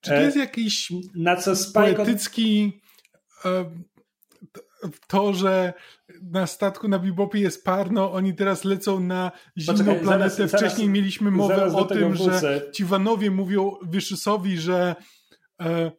Czy 0.00 0.10
to 0.10 0.20
jest 0.20 0.36
jakiś 0.36 0.92
na 1.14 1.36
co 1.36 1.56
Spike 1.56 1.94
poetycki 1.94 2.72
to, 5.06 5.32
że 5.34 5.72
na 6.22 6.46
statku 6.46 6.88
na 6.88 6.98
Bibopie 6.98 7.40
jest 7.40 7.64
parno, 7.64 8.12
oni 8.12 8.34
teraz 8.34 8.64
lecą 8.64 9.00
na 9.00 9.32
zimną 9.56 9.78
Poczekaj, 9.78 10.00
planetę. 10.00 10.30
Zaraz, 10.30 10.52
Wcześniej 10.52 10.86
zaraz, 10.86 10.94
mieliśmy 10.94 11.30
mowę 11.30 11.64
o 11.64 11.84
tym, 11.84 12.14
że 12.14 12.62
ci 12.72 12.84
Wanowie 12.84 13.30
mówią 13.30 13.72
Wyszysowi, 13.82 14.58
że 14.58 14.96
e, 15.60 15.90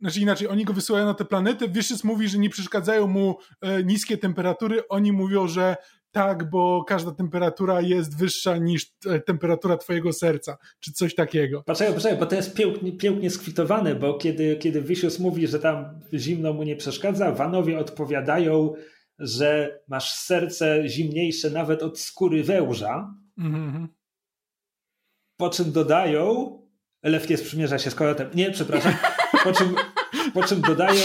znaczy 0.00 0.20
inaczej, 0.20 0.48
oni 0.48 0.64
go 0.64 0.72
wysyłają 0.72 1.06
na 1.06 1.14
tę 1.14 1.24
planetę, 1.24 1.68
Wyszys 1.68 2.04
mówi, 2.04 2.28
że 2.28 2.38
nie 2.38 2.50
przeszkadzają 2.50 3.06
mu 3.06 3.38
e, 3.60 3.84
niskie 3.84 4.18
temperatury, 4.18 4.88
oni 4.88 5.12
mówią, 5.12 5.48
że 5.48 5.76
tak, 6.12 6.50
bo 6.50 6.84
każda 6.84 7.12
temperatura 7.12 7.80
jest 7.80 8.18
wyższa 8.18 8.56
niż 8.56 8.86
e, 9.06 9.20
temperatura 9.20 9.76
twojego 9.76 10.12
serca, 10.12 10.56
czy 10.80 10.92
coś 10.92 11.14
takiego. 11.14 11.62
Poczekaj, 11.66 11.94
poczekaj, 11.94 12.18
bo 12.18 12.26
to 12.26 12.34
jest 12.34 12.54
pięknie, 12.54 12.92
pięknie 12.92 13.30
skwitowane, 13.30 13.94
bo 13.94 14.14
kiedy, 14.14 14.56
kiedy 14.56 14.82
Vicious 14.82 15.18
mówi, 15.18 15.46
że 15.46 15.58
tam 15.58 16.00
zimno 16.14 16.52
mu 16.52 16.62
nie 16.62 16.76
przeszkadza, 16.76 17.32
Wanowie 17.32 17.78
odpowiadają, 17.78 18.74
że 19.18 19.80
masz 19.88 20.12
serce 20.12 20.88
zimniejsze 20.88 21.50
nawet 21.50 21.82
od 21.82 22.00
skóry 22.00 22.44
wełża, 22.44 23.14
mm-hmm. 23.38 23.86
po 25.36 25.50
czym 25.50 25.72
dodają, 25.72 26.58
Lewkie 27.02 27.36
sprzymierza 27.36 27.78
się 27.78 27.90
z 27.90 27.94
kolotem, 27.94 28.30
nie, 28.34 28.50
przepraszam, 28.50 28.94
po 29.44 29.52
czym, 29.52 29.74
po 30.34 30.42
czym 30.42 30.60
dodają, 30.60 31.02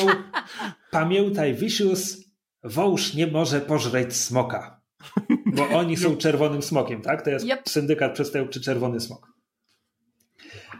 pamiętaj 0.91 1.55
Vicious, 1.55 2.17
wąż 2.63 3.13
nie 3.13 3.27
może 3.27 3.61
pożreć 3.61 4.15
smoka. 4.15 4.76
Bo 5.45 5.69
oni 5.79 5.97
są 5.97 6.17
czerwonym 6.17 6.61
smokiem, 6.61 7.01
tak? 7.01 7.21
To 7.21 7.29
jest 7.29 7.45
yep. 7.45 7.69
syndykat 7.69 8.13
przestępczy 8.13 8.61
Czerwony 8.61 8.99
Smok. 8.99 9.37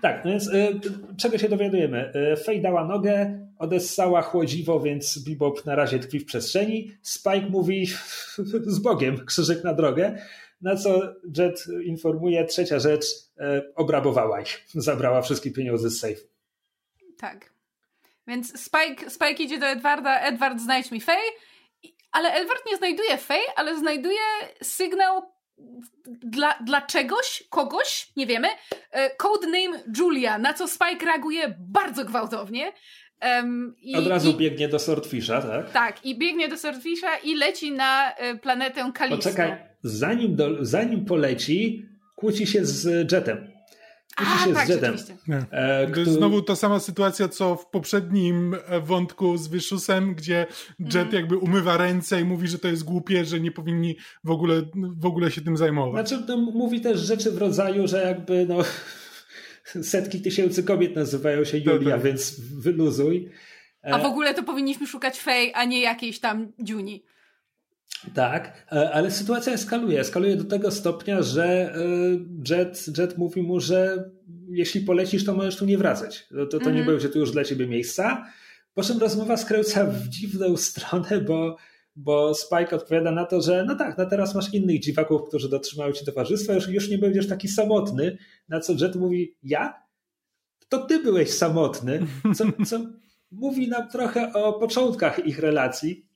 Tak, 0.02 0.26
no 0.26 0.32
więc 0.32 0.48
y, 0.48 0.80
czego 1.18 1.38
się 1.38 1.50
dowiadujemy? 1.50 2.14
Y, 2.34 2.38
Fej 2.38 2.62
dała 2.62 2.86
nogę, 2.86 3.40
odessała 3.60 4.22
chłodziwo, 4.22 4.80
więc 4.80 5.18
Bebop 5.18 5.66
na 5.66 5.76
razie 5.76 6.00
tkwi 6.00 6.20
w 6.20 6.26
przestrzeni. 6.26 6.92
Spike 7.02 7.50
mówi 7.50 7.88
z 8.76 8.80
Bogiem, 8.80 9.26
krzyżyk 9.26 9.64
na 9.64 9.74
drogę. 9.74 10.18
Na 10.62 10.76
co 10.76 11.02
Jet 11.38 11.68
informuje, 11.84 12.46
trzecia 12.46 12.80
rzecz, 12.80 13.06
y, 13.06 13.74
obrabowała 13.76 14.42
ich. 14.42 14.66
Zabrała 14.76 15.22
wszystkie 15.22 15.52
pieniądze 15.52 15.90
z 15.90 16.00
sejfu. 16.00 16.28
Tak. 17.18 17.54
Więc 18.28 18.62
Spike, 18.62 19.10
Spike 19.10 19.44
idzie 19.44 19.60
do 19.60 19.66
Edwarda, 19.66 20.20
Edward 20.20 20.60
znajdź 20.62 20.92
mi 20.92 21.02
Fej 21.02 21.18
ale 22.18 22.34
Edward 22.34 22.66
nie 22.72 22.78
znajduje 22.78 23.18
Fej, 23.18 23.42
ale 23.56 23.80
znajduje 23.80 24.20
sygnał 24.64 25.22
dla, 26.08 26.60
dla 26.66 26.82
czegoś, 26.82 27.44
kogoś, 27.50 28.08
nie 28.16 28.28
wiemy. 28.28 28.48
E, 28.92 29.16
codename 29.16 29.84
Julia, 29.98 30.38
na 30.38 30.54
co 30.54 30.68
Spike 30.68 31.06
reaguje 31.06 31.56
bardzo 31.60 32.06
gwałtownie. 32.06 32.74
Um, 33.22 33.76
i, 33.82 33.96
Od 33.96 34.08
razu 34.08 34.32
i, 34.32 34.34
biegnie 34.34 34.68
do 34.68 34.80
Swordfisha, 34.80 35.42
tak? 35.42 35.72
Tak, 35.72 36.06
i 36.06 36.18
biegnie 36.18 36.48
do 36.48 36.58
Swordfisha 36.58 37.18
i 37.18 37.36
leci 37.36 37.72
na 37.72 38.16
e, 38.16 38.36
planetę 38.36 38.92
Kalisto. 38.94 39.24
Poczekaj, 39.24 39.56
zanim, 39.84 40.36
do, 40.36 40.66
zanim 40.66 41.06
poleci, 41.06 41.86
kłóci 42.16 42.48
się 42.48 42.66
z 42.66 43.12
Jetem. 43.12 43.57
A, 44.18 44.46
się 44.46 44.54
tak, 44.54 44.68
z 44.68 44.70
Jetem. 44.70 44.96
E, 45.52 45.92
to 45.92 46.00
jest 46.00 46.12
znowu 46.12 46.42
ta 46.42 46.56
sama 46.56 46.80
sytuacja, 46.80 47.28
co 47.28 47.56
w 47.56 47.66
poprzednim 47.70 48.56
e, 48.66 48.80
wątku 48.80 49.38
z 49.38 49.48
Wyszusem, 49.48 50.16
gdzie 50.16 50.46
Jet 50.80 50.96
mm. 50.96 51.14
jakby 51.14 51.38
umywa 51.38 51.78
ręce 51.78 52.22
i 52.22 52.24
mówi, 52.24 52.48
że 52.48 52.60
to 52.60 52.68
jest 52.68 52.84
głupie, 52.84 53.26
że 53.26 53.40
nie 53.40 53.52
powinni 53.52 53.98
w 54.24 54.32
ogóle, 54.32 54.62
w 54.98 55.06
ogóle 55.06 55.32
się 55.32 55.42
tym 55.42 55.58
zajmować. 55.58 56.08
Znaczy, 56.10 56.24
no, 56.28 56.38
mówi 56.38 56.82
też 56.82 57.00
rzeczy 57.00 57.32
w 57.32 57.38
rodzaju, 57.38 57.88
że 57.88 58.04
jakby 58.04 58.46
no, 58.46 58.58
setki 59.94 60.22
tysięcy 60.22 60.64
kobiet 60.64 60.96
nazywają 60.96 61.44
się 61.44 61.58
Julia, 61.58 61.80
tak, 61.80 61.90
tak. 61.90 62.02
więc 62.02 62.40
wyluzuj. 62.40 63.30
A 63.84 63.98
w 63.98 64.02
e, 64.02 64.08
ogóle 64.08 64.34
to 64.34 64.44
powinniśmy 64.44 64.88
szukać 64.88 65.20
Fej, 65.20 65.52
a 65.56 65.66
nie 65.66 65.82
jakiejś 65.82 66.20
tam 66.20 66.52
Juni. 66.68 67.04
Tak, 68.14 68.66
e, 68.72 68.92
ale 68.92 69.12
sytuacja 69.12 69.54
eskaluje. 69.54 70.00
Eskaluje 70.00 70.36
do 70.36 70.44
tego 70.44 70.72
stopnia, 70.72 71.22
że 71.22 71.46
e, 71.46 71.80
Jet, 72.50 72.98
Jet 72.98 73.18
mówi 73.18 73.42
mu, 73.42 73.60
że 73.60 74.10
jeśli 74.50 74.82
polecisz, 74.82 75.26
to 75.26 75.34
możesz 75.34 75.58
tu 75.58 75.66
nie 75.66 75.78
wracać. 75.78 76.28
To, 76.30 76.46
to, 76.46 76.60
to 76.60 76.66
nie 76.66 76.80
mhm. 76.80 76.86
będzie 76.86 77.10
tu 77.10 77.20
już 77.20 77.32
dla 77.32 77.44
ciebie 77.44 77.68
miejsca. 77.68 78.26
Po 78.74 78.84
czym 78.84 78.98
rozmowa 78.98 79.38
skręca 79.38 79.86
w 79.86 80.08
dziwną 80.08 80.58
stronę, 80.58 81.22
bo, 81.22 81.58
bo 81.96 82.34
Spike 82.34 82.76
odpowiada 82.76 83.12
na 83.12 83.26
to, 83.26 83.42
że 83.42 83.66
no 83.68 83.76
tak, 83.76 83.98
no 83.98 84.06
teraz 84.06 84.36
masz 84.36 84.54
innych 84.54 84.80
dziwaków, 84.80 85.22
którzy 85.28 85.50
dotrzymają 85.50 85.92
ci 85.92 86.06
towarzystwa, 86.06 86.54
już, 86.54 86.68
już 86.68 86.90
nie 86.90 86.98
będziesz 86.98 87.28
taki 87.28 87.48
samotny. 87.48 88.18
Na 88.50 88.60
co 88.60 88.74
Jet 88.74 88.96
mówi, 88.96 89.36
ja? 89.44 89.84
To 90.70 90.86
ty 90.86 91.00
byłeś 91.00 91.34
samotny. 91.34 92.00
Co, 92.36 92.46
co 92.66 92.80
mówi 93.32 93.68
nam 93.68 93.90
trochę 93.90 94.34
o 94.34 94.54
początkach 94.54 95.26
ich 95.26 95.40
relacji 95.40 96.07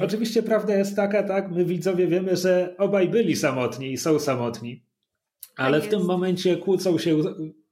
Oczywiście 0.00 0.42
prawda 0.42 0.74
jest 0.74 0.96
taka, 0.96 1.22
tak, 1.22 1.50
my 1.50 1.64
widzowie 1.64 2.06
wiemy, 2.06 2.36
że 2.36 2.74
obaj 2.78 3.08
byli 3.08 3.36
samotni 3.36 3.92
i 3.92 3.96
są 3.96 4.18
samotni, 4.18 4.84
ale 5.56 5.80
tak 5.80 5.88
w 5.88 5.90
tym 5.90 6.04
momencie 6.04 6.56
kłócą 6.56 6.98
się, 6.98 7.22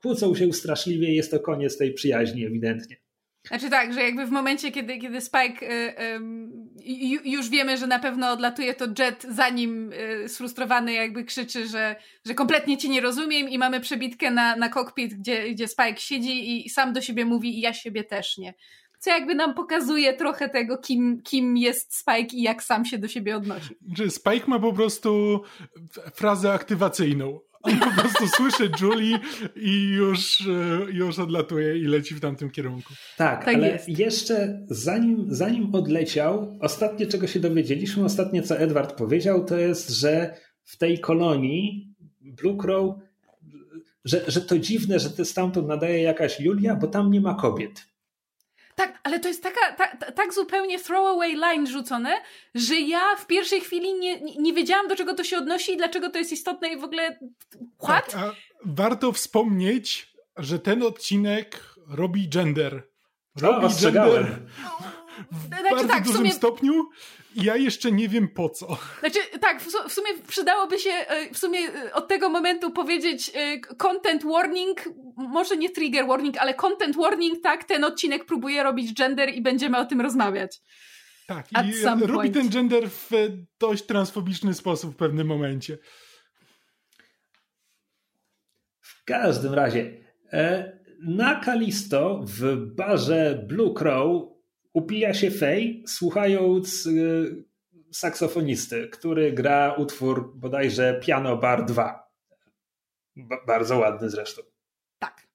kłócą 0.03 0.35
się 0.35 0.53
straszliwie 0.53 1.13
i 1.13 1.17
jest 1.17 1.31
to 1.31 1.41
koniec 1.41 1.79
tej 1.79 1.95
przyjaźni 1.95 2.47
ewidentnie. 2.47 2.97
Znaczy 3.49 3.71
tak, 3.71 3.95
że 3.95 4.03
jakby 4.03 4.27
w 4.27 4.31
momencie, 4.31 4.71
kiedy, 4.73 4.99
kiedy 4.99 5.21
Spike 5.21 5.67
y, 5.67 5.95
y, 6.85 7.31
już 7.31 7.49
wiemy, 7.49 7.77
że 7.77 7.87
na 7.87 7.99
pewno 7.99 8.31
odlatuje 8.31 8.75
to 8.75 8.87
Jet, 8.99 9.27
zanim 9.29 9.93
y, 9.93 10.29
sfrustrowany 10.29 10.93
jakby 10.93 11.25
krzyczy, 11.25 11.69
że, 11.69 11.97
że 12.27 12.35
kompletnie 12.35 12.79
cię 12.79 12.89
nie 12.89 13.01
rozumiem 13.01 13.49
i 13.49 13.59
mamy 13.59 13.81
przebitkę 13.81 14.31
na, 14.31 14.57
na 14.57 14.69
kokpit, 14.69 15.15
gdzie, 15.15 15.51
gdzie 15.51 15.69
Spike 15.69 15.97
siedzi 15.97 16.67
i 16.67 16.71
sam 16.71 16.93
do 16.93 17.01
siebie 17.01 17.25
mówi 17.25 17.59
i 17.59 17.61
ja 17.61 17.73
siebie 17.73 18.05
też 18.05 18.39
nie. 18.39 18.55
Co 18.99 19.11
jakby 19.11 19.35
nam 19.35 19.55
pokazuje 19.55 20.15
trochę 20.15 20.49
tego, 20.49 20.79
kim, 20.79 21.23
kim 21.23 21.57
jest 21.57 21.97
Spike 21.97 22.37
i 22.37 22.43
jak 22.43 22.63
sam 22.63 22.85
się 22.85 22.99
do 22.99 23.09
siebie 23.09 23.37
odnosi. 23.37 23.75
Że 23.97 24.11
Spike 24.11 24.47
ma 24.47 24.59
po 24.59 24.73
prostu 24.73 25.41
frazę 26.15 26.53
aktywacyjną. 26.53 27.41
On 27.63 27.79
po 27.79 27.91
prostu 28.01 28.29
słyszy 28.29 28.71
Julie 28.81 29.19
i 29.57 29.89
już, 29.89 30.41
e, 30.41 30.93
już 30.93 31.19
odlatuje 31.19 31.79
i 31.79 31.85
leci 31.85 32.15
w 32.15 32.21
tamtym 32.21 32.51
kierunku. 32.51 32.95
Tak, 33.17 33.45
tak 33.45 33.55
ale 33.55 33.69
jest. 33.73 33.89
jeszcze 33.89 34.61
zanim, 34.71 35.27
zanim 35.29 35.75
odleciał, 35.75 36.59
ostatnie 36.61 37.07
czego 37.07 37.27
się 37.27 37.41
dowiedzieliśmy, 37.41 38.05
ostatnie 38.05 38.43
co 38.43 38.59
Edward 38.59 38.93
powiedział, 38.99 39.45
to 39.45 39.57
jest, 39.57 39.91
że 39.91 40.35
w 40.65 40.77
tej 40.77 40.99
kolonii 40.99 41.95
Blue 42.21 42.57
Crow, 42.57 42.95
że, 44.05 44.25
że 44.29 44.41
to 44.41 44.59
dziwne, 44.59 44.99
że 44.99 45.11
to 45.11 45.25
stamtąd 45.25 45.69
nadaje 45.69 46.03
jakaś 46.03 46.41
Julia, 46.41 46.77
bo 46.77 46.87
tam 46.87 47.11
nie 47.11 47.21
ma 47.21 47.35
kobiet. 47.35 47.87
Tak, 48.79 48.99
ale 49.03 49.21
to 49.21 49.29
jest 49.29 49.43
taka, 49.43 49.73
ta, 49.73 50.13
tak 50.13 50.35
zupełnie 50.35 50.79
throwaway 50.79 51.37
line 51.37 51.67
rzucone, 51.67 52.23
że 52.55 52.75
ja 52.75 53.17
w 53.17 53.27
pierwszej 53.27 53.61
chwili 53.61 53.95
nie, 53.95 54.21
nie 54.21 54.53
wiedziałam, 54.53 54.89
do 54.89 54.97
czego 54.97 55.15
to 55.15 55.25
się 55.25 55.39
odnosi 55.39 55.73
i 55.73 55.77
dlaczego 55.77 56.11
to 56.11 56.19
jest 56.19 56.33
istotne 56.33 56.69
i 56.69 56.79
w 56.79 56.85
ogóle 56.85 57.19
what? 57.83 58.13
Tak, 58.13 58.35
warto 58.65 59.13
wspomnieć, 59.13 60.13
że 60.37 60.59
ten 60.59 60.83
odcinek 60.83 61.75
robi 61.89 62.29
gender. 62.29 62.89
Robi 63.41 63.67
o, 63.67 63.69
gender 63.69 64.39
w 65.33 65.47
znaczy, 65.47 65.63
bardzo 65.71 65.89
tak, 65.89 66.03
dużym 66.03 66.19
sumie... 66.19 66.33
stopniu 66.33 66.89
ja 67.43 67.57
jeszcze 67.57 67.93
nie 67.93 68.09
wiem 68.09 68.29
po 68.29 68.49
co. 68.49 68.79
Znaczy, 69.01 69.19
tak, 69.41 69.63
w 69.89 69.93
sumie 69.93 70.09
przydałoby 70.29 70.79
się 70.79 70.91
e, 70.91 71.35
w 71.35 71.39
sumie 71.39 71.59
e, 71.59 71.95
od 71.95 72.09
tego 72.09 72.29
momentu 72.29 72.71
powiedzieć 72.71 73.31
e, 73.35 73.61
content 73.61 74.25
warning, 74.25 74.85
może 75.17 75.57
nie 75.57 75.71
trigger 75.71 76.07
warning, 76.07 76.37
ale 76.39 76.55
content 76.55 76.97
warning, 76.97 77.43
tak, 77.43 77.65
ten 77.65 77.85
odcinek 77.85 78.25
próbuje 78.25 78.63
robić 78.63 78.95
gender 78.95 79.35
i 79.35 79.43
będziemy 79.43 79.79
o 79.79 79.85
tym 79.85 80.01
rozmawiać. 80.01 80.61
Tak, 81.27 81.47
At 81.55 81.67
i 81.67 81.85
robi 81.85 82.13
point. 82.13 82.35
ten 82.35 82.51
gender 82.51 82.91
w 82.91 83.11
dość 83.61 83.87
transfobiczny 83.87 84.55
sposób 84.55 84.95
w 84.95 84.97
pewnym 84.97 85.27
momencie. 85.27 85.79
W 88.81 89.05
każdym 89.05 89.55
razie, 89.55 90.05
na 91.03 91.35
Kalisto 91.35 92.21
w 92.25 92.57
barze 92.75 93.45
Blue 93.49 93.75
Crow 93.75 94.38
upija 94.73 95.15
się 95.15 95.31
Fej, 95.31 95.85
słuchając 95.87 96.87
y, 96.87 97.45
saksofonisty, 97.93 98.89
który 98.89 99.33
gra 99.33 99.75
utwór 99.75 100.37
bodajże 100.37 101.01
Piano 101.03 101.37
Bar 101.37 101.65
2. 101.65 102.09
B 103.17 103.37
bardzo 103.47 103.79
ładny 103.79 104.11
zresztą. 104.11 104.43
Tak. 104.99 105.27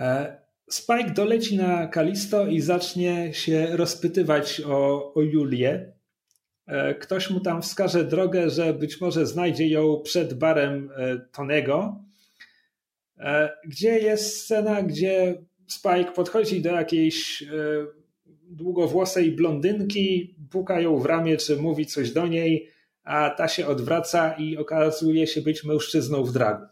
E, 0.00 0.42
Spike 0.70 1.10
doleci 1.10 1.56
na 1.56 1.86
Kalisto 1.86 2.46
i 2.46 2.60
zacznie 2.60 3.34
się 3.34 3.76
rozpytywać 3.76 4.60
o, 4.60 5.12
o 5.14 5.22
Julię. 5.22 5.92
E, 6.66 6.94
ktoś 6.94 7.30
mu 7.30 7.40
tam 7.40 7.62
wskaże 7.62 8.04
drogę, 8.04 8.50
że 8.50 8.74
być 8.74 9.00
może 9.00 9.26
znajdzie 9.26 9.68
ją 9.68 10.00
przed 10.04 10.34
barem 10.34 10.90
e, 10.96 11.18
Tonego, 11.18 12.04
gdzie 13.64 13.98
jest 13.98 14.36
scena, 14.36 14.82
gdzie 14.82 15.42
Spike 15.66 16.12
podchodzi 16.14 16.62
do 16.62 16.70
jakiejś 16.70 17.42
e, 17.42 17.46
długowłosej 18.50 19.32
blondynki, 19.32 20.36
puka 20.50 20.80
ją 20.80 20.98
w 20.98 21.06
ramię, 21.06 21.36
czy 21.36 21.56
mówi 21.56 21.86
coś 21.86 22.10
do 22.10 22.26
niej, 22.26 22.68
a 23.04 23.30
ta 23.30 23.48
się 23.48 23.66
odwraca 23.66 24.32
i 24.32 24.56
okazuje 24.56 25.26
się 25.26 25.42
być 25.42 25.64
mężczyzną 25.64 26.24
w 26.24 26.32
dragu. 26.32 26.66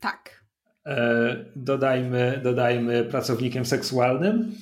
Tak. 0.00 0.44
E, 0.86 1.44
dodajmy, 1.56 2.40
dodajmy 2.44 3.04
pracownikiem 3.04 3.64
seksualnym. 3.64 4.52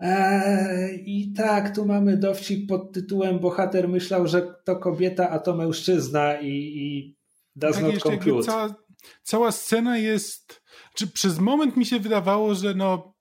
E, 0.00 0.94
I 0.94 1.32
tak, 1.32 1.74
tu 1.74 1.86
mamy 1.86 2.16
dowcip 2.16 2.68
pod 2.68 2.92
tytułem 2.92 3.38
Bohater 3.38 3.88
myślał, 3.88 4.26
że 4.26 4.54
to 4.64 4.76
kobieta, 4.76 5.30
a 5.30 5.38
to 5.38 5.56
mężczyzna 5.56 6.40
i, 6.40 6.48
i 6.48 7.16
does 7.56 7.76
tak, 7.76 7.84
not. 8.26 8.44
Cała, 8.44 8.74
cała 9.22 9.52
scena 9.52 9.98
jest 9.98 10.62
czy 10.94 11.06
przez 11.06 11.38
moment 11.38 11.76
mi 11.76 11.86
się 11.86 12.00
wydawało, 12.00 12.54
że 12.54 12.74
no 12.74 13.14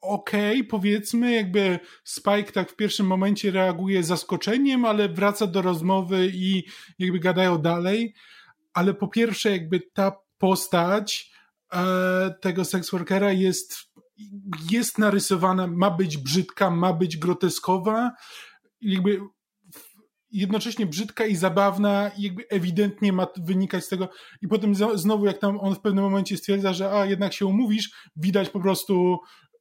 okej, 0.00 0.56
okay, 0.56 0.68
powiedzmy, 0.68 1.32
jakby 1.32 1.78
Spike 2.04 2.52
tak 2.52 2.70
w 2.70 2.76
pierwszym 2.76 3.06
momencie 3.06 3.50
reaguje 3.50 4.02
zaskoczeniem, 4.02 4.84
ale 4.84 5.08
wraca 5.08 5.46
do 5.46 5.62
rozmowy 5.62 6.30
i 6.34 6.64
jakby 6.98 7.18
gadają 7.18 7.58
dalej, 7.58 8.14
ale 8.74 8.94
po 8.94 9.08
pierwsze 9.08 9.50
jakby 9.50 9.80
ta 9.92 10.12
postać 10.38 11.32
e, 11.72 12.34
tego 12.40 12.64
seksworkera 12.64 13.32
jest 13.32 13.92
jest 14.70 14.98
narysowana, 14.98 15.66
ma 15.66 15.90
być 15.90 16.16
brzydka, 16.16 16.70
ma 16.70 16.92
być 16.92 17.16
groteskowa, 17.16 18.10
jakby 18.80 19.20
jednocześnie 20.32 20.86
brzydka 20.86 21.26
i 21.26 21.36
zabawna 21.36 22.10
i 22.18 22.22
jakby 22.22 22.48
ewidentnie 22.48 23.12
ma 23.12 23.26
wynikać 23.36 23.84
z 23.84 23.88
tego 23.88 24.08
i 24.42 24.48
potem 24.48 24.74
znowu 24.94 25.26
jak 25.26 25.38
tam 25.38 25.60
on 25.60 25.74
w 25.74 25.80
pewnym 25.80 26.04
momencie 26.04 26.36
stwierdza, 26.36 26.72
że 26.72 26.92
a 26.92 27.06
jednak 27.06 27.32
się 27.32 27.46
umówisz, 27.46 27.90
widać 28.16 28.48
po 28.48 28.60
prostu 28.60 29.18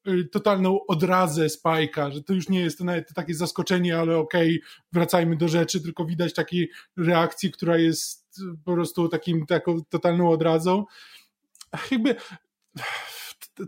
y, 0.07 0.25
totalną 0.31 0.79
odrazę 0.87 1.49
Spajka, 1.49 2.11
że 2.11 2.23
to 2.23 2.33
już 2.33 2.49
nie 2.49 2.59
jest 2.59 2.77
to 2.77 2.83
nawet 2.83 3.13
takie 3.13 3.33
zaskoczenie, 3.33 3.97
ale 3.97 4.17
okej, 4.17 4.49
okay, 4.49 4.69
wracajmy 4.91 5.37
do 5.37 5.47
rzeczy, 5.47 5.81
tylko 5.81 6.05
widać 6.05 6.33
takiej 6.33 6.69
reakcji, 6.97 7.51
która 7.51 7.77
jest 7.77 8.41
po 8.65 8.73
prostu 8.73 9.09
takim, 9.09 9.45
taką 9.45 9.83
totalną 9.89 10.29
odrazą. 10.29 10.85
Jakby 11.91 12.15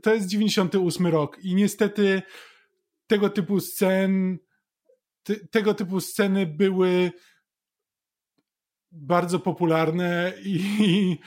to 0.01 0.13
jest 0.13 0.27
98 0.27 1.07
rok 1.07 1.37
i 1.43 1.55
niestety 1.55 2.21
tego 3.07 3.29
typu 3.29 3.59
scen 3.59 4.39
tego 5.51 5.73
typu 5.73 6.01
sceny 6.01 6.45
były 6.45 7.11
bardzo 8.91 9.39
popularne 9.39 10.33
i. 10.45 11.17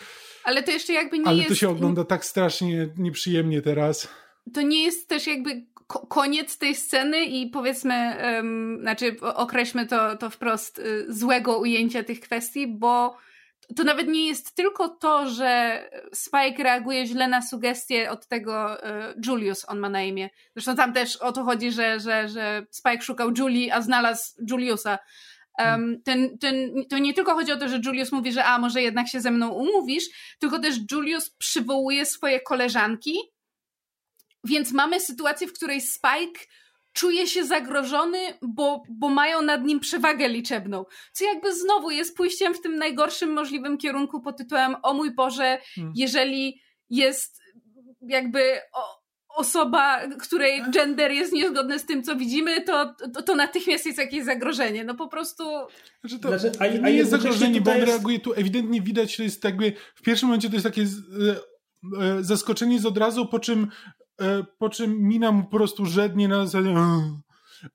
Ale 0.45 0.63
to 0.63 0.71
jeszcze 0.71 0.93
jakby 0.93 1.19
nie 1.19 1.27
ale 1.27 1.37
jest. 1.37 1.49
Ale 1.49 1.57
to 1.57 1.61
się 1.61 1.69
ogląda 1.69 2.05
tak 2.05 2.25
strasznie 2.25 2.89
nieprzyjemnie 2.97 3.63
teraz. 3.63 4.09
To 4.55 4.63
nie 4.63 4.85
jest 4.85 5.09
też 5.09 5.27
jakby 5.27 5.67
koniec 6.09 6.59
tej 6.59 6.75
sceny 6.75 7.25
i 7.25 7.51
powiedzmy, 7.51 8.17
um, 8.23 8.79
znaczy 8.81 9.17
określmy 9.21 9.87
to, 9.87 10.17
to 10.17 10.31
wprost 10.31 10.79
y, 10.79 11.07
złego 11.09 11.59
ujęcia 11.59 12.05
tych 12.05 12.21
kwestii, 12.21 12.67
bo 12.67 13.17
to 13.77 13.85
nawet 13.85 14.09
nie 14.09 14.27
jest 14.27 14.55
tylko 14.55 14.89
to, 14.89 15.29
że 15.29 15.83
Spike 16.13 16.63
reaguje 16.63 17.07
źle 17.07 17.29
na 17.29 17.43
sugestie 17.43 18.11
od 18.11 18.27
tego 18.27 18.85
e, 18.85 19.15
Julius, 19.27 19.65
on 19.69 19.79
ma 19.79 19.89
na 19.89 20.03
imię. 20.03 20.31
Zresztą 20.55 20.77
tam 20.77 20.93
też 20.93 21.17
o 21.17 21.33
to 21.33 21.45
chodzi, 21.45 21.73
że, 21.73 22.01
że, 22.01 22.29
że 22.29 22.67
Spike 22.71 23.03
szukał 23.03 23.31
Julie, 23.39 23.75
a 23.75 23.83
znalazł 23.83 24.35
Juliusa. 24.51 24.99
Um, 25.59 26.03
ten, 26.05 26.39
ten, 26.39 26.85
to 26.91 26.99
nie 26.99 27.15
tylko 27.15 27.35
chodzi 27.35 27.53
o 27.53 27.57
to, 27.57 27.69
że 27.69 27.81
Julius 27.85 28.13
mówi, 28.13 28.33
że 28.33 28.45
a 28.45 28.59
może 28.59 28.83
jednak 28.83 29.09
się 29.09 29.21
ze 29.21 29.31
mną 29.31 29.49
umówisz, 29.49 30.05
tylko 30.39 30.59
też 30.59 30.77
Julius 30.93 31.31
przywołuje 31.31 32.07
swoje 32.07 32.41
koleżanki, 32.41 33.19
więc 34.45 34.73
mamy 34.73 35.01
sytuację, 35.01 35.47
w 35.47 35.53
której 35.53 35.81
Spike 35.81 36.41
czuje 36.97 37.27
się 37.27 37.45
zagrożony, 37.45 38.19
bo, 38.43 38.83
bo 38.91 39.09
mają 39.09 39.43
nad 39.43 39.65
nim 39.65 39.81
przewagę 39.81 40.29
liczebną. 40.29 40.85
Co 41.13 41.25
jakby 41.25 41.55
znowu 41.55 41.91
jest 41.91 42.17
pójściem 42.17 42.55
w 42.55 42.61
tym 42.61 42.77
najgorszym 42.77 43.33
możliwym 43.33 43.79
kierunku 43.79 44.21
pod 44.21 44.37
tytułem 44.37 44.77
o 44.83 44.95
mój 44.95 45.15
Boże, 45.15 45.59
hmm. 45.75 45.93
jeżeli 45.97 46.61
jest 46.91 47.41
jakby 48.09 48.41
o, 48.73 49.07
osoba, 49.37 50.01
której 50.19 50.63
gender 50.71 51.13
jest 51.13 51.33
niezgodny 51.33 51.79
z 51.79 51.87
tym, 51.87 52.03
co 52.03 52.17
widzimy, 52.17 52.61
to, 52.61 52.95
to, 53.15 53.23
to 53.23 53.35
natychmiast 53.35 53.87
jest 53.87 53.99
jakieś 53.99 54.25
zagrożenie. 54.25 54.85
No 54.85 54.95
po 54.95 55.09
prostu... 55.09 55.45
Znaczy 56.01 56.19
to 56.19 56.39
znaczy, 56.39 56.59
a, 56.59 56.65
a 56.65 56.89
nie 56.89 56.93
jest 56.93 57.11
zagrożenie, 57.11 57.61
bo 57.61 57.71
on 57.71 57.77
jest... 57.77 57.89
reaguje 57.89 58.21
tu 58.21 58.33
ewidentnie 58.33 58.83
widać, 58.83 59.17
że 59.17 59.25
jest 59.25 59.45
jakby 59.45 59.73
w 59.95 60.03
pierwszym 60.03 60.29
momencie 60.29 60.49
to 60.49 60.55
jest 60.55 60.67
takie 60.67 60.83
e, 60.83 60.87
e, 62.03 62.25
zaskoczenie 62.25 62.81
z 62.81 62.87
od 62.87 62.99
razu, 62.99 63.27
po 63.27 63.39
czym 63.39 63.69
po 64.59 64.69
czym 64.69 65.03
mina 65.03 65.33
mu 65.33 65.45
po 65.45 65.57
prostu 65.57 65.87
żednie 65.87 66.29
na 66.29 66.47
zasadzie 66.47 66.75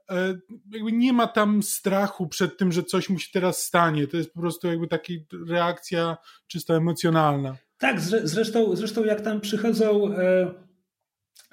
e, 0.09 0.37
jakby 0.71 0.91
nie 0.91 1.13
ma 1.13 1.27
tam 1.27 1.63
strachu 1.63 2.27
przed 2.27 2.57
tym, 2.57 2.71
że 2.71 2.83
coś 2.83 3.09
mu 3.09 3.19
się 3.19 3.29
teraz 3.33 3.63
stanie. 3.63 4.07
To 4.07 4.17
jest 4.17 4.33
po 4.33 4.39
prostu 4.39 4.67
jakby 4.67 4.87
taka 4.87 5.13
reakcja 5.47 6.17
czysto 6.47 6.75
emocjonalna. 6.75 7.57
Tak, 7.77 8.01
zresztą, 8.01 8.75
zresztą 8.75 9.03
jak 9.03 9.21
tam 9.21 9.41
przychodzą 9.41 10.15
e, 10.15 10.53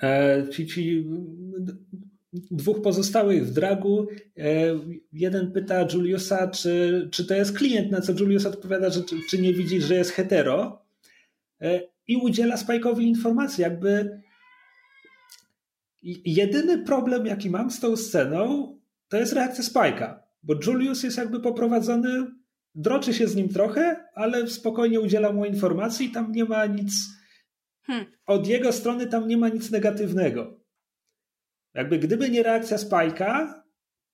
e, 0.02 0.48
ci, 0.52 0.66
ci 0.66 1.06
dwóch 2.32 2.82
pozostałych 2.82 3.46
w 3.46 3.52
dragu, 3.52 4.06
e, 4.38 4.44
jeden 5.12 5.52
pyta 5.52 5.86
Juliusa, 5.92 6.48
czy, 6.48 7.08
czy 7.12 7.24
to 7.24 7.34
jest 7.34 7.58
klient, 7.58 7.90
na 7.90 8.00
co 8.00 8.12
Julius 8.12 8.46
odpowiada, 8.46 8.90
że 8.90 9.00
czy, 9.30 9.38
nie 9.38 9.54
widzi, 9.54 9.80
że 9.80 9.94
jest 9.94 10.10
hetero 10.10 10.82
e, 11.60 11.80
i 12.06 12.16
udziela 12.16 12.56
Spike'owi 12.56 13.02
informacji, 13.02 13.62
jakby 13.62 14.20
jedyny 16.02 16.78
problem, 16.78 17.26
jaki 17.26 17.50
mam 17.50 17.70
z 17.70 17.80
tą 17.80 17.96
sceną, 17.96 18.74
to 19.08 19.16
jest 19.16 19.32
reakcja 19.32 19.64
Spike'a, 19.64 20.18
bo 20.42 20.54
Julius 20.66 21.02
jest 21.02 21.18
jakby 21.18 21.40
poprowadzony, 21.40 22.26
droczy 22.74 23.14
się 23.14 23.28
z 23.28 23.36
nim 23.36 23.48
trochę, 23.48 24.04
ale 24.14 24.46
spokojnie 24.46 25.00
udziela 25.00 25.32
mu 25.32 25.44
informacji 25.44 26.06
i 26.06 26.10
tam 26.10 26.32
nie 26.32 26.44
ma 26.44 26.66
nic, 26.66 26.92
hmm. 27.82 28.06
od 28.26 28.46
jego 28.46 28.72
strony 28.72 29.06
tam 29.06 29.28
nie 29.28 29.36
ma 29.36 29.48
nic 29.48 29.70
negatywnego. 29.70 30.60
Jakby 31.74 31.98
gdyby 31.98 32.30
nie 32.30 32.42
reakcja 32.42 32.76
Spike'a, 32.76 33.52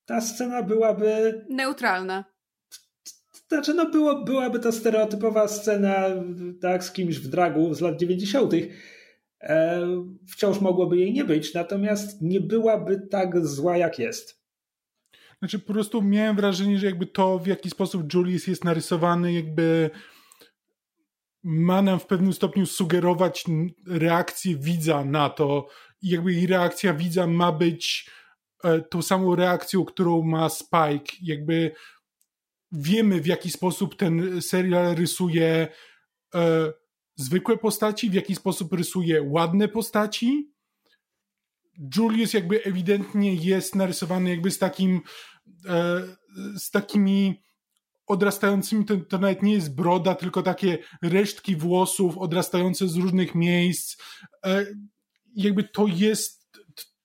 ta 0.04 0.20
scena 0.20 0.62
byłaby... 0.62 1.44
Neutralna. 1.50 2.24
Znaczy, 3.48 3.74
no 3.74 3.90
było, 3.90 4.24
byłaby 4.24 4.58
to 4.58 4.72
stereotypowa 4.72 5.48
scena 5.48 6.04
tak, 6.60 6.84
z 6.84 6.92
kimś 6.92 7.18
w 7.18 7.28
dragu 7.28 7.74
z 7.74 7.80
lat 7.80 7.96
90. 7.96 8.52
E, 9.44 9.86
wciąż 10.28 10.60
mogłoby 10.60 10.96
jej 10.96 11.12
nie 11.12 11.24
być, 11.24 11.54
natomiast 11.54 12.22
nie 12.22 12.40
byłaby 12.40 13.06
tak 13.10 13.46
zła, 13.46 13.76
jak 13.76 13.98
jest. 13.98 14.44
Znaczy, 15.38 15.58
po 15.58 15.72
prostu 15.72 16.02
miałem 16.02 16.36
wrażenie, 16.36 16.78
że 16.78 16.86
jakby 16.86 17.06
to, 17.06 17.38
w 17.38 17.46
jaki 17.46 17.70
sposób 17.70 18.14
Julius 18.14 18.46
jest 18.46 18.64
narysowany, 18.64 19.32
jakby 19.32 19.90
ma 21.42 21.82
nam 21.82 22.00
w 22.00 22.06
pewnym 22.06 22.32
stopniu 22.32 22.66
sugerować 22.66 23.44
reakcję 23.86 24.56
widza 24.56 25.04
na 25.04 25.30
to 25.30 25.66
i 26.02 26.08
jakby 26.08 26.46
reakcja 26.46 26.94
widza 26.94 27.26
ma 27.26 27.52
być 27.52 28.10
e, 28.64 28.80
tą 28.80 29.02
samą 29.02 29.34
reakcją, 29.34 29.84
którą 29.84 30.22
ma 30.22 30.48
Spike. 30.48 31.16
Jakby 31.22 31.72
wiemy, 32.72 33.20
w 33.20 33.26
jaki 33.26 33.50
sposób 33.50 33.96
ten 33.96 34.42
serial 34.42 34.94
rysuje 34.94 35.68
e, 36.34 36.72
zwykłe 37.16 37.56
postaci, 37.56 38.10
w 38.10 38.14
jaki 38.14 38.34
sposób 38.34 38.72
rysuje 38.72 39.22
ładne 39.22 39.68
postaci. 39.68 40.50
Julius 41.96 42.32
jakby 42.32 42.64
ewidentnie 42.64 43.34
jest 43.34 43.74
narysowany 43.74 44.30
jakby 44.30 44.50
z 44.50 44.58
takim 44.58 45.00
e, 45.66 46.02
z 46.56 46.70
takimi 46.70 47.42
odrastającymi, 48.06 48.84
to, 48.84 48.96
to 48.96 49.18
nawet 49.18 49.42
nie 49.42 49.52
jest 49.52 49.74
broda, 49.74 50.14
tylko 50.14 50.42
takie 50.42 50.78
resztki 51.02 51.56
włosów 51.56 52.18
odrastające 52.18 52.88
z 52.88 52.96
różnych 52.96 53.34
miejsc. 53.34 53.96
E, 54.46 54.66
jakby 55.36 55.64
to 55.64 55.86
jest 55.86 56.44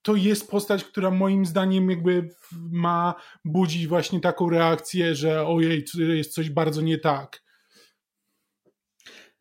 to 0.01 0.15
jest 0.15 0.49
postać, 0.49 0.83
która 0.83 1.11
moim 1.11 1.45
zdaniem 1.45 1.89
jakby 1.89 2.29
ma 2.71 3.15
budzić 3.45 3.87
właśnie 3.87 4.19
taką 4.19 4.49
reakcję, 4.49 5.15
że 5.15 5.47
ojej, 5.47 5.85
jest 5.97 6.33
coś 6.33 6.49
bardzo 6.49 6.81
nie 6.81 6.97
tak. 6.97 7.43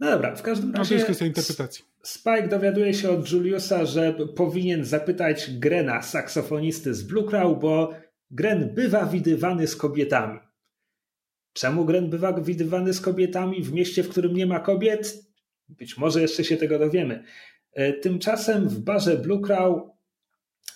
No 0.01 0.11
dobra, 0.11 0.37
w 0.37 0.43
każdym 0.43 0.75
razie. 0.75 0.97
No 0.97 1.03
to 1.03 1.09
jest 1.09 1.23
interpretacji. 1.23 1.85
Spike 2.03 2.49
dowiaduje 2.49 2.95
się 2.95 3.11
od 3.11 3.33
Juliusa, 3.33 3.85
że 3.85 4.13
powinien 4.13 4.85
zapytać 4.85 5.51
Grena, 5.51 6.03
saksofonisty 6.03 6.95
z 6.95 7.03
Blue 7.03 7.25
Crow, 7.25 7.61
bo 7.61 7.95
Gren 8.31 8.75
bywa 8.75 9.07
widywany 9.07 9.67
z 9.67 9.77
kobietami. 9.77 10.39
Czemu 11.53 11.85
Gren 11.85 12.11
bywa 12.11 12.41
widywany 12.41 12.93
z 12.93 13.01
kobietami 13.01 13.63
w 13.63 13.73
mieście, 13.73 14.03
w 14.03 14.09
którym 14.09 14.35
nie 14.35 14.47
ma 14.47 14.61
kobiet? 14.61 15.25
Być 15.69 15.99
może 15.99 16.23
jeszcze 16.23 16.45
się 16.45 16.57
tego 16.57 16.79
dowiemy. 16.79 17.25
E, 17.73 17.93
tymczasem 17.93 18.69
w 18.69 18.79
barze 18.79 19.17
Blue 19.17 19.41
Crow 19.41 19.83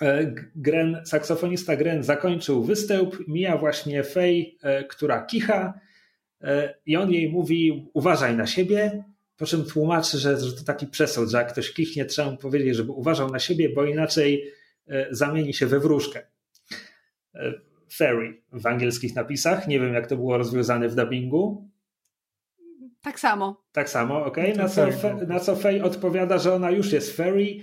e, 0.00 0.34
Gren, 0.56 1.00
saksofonista 1.04 1.76
Gren 1.76 2.02
zakończył 2.02 2.64
występ, 2.64 3.28
mija 3.28 3.56
właśnie 3.56 4.04
Fej, 4.04 4.58
e, 4.62 4.84
która 4.84 5.22
kicha 5.22 5.80
i 6.86 6.96
on 6.96 7.10
jej 7.10 7.28
mówi 7.32 7.90
uważaj 7.94 8.36
na 8.36 8.46
siebie, 8.46 9.04
po 9.42 9.46
czym 9.46 9.64
tłumaczy, 9.64 10.18
że, 10.18 10.40
że 10.40 10.52
to 10.52 10.64
taki 10.64 10.86
przesąd, 10.86 11.30
że 11.30 11.38
jak 11.38 11.52
ktoś 11.52 11.72
kichnie, 11.72 12.04
trzeba 12.04 12.30
mu 12.30 12.36
powiedzieć, 12.36 12.76
żeby 12.76 12.92
uważał 12.92 13.30
na 13.30 13.38
siebie, 13.38 13.68
bo 13.68 13.84
inaczej 13.84 14.52
zamieni 15.10 15.54
się 15.54 15.66
we 15.66 15.80
wróżkę. 15.80 16.26
Fairy 17.92 18.42
w 18.52 18.66
angielskich 18.66 19.14
napisach. 19.14 19.68
Nie 19.68 19.80
wiem, 19.80 19.94
jak 19.94 20.06
to 20.06 20.16
było 20.16 20.38
rozwiązane 20.38 20.88
w 20.88 20.94
dubbingu. 20.94 21.70
Tak 23.00 23.20
samo. 23.20 23.64
Tak 23.72 23.90
samo, 23.90 24.24
okej. 24.24 24.52
Okay. 24.52 24.62
Na, 24.62 24.68
co 24.68 24.86
na 25.26 25.40
co 25.40 25.56
Faye 25.56 25.84
odpowiada, 25.84 26.38
że 26.38 26.54
ona 26.54 26.70
już 26.70 26.92
jest 26.92 27.16
Fairy. 27.16 27.56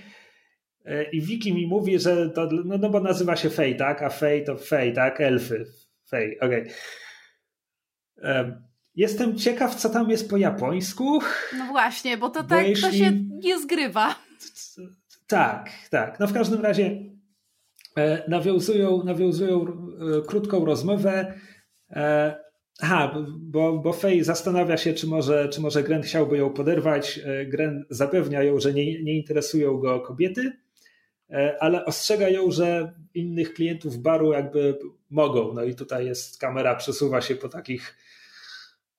E, 0.85 1.03
I 1.03 1.21
Wiki 1.21 1.53
mi 1.53 1.67
mówi, 1.67 1.99
że 1.99 2.29
to, 2.29 2.49
no, 2.65 2.77
no 2.77 2.89
bo 2.89 2.99
nazywa 2.99 3.35
się 3.35 3.49
Faye, 3.49 3.75
tak? 3.75 4.01
A 4.01 4.09
Faye 4.09 4.41
to 4.41 4.57
Faye, 4.57 4.91
tak? 4.91 5.21
Elfy. 5.21 5.65
Faye, 6.05 6.35
okej. 6.41 6.61
Okay. 8.17 8.68
Jestem 8.99 9.37
ciekaw, 9.37 9.75
co 9.75 9.89
tam 9.89 10.09
jest 10.09 10.29
po 10.29 10.37
japońsku. 10.37 11.19
No 11.57 11.65
właśnie, 11.65 12.17
bo 12.17 12.29
to 12.29 12.43
bo 12.43 12.49
tak 12.49 12.67
jeśli... 12.67 12.83
to 12.83 12.91
się 12.91 13.11
nie 13.29 13.59
zgrywa. 13.59 14.15
Tak, 15.27 15.69
tak. 15.89 16.19
No 16.19 16.27
w 16.27 16.33
każdym 16.33 16.61
razie 16.61 17.09
E, 17.99 18.23
nawiązują, 18.27 19.03
nawiązują 19.03 19.65
e, 19.65 20.21
krótką 20.27 20.65
rozmowę. 20.65 21.33
E, 21.89 22.35
aha, 22.81 23.25
bo, 23.39 23.77
bo 23.77 23.93
Fej 23.93 24.23
zastanawia 24.23 24.77
się, 24.77 24.93
czy 24.93 25.07
może, 25.07 25.49
czy 25.49 25.61
może 25.61 25.83
Gren 25.83 26.01
chciałby 26.01 26.37
ją 26.37 26.49
poderwać. 26.49 27.19
Gren 27.47 27.85
zapewnia 27.89 28.43
ją, 28.43 28.59
że 28.59 28.73
nie, 28.73 29.03
nie 29.03 29.17
interesują 29.17 29.77
go 29.77 29.99
kobiety, 29.99 30.51
ale 31.59 31.85
ostrzega 31.85 32.29
ją, 32.29 32.51
że 32.51 32.93
innych 33.13 33.53
klientów 33.53 33.97
baru 33.97 34.33
jakby 34.33 34.79
mogą. 35.09 35.53
No 35.53 35.63
i 35.63 35.75
tutaj 35.75 36.05
jest 36.05 36.39
kamera, 36.39 36.75
przesuwa 36.75 37.21
się 37.21 37.35
po 37.35 37.49
takich. 37.49 37.97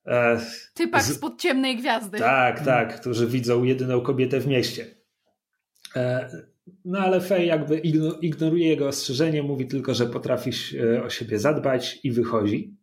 E, 0.06 0.40
Typach 0.74 1.02
z... 1.02 1.16
spod 1.16 1.40
ciemnej 1.40 1.76
gwiazdy. 1.76 2.18
Tak, 2.18 2.64
tak, 2.64 3.00
którzy 3.00 3.26
widzą 3.26 3.64
jedyną 3.64 4.00
kobietę 4.00 4.40
w 4.40 4.46
mieście. 4.46 4.86
E, 5.96 6.30
no 6.84 6.98
ale 6.98 7.20
Fej 7.20 7.46
jakby 7.46 7.78
ignoruje 8.22 8.68
jego 8.68 8.88
ostrzeżenie, 8.88 9.42
mówi 9.42 9.66
tylko, 9.66 9.94
że 9.94 10.06
potrafi 10.06 10.50
e, 10.80 11.02
o 11.02 11.10
siebie 11.10 11.38
zadbać 11.38 11.98
i 12.02 12.10
wychodzi. 12.10 12.76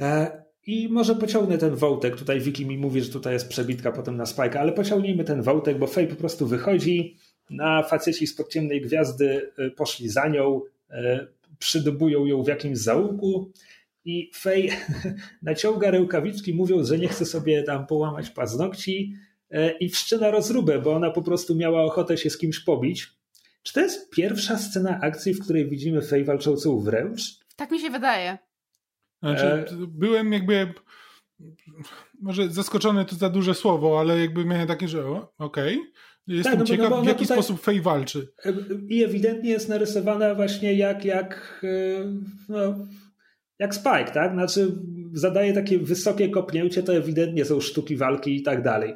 E, 0.00 0.42
I 0.66 0.88
może 0.88 1.14
pociągnę 1.14 1.58
ten 1.58 1.74
wątek. 1.74 2.16
Tutaj 2.16 2.40
Wiki 2.40 2.66
mi 2.66 2.78
mówi, 2.78 3.00
że 3.00 3.12
tutaj 3.12 3.32
jest 3.32 3.48
przebitka 3.48 3.92
potem 3.92 4.16
na 4.16 4.26
Spike, 4.26 4.60
ale 4.60 4.72
pociągnijmy 4.72 5.24
ten 5.24 5.42
wątek, 5.42 5.78
bo 5.78 5.86
Fej 5.86 6.06
po 6.06 6.16
prostu 6.16 6.46
wychodzi. 6.46 7.16
Na 7.50 7.82
faceci 7.82 8.26
z 8.26 8.34
podciemnej 8.34 8.80
gwiazdy 8.80 9.52
e, 9.58 9.70
poszli 9.70 10.08
za 10.08 10.28
nią, 10.28 10.60
przydobują 11.58 12.26
ją 12.26 12.42
w 12.42 12.48
jakimś 12.48 12.78
zaułku 12.78 13.52
i 14.04 14.30
Fej 14.34 14.70
naciąga 15.42 15.90
rękawiczki, 15.90 16.54
mówiąc, 16.54 16.88
że 16.88 16.98
nie 16.98 17.08
chce 17.08 17.26
sobie 17.26 17.62
tam 17.62 17.86
połamać 17.86 18.30
paznokci 18.30 19.14
E, 19.50 19.70
i 19.70 19.88
wszczyna 19.88 20.30
rozróbę, 20.30 20.78
bo 20.78 20.92
ona 20.92 21.10
po 21.10 21.22
prostu 21.22 21.56
miała 21.56 21.82
ochotę 21.82 22.18
się 22.18 22.30
z 22.30 22.38
kimś 22.38 22.60
pobić. 22.60 23.12
Czy 23.62 23.72
to 23.72 23.80
jest 23.80 24.10
pierwsza 24.10 24.58
scena 24.58 25.00
akcji, 25.00 25.34
w 25.34 25.40
której 25.40 25.68
widzimy 25.68 26.02
Fej 26.02 26.24
walczącą 26.24 26.80
wręcz? 26.80 27.20
Tak 27.56 27.70
mi 27.70 27.80
się 27.80 27.90
wydaje. 27.90 28.38
Znaczy, 29.22 29.44
e... 29.44 29.66
byłem 29.88 30.32
jakby 30.32 30.74
może 32.20 32.48
zaskoczony 32.48 33.04
to 33.04 33.14
za 33.14 33.30
duże 33.30 33.54
słowo, 33.54 34.00
ale 34.00 34.20
jakby 34.20 34.44
miałem 34.44 34.68
takie, 34.68 34.88
że 34.88 35.06
okej, 35.08 35.28
okay. 35.38 35.78
Jestem 36.26 36.52
tak, 36.52 36.60
no, 36.60 36.66
ciekaw, 36.66 36.90
no, 36.90 37.02
w 37.02 37.06
jaki 37.06 37.22
tutaj... 37.22 37.36
sposób 37.36 37.60
Fej 37.60 37.80
walczy. 37.80 38.32
E, 38.44 38.52
I 38.88 39.04
ewidentnie 39.04 39.50
jest 39.50 39.68
narysowana 39.68 40.34
właśnie 40.34 40.74
jak, 40.74 41.04
jak, 41.04 41.60
e, 41.64 42.04
no, 42.48 42.86
jak 43.60 43.74
Spike, 43.74 44.10
tak? 44.14 44.32
Znaczy 44.32 44.78
zadaje 45.12 45.52
takie 45.52 45.78
wysokie 45.78 46.28
kopnięcie, 46.28 46.82
to 46.82 46.94
ewidentnie 46.94 47.44
są 47.44 47.60
sztuki 47.60 47.96
walki 47.96 48.36
i 48.36 48.42
tak 48.42 48.62
dalej. 48.62 48.94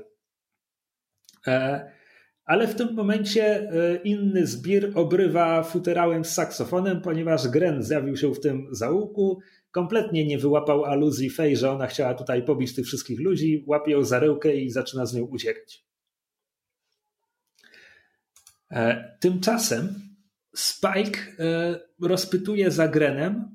E, 1.47 1.85
ale 2.45 2.69
w 2.69 2.75
tym 2.75 2.95
momencie 2.95 3.45
e, 3.45 3.97
inny 3.97 4.47
zbir 4.47 4.93
obrywa 4.95 5.63
futerałem 5.63 6.25
z 6.25 6.33
saksofonem, 6.33 7.01
ponieważ 7.01 7.49
Gren 7.49 7.83
zjawił 7.83 8.17
się 8.17 8.35
w 8.35 8.41
tym 8.41 8.67
zaułku. 8.71 9.41
Kompletnie 9.71 10.27
nie 10.27 10.39
wyłapał 10.39 10.85
aluzji 10.85 11.31
Fej, 11.31 11.57
że 11.57 11.71
ona 11.71 11.87
chciała 11.87 12.15
tutaj 12.15 12.45
pobić 12.45 12.75
tych 12.75 12.87
wszystkich 12.87 13.21
ludzi, 13.21 13.65
łapie 13.67 13.93
ją 13.93 14.05
za 14.05 14.19
rękę 14.19 14.57
i 14.57 14.71
zaczyna 14.71 15.07
z 15.07 15.15
nią 15.15 15.25
uciekać. 15.25 15.85
E, 18.71 19.17
tymczasem 19.21 19.95
Spike 20.55 21.19
rozpytuje 22.01 22.71
za 22.71 22.89
Grenem, 22.89 23.55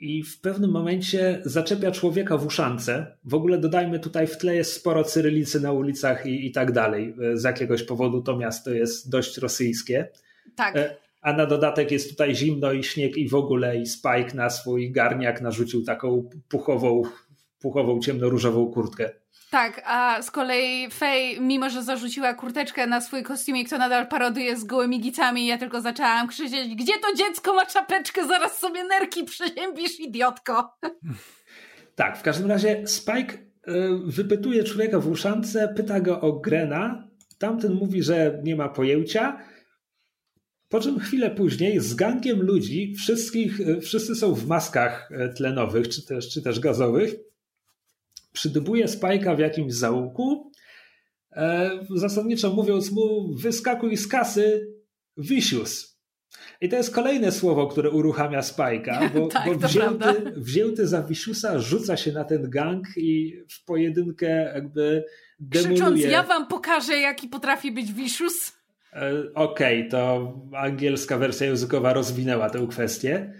i 0.00 0.22
w 0.22 0.40
pewnym 0.40 0.70
momencie 0.70 1.42
zaczepia 1.44 1.90
człowieka 1.90 2.38
w 2.38 2.46
uszance. 2.46 3.16
W 3.24 3.34
ogóle 3.34 3.58
dodajmy 3.58 3.98
tutaj 3.98 4.26
w 4.26 4.36
tle 4.36 4.54
jest 4.54 4.72
sporo 4.72 5.04
cyrylicy 5.04 5.60
na 5.60 5.72
ulicach 5.72 6.26
i, 6.26 6.46
i 6.46 6.52
tak 6.52 6.72
dalej. 6.72 7.14
Z 7.34 7.44
jakiegoś 7.44 7.82
powodu 7.82 8.22
to 8.22 8.36
miasto 8.36 8.70
jest 8.70 9.10
dość 9.10 9.38
rosyjskie. 9.38 10.08
Tak. 10.56 10.76
E, 10.76 10.96
a 11.20 11.32
na 11.32 11.46
dodatek 11.46 11.90
jest 11.90 12.10
tutaj 12.10 12.34
zimno 12.34 12.72
i 12.72 12.84
śnieg 12.84 13.16
i 13.16 13.28
w 13.28 13.34
ogóle 13.34 13.76
i 13.78 13.86
Spike 13.86 14.34
na 14.34 14.50
swój 14.50 14.92
garniak 14.92 15.40
narzucił 15.40 15.84
taką 15.84 16.30
puchową, 16.48 17.02
puchową 17.60 18.00
ciemnoróżową 18.00 18.72
kurtkę. 18.72 19.10
Tak, 19.54 19.82
a 19.84 20.22
z 20.22 20.30
kolei 20.30 20.90
Faye, 20.90 21.40
mimo 21.40 21.70
że 21.70 21.82
zarzuciła 21.82 22.34
kurteczkę 22.34 22.86
na 22.86 23.00
swój 23.00 23.22
kostiumik, 23.22 23.70
to 23.70 23.78
nadal 23.78 24.08
paroduje 24.08 24.56
z 24.56 24.64
gołymi 24.64 25.00
gicami 25.00 25.46
ja 25.46 25.58
tylko 25.58 25.80
zaczęłam 25.80 26.28
krzyczeć, 26.28 26.74
gdzie 26.74 26.92
to 26.92 27.16
dziecko 27.16 27.54
ma 27.54 27.66
czapeczkę, 27.66 28.26
zaraz 28.26 28.58
sobie 28.58 28.84
nerki 28.84 29.24
przeziębisz, 29.24 30.00
idiotko. 30.00 30.70
Tak, 31.94 32.18
w 32.18 32.22
każdym 32.22 32.48
razie 32.48 32.82
Spike 32.86 33.34
y, 33.34 33.40
wypytuje 34.04 34.64
człowieka 34.64 34.98
w 35.00 35.08
uszance, 35.08 35.74
pyta 35.76 36.00
go 36.00 36.20
o 36.20 36.32
Grena, 36.32 37.08
tamten 37.38 37.74
mówi, 37.74 38.02
że 38.02 38.40
nie 38.44 38.56
ma 38.56 38.68
pojęcia. 38.68 39.40
Po 40.68 40.80
czym 40.80 40.98
chwilę 40.98 41.30
później 41.30 41.80
z 41.80 41.94
gangiem 41.94 42.42
ludzi, 42.42 42.94
wszystkich, 42.94 43.58
wszyscy 43.82 44.14
są 44.14 44.34
w 44.34 44.46
maskach 44.46 45.10
tlenowych 45.36 45.88
czy 45.88 46.06
też, 46.06 46.28
czy 46.28 46.42
też 46.42 46.60
gazowych, 46.60 47.14
przydybuje 48.34 48.88
Spajka 48.88 49.34
w 49.34 49.38
jakimś 49.38 49.72
zaułku, 49.72 50.52
e, 51.32 51.70
zasadniczo 51.94 52.50
mówiąc 52.50 52.92
mu 52.92 53.34
wyskakuj 53.36 53.96
z 53.96 54.08
kasy, 54.08 54.66
Vicious. 55.16 55.94
I 56.60 56.68
to 56.68 56.76
jest 56.76 56.94
kolejne 56.94 57.32
słowo, 57.32 57.66
które 57.66 57.90
uruchamia 57.90 58.42
Spajka, 58.42 59.00
bo, 59.14 59.26
tak, 59.26 59.46
bo 59.46 59.68
wzięty, 59.68 60.32
wzięty 60.36 60.86
za 60.86 61.02
Viciousa 61.02 61.58
rzuca 61.58 61.96
się 61.96 62.12
na 62.12 62.24
ten 62.24 62.50
gang 62.50 62.86
i 62.96 63.42
w 63.50 63.64
pojedynkę 63.64 64.26
jakby 64.54 65.04
demoluje. 65.38 65.74
Krzycząc, 65.74 66.00
ja 66.00 66.22
wam 66.22 66.46
pokażę, 66.46 66.98
jaki 66.98 67.28
potrafi 67.28 67.72
być 67.72 67.92
Vicious. 67.92 68.52
E, 68.92 69.12
okej, 69.34 69.78
okay, 69.78 69.90
to 69.90 70.32
angielska 70.56 71.18
wersja 71.18 71.46
językowa 71.46 71.92
rozwinęła 71.92 72.50
tę 72.50 72.66
kwestię. 72.70 73.34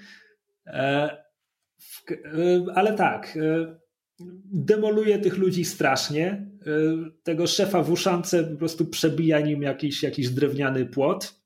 E, 0.67 1.25
ale 2.75 2.95
tak, 2.95 3.39
demoluje 4.45 5.19
tych 5.19 5.39
ludzi 5.39 5.65
strasznie. 5.65 6.47
Tego 7.23 7.47
szefa 7.47 7.83
w 7.83 7.91
uszance 7.91 8.45
po 8.45 8.57
prostu 8.57 8.87
przebija 8.87 9.41
nim 9.41 9.63
jakiś, 9.63 10.03
jakiś 10.03 10.31
drewniany 10.31 10.87
płot. 10.87 11.45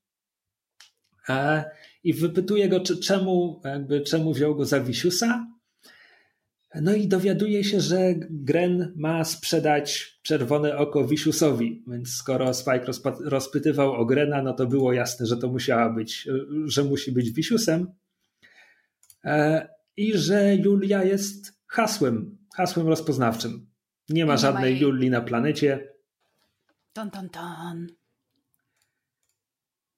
E, 1.29 1.65
i 2.05 2.13
wypytuje 2.13 2.69
go, 2.69 2.81
czy, 2.81 2.99
czemu, 3.01 3.61
jakby, 3.65 4.01
czemu 4.01 4.33
wziął 4.33 4.57
go 4.57 4.65
za 4.65 4.81
Wisiusa. 4.81 5.47
No 6.75 6.95
i 6.95 7.09
dowiaduje 7.09 7.65
się, 7.65 7.81
że 7.81 8.15
Gren 8.31 8.93
ma 8.97 9.25
sprzedać 9.25 10.19
czerwone 10.23 10.77
oko 10.77 11.05
Wisiusowi, 11.05 11.85
więc 11.87 12.09
skoro 12.09 12.55
Spike 12.55 12.85
rozpytywał 13.25 13.93
o 13.93 14.07
Grena, 14.07 14.43
no 14.43 14.53
to 14.53 14.67
było 14.67 14.93
jasne, 14.93 15.27
że 15.27 15.37
to 15.37 15.49
musiała 15.49 15.91
być, 15.91 16.29
że 16.65 16.85
musi 16.85 17.13
być 17.13 17.31
Wisiusem 17.31 17.87
e, 19.25 19.69
i 19.97 20.19
że 20.19 20.57
Julia 20.57 21.05
jest 21.05 21.59
hasłem, 21.67 22.38
hasłem 22.59 22.89
rozpoznawczym. 22.89 23.67
Nie 24.09 24.27
ma 24.27 24.37
żadnej 24.37 24.81
Julii 24.81 25.11
na 25.11 25.21
planecie. 25.21 25.89
Ton, 26.93 27.11
ton, 27.11 27.29
ton. 27.29 27.87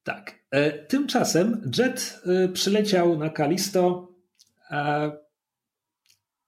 Tak. 0.02 0.38
E, 0.50 0.72
tymczasem 0.86 1.70
Jet 1.78 2.20
e, 2.26 2.48
przyleciał 2.48 3.18
na 3.18 3.30
Kalisto. 3.30 4.12
E, 4.70 5.12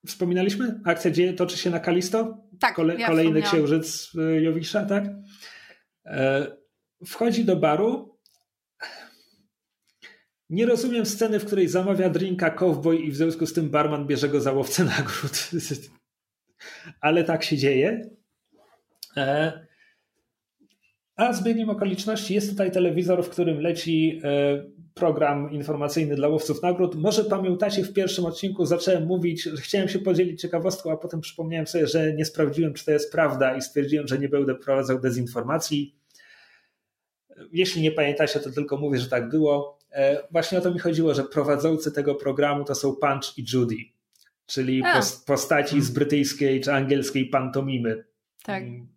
wspominaliśmy? 0.07 0.81
Akcja 0.85 1.11
dzieje 1.11 1.33
toczy 1.33 1.59
się 1.59 1.71
na 1.71 1.81
Kalisto? 1.81 2.49
Tak. 2.61 2.75
Kole, 2.75 2.97
ja 2.97 3.07
kolejny 3.07 3.43
księżyc 3.43 4.13
Jowisza, 4.41 4.87
tak? 4.87 5.05
Wchodzi 7.07 7.45
do 7.45 7.57
baru. 7.57 8.19
Nie 10.51 10.67
rozumiem 10.67 11.07
sceny, 11.07 11.39
w 11.39 11.45
której 11.45 11.69
zamawia 11.69 12.11
drinka 12.11 12.51
cowboy 12.51 12.97
i 12.97 13.11
w 13.11 13.17
związku 13.17 13.47
z 13.47 13.53
tym 13.53 13.71
barman 13.71 14.07
bierze 14.07 14.29
go 14.29 14.41
za 14.41 14.53
łowcę 14.53 14.85
nagród. 14.85 15.51
Ale 17.01 17.25
tak 17.25 17.45
się 17.45 17.57
dzieje. 17.57 18.11
A 21.17 21.33
zbiegiem 21.33 21.71
okoliczności 21.71 22.35
jest 22.35 22.51
tutaj 22.51 22.71
telewizor, 22.71 23.25
w 23.25 23.29
którym 23.29 23.61
leci 23.61 24.21
e, 24.25 24.65
program 24.95 25.53
informacyjny 25.53 26.17
dla 26.17 26.29
łowców 26.29 26.63
nagród. 26.63 26.95
Może 26.95 27.25
pamiętacie, 27.25 27.85
w 27.85 27.93
pierwszym 27.93 28.25
odcinku 28.25 28.67
zacząłem 28.67 29.07
mówić, 29.07 29.43
że 29.43 29.57
chciałem 29.57 29.89
się 29.89 29.99
podzielić 29.99 30.41
ciekawostką, 30.41 30.93
a 30.93 30.97
potem 30.97 31.21
przypomniałem 31.21 31.67
sobie, 31.67 31.87
że 31.87 32.13
nie 32.15 32.25
sprawdziłem, 32.25 32.75
czy 32.75 32.85
to 32.85 32.91
jest 32.91 33.13
prawda 33.13 33.57
i 33.57 33.63
stwierdziłem, 33.63 34.09
że 34.09 34.19
nie 34.19 34.29
będę 34.29 34.55
prowadzał 34.55 35.01
dezinformacji. 35.01 35.97
Jeśli 37.53 37.83
nie 37.83 37.93
pamiętacie, 37.93 38.41
to 38.41 38.51
tylko 38.51 38.77
mówię, 38.77 38.99
że 38.99 39.09
tak 39.09 39.29
było. 39.29 39.79
E, 39.93 40.29
właśnie 40.31 40.59
o 40.59 40.61
to 40.61 40.71
mi 40.71 40.79
chodziło, 40.79 41.15
że 41.15 41.25
prowadzący 41.25 41.93
tego 41.93 42.15
programu 42.15 42.65
to 42.65 42.75
są 42.75 42.97
Punch 42.97 43.39
i 43.39 43.45
Judy, 43.53 43.77
czyli 44.47 44.83
postaci 45.27 45.81
z 45.81 45.91
brytyjskiej 45.91 46.61
czy 46.61 46.73
angielskiej 46.73 47.29
pantomimy. 47.29 48.05
Tak. 48.43 48.63
Mm. 48.63 48.89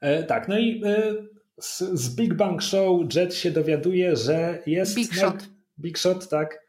E, 0.00 0.22
tak, 0.22 0.48
no 0.48 0.58
i 0.58 0.82
e, 0.84 1.12
z, 1.60 1.78
z, 1.78 2.16
Big 2.16 2.34
Bang 2.34 2.62
Show 2.62 3.14
Jet 3.14 3.34
się 3.34 3.50
dowiaduje, 3.50 4.16
że 4.16 4.62
jest. 4.66 4.94
Big 4.94 5.14
Shot. 5.14 5.48
Big 5.80 5.98
Shot, 5.98 6.28
tak. 6.28 6.66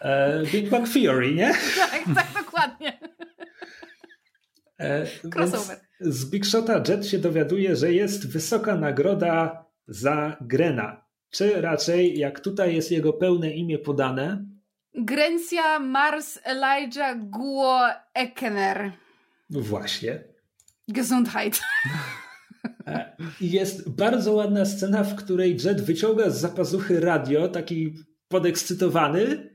E, 0.00 0.42
Big 0.52 0.68
Bang 0.68 0.88
Theory, 0.88 1.34
nie? 1.34 1.52
tak, 1.90 2.04
tak, 2.14 2.44
dokładnie. 2.44 2.98
Crossover. 5.34 5.80
Z 6.00 6.30
Big 6.30 6.46
Shota 6.46 6.82
Jet 6.88 7.06
się 7.06 7.18
dowiaduje, 7.18 7.76
że 7.76 7.92
jest 7.92 8.32
wysoka 8.32 8.76
nagroda 8.76 9.64
za 9.88 10.36
Grena. 10.40 11.04
Czy 11.30 11.60
raczej, 11.60 12.18
jak 12.18 12.40
tutaj 12.40 12.74
jest 12.74 12.90
jego 12.90 13.12
pełne 13.12 13.50
imię 13.50 13.78
podane? 13.78 14.44
Grencja 14.94 15.78
Mars 15.78 16.38
Elijah 16.44 17.16
Guo 17.30 17.80
Ekener. 18.14 18.92
Właśnie. 19.50 20.24
Gesundheit. 20.88 21.60
E, 22.86 23.16
jest 23.40 23.90
bardzo 23.90 24.32
ładna 24.32 24.64
scena, 24.64 25.04
w 25.04 25.14
której 25.14 25.56
Jet 25.64 25.80
wyciąga 25.80 26.30
z 26.30 26.40
zapazuchy 26.40 27.00
radio, 27.00 27.48
taki 27.48 27.94
podekscytowany, 28.28 29.50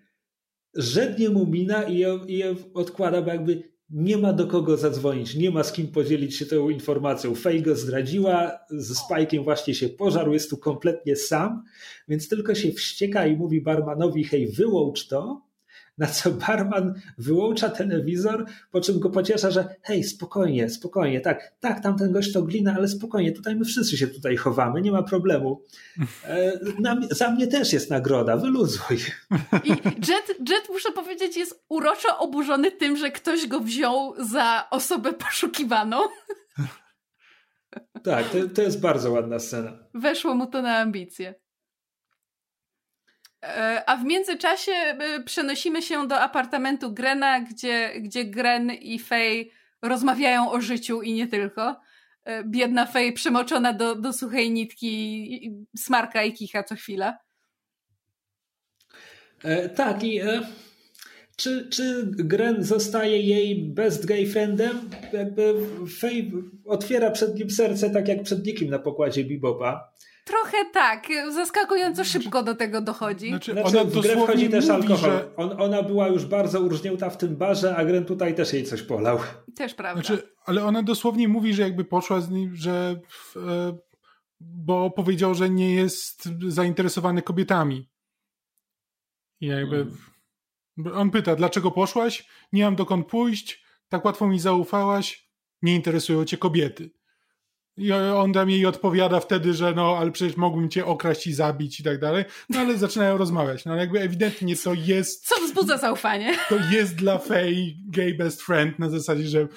żednie 0.75 1.29
mu 1.29 1.45
mina 1.45 1.83
i 1.83 1.97
je, 1.97 2.19
i 2.27 2.37
je 2.37 2.55
odkłada, 2.73 3.21
bo 3.21 3.31
jakby 3.31 3.63
nie 3.91 4.17
ma 4.17 4.33
do 4.33 4.47
kogo 4.47 4.77
zadzwonić, 4.77 5.35
nie 5.35 5.51
ma 5.51 5.63
z 5.63 5.73
kim 5.73 5.87
podzielić 5.87 6.35
się 6.35 6.45
tą 6.45 6.69
informacją. 6.69 7.35
Fej 7.35 7.61
go 7.61 7.75
zdradziła, 7.75 8.51
z 8.69 8.97
Spike'iem 8.97 9.43
właśnie 9.43 9.75
się 9.75 9.89
pożarł, 9.89 10.33
jest 10.33 10.49
tu 10.49 10.57
kompletnie 10.57 11.15
sam, 11.15 11.63
więc 12.07 12.29
tylko 12.29 12.55
się 12.55 12.71
wścieka 12.71 13.27
i 13.27 13.35
mówi 13.35 13.61
barmanowi, 13.61 14.23
hej, 14.23 14.47
wyłącz 14.47 15.07
to, 15.07 15.48
na 15.99 16.07
co 16.07 16.31
barman 16.31 16.93
wyłącza 17.17 17.69
telewizor, 17.69 18.45
po 18.71 18.81
czym 18.81 18.99
go 18.99 19.09
pociesza, 19.09 19.51
że 19.51 19.75
hej, 19.81 20.03
spokojnie, 20.03 20.69
spokojnie, 20.69 21.21
tak, 21.21 21.53
tak, 21.59 21.83
tamten 21.83 22.11
gość 22.11 22.33
to 22.33 22.41
glina, 22.41 22.73
ale 22.75 22.87
spokojnie, 22.87 23.31
tutaj 23.31 23.55
my 23.55 23.65
wszyscy 23.65 23.97
się 23.97 24.07
tutaj 24.07 24.37
chowamy, 24.37 24.81
nie 24.81 24.91
ma 24.91 25.03
problemu. 25.03 25.63
E, 26.23 26.59
na, 26.79 26.97
za 27.11 27.31
mnie 27.31 27.47
też 27.47 27.73
jest 27.73 27.89
nagroda, 27.89 28.37
wyluzuj. 28.37 28.97
I 29.63 29.69
Jet, 30.07 30.49
Jet, 30.49 30.69
muszę 30.69 30.91
powiedzieć, 30.91 31.37
jest 31.37 31.63
uroczo 31.69 32.17
oburzony 32.17 32.71
tym, 32.71 32.97
że 32.97 33.11
ktoś 33.11 33.47
go 33.47 33.59
wziął 33.59 34.13
za 34.25 34.67
osobę 34.69 35.13
poszukiwaną. 35.13 35.97
Tak, 38.03 38.29
to, 38.29 38.37
to 38.55 38.61
jest 38.61 38.81
bardzo 38.81 39.11
ładna 39.11 39.39
scena. 39.39 39.71
Weszło 39.93 40.35
mu 40.35 40.47
to 40.47 40.61
na 40.61 40.77
ambicje. 40.77 41.35
E, 43.43 43.83
a 43.89 43.97
w 43.97 44.03
międzyczasie 44.03 44.71
e, 44.71 45.23
przenosimy 45.23 45.81
się 45.81 46.07
do 46.07 46.19
apartamentu 46.19 46.93
Grena, 46.93 47.41
gdzie, 47.41 47.91
gdzie 47.99 48.25
Gren 48.25 48.71
i 48.71 48.99
Faye 48.99 49.45
rozmawiają 49.81 50.51
o 50.51 50.61
życiu 50.61 51.01
i 51.01 51.13
nie 51.13 51.27
tylko. 51.27 51.79
E, 52.25 52.43
biedna 52.43 52.85
Faye 52.85 53.11
przemoczona 53.13 53.73
do, 53.73 53.95
do 53.95 54.13
suchej 54.13 54.51
nitki, 54.51 55.67
smarka 55.77 56.23
i 56.23 56.33
kicha 56.33 56.63
co 56.63 56.75
chwila. 56.75 57.17
E, 59.43 59.69
tak, 59.69 60.03
i 60.03 60.19
e, 60.19 60.41
czy, 61.35 61.67
czy 61.69 62.03
Gren 62.07 62.63
zostaje 62.63 63.21
jej 63.21 63.63
best 63.63 64.05
gay 64.05 64.25
friendem? 64.25 64.89
Jakby 65.13 65.53
Faye 65.99 66.31
otwiera 66.65 67.11
przed 67.11 67.35
nim 67.35 67.49
serce 67.49 67.89
tak 67.89 68.07
jak 68.07 68.23
przed 68.23 68.45
nikim 68.45 68.69
na 68.69 68.79
pokładzie 68.79 69.23
Bebopa. 69.23 69.93
Trochę 70.29 70.57
tak, 70.73 71.07
zaskakująco 71.33 72.05
szybko 72.05 72.43
do 72.43 72.55
tego 72.55 72.81
dochodzi. 72.81 73.29
Znaczy, 73.29 73.51
znaczy 73.51 73.79
ona 73.79 73.89
w 73.89 74.01
grę 74.01 74.15
wchodzi 74.15 74.49
też 74.49 74.67
mówi, 74.67 74.75
alkohol. 74.75 75.11
Że... 75.11 75.35
On, 75.35 75.61
ona 75.61 75.83
była 75.83 76.07
już 76.07 76.25
bardzo 76.25 76.61
urżnięta 76.61 77.09
w 77.09 77.17
tym 77.17 77.35
barze, 77.35 77.75
a 77.75 77.85
Gren 77.85 78.05
tutaj 78.05 78.35
też 78.35 78.53
jej 78.53 78.63
coś 78.63 78.81
polał. 78.81 79.19
Też 79.55 79.73
prawda. 79.73 80.01
Znaczy, 80.03 80.23
ale 80.45 80.65
ona 80.65 80.83
dosłownie 80.83 81.27
mówi, 81.27 81.53
że 81.53 81.61
jakby 81.61 81.85
poszła 81.85 82.21
z 82.21 82.29
nim, 82.29 82.55
że 82.55 82.99
e, 83.35 83.77
bo 84.39 84.91
powiedział, 84.91 85.35
że 85.35 85.49
nie 85.49 85.75
jest 85.75 86.29
zainteresowany 86.47 87.21
kobietami. 87.21 87.89
I 89.41 89.47
jakby 89.47 89.87
hmm. 90.75 90.97
on 90.97 91.11
pyta, 91.11 91.35
dlaczego 91.35 91.71
poszłaś? 91.71 92.27
Nie 92.53 92.63
mam 92.63 92.75
dokąd 92.75 93.07
pójść, 93.07 93.63
tak 93.89 94.05
łatwo 94.05 94.27
mi 94.27 94.39
zaufałaś, 94.39 95.29
nie 95.61 95.75
interesują 95.75 96.25
cię 96.25 96.37
kobiety. 96.37 96.98
I 97.79 97.91
on 97.91 98.33
tam 98.33 98.49
jej 98.49 98.65
odpowiada 98.65 99.19
wtedy, 99.19 99.53
że 99.53 99.73
no, 99.73 99.97
ale 99.97 100.11
przecież 100.11 100.37
mógłbym 100.37 100.69
cię 100.69 100.85
okraść 100.85 101.27
i 101.27 101.33
zabić 101.33 101.79
i 101.79 101.83
tak 101.83 101.99
dalej. 101.99 102.25
No 102.49 102.59
ale 102.59 102.77
zaczynają 102.87 103.17
rozmawiać. 103.17 103.65
No 103.65 103.71
ale 103.71 103.81
jakby 103.81 103.99
ewidentnie 103.99 104.55
to 104.55 104.73
jest... 104.73 105.27
Co 105.27 105.41
wzbudza 105.41 105.77
zaufanie. 105.77 106.37
To 106.49 106.55
jest 106.71 106.95
dla 106.95 107.17
Faye 107.17 107.73
gay 107.87 108.13
best 108.13 108.41
friend 108.41 108.79
na 108.79 108.89
zasadzie, 108.89 109.27
że 109.27 109.47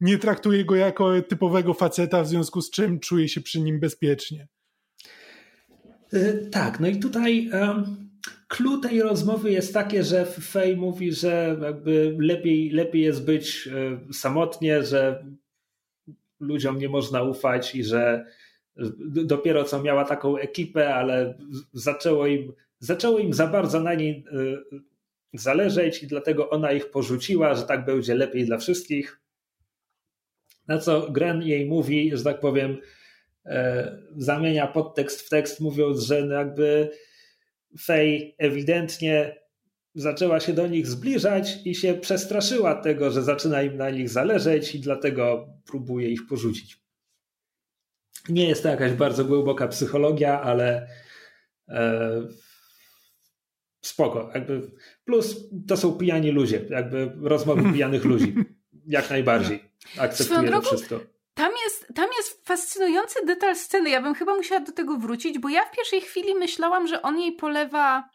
nie 0.00 0.18
traktuje 0.18 0.64
go 0.64 0.76
jako 0.76 1.22
typowego 1.22 1.74
faceta, 1.74 2.22
w 2.22 2.28
związku 2.28 2.62
z 2.62 2.70
czym 2.70 3.00
czuje 3.00 3.28
się 3.28 3.40
przy 3.40 3.60
nim 3.60 3.80
bezpiecznie. 3.80 4.48
Yy, 6.12 6.48
tak, 6.52 6.80
no 6.80 6.88
i 6.88 6.98
tutaj 6.98 7.50
um, 7.52 8.10
clue 8.48 8.80
tej 8.80 9.02
rozmowy 9.02 9.50
jest 9.50 9.74
takie, 9.74 10.04
że 10.04 10.26
Faye 10.26 10.76
mówi, 10.76 11.12
że 11.12 11.56
jakby 11.62 12.16
lepiej, 12.18 12.70
lepiej 12.70 13.02
jest 13.02 13.24
być 13.24 13.68
y, 14.10 14.14
samotnie, 14.14 14.82
że 14.82 15.24
ludziom 16.40 16.78
nie 16.78 16.88
można 16.88 17.22
ufać 17.22 17.74
i 17.74 17.84
że 17.84 18.24
dopiero 19.06 19.64
co 19.64 19.82
miała 19.82 20.04
taką 20.04 20.36
ekipę, 20.36 20.94
ale 20.94 21.38
zaczęło 21.72 22.26
im, 22.26 22.52
zaczęło 22.78 23.18
im 23.18 23.34
za 23.34 23.46
bardzo 23.46 23.80
na 23.80 23.94
niej 23.94 24.24
y, 24.32 24.80
zależeć 25.32 26.02
i 26.02 26.06
dlatego 26.06 26.50
ona 26.50 26.72
ich 26.72 26.90
porzuciła, 26.90 27.54
że 27.54 27.62
tak 27.62 27.84
będzie 27.84 28.14
lepiej 28.14 28.46
dla 28.46 28.58
wszystkich. 28.58 29.20
Na 30.68 30.78
co 30.78 31.10
Gren 31.10 31.42
jej 31.42 31.66
mówi, 31.66 32.10
że 32.16 32.24
tak 32.24 32.40
powiem, 32.40 32.76
e, 33.46 33.98
zamienia 34.16 34.66
podtekst 34.66 35.20
w 35.20 35.28
tekst, 35.28 35.60
mówiąc, 35.60 36.00
że 36.00 36.20
jakby 36.20 36.90
Fej 37.80 38.34
ewidentnie 38.38 39.36
zaczęła 39.94 40.40
się 40.40 40.52
do 40.52 40.66
nich 40.66 40.86
zbliżać 40.86 41.58
i 41.64 41.74
się 41.74 41.94
przestraszyła 41.94 42.74
tego, 42.74 43.10
że 43.10 43.22
zaczyna 43.22 43.62
im 43.62 43.76
na 43.76 43.90
nich 43.90 44.08
zależeć 44.08 44.74
i 44.74 44.80
dlatego 44.80 45.48
próbuje 45.66 46.08
ich 46.08 46.26
porzucić. 46.26 46.80
Nie 48.28 48.48
jest 48.48 48.62
to 48.62 48.68
jakaś 48.68 48.92
bardzo 48.92 49.24
głęboka 49.24 49.68
psychologia, 49.68 50.40
ale 50.42 50.88
e, 51.68 52.22
spoko. 53.82 54.30
Jakby, 54.34 54.70
plus 55.04 55.36
to 55.68 55.76
są 55.76 55.92
pijani 55.92 56.30
ludzie, 56.30 56.64
jakby 56.70 57.12
rozmowy 57.22 57.72
pijanych 57.72 58.04
ludzi. 58.04 58.34
Jak 58.86 59.10
najbardziej. 59.10 59.64
Akceptuję 59.98 60.50
to 60.50 60.62
wszystko. 60.62 61.00
Tam 61.34 61.52
jest, 61.64 61.86
tam 61.94 62.08
jest 62.16 62.46
fascynujący 62.46 63.26
detal 63.26 63.56
sceny. 63.56 63.90
Ja 63.90 64.02
bym 64.02 64.14
chyba 64.14 64.36
musiała 64.36 64.60
do 64.60 64.72
tego 64.72 64.96
wrócić, 64.96 65.38
bo 65.38 65.48
ja 65.48 65.64
w 65.64 65.76
pierwszej 65.76 66.00
chwili 66.00 66.34
myślałam, 66.34 66.86
że 66.86 67.02
on 67.02 67.20
jej 67.20 67.32
polewa 67.32 68.08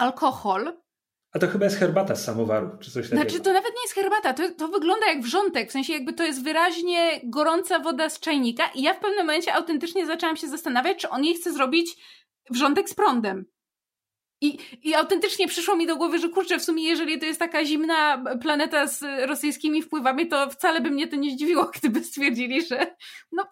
alkohol. 0.00 0.72
A 1.32 1.38
to 1.38 1.48
chyba 1.48 1.64
jest 1.64 1.78
herbata 1.78 2.16
z 2.16 2.24
samowaru, 2.24 2.70
czy 2.80 2.90
coś 2.90 3.10
takiego. 3.10 3.22
Znaczy, 3.22 3.44
to 3.44 3.52
nawet 3.52 3.70
nie 3.74 3.82
jest 3.82 3.94
herbata, 3.94 4.34
to, 4.34 4.42
to 4.58 4.68
wygląda 4.68 5.06
jak 5.06 5.22
wrzątek, 5.22 5.68
w 5.68 5.72
sensie 5.72 5.92
jakby 5.92 6.12
to 6.12 6.24
jest 6.24 6.44
wyraźnie 6.44 7.20
gorąca 7.24 7.78
woda 7.78 8.10
z 8.10 8.20
czajnika 8.20 8.70
i 8.74 8.82
ja 8.82 8.94
w 8.94 9.00
pewnym 9.00 9.26
momencie 9.26 9.54
autentycznie 9.54 10.06
zaczęłam 10.06 10.36
się 10.36 10.48
zastanawiać, 10.48 10.98
czy 10.98 11.08
on 11.08 11.24
jej 11.24 11.34
chce 11.34 11.52
zrobić 11.52 11.96
wrzątek 12.50 12.90
z 12.90 12.94
prądem. 12.94 13.46
I, 14.42 14.58
I 14.82 14.94
autentycznie 14.94 15.48
przyszło 15.48 15.76
mi 15.76 15.86
do 15.86 15.96
głowy, 15.96 16.18
że 16.18 16.28
kurczę, 16.28 16.58
w 16.58 16.64
sumie 16.64 16.84
jeżeli 16.84 17.18
to 17.18 17.26
jest 17.26 17.38
taka 17.38 17.64
zimna 17.64 18.24
planeta 18.42 18.86
z 18.86 19.02
rosyjskimi 19.28 19.82
wpływami, 19.82 20.28
to 20.28 20.50
wcale 20.50 20.80
by 20.80 20.90
mnie 20.90 21.08
to 21.08 21.16
nie 21.16 21.30
zdziwiło, 21.30 21.70
gdyby 21.78 22.04
stwierdzili, 22.04 22.66
że 22.66 22.96
no 23.32 23.48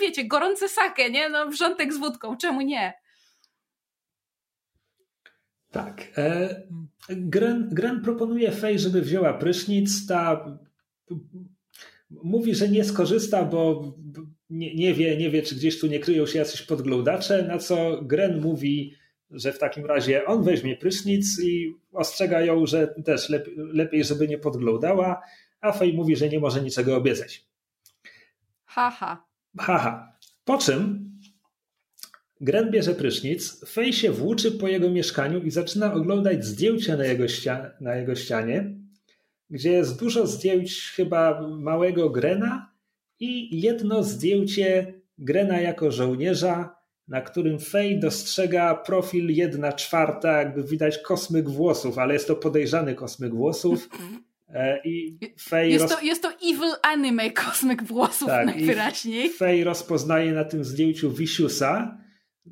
wiecie, 0.00 0.24
gorące 0.24 0.68
sake, 0.68 1.10
nie? 1.10 1.28
No 1.28 1.46
wrzątek 1.46 1.92
z 1.92 1.96
wódką, 1.96 2.36
czemu 2.36 2.60
nie? 2.60 3.05
Tak. 5.76 6.18
E, 6.18 6.62
Gren, 7.08 7.68
Gren 7.72 8.00
proponuje 8.00 8.52
Fej, 8.52 8.78
żeby 8.78 9.02
wzięła 9.02 9.34
prysznic. 9.34 10.06
Ta 10.06 10.46
mówi, 12.10 12.54
że 12.54 12.68
nie 12.68 12.84
skorzysta, 12.84 13.44
bo 13.44 13.92
nie, 14.50 14.74
nie, 14.74 14.94
wie, 14.94 15.16
nie 15.16 15.30
wie, 15.30 15.42
czy 15.42 15.54
gdzieś 15.54 15.80
tu 15.80 15.86
nie 15.86 15.98
kryją 16.00 16.26
się 16.26 16.38
jacyś 16.38 16.62
podglądacze, 16.62 17.42
na 17.42 17.58
co 17.58 18.02
Gren 18.02 18.40
mówi, 18.40 18.94
że 19.30 19.52
w 19.52 19.58
takim 19.58 19.86
razie 19.86 20.24
on 20.24 20.44
weźmie 20.44 20.76
prysznic 20.76 21.40
i 21.42 21.74
ostrzega 21.92 22.40
ją, 22.40 22.66
że 22.66 22.94
też 23.04 23.28
lepiej, 23.28 23.54
lepiej 23.56 24.04
żeby 24.04 24.28
nie 24.28 24.38
podglądała, 24.38 25.22
a 25.60 25.72
Fej 25.72 25.94
mówi, 25.94 26.16
że 26.16 26.28
nie 26.28 26.40
może 26.40 26.62
niczego 26.62 26.96
obiecać. 26.96 27.46
Haha. 28.64 29.26
Haha. 29.58 30.12
Po 30.44 30.58
czym 30.58 31.10
Gren 32.40 32.70
bierze 32.70 32.94
prysznic, 32.94 33.64
Fej 33.68 33.92
się 33.92 34.12
włóczy 34.12 34.52
po 34.52 34.68
jego 34.68 34.90
mieszkaniu 34.90 35.42
i 35.42 35.50
zaczyna 35.50 35.94
oglądać 35.94 36.44
zdjęcia 36.44 36.96
na 36.96 37.04
jego, 37.04 37.24
na 37.80 37.96
jego 37.96 38.14
ścianie, 38.14 38.74
gdzie 39.50 39.72
jest 39.72 40.00
dużo 40.00 40.26
zdjęć 40.26 40.92
chyba 40.96 41.48
małego 41.48 42.10
Grena 42.10 42.72
i 43.20 43.60
jedno 43.60 44.02
zdjęcie 44.02 44.94
Grena 45.18 45.60
jako 45.60 45.90
żołnierza, 45.90 46.76
na 47.08 47.20
którym 47.20 47.58
Fej 47.58 48.00
dostrzega 48.00 48.74
profil 48.74 49.30
jedna 49.30 49.72
czwarta, 49.72 50.38
jakby 50.38 50.64
widać 50.64 50.98
kosmyk 50.98 51.48
włosów, 51.48 51.98
ale 51.98 52.14
jest 52.14 52.26
to 52.26 52.36
podejrzany 52.36 52.94
kosmyk 52.94 53.34
włosów. 53.34 53.88
E, 54.48 54.80
I 54.84 55.18
Fej 55.40 55.72
jest, 55.72 55.88
to, 55.88 56.00
jest 56.00 56.22
to 56.22 56.28
evil 56.28 56.72
anime 56.82 57.30
kosmyk 57.30 57.82
włosów 57.82 58.28
tak, 58.28 58.46
najwyraźniej. 58.46 59.30
Fej 59.30 59.64
rozpoznaje 59.64 60.32
na 60.32 60.44
tym 60.44 60.64
zdjęciu 60.64 61.12
Visiusa, 61.12 61.98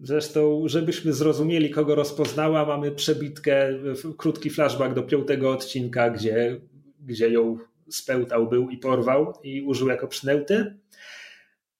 Zresztą, 0.03 0.63
żebyśmy 0.67 1.13
zrozumieli, 1.13 1.71
kogo 1.71 1.95
rozpoznała, 1.95 2.67
mamy 2.67 2.93
przebitkę, 2.93 3.69
krótki 4.17 4.51
flashback 4.51 4.95
do 4.95 5.03
piątego 5.03 5.51
odcinka, 5.51 6.11
gdzie, 6.11 6.61
gdzie 7.01 7.31
ją 7.31 7.59
spełtał 7.91 8.49
był 8.49 8.71
i 8.71 8.79
porwał 8.79 9.39
i 9.43 9.63
użył 9.63 9.89
jako 9.89 10.09
przynęty. 10.09 10.79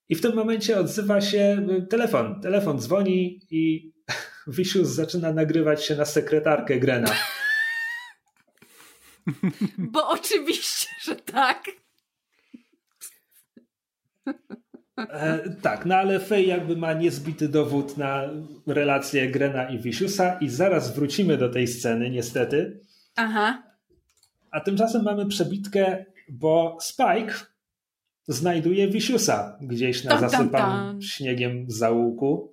I 0.09 0.15
w 0.15 0.21
tym 0.21 0.35
momencie 0.35 0.79
odzywa 0.79 1.21
się 1.21 1.67
telefon. 1.91 2.41
Telefon 2.41 2.79
dzwoni 2.81 3.41
i 3.51 3.93
Wisius 4.47 4.89
zaczyna 4.89 5.33
nagrywać 5.33 5.85
się 5.85 5.97
na 5.97 6.05
sekretarkę 6.05 6.79
Grena. 6.79 7.11
Bo 9.79 10.09
oczywiście, 10.09 10.89
że 11.03 11.17
tak. 11.17 11.65
E, 14.99 15.39
tak, 15.63 15.87
no 15.87 15.95
ale 15.95 16.21
Fej 16.21 16.49
jakby 16.49 16.77
ma 16.77 16.93
niezbity 16.93 17.49
dowód 17.49 17.97
na 17.97 18.31
relację 18.67 19.31
Grena 19.31 19.69
i 19.69 19.79
Visiusa 19.79 20.39
i 20.39 20.49
zaraz 20.49 20.95
wrócimy 20.95 21.37
do 21.37 21.49
tej 21.49 21.69
sceny, 21.69 22.11
niestety. 22.11 22.81
Aha. 23.17 23.63
A 24.51 24.61
tymczasem 24.61 25.03
mamy 25.03 25.27
przebitkę, 25.27 26.05
bo 26.29 26.79
Spike 26.81 27.35
znajduje 28.29 28.89
Visiusa 28.89 29.59
gdzieś 29.61 30.05
na 30.05 30.21
zasypanym 30.21 31.03
śniegiem 31.03 31.65
zaułku. 31.69 32.53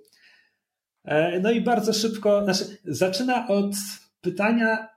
E, 1.03 1.39
no 1.39 1.51
i 1.51 1.61
bardzo 1.61 1.93
szybko, 1.93 2.43
znaczy, 2.43 2.77
zaczyna 2.85 3.47
od 3.47 3.71
pytania, 4.21 4.87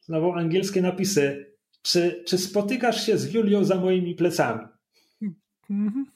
znowu 0.00 0.32
angielskie 0.32 0.82
napisy, 0.82 1.46
czy, 1.82 2.24
czy 2.26 2.38
spotykasz 2.38 3.06
się 3.06 3.18
z 3.18 3.34
Julią 3.34 3.64
za 3.64 3.76
moimi 3.76 4.14
plecami? 4.14 4.66
Mhm. 5.70 6.15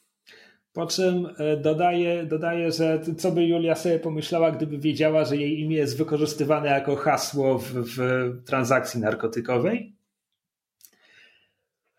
Po 0.72 0.86
czym 0.86 1.28
e, 1.38 1.56
dodaje, 1.56 2.26
dodaje, 2.26 2.72
że 2.72 3.00
co 3.18 3.32
by 3.32 3.44
Julia 3.44 3.74
sobie 3.74 3.98
pomyślała, 3.98 4.52
gdyby 4.52 4.78
wiedziała, 4.78 5.24
że 5.24 5.36
jej 5.36 5.60
imię 5.60 5.76
jest 5.76 5.98
wykorzystywane 5.98 6.68
jako 6.68 6.96
hasło 6.96 7.58
w, 7.58 7.72
w 7.72 7.98
transakcji 8.44 9.00
narkotykowej. 9.00 9.96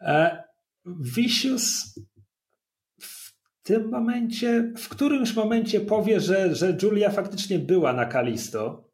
E, 0.02 0.43
Vicious 0.85 1.99
w 2.99 3.34
tym 3.64 3.89
momencie, 3.89 4.73
w 4.77 4.89
którymś 4.89 5.35
momencie 5.35 5.80
powie, 5.80 6.19
że, 6.19 6.56
że 6.56 6.77
Julia 6.81 7.10
faktycznie 7.10 7.60
była 7.60 7.93
na 7.93 8.06
Kalisto, 8.06 8.89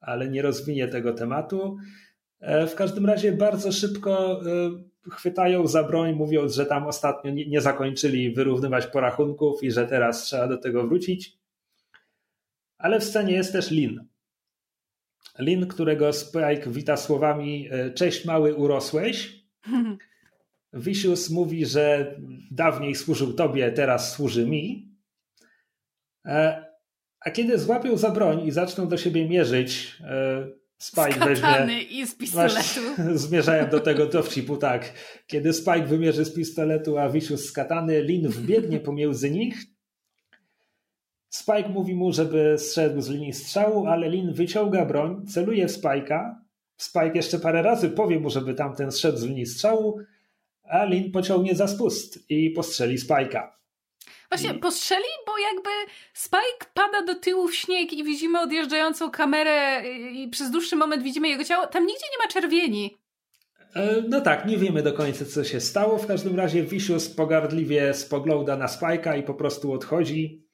ale 0.00 0.28
nie 0.28 0.42
rozwinie 0.42 0.88
tego 0.88 1.12
tematu. 1.12 1.76
E, 2.40 2.66
w 2.66 2.74
każdym 2.74 3.06
razie 3.06 3.32
bardzo 3.32 3.72
szybko 3.72 4.40
chwytają 5.10 5.66
za 5.66 5.84
broń, 5.84 6.12
mówiąc, 6.12 6.54
że 6.54 6.66
tam 6.66 6.86
ostatnio 6.86 7.30
nie, 7.30 7.46
nie 7.46 7.60
zakończyli 7.60 8.34
wyrównywać 8.34 8.86
porachunków 8.86 9.62
i 9.62 9.70
że 9.70 9.86
teraz 9.86 10.22
trzeba 10.22 10.48
do 10.48 10.58
tego 10.58 10.86
wrócić. 10.86 11.38
Ale 12.78 13.00
w 13.00 13.04
scenie 13.04 13.32
jest 13.32 13.52
też 13.52 13.70
Lin. 13.70 14.08
Lin, 15.38 15.66
którego 15.66 16.12
Spike 16.12 16.70
wita 16.70 16.96
słowami 16.96 17.68
e, 17.70 17.90
Cześć 17.90 18.24
mały, 18.24 18.54
urosłeś. 18.54 19.42
Vicious 20.72 21.30
mówi, 21.30 21.66
że 21.66 22.16
dawniej 22.50 22.94
służył 22.94 23.32
tobie, 23.32 23.72
teraz 23.72 24.12
służy 24.12 24.46
mi. 24.46 24.92
E, 26.24 26.64
a 27.20 27.30
kiedy 27.30 27.58
złapią 27.58 27.96
za 27.96 28.10
broń 28.10 28.46
i 28.46 28.50
zaczną 28.50 28.88
do 28.88 28.96
siebie 28.96 29.28
mierzyć, 29.28 30.02
Spike 30.82 31.26
weźmie. 31.26 31.82
i 31.82 32.06
z 32.06 32.14
pistoletu. 32.14 32.80
zmierzałem 33.14 33.70
do 33.70 33.80
tego 33.80 34.06
dowcipu, 34.06 34.56
tak. 34.56 34.92
Kiedy 35.26 35.52
Spike 35.52 35.86
wymierzy 35.86 36.24
z 36.24 36.34
pistoletu, 36.34 36.98
a 36.98 37.08
Vicious 37.08 37.44
z 37.44 37.52
katany, 37.52 38.02
Lin 38.02 38.28
wbiegnie 38.28 38.80
pomiędzy 38.90 39.30
nich. 39.30 39.64
Spike 41.28 41.68
mówi 41.68 41.94
mu, 41.94 42.12
żeby 42.12 42.58
zszedł 42.58 43.00
z 43.00 43.08
linii 43.08 43.32
strzału, 43.32 43.86
ale 43.86 44.08
Lin 44.10 44.32
wyciąga 44.32 44.84
broń, 44.84 45.26
celuje 45.26 45.68
w 45.68 45.72
Spike'a. 45.72 46.34
Spike 46.76 47.12
jeszcze 47.14 47.38
parę 47.38 47.62
razy 47.62 47.90
powie 47.90 48.20
mu, 48.20 48.30
żeby 48.30 48.54
tamten 48.54 48.92
zszedł 48.92 49.18
z 49.18 49.24
linii 49.24 49.46
strzału, 49.46 49.98
a 50.62 50.84
Lin 50.84 51.12
pociągnie 51.12 51.54
za 51.54 51.66
spust 51.68 52.30
i 52.30 52.50
postrzeli 52.50 52.98
Spike'a. 52.98 53.61
Właśnie 54.32 54.54
postrzeli, 54.54 55.04
bo 55.26 55.38
jakby 55.38 55.70
Spike 56.14 56.66
pada 56.74 57.02
do 57.02 57.14
tyłu 57.14 57.48
w 57.48 57.54
śnieg 57.54 57.92
i 57.92 58.04
widzimy 58.04 58.40
odjeżdżającą 58.40 59.10
kamerę 59.10 59.82
i 60.12 60.28
przez 60.28 60.50
dłuższy 60.50 60.76
moment 60.76 61.02
widzimy 61.02 61.28
jego 61.28 61.44
ciało. 61.44 61.66
Tam 61.66 61.86
nigdzie 61.86 62.06
nie 62.12 62.24
ma 62.24 62.32
czerwieni. 62.32 62.98
E, 63.74 64.02
no 64.08 64.20
tak, 64.20 64.46
nie 64.46 64.58
wiemy 64.58 64.82
do 64.82 64.92
końca, 64.92 65.24
co 65.24 65.44
się 65.44 65.60
stało. 65.60 65.98
W 65.98 66.06
każdym 66.06 66.36
razie 66.36 66.62
Vicious 66.62 67.08
pogardliwie 67.08 67.94
spogląda 67.94 68.56
na 68.56 68.66
Spike'a 68.66 69.18
i 69.18 69.22
po 69.22 69.34
prostu 69.34 69.72
odchodzi. 69.72 70.46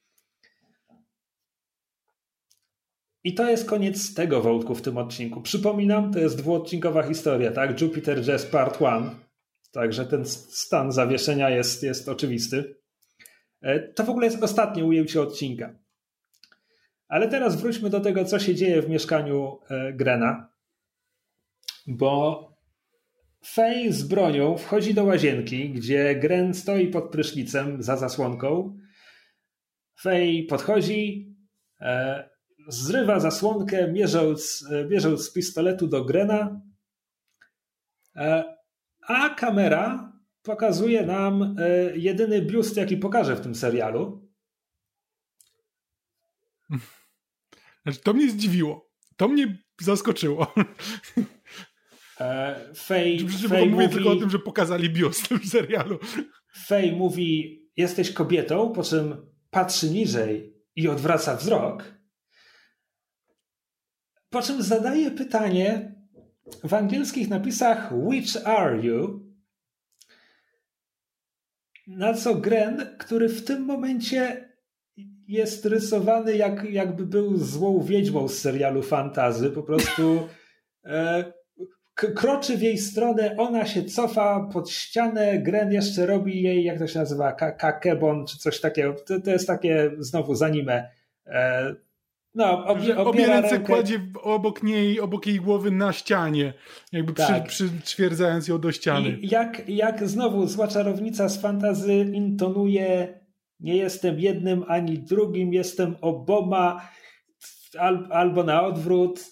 I 3.25 3.35
to 3.35 3.51
jest 3.51 3.69
koniec 3.69 4.15
tego 4.15 4.41
wątku 4.41 4.75
w 4.75 4.83
tym 4.83 4.99
odcinku. 4.99 5.41
Przypominam, 5.41 6.13
to 6.13 6.19
jest 6.19 6.37
dwuodcinkowa 6.37 7.03
historia, 7.03 7.53
tak? 7.53 7.81
Jupiter 7.81 8.23
Jazz 8.23 8.47
Part 8.47 8.81
1. 8.81 9.11
Także 9.73 10.07
ten 10.07 10.27
stan 10.27 10.93
zawieszenia 10.93 11.51
jest, 11.51 11.83
jest 11.83 12.09
oczywisty. 12.09 12.78
E, 13.63 13.81
to 13.81 14.05
w 14.05 14.11
ogóle 14.11 14.27
jest 14.27 14.43
ostatnie 14.43 14.85
ujęcie 14.85 15.23
odcinka. 15.23 15.75
Ale 17.09 17.29
teraz 17.29 17.61
wróćmy 17.61 17.91
do 17.91 18.01
tego, 18.01 18.25
co 18.25 18.39
się 18.39 18.55
dzieje 18.55 18.83
w 18.83 18.89
mieszkaniu 18.89 19.59
e, 19.71 19.93
Grena. 19.93 20.49
Bo 21.87 22.49
Fej 23.47 23.93
z 23.93 24.03
bronią 24.03 24.57
wchodzi 24.57 24.95
do 24.95 25.05
łazienki, 25.05 25.71
gdzie 25.71 26.15
Gren 26.15 26.55
stoi 26.55 26.89
pod 26.89 27.11
prysznicem 27.11 27.83
za 27.83 27.97
zasłonką. 27.97 28.79
Fej 30.01 30.47
podchodzi, 30.47 31.35
e, 31.81 32.29
zrywa 32.69 33.21
zasłonkę, 33.21 33.93
mierząc, 33.93 34.69
mierząc 34.91 35.25
z 35.25 35.33
pistoletu 35.33 35.87
do 35.87 36.05
Grena, 36.05 36.61
a 39.09 39.29
kamera 39.29 40.13
pokazuje 40.43 41.07
nam 41.07 41.57
jedyny 41.95 42.43
biust, 42.43 42.77
jaki 42.77 42.97
pokaże 42.97 43.37
w 43.37 43.41
tym 43.41 43.55
serialu. 43.55 44.29
Znaczy, 47.83 48.01
to 48.05 48.15
mnie 48.15 48.31
zdziwiło. 48.31 48.91
To 49.17 49.29
mnie 49.29 49.59
zaskoczyło. 49.81 50.55
E, 52.21 52.75
Fej, 52.75 53.29
Fej 53.29 53.71
mówię 53.71 53.85
mówi, 53.85 53.95
tylko 53.95 54.11
o 54.11 54.17
tym, 54.17 54.31
że 54.31 54.39
pokazali 54.39 54.91
biust 54.91 55.29
w 55.29 55.49
serialu. 55.49 55.99
Fej 56.67 56.93
mówi, 56.93 57.61
jesteś 57.77 58.13
kobietą, 58.13 58.73
po 58.73 58.83
czym 58.83 59.17
patrzy 59.51 59.91
niżej 59.91 60.55
i 60.77 60.89
odwraca 60.89 61.37
wzrok. 61.37 61.95
Po 64.31 64.43
czym 64.43 64.63
zadaje 64.63 65.11
pytanie 65.11 65.95
w 66.65 66.75
angielskich 66.75 67.29
napisach 67.29 67.93
Which 67.93 68.47
are 68.47 68.87
you? 68.87 69.28
Na 71.89 72.15
co 72.15 72.35
Gren, 72.35 72.87
który 72.99 73.29
w 73.29 73.45
tym 73.45 73.63
momencie 73.63 74.49
jest 75.29 75.67
rysowany 75.67 76.37
jak, 76.37 76.65
jakby 76.65 77.07
był 77.07 77.37
złą 77.37 77.83
wiedźmą 77.83 78.29
z 78.29 78.39
serialu 78.39 78.83
fantazy. 78.83 79.51
Po 79.51 79.63
prostu 79.63 80.29
e, 80.85 81.33
kroczy 81.95 82.57
w 82.57 82.63
jej 82.63 82.79
stronę, 82.79 83.35
ona 83.39 83.67
się 83.67 83.85
cofa 83.85 84.49
pod 84.53 84.71
ścianę, 84.71 85.39
Gren 85.39 85.73
jeszcze 85.73 86.07
robi 86.07 86.43
jej, 86.43 86.65
jak 86.65 86.79
to 86.79 86.87
się 86.87 86.99
nazywa, 86.99 87.33
kakebon 87.33 88.27
czy 88.27 88.39
coś 88.39 88.61
takiego. 88.61 88.95
To, 88.95 89.21
to 89.21 89.31
jest 89.31 89.47
takie 89.47 89.91
znowu 89.99 90.35
z 90.35 90.43
anime. 90.43 90.91
E, 91.27 91.75
no, 92.39 92.67
obie, 92.67 92.97
obie 92.97 93.27
ręce 93.27 93.51
rękę... 93.51 93.67
kładzie 93.67 94.01
obok 94.23 94.63
niej, 94.63 95.01
obok 95.01 95.27
jej 95.27 95.41
głowy 95.41 95.71
na 95.71 95.93
ścianie, 95.93 96.55
jakby 96.93 97.13
tak. 97.13 97.47
przy, 97.47 97.69
przytwierdzając 97.69 98.49
ją 98.49 98.59
do 98.59 98.73
ściany. 98.73 99.11
I 99.11 99.29
jak, 99.29 99.69
jak 99.69 100.09
znowu 100.09 100.47
zła 100.47 100.69
czarownica 100.69 101.29
z 101.29 101.41
fantazy 101.41 101.95
intonuje 101.95 103.21
nie 103.61 103.77
jestem 103.77 104.21
jednym 104.21 104.65
ani 104.69 104.99
drugim, 104.99 105.53
jestem 105.53 105.97
oboma, 106.01 106.89
al, 107.79 108.09
albo 108.11 108.45
na 108.45 108.63
odwrót. 108.63 109.25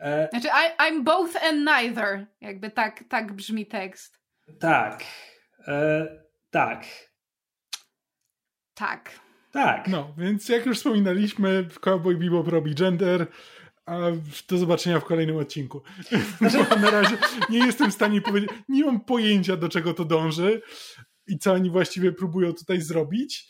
E... 0.00 0.28
Znaczy, 0.30 0.48
I, 0.48 0.82
I'm 0.82 1.04
both 1.04 1.44
and 1.44 1.64
neither. 1.64 2.26
Jakby 2.40 2.70
tak, 2.70 3.04
tak 3.08 3.32
brzmi 3.32 3.66
tekst. 3.66 4.20
Tak. 4.60 5.04
E, 5.68 6.06
tak. 6.50 6.84
Tak. 8.74 9.23
Tak. 9.54 9.88
No, 9.88 10.14
więc 10.18 10.48
jak 10.48 10.66
już 10.66 10.78
wspominaliśmy, 10.78 11.68
Cowboy 11.80 12.16
Bebop 12.16 12.48
robi 12.48 12.74
gender, 12.74 13.26
a 13.86 13.98
do 14.48 14.58
zobaczenia 14.58 15.00
w 15.00 15.04
kolejnym 15.04 15.36
odcinku. 15.36 15.82
Znaczy... 16.38 16.58
na 16.80 16.90
razie 16.90 17.16
nie 17.50 17.58
jestem 17.58 17.90
w 17.90 17.94
stanie 17.94 18.20
powiedzieć, 18.20 18.50
nie 18.68 18.84
mam 18.84 19.00
pojęcia 19.00 19.56
do 19.56 19.68
czego 19.68 19.94
to 19.94 20.04
dąży, 20.04 20.62
i 21.26 21.38
co 21.38 21.52
oni 21.52 21.70
właściwie 21.70 22.12
próbują 22.12 22.52
tutaj 22.52 22.80
zrobić. 22.80 23.48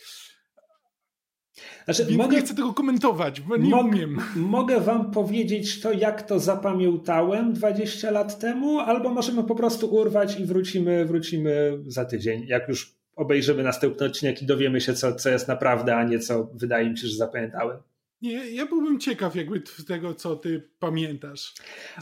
Znaczy, 1.84 2.06
mogę, 2.16 2.36
nie 2.36 2.42
chcę 2.42 2.54
tego 2.54 2.72
komentować, 2.72 3.40
bo 3.40 3.56
nie 3.56 3.76
umiem. 3.76 4.18
Mogę 4.36 4.80
wam 4.80 5.10
powiedzieć 5.10 5.80
to, 5.80 5.92
jak 5.92 6.22
to 6.22 6.40
zapamiętałem 6.40 7.52
20 7.52 8.10
lat 8.10 8.38
temu, 8.38 8.78
albo 8.78 9.10
możemy 9.10 9.44
po 9.44 9.54
prostu 9.54 9.94
urwać 9.94 10.40
i 10.40 10.44
wrócimy, 10.44 11.04
wrócimy 11.04 11.78
za 11.86 12.04
tydzień, 12.04 12.46
jak 12.46 12.68
już 12.68 12.93
obejrzymy 13.16 13.62
następny 13.62 14.06
odcinek 14.06 14.42
i 14.42 14.46
dowiemy 14.46 14.80
się, 14.80 14.94
co, 14.94 15.14
co 15.14 15.30
jest 15.30 15.48
naprawdę, 15.48 15.96
a 15.96 16.04
nie 16.04 16.18
co 16.18 16.50
wydaje 16.54 16.90
mi 16.90 16.98
się, 16.98 17.06
że 17.06 17.16
zapamiętałem. 17.16 17.78
Nie, 18.22 18.50
ja 18.50 18.66
byłbym 18.66 19.00
ciekaw 19.00 19.36
jakby 19.36 19.62
z 19.78 19.84
tego, 19.84 20.14
co 20.14 20.36
ty 20.36 20.70
pamiętasz. 20.78 21.54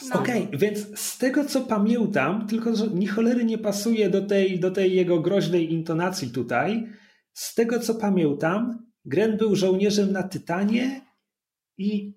No. 0.08 0.20
Okej, 0.20 0.42
okay, 0.42 0.58
więc 0.58 0.98
z 0.98 1.18
tego, 1.18 1.44
co 1.44 1.60
pamiętam, 1.60 2.46
tylko 2.46 2.76
że 2.76 2.86
ni 2.88 3.06
cholery 3.06 3.44
nie 3.44 3.58
pasuje 3.58 4.10
do 4.10 4.22
tej, 4.26 4.60
do 4.60 4.70
tej 4.70 4.94
jego 4.94 5.20
groźnej 5.20 5.72
intonacji 5.72 6.30
tutaj, 6.30 6.86
z 7.32 7.54
tego, 7.54 7.80
co 7.80 7.94
pamiętam, 7.94 8.86
Gren 9.04 9.36
był 9.36 9.56
żołnierzem 9.56 10.12
na 10.12 10.22
Tytanie 10.22 11.00
i 11.78 12.14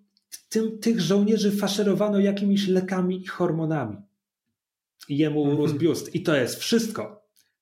tym, 0.49 0.79
tych 0.79 1.01
żołnierzy 1.01 1.51
faszerowano 1.51 2.19
jakimiś 2.19 2.67
lekami 2.67 3.21
i 3.21 3.27
hormonami. 3.27 3.97
I 5.09 5.17
jemu 5.17 5.45
mm 5.45 5.57
-hmm. 5.57 5.77
biust. 5.77 6.15
I 6.15 6.23
to 6.23 6.35
jest 6.35 6.59
wszystko. 6.59 7.14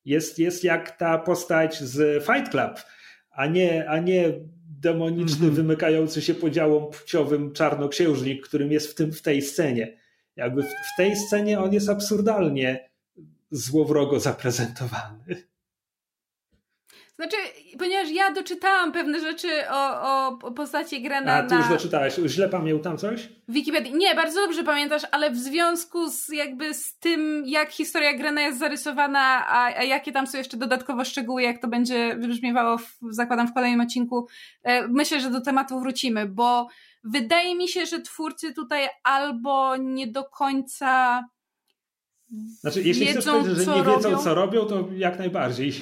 Jest, 0.05 0.39
jest 0.39 0.63
jak 0.63 0.97
ta 0.97 1.17
postać 1.17 1.79
z 1.79 2.25
Fight 2.25 2.51
Club, 2.51 2.85
a 3.31 3.47
nie, 3.47 3.89
a 3.89 3.99
nie 3.99 4.33
demoniczny, 4.79 5.43
mm 5.43 5.51
-hmm. 5.51 5.55
wymykający 5.55 6.21
się 6.21 6.35
podziałom 6.35 6.91
płciowym 6.91 7.53
czarnoksiężnik, 7.53 8.47
którym 8.47 8.71
jest 8.71 8.91
w, 8.91 8.95
tym, 8.95 9.13
w 9.13 9.21
tej 9.21 9.41
scenie. 9.41 9.97
Jakby 10.35 10.63
w, 10.63 10.65
w 10.65 10.97
tej 10.97 11.15
scenie 11.15 11.59
on 11.59 11.73
jest 11.73 11.89
absurdalnie 11.89 12.89
złowrogo 13.51 14.19
zaprezentowany. 14.19 15.43
Znaczy, 17.15 17.37
ponieważ 17.79 18.09
ja 18.09 18.31
doczytałam 18.31 18.91
pewne 18.91 19.19
rzeczy 19.19 19.47
o, 19.69 20.01
o 20.39 20.51
postaci 20.51 21.01
Grena 21.01 21.33
A, 21.33 21.43
ty 21.43 21.55
już 21.55 21.69
doczytałeś. 21.69 22.15
Źle 22.15 22.49
pamiętam 22.49 22.97
coś? 22.97 23.29
Wikipedii. 23.47 23.93
Nie, 23.93 24.15
bardzo 24.15 24.41
dobrze 24.41 24.63
pamiętasz, 24.63 25.01
ale 25.11 25.31
w 25.31 25.37
związku 25.37 26.09
z 26.09 26.29
jakby 26.29 26.73
z 26.73 26.99
tym, 26.99 27.43
jak 27.45 27.69
historia 27.69 28.17
Grena 28.17 28.41
jest 28.41 28.59
zarysowana, 28.59 29.47
a, 29.47 29.65
a 29.65 29.83
jakie 29.83 30.11
tam 30.11 30.27
są 30.27 30.37
jeszcze 30.37 30.57
dodatkowo 30.57 31.05
szczegóły, 31.05 31.41
jak 31.41 31.61
to 31.61 31.67
będzie 31.67 32.15
wybrzmiewało, 32.15 32.77
w, 32.77 32.97
zakładam, 33.09 33.47
w 33.47 33.53
kolejnym 33.53 33.81
odcinku, 33.81 34.27
e, 34.63 34.87
myślę, 34.87 35.19
że 35.19 35.29
do 35.29 35.41
tematu 35.41 35.79
wrócimy, 35.79 36.25
bo 36.25 36.67
wydaje 37.03 37.55
mi 37.55 37.67
się, 37.67 37.85
że 37.85 38.01
twórcy 38.01 38.53
tutaj 38.53 38.89
albo 39.03 39.77
nie 39.77 40.07
do 40.07 40.23
końca 40.23 41.23
znaczy, 42.59 42.81
jeśli 42.83 43.05
wiedzą, 43.05 43.19
chcesz 43.19 43.33
powiedzieć, 43.33 43.65
że 43.65 43.75
nie 43.75 43.83
wiedzą, 43.83 44.09
robią. 44.09 44.23
co 44.23 44.35
robią, 44.35 44.65
to 44.65 44.87
jak 44.95 45.19
najbardziej. 45.19 45.73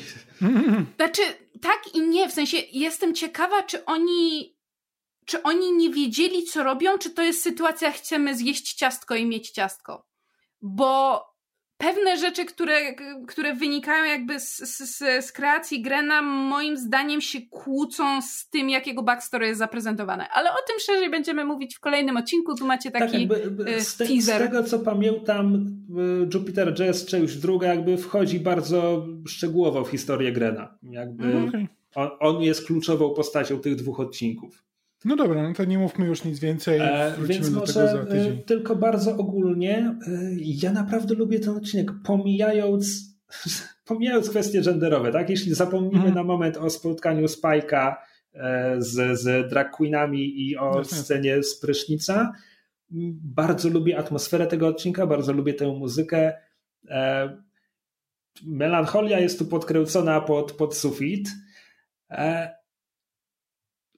Znaczy, 0.96 1.22
tak 1.62 1.82
i 1.94 2.02
nie, 2.02 2.30
w 2.30 2.34
sensie 2.34 2.58
jestem 2.72 3.16
ciekawa, 3.16 3.64
czy 3.64 3.86
oni 3.86 4.56
czy 5.26 5.44
oni 5.44 5.74
nie 5.74 5.90
wiedzieli, 5.90 6.44
co 6.44 6.64
robią, 6.64 6.98
czy 6.98 7.10
to 7.10 7.22
jest 7.22 7.42
sytuacja, 7.42 7.92
chcemy 7.92 8.36
zjeść 8.36 8.74
ciastko 8.74 9.16
i 9.16 9.26
mieć 9.26 9.50
ciastko. 9.50 10.08
Bo 10.62 11.26
pewne 11.82 12.18
rzeczy, 12.18 12.46
które, 12.46 12.96
które 13.28 13.56
wynikają 13.56 14.06
jakby 14.06 14.40
z, 14.40 14.58
z, 14.58 14.98
z, 15.26 15.32
kreacji 15.32 15.82
Grena, 15.82 16.22
moim 16.22 16.78
zdaniem 16.78 17.22
się 17.22 17.42
kłócą 17.42 18.22
z 18.22 18.50
tym, 18.50 18.70
jakiego 18.70 19.04
backstory 19.04 19.48
jest 19.48 19.60
zaprezentowane. 19.60 20.30
Ale 20.30 20.52
o 20.52 20.68
tym 20.68 20.80
szerzej 20.80 21.10
będziemy 21.10 21.46
mówić 21.46 21.76
w 21.76 21.80
kolejnym 21.80 22.18
odcinku. 22.18 22.56
Tu 22.56 22.66
macie 22.66 22.92
taki 22.92 23.28
tak, 23.28 23.40
jakby, 23.40 23.82
z, 23.82 23.98
te, 23.98 24.08
teaser. 24.08 24.42
Z 24.42 24.46
tego, 24.46 24.64
co 24.64 24.80
pamiętam, 24.80 25.56
y, 26.26 26.28
Jupiter 26.34 26.74
Jazz, 26.74 27.06
część 27.06 27.36
druga 27.36 27.68
jakby 27.68 27.98
wchodzi 27.98 28.40
bardzo 28.40 29.08
szczegółowo 29.28 29.84
w 29.84 29.90
historię 29.90 30.32
Grena. 30.32 30.78
Jakby 30.84 31.48
okay. 31.48 31.68
on, 31.96 32.10
on 32.20 32.42
jest 32.42 32.68
kluczową 32.68 33.14
postacią 33.14 33.60
tych 33.60 33.76
dwóch 33.76 34.00
odcinków. 34.00 34.64
No 35.06 35.16
dobra, 35.16 35.44
no 35.44 35.54
to 35.54 35.66
nie 35.66 35.80
mówmy 35.80 36.06
już 36.06 36.24
nic 36.24 36.40
więcej. 36.40 36.80
E, 36.80 37.14
więc 37.26 37.50
może 37.50 38.06
e, 38.10 38.38
tylko 38.46 38.76
bardzo 38.76 39.18
ogólnie. 39.18 39.78
E, 39.78 40.12
ja 40.40 40.72
naprawdę 40.72 41.16
lubię 41.16 41.40
ten 41.40 41.58
odcinek, 41.58 41.92
pomijając, 42.04 43.16
pomijając 43.86 44.30
kwestie 44.30 44.62
genderowe, 44.62 45.12
tak? 45.12 45.30
Jeśli 45.30 45.54
zapomnimy 45.54 45.98
hmm. 45.98 46.16
na 46.16 46.24
moment 46.24 46.58
o 46.58 46.70
spotkaniu 46.70 47.28
Spajka 47.28 48.02
e, 48.34 48.76
z, 48.78 49.20
z 49.20 49.50
drag 49.50 49.72
queenami 49.72 50.50
i 50.50 50.58
o 50.58 50.78
Jasne. 50.78 50.98
scenie 50.98 51.44
z 51.44 51.60
prysznica, 51.60 52.32
bardzo 53.24 53.70
lubię 53.70 53.98
atmosferę 53.98 54.48
tego 54.48 54.68
odcinka, 54.68 55.08
bardzo 55.08 55.34
lubię 55.34 55.54
tę 55.54 55.68
muzykę. 55.68 56.34
Melancholia 58.46 59.20
jest 59.20 59.40
tu 59.40 59.46
podkręcona 59.46 60.22
pod, 60.22 60.52
pod 60.52 60.76
sufit. 60.76 61.30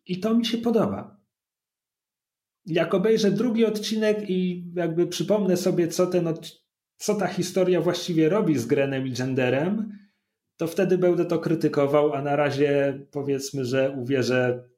I 0.06 0.20
to 0.20 0.34
mi 0.34 0.46
się 0.46 0.58
podoba. 0.58 1.18
Jak 2.66 2.94
obejrzę 2.94 3.32
drugi 3.32 3.66
odcinek 3.66 4.30
i 4.30 4.72
jakby 4.76 5.08
przypomnę 5.08 5.58
sobie, 5.58 5.88
co, 5.88 6.08
ten, 6.08 6.34
co 6.96 7.16
ta 7.16 7.28
historia 7.28 7.82
właściwie 7.82 8.30
robi 8.30 8.58
z 8.58 8.66
Grenem 8.66 9.08
i 9.08 9.12
Genderem, 9.12 10.00
to 10.58 10.68
wtedy 10.68 10.98
będę 10.98 11.26
to 11.26 11.40
krytykował, 11.40 12.14
a 12.14 12.22
na 12.22 12.36
razie 12.36 13.00
powiedzmy, 13.12 13.66
że 13.66 13.92
uwierzę. 13.92 14.70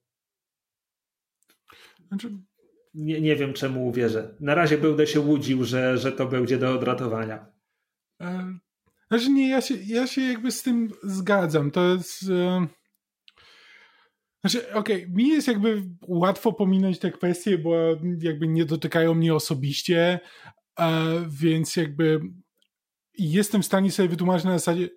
Znaczy... 2.07 2.29
Nie, 2.93 3.21
nie 3.21 3.35
wiem, 3.35 3.53
czemu 3.53 3.87
uwierzę. 3.87 4.35
Na 4.39 4.55
razie 4.55 4.77
będę 4.77 5.07
się 5.07 5.19
łudził, 5.19 5.63
że, 5.63 5.97
że 5.97 6.11
to 6.11 6.25
będzie 6.25 6.57
do 6.57 6.73
odratowania. 6.73 7.45
E, 8.21 8.57
Znaczy 9.07 9.29
nie, 9.29 9.49
ja 9.49 9.61
się, 9.61 9.75
ja 9.85 10.07
się 10.07 10.21
jakby 10.21 10.51
z 10.51 10.61
tym 10.63 10.89
zgadzam. 11.03 11.71
To 11.71 11.93
jest... 11.93 12.29
E... 12.29 12.67
Znaczy, 14.45 14.73
okej, 14.73 15.03
okay, 15.03 15.15
mi 15.15 15.27
jest 15.27 15.47
jakby 15.47 15.83
łatwo 16.07 16.53
pominąć 16.53 16.99
te 16.99 17.11
kwestie, 17.11 17.57
bo 17.57 17.75
jakby 18.19 18.47
nie 18.47 18.65
dotykają 18.65 19.13
mnie 19.13 19.35
osobiście, 19.35 20.19
e, 20.79 21.25
więc 21.29 21.75
jakby 21.75 22.21
jestem 23.17 23.61
w 23.61 23.65
stanie 23.65 23.91
sobie 23.91 24.09
wytłumaczyć 24.09 24.45
na 24.45 24.59
zasadzie, 24.59 24.89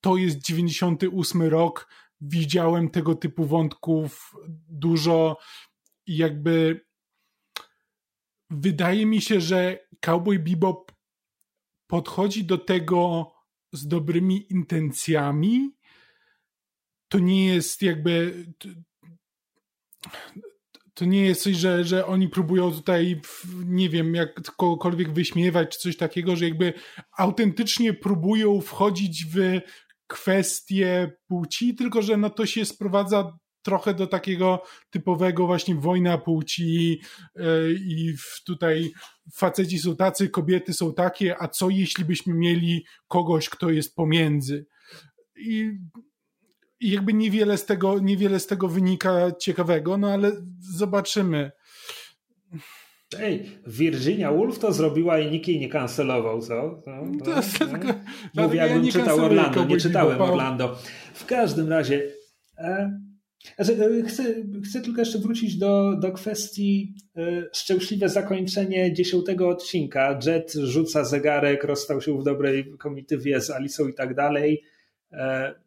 to 0.00 0.16
jest 0.16 0.38
98 0.38 1.42
rok, 1.42 1.88
widziałem 2.20 2.90
tego 2.90 3.14
typu 3.14 3.44
wątków 3.44 4.34
dużo 4.68 5.38
i 6.06 6.16
jakby 6.16 6.86
wydaje 8.50 9.06
mi 9.06 9.20
się, 9.20 9.40
że 9.40 9.78
Cowboy 10.00 10.38
Bebop 10.38 10.92
podchodzi 11.86 12.44
do 12.44 12.58
tego 12.58 13.32
z 13.72 13.88
dobrymi 13.88 14.52
intencjami. 14.52 15.76
To 17.08 17.18
nie 17.18 17.46
jest 17.46 17.82
jakby. 17.82 18.44
To 20.94 21.04
nie 21.04 21.26
jest 21.26 21.42
coś, 21.42 21.56
że, 21.56 21.84
że 21.84 22.06
oni 22.06 22.28
próbują 22.28 22.72
tutaj, 22.72 23.20
nie 23.64 23.88
wiem, 23.88 24.14
jak 24.14 24.34
kogokolwiek 24.56 25.12
wyśmiewać, 25.12 25.72
czy 25.72 25.78
coś 25.78 25.96
takiego, 25.96 26.36
że 26.36 26.44
jakby 26.44 26.72
autentycznie 27.18 27.94
próbują 27.94 28.60
wchodzić 28.60 29.24
w 29.24 29.60
kwestie 30.06 31.12
płci, 31.28 31.74
tylko 31.74 32.02
że 32.02 32.16
no 32.16 32.30
to 32.30 32.46
się 32.46 32.64
sprowadza 32.64 33.38
trochę 33.62 33.94
do 33.94 34.06
takiego 34.06 34.62
typowego 34.90 35.46
właśnie 35.46 35.74
wojna 35.74 36.18
płci 36.18 37.00
yy, 37.36 37.76
i 37.78 38.14
tutaj 38.44 38.92
faceci 39.34 39.78
są 39.78 39.96
tacy, 39.96 40.28
kobiety 40.28 40.72
są 40.72 40.94
takie, 40.94 41.42
a 41.42 41.48
co 41.48 41.70
jeśli 41.70 42.04
byśmy 42.04 42.34
mieli 42.34 42.86
kogoś, 43.08 43.48
kto 43.48 43.70
jest 43.70 43.94
pomiędzy? 43.94 44.66
I, 45.36 45.72
i 46.86 46.90
jakby 46.90 47.12
niewiele 47.12 47.58
z 47.58 47.66
tego, 47.66 47.98
niewiele 47.98 48.40
z 48.40 48.46
tego 48.46 48.68
wynika 48.68 49.32
ciekawego, 49.40 49.98
no 49.98 50.12
ale 50.12 50.32
zobaczymy. 50.60 51.50
Ej, 53.18 53.50
Virginia 53.66 54.32
Woolf 54.32 54.58
to 54.58 54.72
zrobiła 54.72 55.18
i 55.18 55.30
nikt 55.30 55.48
jej 55.48 55.60
nie 55.60 55.68
kancelował, 55.68 56.40
co? 56.40 56.82
No, 56.86 57.04
no, 57.04 57.24
to, 57.24 57.66
no. 58.34 58.42
Mówię, 58.44 58.58
jakbym 58.58 58.84
ja 58.84 58.92
czytał 58.92 59.24
Orlando, 59.24 59.64
nie 59.64 59.76
czytałem 59.76 60.22
Orlando. 60.22 60.78
W 61.14 61.26
każdym 61.26 61.68
razie... 61.68 62.10
E, 62.58 63.00
znaczy, 63.58 63.84
e, 63.84 64.02
chcę, 64.08 64.24
chcę 64.64 64.80
tylko 64.80 65.00
jeszcze 65.00 65.18
wrócić 65.18 65.58
do, 65.58 65.96
do 66.00 66.12
kwestii 66.12 66.94
e, 67.16 67.46
szczęśliwe 67.52 68.08
zakończenie 68.08 68.92
dziesiątego 68.92 69.48
odcinka. 69.48 70.18
Jet 70.26 70.52
rzuca 70.52 71.04
zegarek, 71.04 71.64
rozstał 71.64 72.00
się 72.00 72.18
w 72.18 72.24
dobrej 72.24 72.76
komitywie 72.78 73.40
z 73.40 73.50
Alicą 73.50 73.88
i 73.88 73.94
tak 73.94 74.14
dalej. 74.14 74.62
E, 75.12 75.65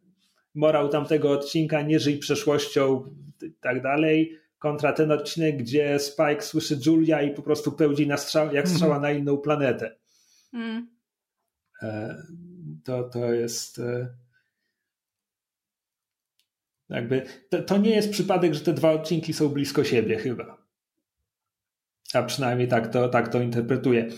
morał 0.60 0.90
tamtego 0.90 1.32
odcinka, 1.32 1.82
nie 1.82 2.00
żyj 2.00 2.18
przeszłością 2.18 3.16
i 3.42 3.52
tak 3.62 3.82
dalej 3.82 4.38
kontra 4.58 4.94
ten 4.94 5.12
odcinek, 5.12 5.58
gdzie 5.58 6.00
Spike 6.00 6.42
słyszy 6.42 6.80
Julia 6.86 7.22
i 7.22 7.34
po 7.34 7.42
prostu 7.42 7.72
pełdzi 7.72 8.08
na 8.08 8.18
strzał, 8.18 8.46
jak 8.46 8.56
mhm. 8.56 8.76
strzała 8.76 9.00
na 9.00 9.12
inną 9.12 9.38
planetę. 9.38 9.96
Mm. 10.54 10.88
To, 12.84 13.04
to 13.04 13.34
jest 13.34 13.82
jakby 16.90 17.26
to, 17.50 17.62
to, 17.62 17.78
nie 17.78 17.90
jest 17.90 18.12
przypadek, 18.12 18.54
że 18.54 18.60
te 18.60 18.74
dwa 18.74 18.92
odcinki 18.92 19.34
są 19.34 19.50
blisko 19.50 19.84
siebie 19.84 20.18
chyba. 20.18 20.58
A 22.14 22.24
przynajmniej 22.24 22.68
tak 22.68 22.88
to, 22.88 23.10
tak 23.10 23.28
to 23.28 23.42
interpretuję. 23.42 24.10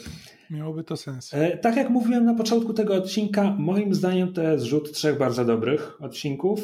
Miałoby 0.51 0.83
to 0.83 0.97
sens. 0.97 1.33
E, 1.33 1.57
tak 1.57 1.75
jak 1.75 1.89
mówiłem 1.89 2.25
na 2.25 2.33
początku 2.33 2.73
tego 2.73 2.95
odcinka, 2.95 3.55
moim 3.59 3.93
zdaniem 3.93 4.33
to 4.33 4.41
jest 4.41 4.65
rzut 4.65 4.91
trzech 4.91 5.17
bardzo 5.17 5.45
dobrych 5.45 6.01
odcinków, 6.01 6.59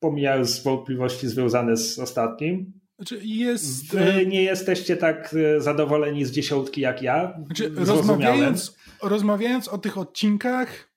pomijając 0.00 0.62
wątpliwości 0.62 1.28
związane 1.28 1.76
z 1.76 1.98
ostatnim. 1.98 2.72
Znaczy 2.96 3.20
jest... 3.24 3.92
Wy 3.92 4.00
e, 4.00 4.26
nie 4.26 4.42
jesteście 4.42 4.96
tak 4.96 5.34
e, 5.34 5.60
zadowoleni 5.60 6.24
z 6.24 6.30
dziesiątki 6.30 6.80
jak 6.80 7.02
ja. 7.02 7.38
Znaczy, 7.46 7.72
rozmawiając, 7.74 8.76
rozmawiając 9.02 9.68
o 9.68 9.78
tych 9.78 9.98
odcinkach, 9.98 10.92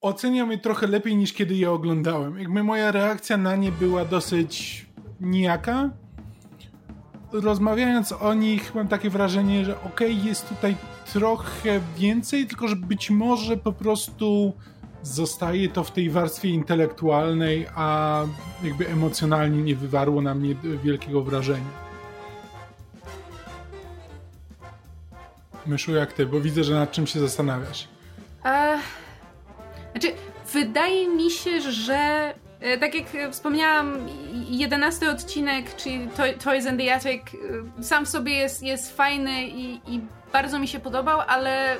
oceniam 0.00 0.52
je 0.52 0.58
trochę 0.58 0.86
lepiej 0.86 1.16
niż 1.16 1.32
kiedy 1.32 1.54
je 1.54 1.70
oglądałem. 1.70 2.38
Jakby 2.38 2.62
moja 2.62 2.92
reakcja 2.92 3.36
na 3.36 3.56
nie 3.56 3.72
była 3.72 4.04
dosyć 4.04 4.86
nijaka. 5.20 6.03
Rozmawiając 7.42 8.12
o 8.12 8.34
nich, 8.34 8.74
mam 8.74 8.88
takie 8.88 9.10
wrażenie, 9.10 9.64
że 9.64 9.82
okay, 9.82 10.12
jest 10.12 10.48
tutaj 10.48 10.76
trochę 11.12 11.80
więcej, 11.96 12.46
tylko 12.46 12.68
że 12.68 12.76
być 12.76 13.10
może 13.10 13.56
po 13.56 13.72
prostu 13.72 14.52
zostaje 15.02 15.68
to 15.68 15.84
w 15.84 15.90
tej 15.90 16.10
warstwie 16.10 16.48
intelektualnej, 16.48 17.66
a 17.74 18.20
jakby 18.62 18.88
emocjonalnie 18.88 19.62
nie 19.62 19.76
wywarło 19.76 20.22
na 20.22 20.34
mnie 20.34 20.54
wielkiego 20.84 21.22
wrażenia. 21.22 21.84
Myszu, 25.66 25.92
jak 25.92 26.12
ty? 26.12 26.26
Bo 26.26 26.40
widzę, 26.40 26.64
że 26.64 26.74
nad 26.74 26.92
czym 26.92 27.06
się 27.06 27.20
zastanawiasz. 27.20 27.88
Uh 28.44 28.80
znaczy, 29.94 30.12
wydaje 30.52 31.08
mi 31.08 31.30
się, 31.30 31.60
że 31.60 31.94
e, 31.94 32.34
tak 32.80 32.94
jak 32.94 33.04
wspomniałam, 33.30 33.98
jedenasty 34.50 35.10
odcinek, 35.10 35.76
czyli 35.76 36.08
Toys 36.44 36.66
and 36.66 36.80
the 36.80 36.94
Attic, 36.94 37.22
e, 37.78 37.82
sam 37.82 38.06
w 38.06 38.08
sobie 38.08 38.34
jest, 38.34 38.62
jest 38.62 38.96
fajny 38.96 39.46
i, 39.46 39.80
i 39.86 40.00
bardzo 40.32 40.58
mi 40.58 40.68
się 40.68 40.80
podobał, 40.80 41.20
ale 41.28 41.76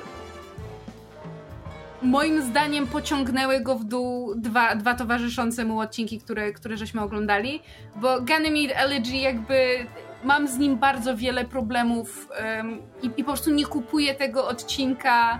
moim 2.01 2.41
zdaniem 2.41 2.87
pociągnęły 2.87 3.59
go 3.59 3.75
w 3.75 3.83
dół 3.83 4.35
dwa, 4.35 4.75
dwa 4.75 4.93
towarzyszące 4.93 5.65
mu 5.65 5.79
odcinki, 5.79 6.19
które, 6.19 6.53
które 6.53 6.77
żeśmy 6.77 7.01
oglądali, 7.01 7.61
bo 7.95 8.21
Ganymede 8.21 8.75
Elegy 8.77 9.17
jakby 9.17 9.85
mam 10.23 10.47
z 10.47 10.57
nim 10.57 10.77
bardzo 10.77 11.17
wiele 11.17 11.45
problemów 11.45 12.29
um, 12.57 12.81
i, 13.03 13.05
i 13.17 13.23
po 13.23 13.31
prostu 13.31 13.51
nie 13.51 13.65
kupuję 13.65 14.15
tego 14.15 14.47
odcinka 14.47 15.39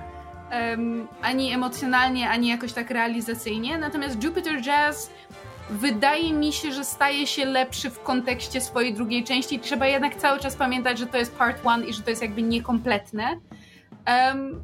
um, 0.52 1.08
ani 1.22 1.52
emocjonalnie, 1.52 2.30
ani 2.30 2.48
jakoś 2.48 2.74
tak 2.74 2.90
realizacyjnie. 2.92 3.78
Natomiast 3.78 4.24
Jupiter 4.24 4.62
Jazz 4.62 5.10
wydaje 5.70 6.34
mi 6.34 6.54
się, 6.54 6.72
że 6.72 6.86
staje 6.86 7.28
się 7.28 7.46
lepszy 7.46 7.90
w 7.90 8.00
kontekście 8.00 8.62
swojej 8.62 8.94
drugiej 8.94 9.24
części. 9.24 9.60
Trzeba 9.60 9.88
jednak 9.88 10.16
cały 10.16 10.40
czas 10.40 10.56
pamiętać, 10.56 11.00
że 11.00 11.08
to 11.08 11.18
jest 11.18 11.36
part 11.36 11.66
one 11.66 11.86
i 11.86 11.94
że 11.94 12.02
to 12.02 12.10
jest 12.10 12.22
jakby 12.22 12.42
niekompletne. 12.42 13.40
Um, 14.08 14.64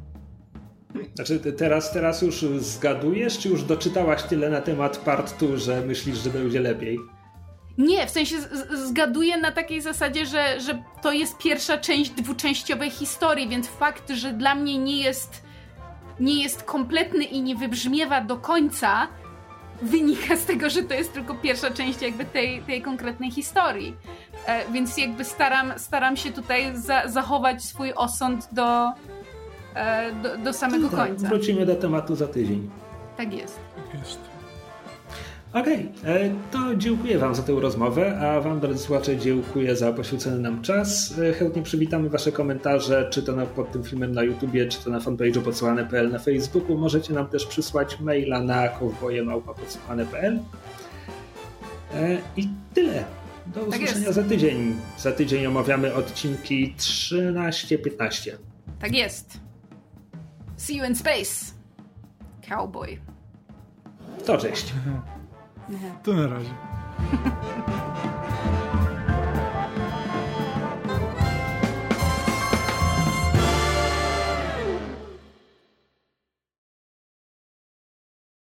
znaczy 1.14 1.40
teraz, 1.40 1.92
teraz 1.92 2.22
już 2.22 2.44
zgadujesz, 2.58 3.38
czy 3.38 3.48
już 3.48 3.62
doczytałaś 3.62 4.22
tyle 4.22 4.50
na 4.50 4.60
temat 4.60 4.96
part 4.96 5.38
2, 5.38 5.56
że 5.56 5.80
myślisz, 5.80 6.18
że 6.18 6.30
będzie 6.30 6.60
lepiej? 6.60 6.98
Nie, 7.78 8.06
w 8.06 8.10
sensie 8.10 8.36
zgaduję 8.88 9.36
na 9.36 9.52
takiej 9.52 9.80
zasadzie, 9.80 10.26
że, 10.26 10.60
że 10.60 10.82
to 11.02 11.12
jest 11.12 11.38
pierwsza 11.38 11.78
część 11.78 12.10
dwuczęściowej 12.10 12.90
historii, 12.90 13.48
więc 13.48 13.68
fakt, 13.68 14.10
że 14.10 14.32
dla 14.32 14.54
mnie 14.54 14.78
nie 14.78 15.02
jest 15.02 15.42
nie 16.20 16.42
jest 16.42 16.62
kompletny 16.62 17.24
i 17.24 17.42
nie 17.42 17.56
wybrzmiewa 17.56 18.20
do 18.20 18.36
końca, 18.36 19.08
wynika 19.82 20.36
z 20.36 20.44
tego, 20.44 20.70
że 20.70 20.82
to 20.82 20.94
jest 20.94 21.12
tylko 21.12 21.34
pierwsza 21.34 21.70
część 21.70 22.02
jakby 22.02 22.24
tej, 22.24 22.62
tej 22.62 22.82
konkretnej 22.82 23.30
historii. 23.30 23.96
E, 24.46 24.72
więc 24.72 24.98
jakby 24.98 25.24
staram, 25.24 25.72
staram 25.76 26.16
się 26.16 26.32
tutaj 26.32 26.76
za, 26.76 27.08
zachować 27.08 27.64
swój 27.64 27.92
osąd 27.92 28.48
do, 28.52 28.92
e, 29.74 30.12
do, 30.12 30.38
do, 30.38 30.52
samego 30.52 30.88
tak, 30.88 30.98
końca. 30.98 31.28
Wrócimy 31.28 31.66
do 31.66 31.76
tematu 31.76 32.16
za 32.16 32.26
tydzień. 32.26 32.70
Tak 33.16 33.32
jest. 33.32 33.58
Tak 33.92 34.00
jest. 34.00 34.31
Okej, 35.54 35.88
okay, 36.00 36.14
e, 36.14 36.30
to 36.50 36.76
dziękuję 36.76 37.18
Wam 37.18 37.34
za 37.34 37.42
tę 37.42 37.52
rozmowę, 37.52 38.18
a 38.20 38.40
Wam, 38.40 38.60
drodzy 38.60 38.78
słuchacze, 38.78 39.16
dziękuję 39.16 39.76
za 39.76 39.92
poświęcony 39.92 40.38
nam 40.38 40.62
czas. 40.62 41.18
E, 41.18 41.32
chętnie 41.32 41.62
przywitamy 41.62 42.08
Wasze 42.08 42.32
komentarze, 42.32 43.08
czy 43.10 43.22
to 43.22 43.32
na, 43.32 43.46
pod 43.46 43.72
tym 43.72 43.84
filmem 43.84 44.12
na 44.12 44.22
YouTubie, 44.22 44.66
czy 44.66 44.84
to 44.84 44.90
na 44.90 44.98
fanpage'u 44.98 45.40
podsłuchane.pl 45.40 46.10
na 46.10 46.18
Facebooku. 46.18 46.78
Możecie 46.78 47.14
nam 47.14 47.26
też 47.26 47.46
przysłać 47.46 48.00
maila 48.00 48.40
na 48.40 48.68
kowboje.podsłuchane.pl 48.68 50.40
e, 51.94 52.18
I 52.36 52.48
tyle. 52.74 53.04
Do 53.46 53.60
tak 53.60 53.68
usłyszenia 53.68 54.04
tak 54.04 54.14
za 54.14 54.22
tydzień. 54.22 54.76
Za 54.98 55.12
tydzień 55.12 55.46
omawiamy 55.46 55.94
odcinki 55.94 56.74
13-15. 56.78 58.30
Tak 58.80 58.94
jest. 58.94 59.40
See 60.56 60.76
you 60.76 60.84
in 60.84 60.94
space. 60.94 61.52
Cowboy. 62.48 62.98
To 64.26 64.38
cześć. 64.38 64.72
To 66.02 66.14
na 66.14 66.26
razie. 66.26 66.52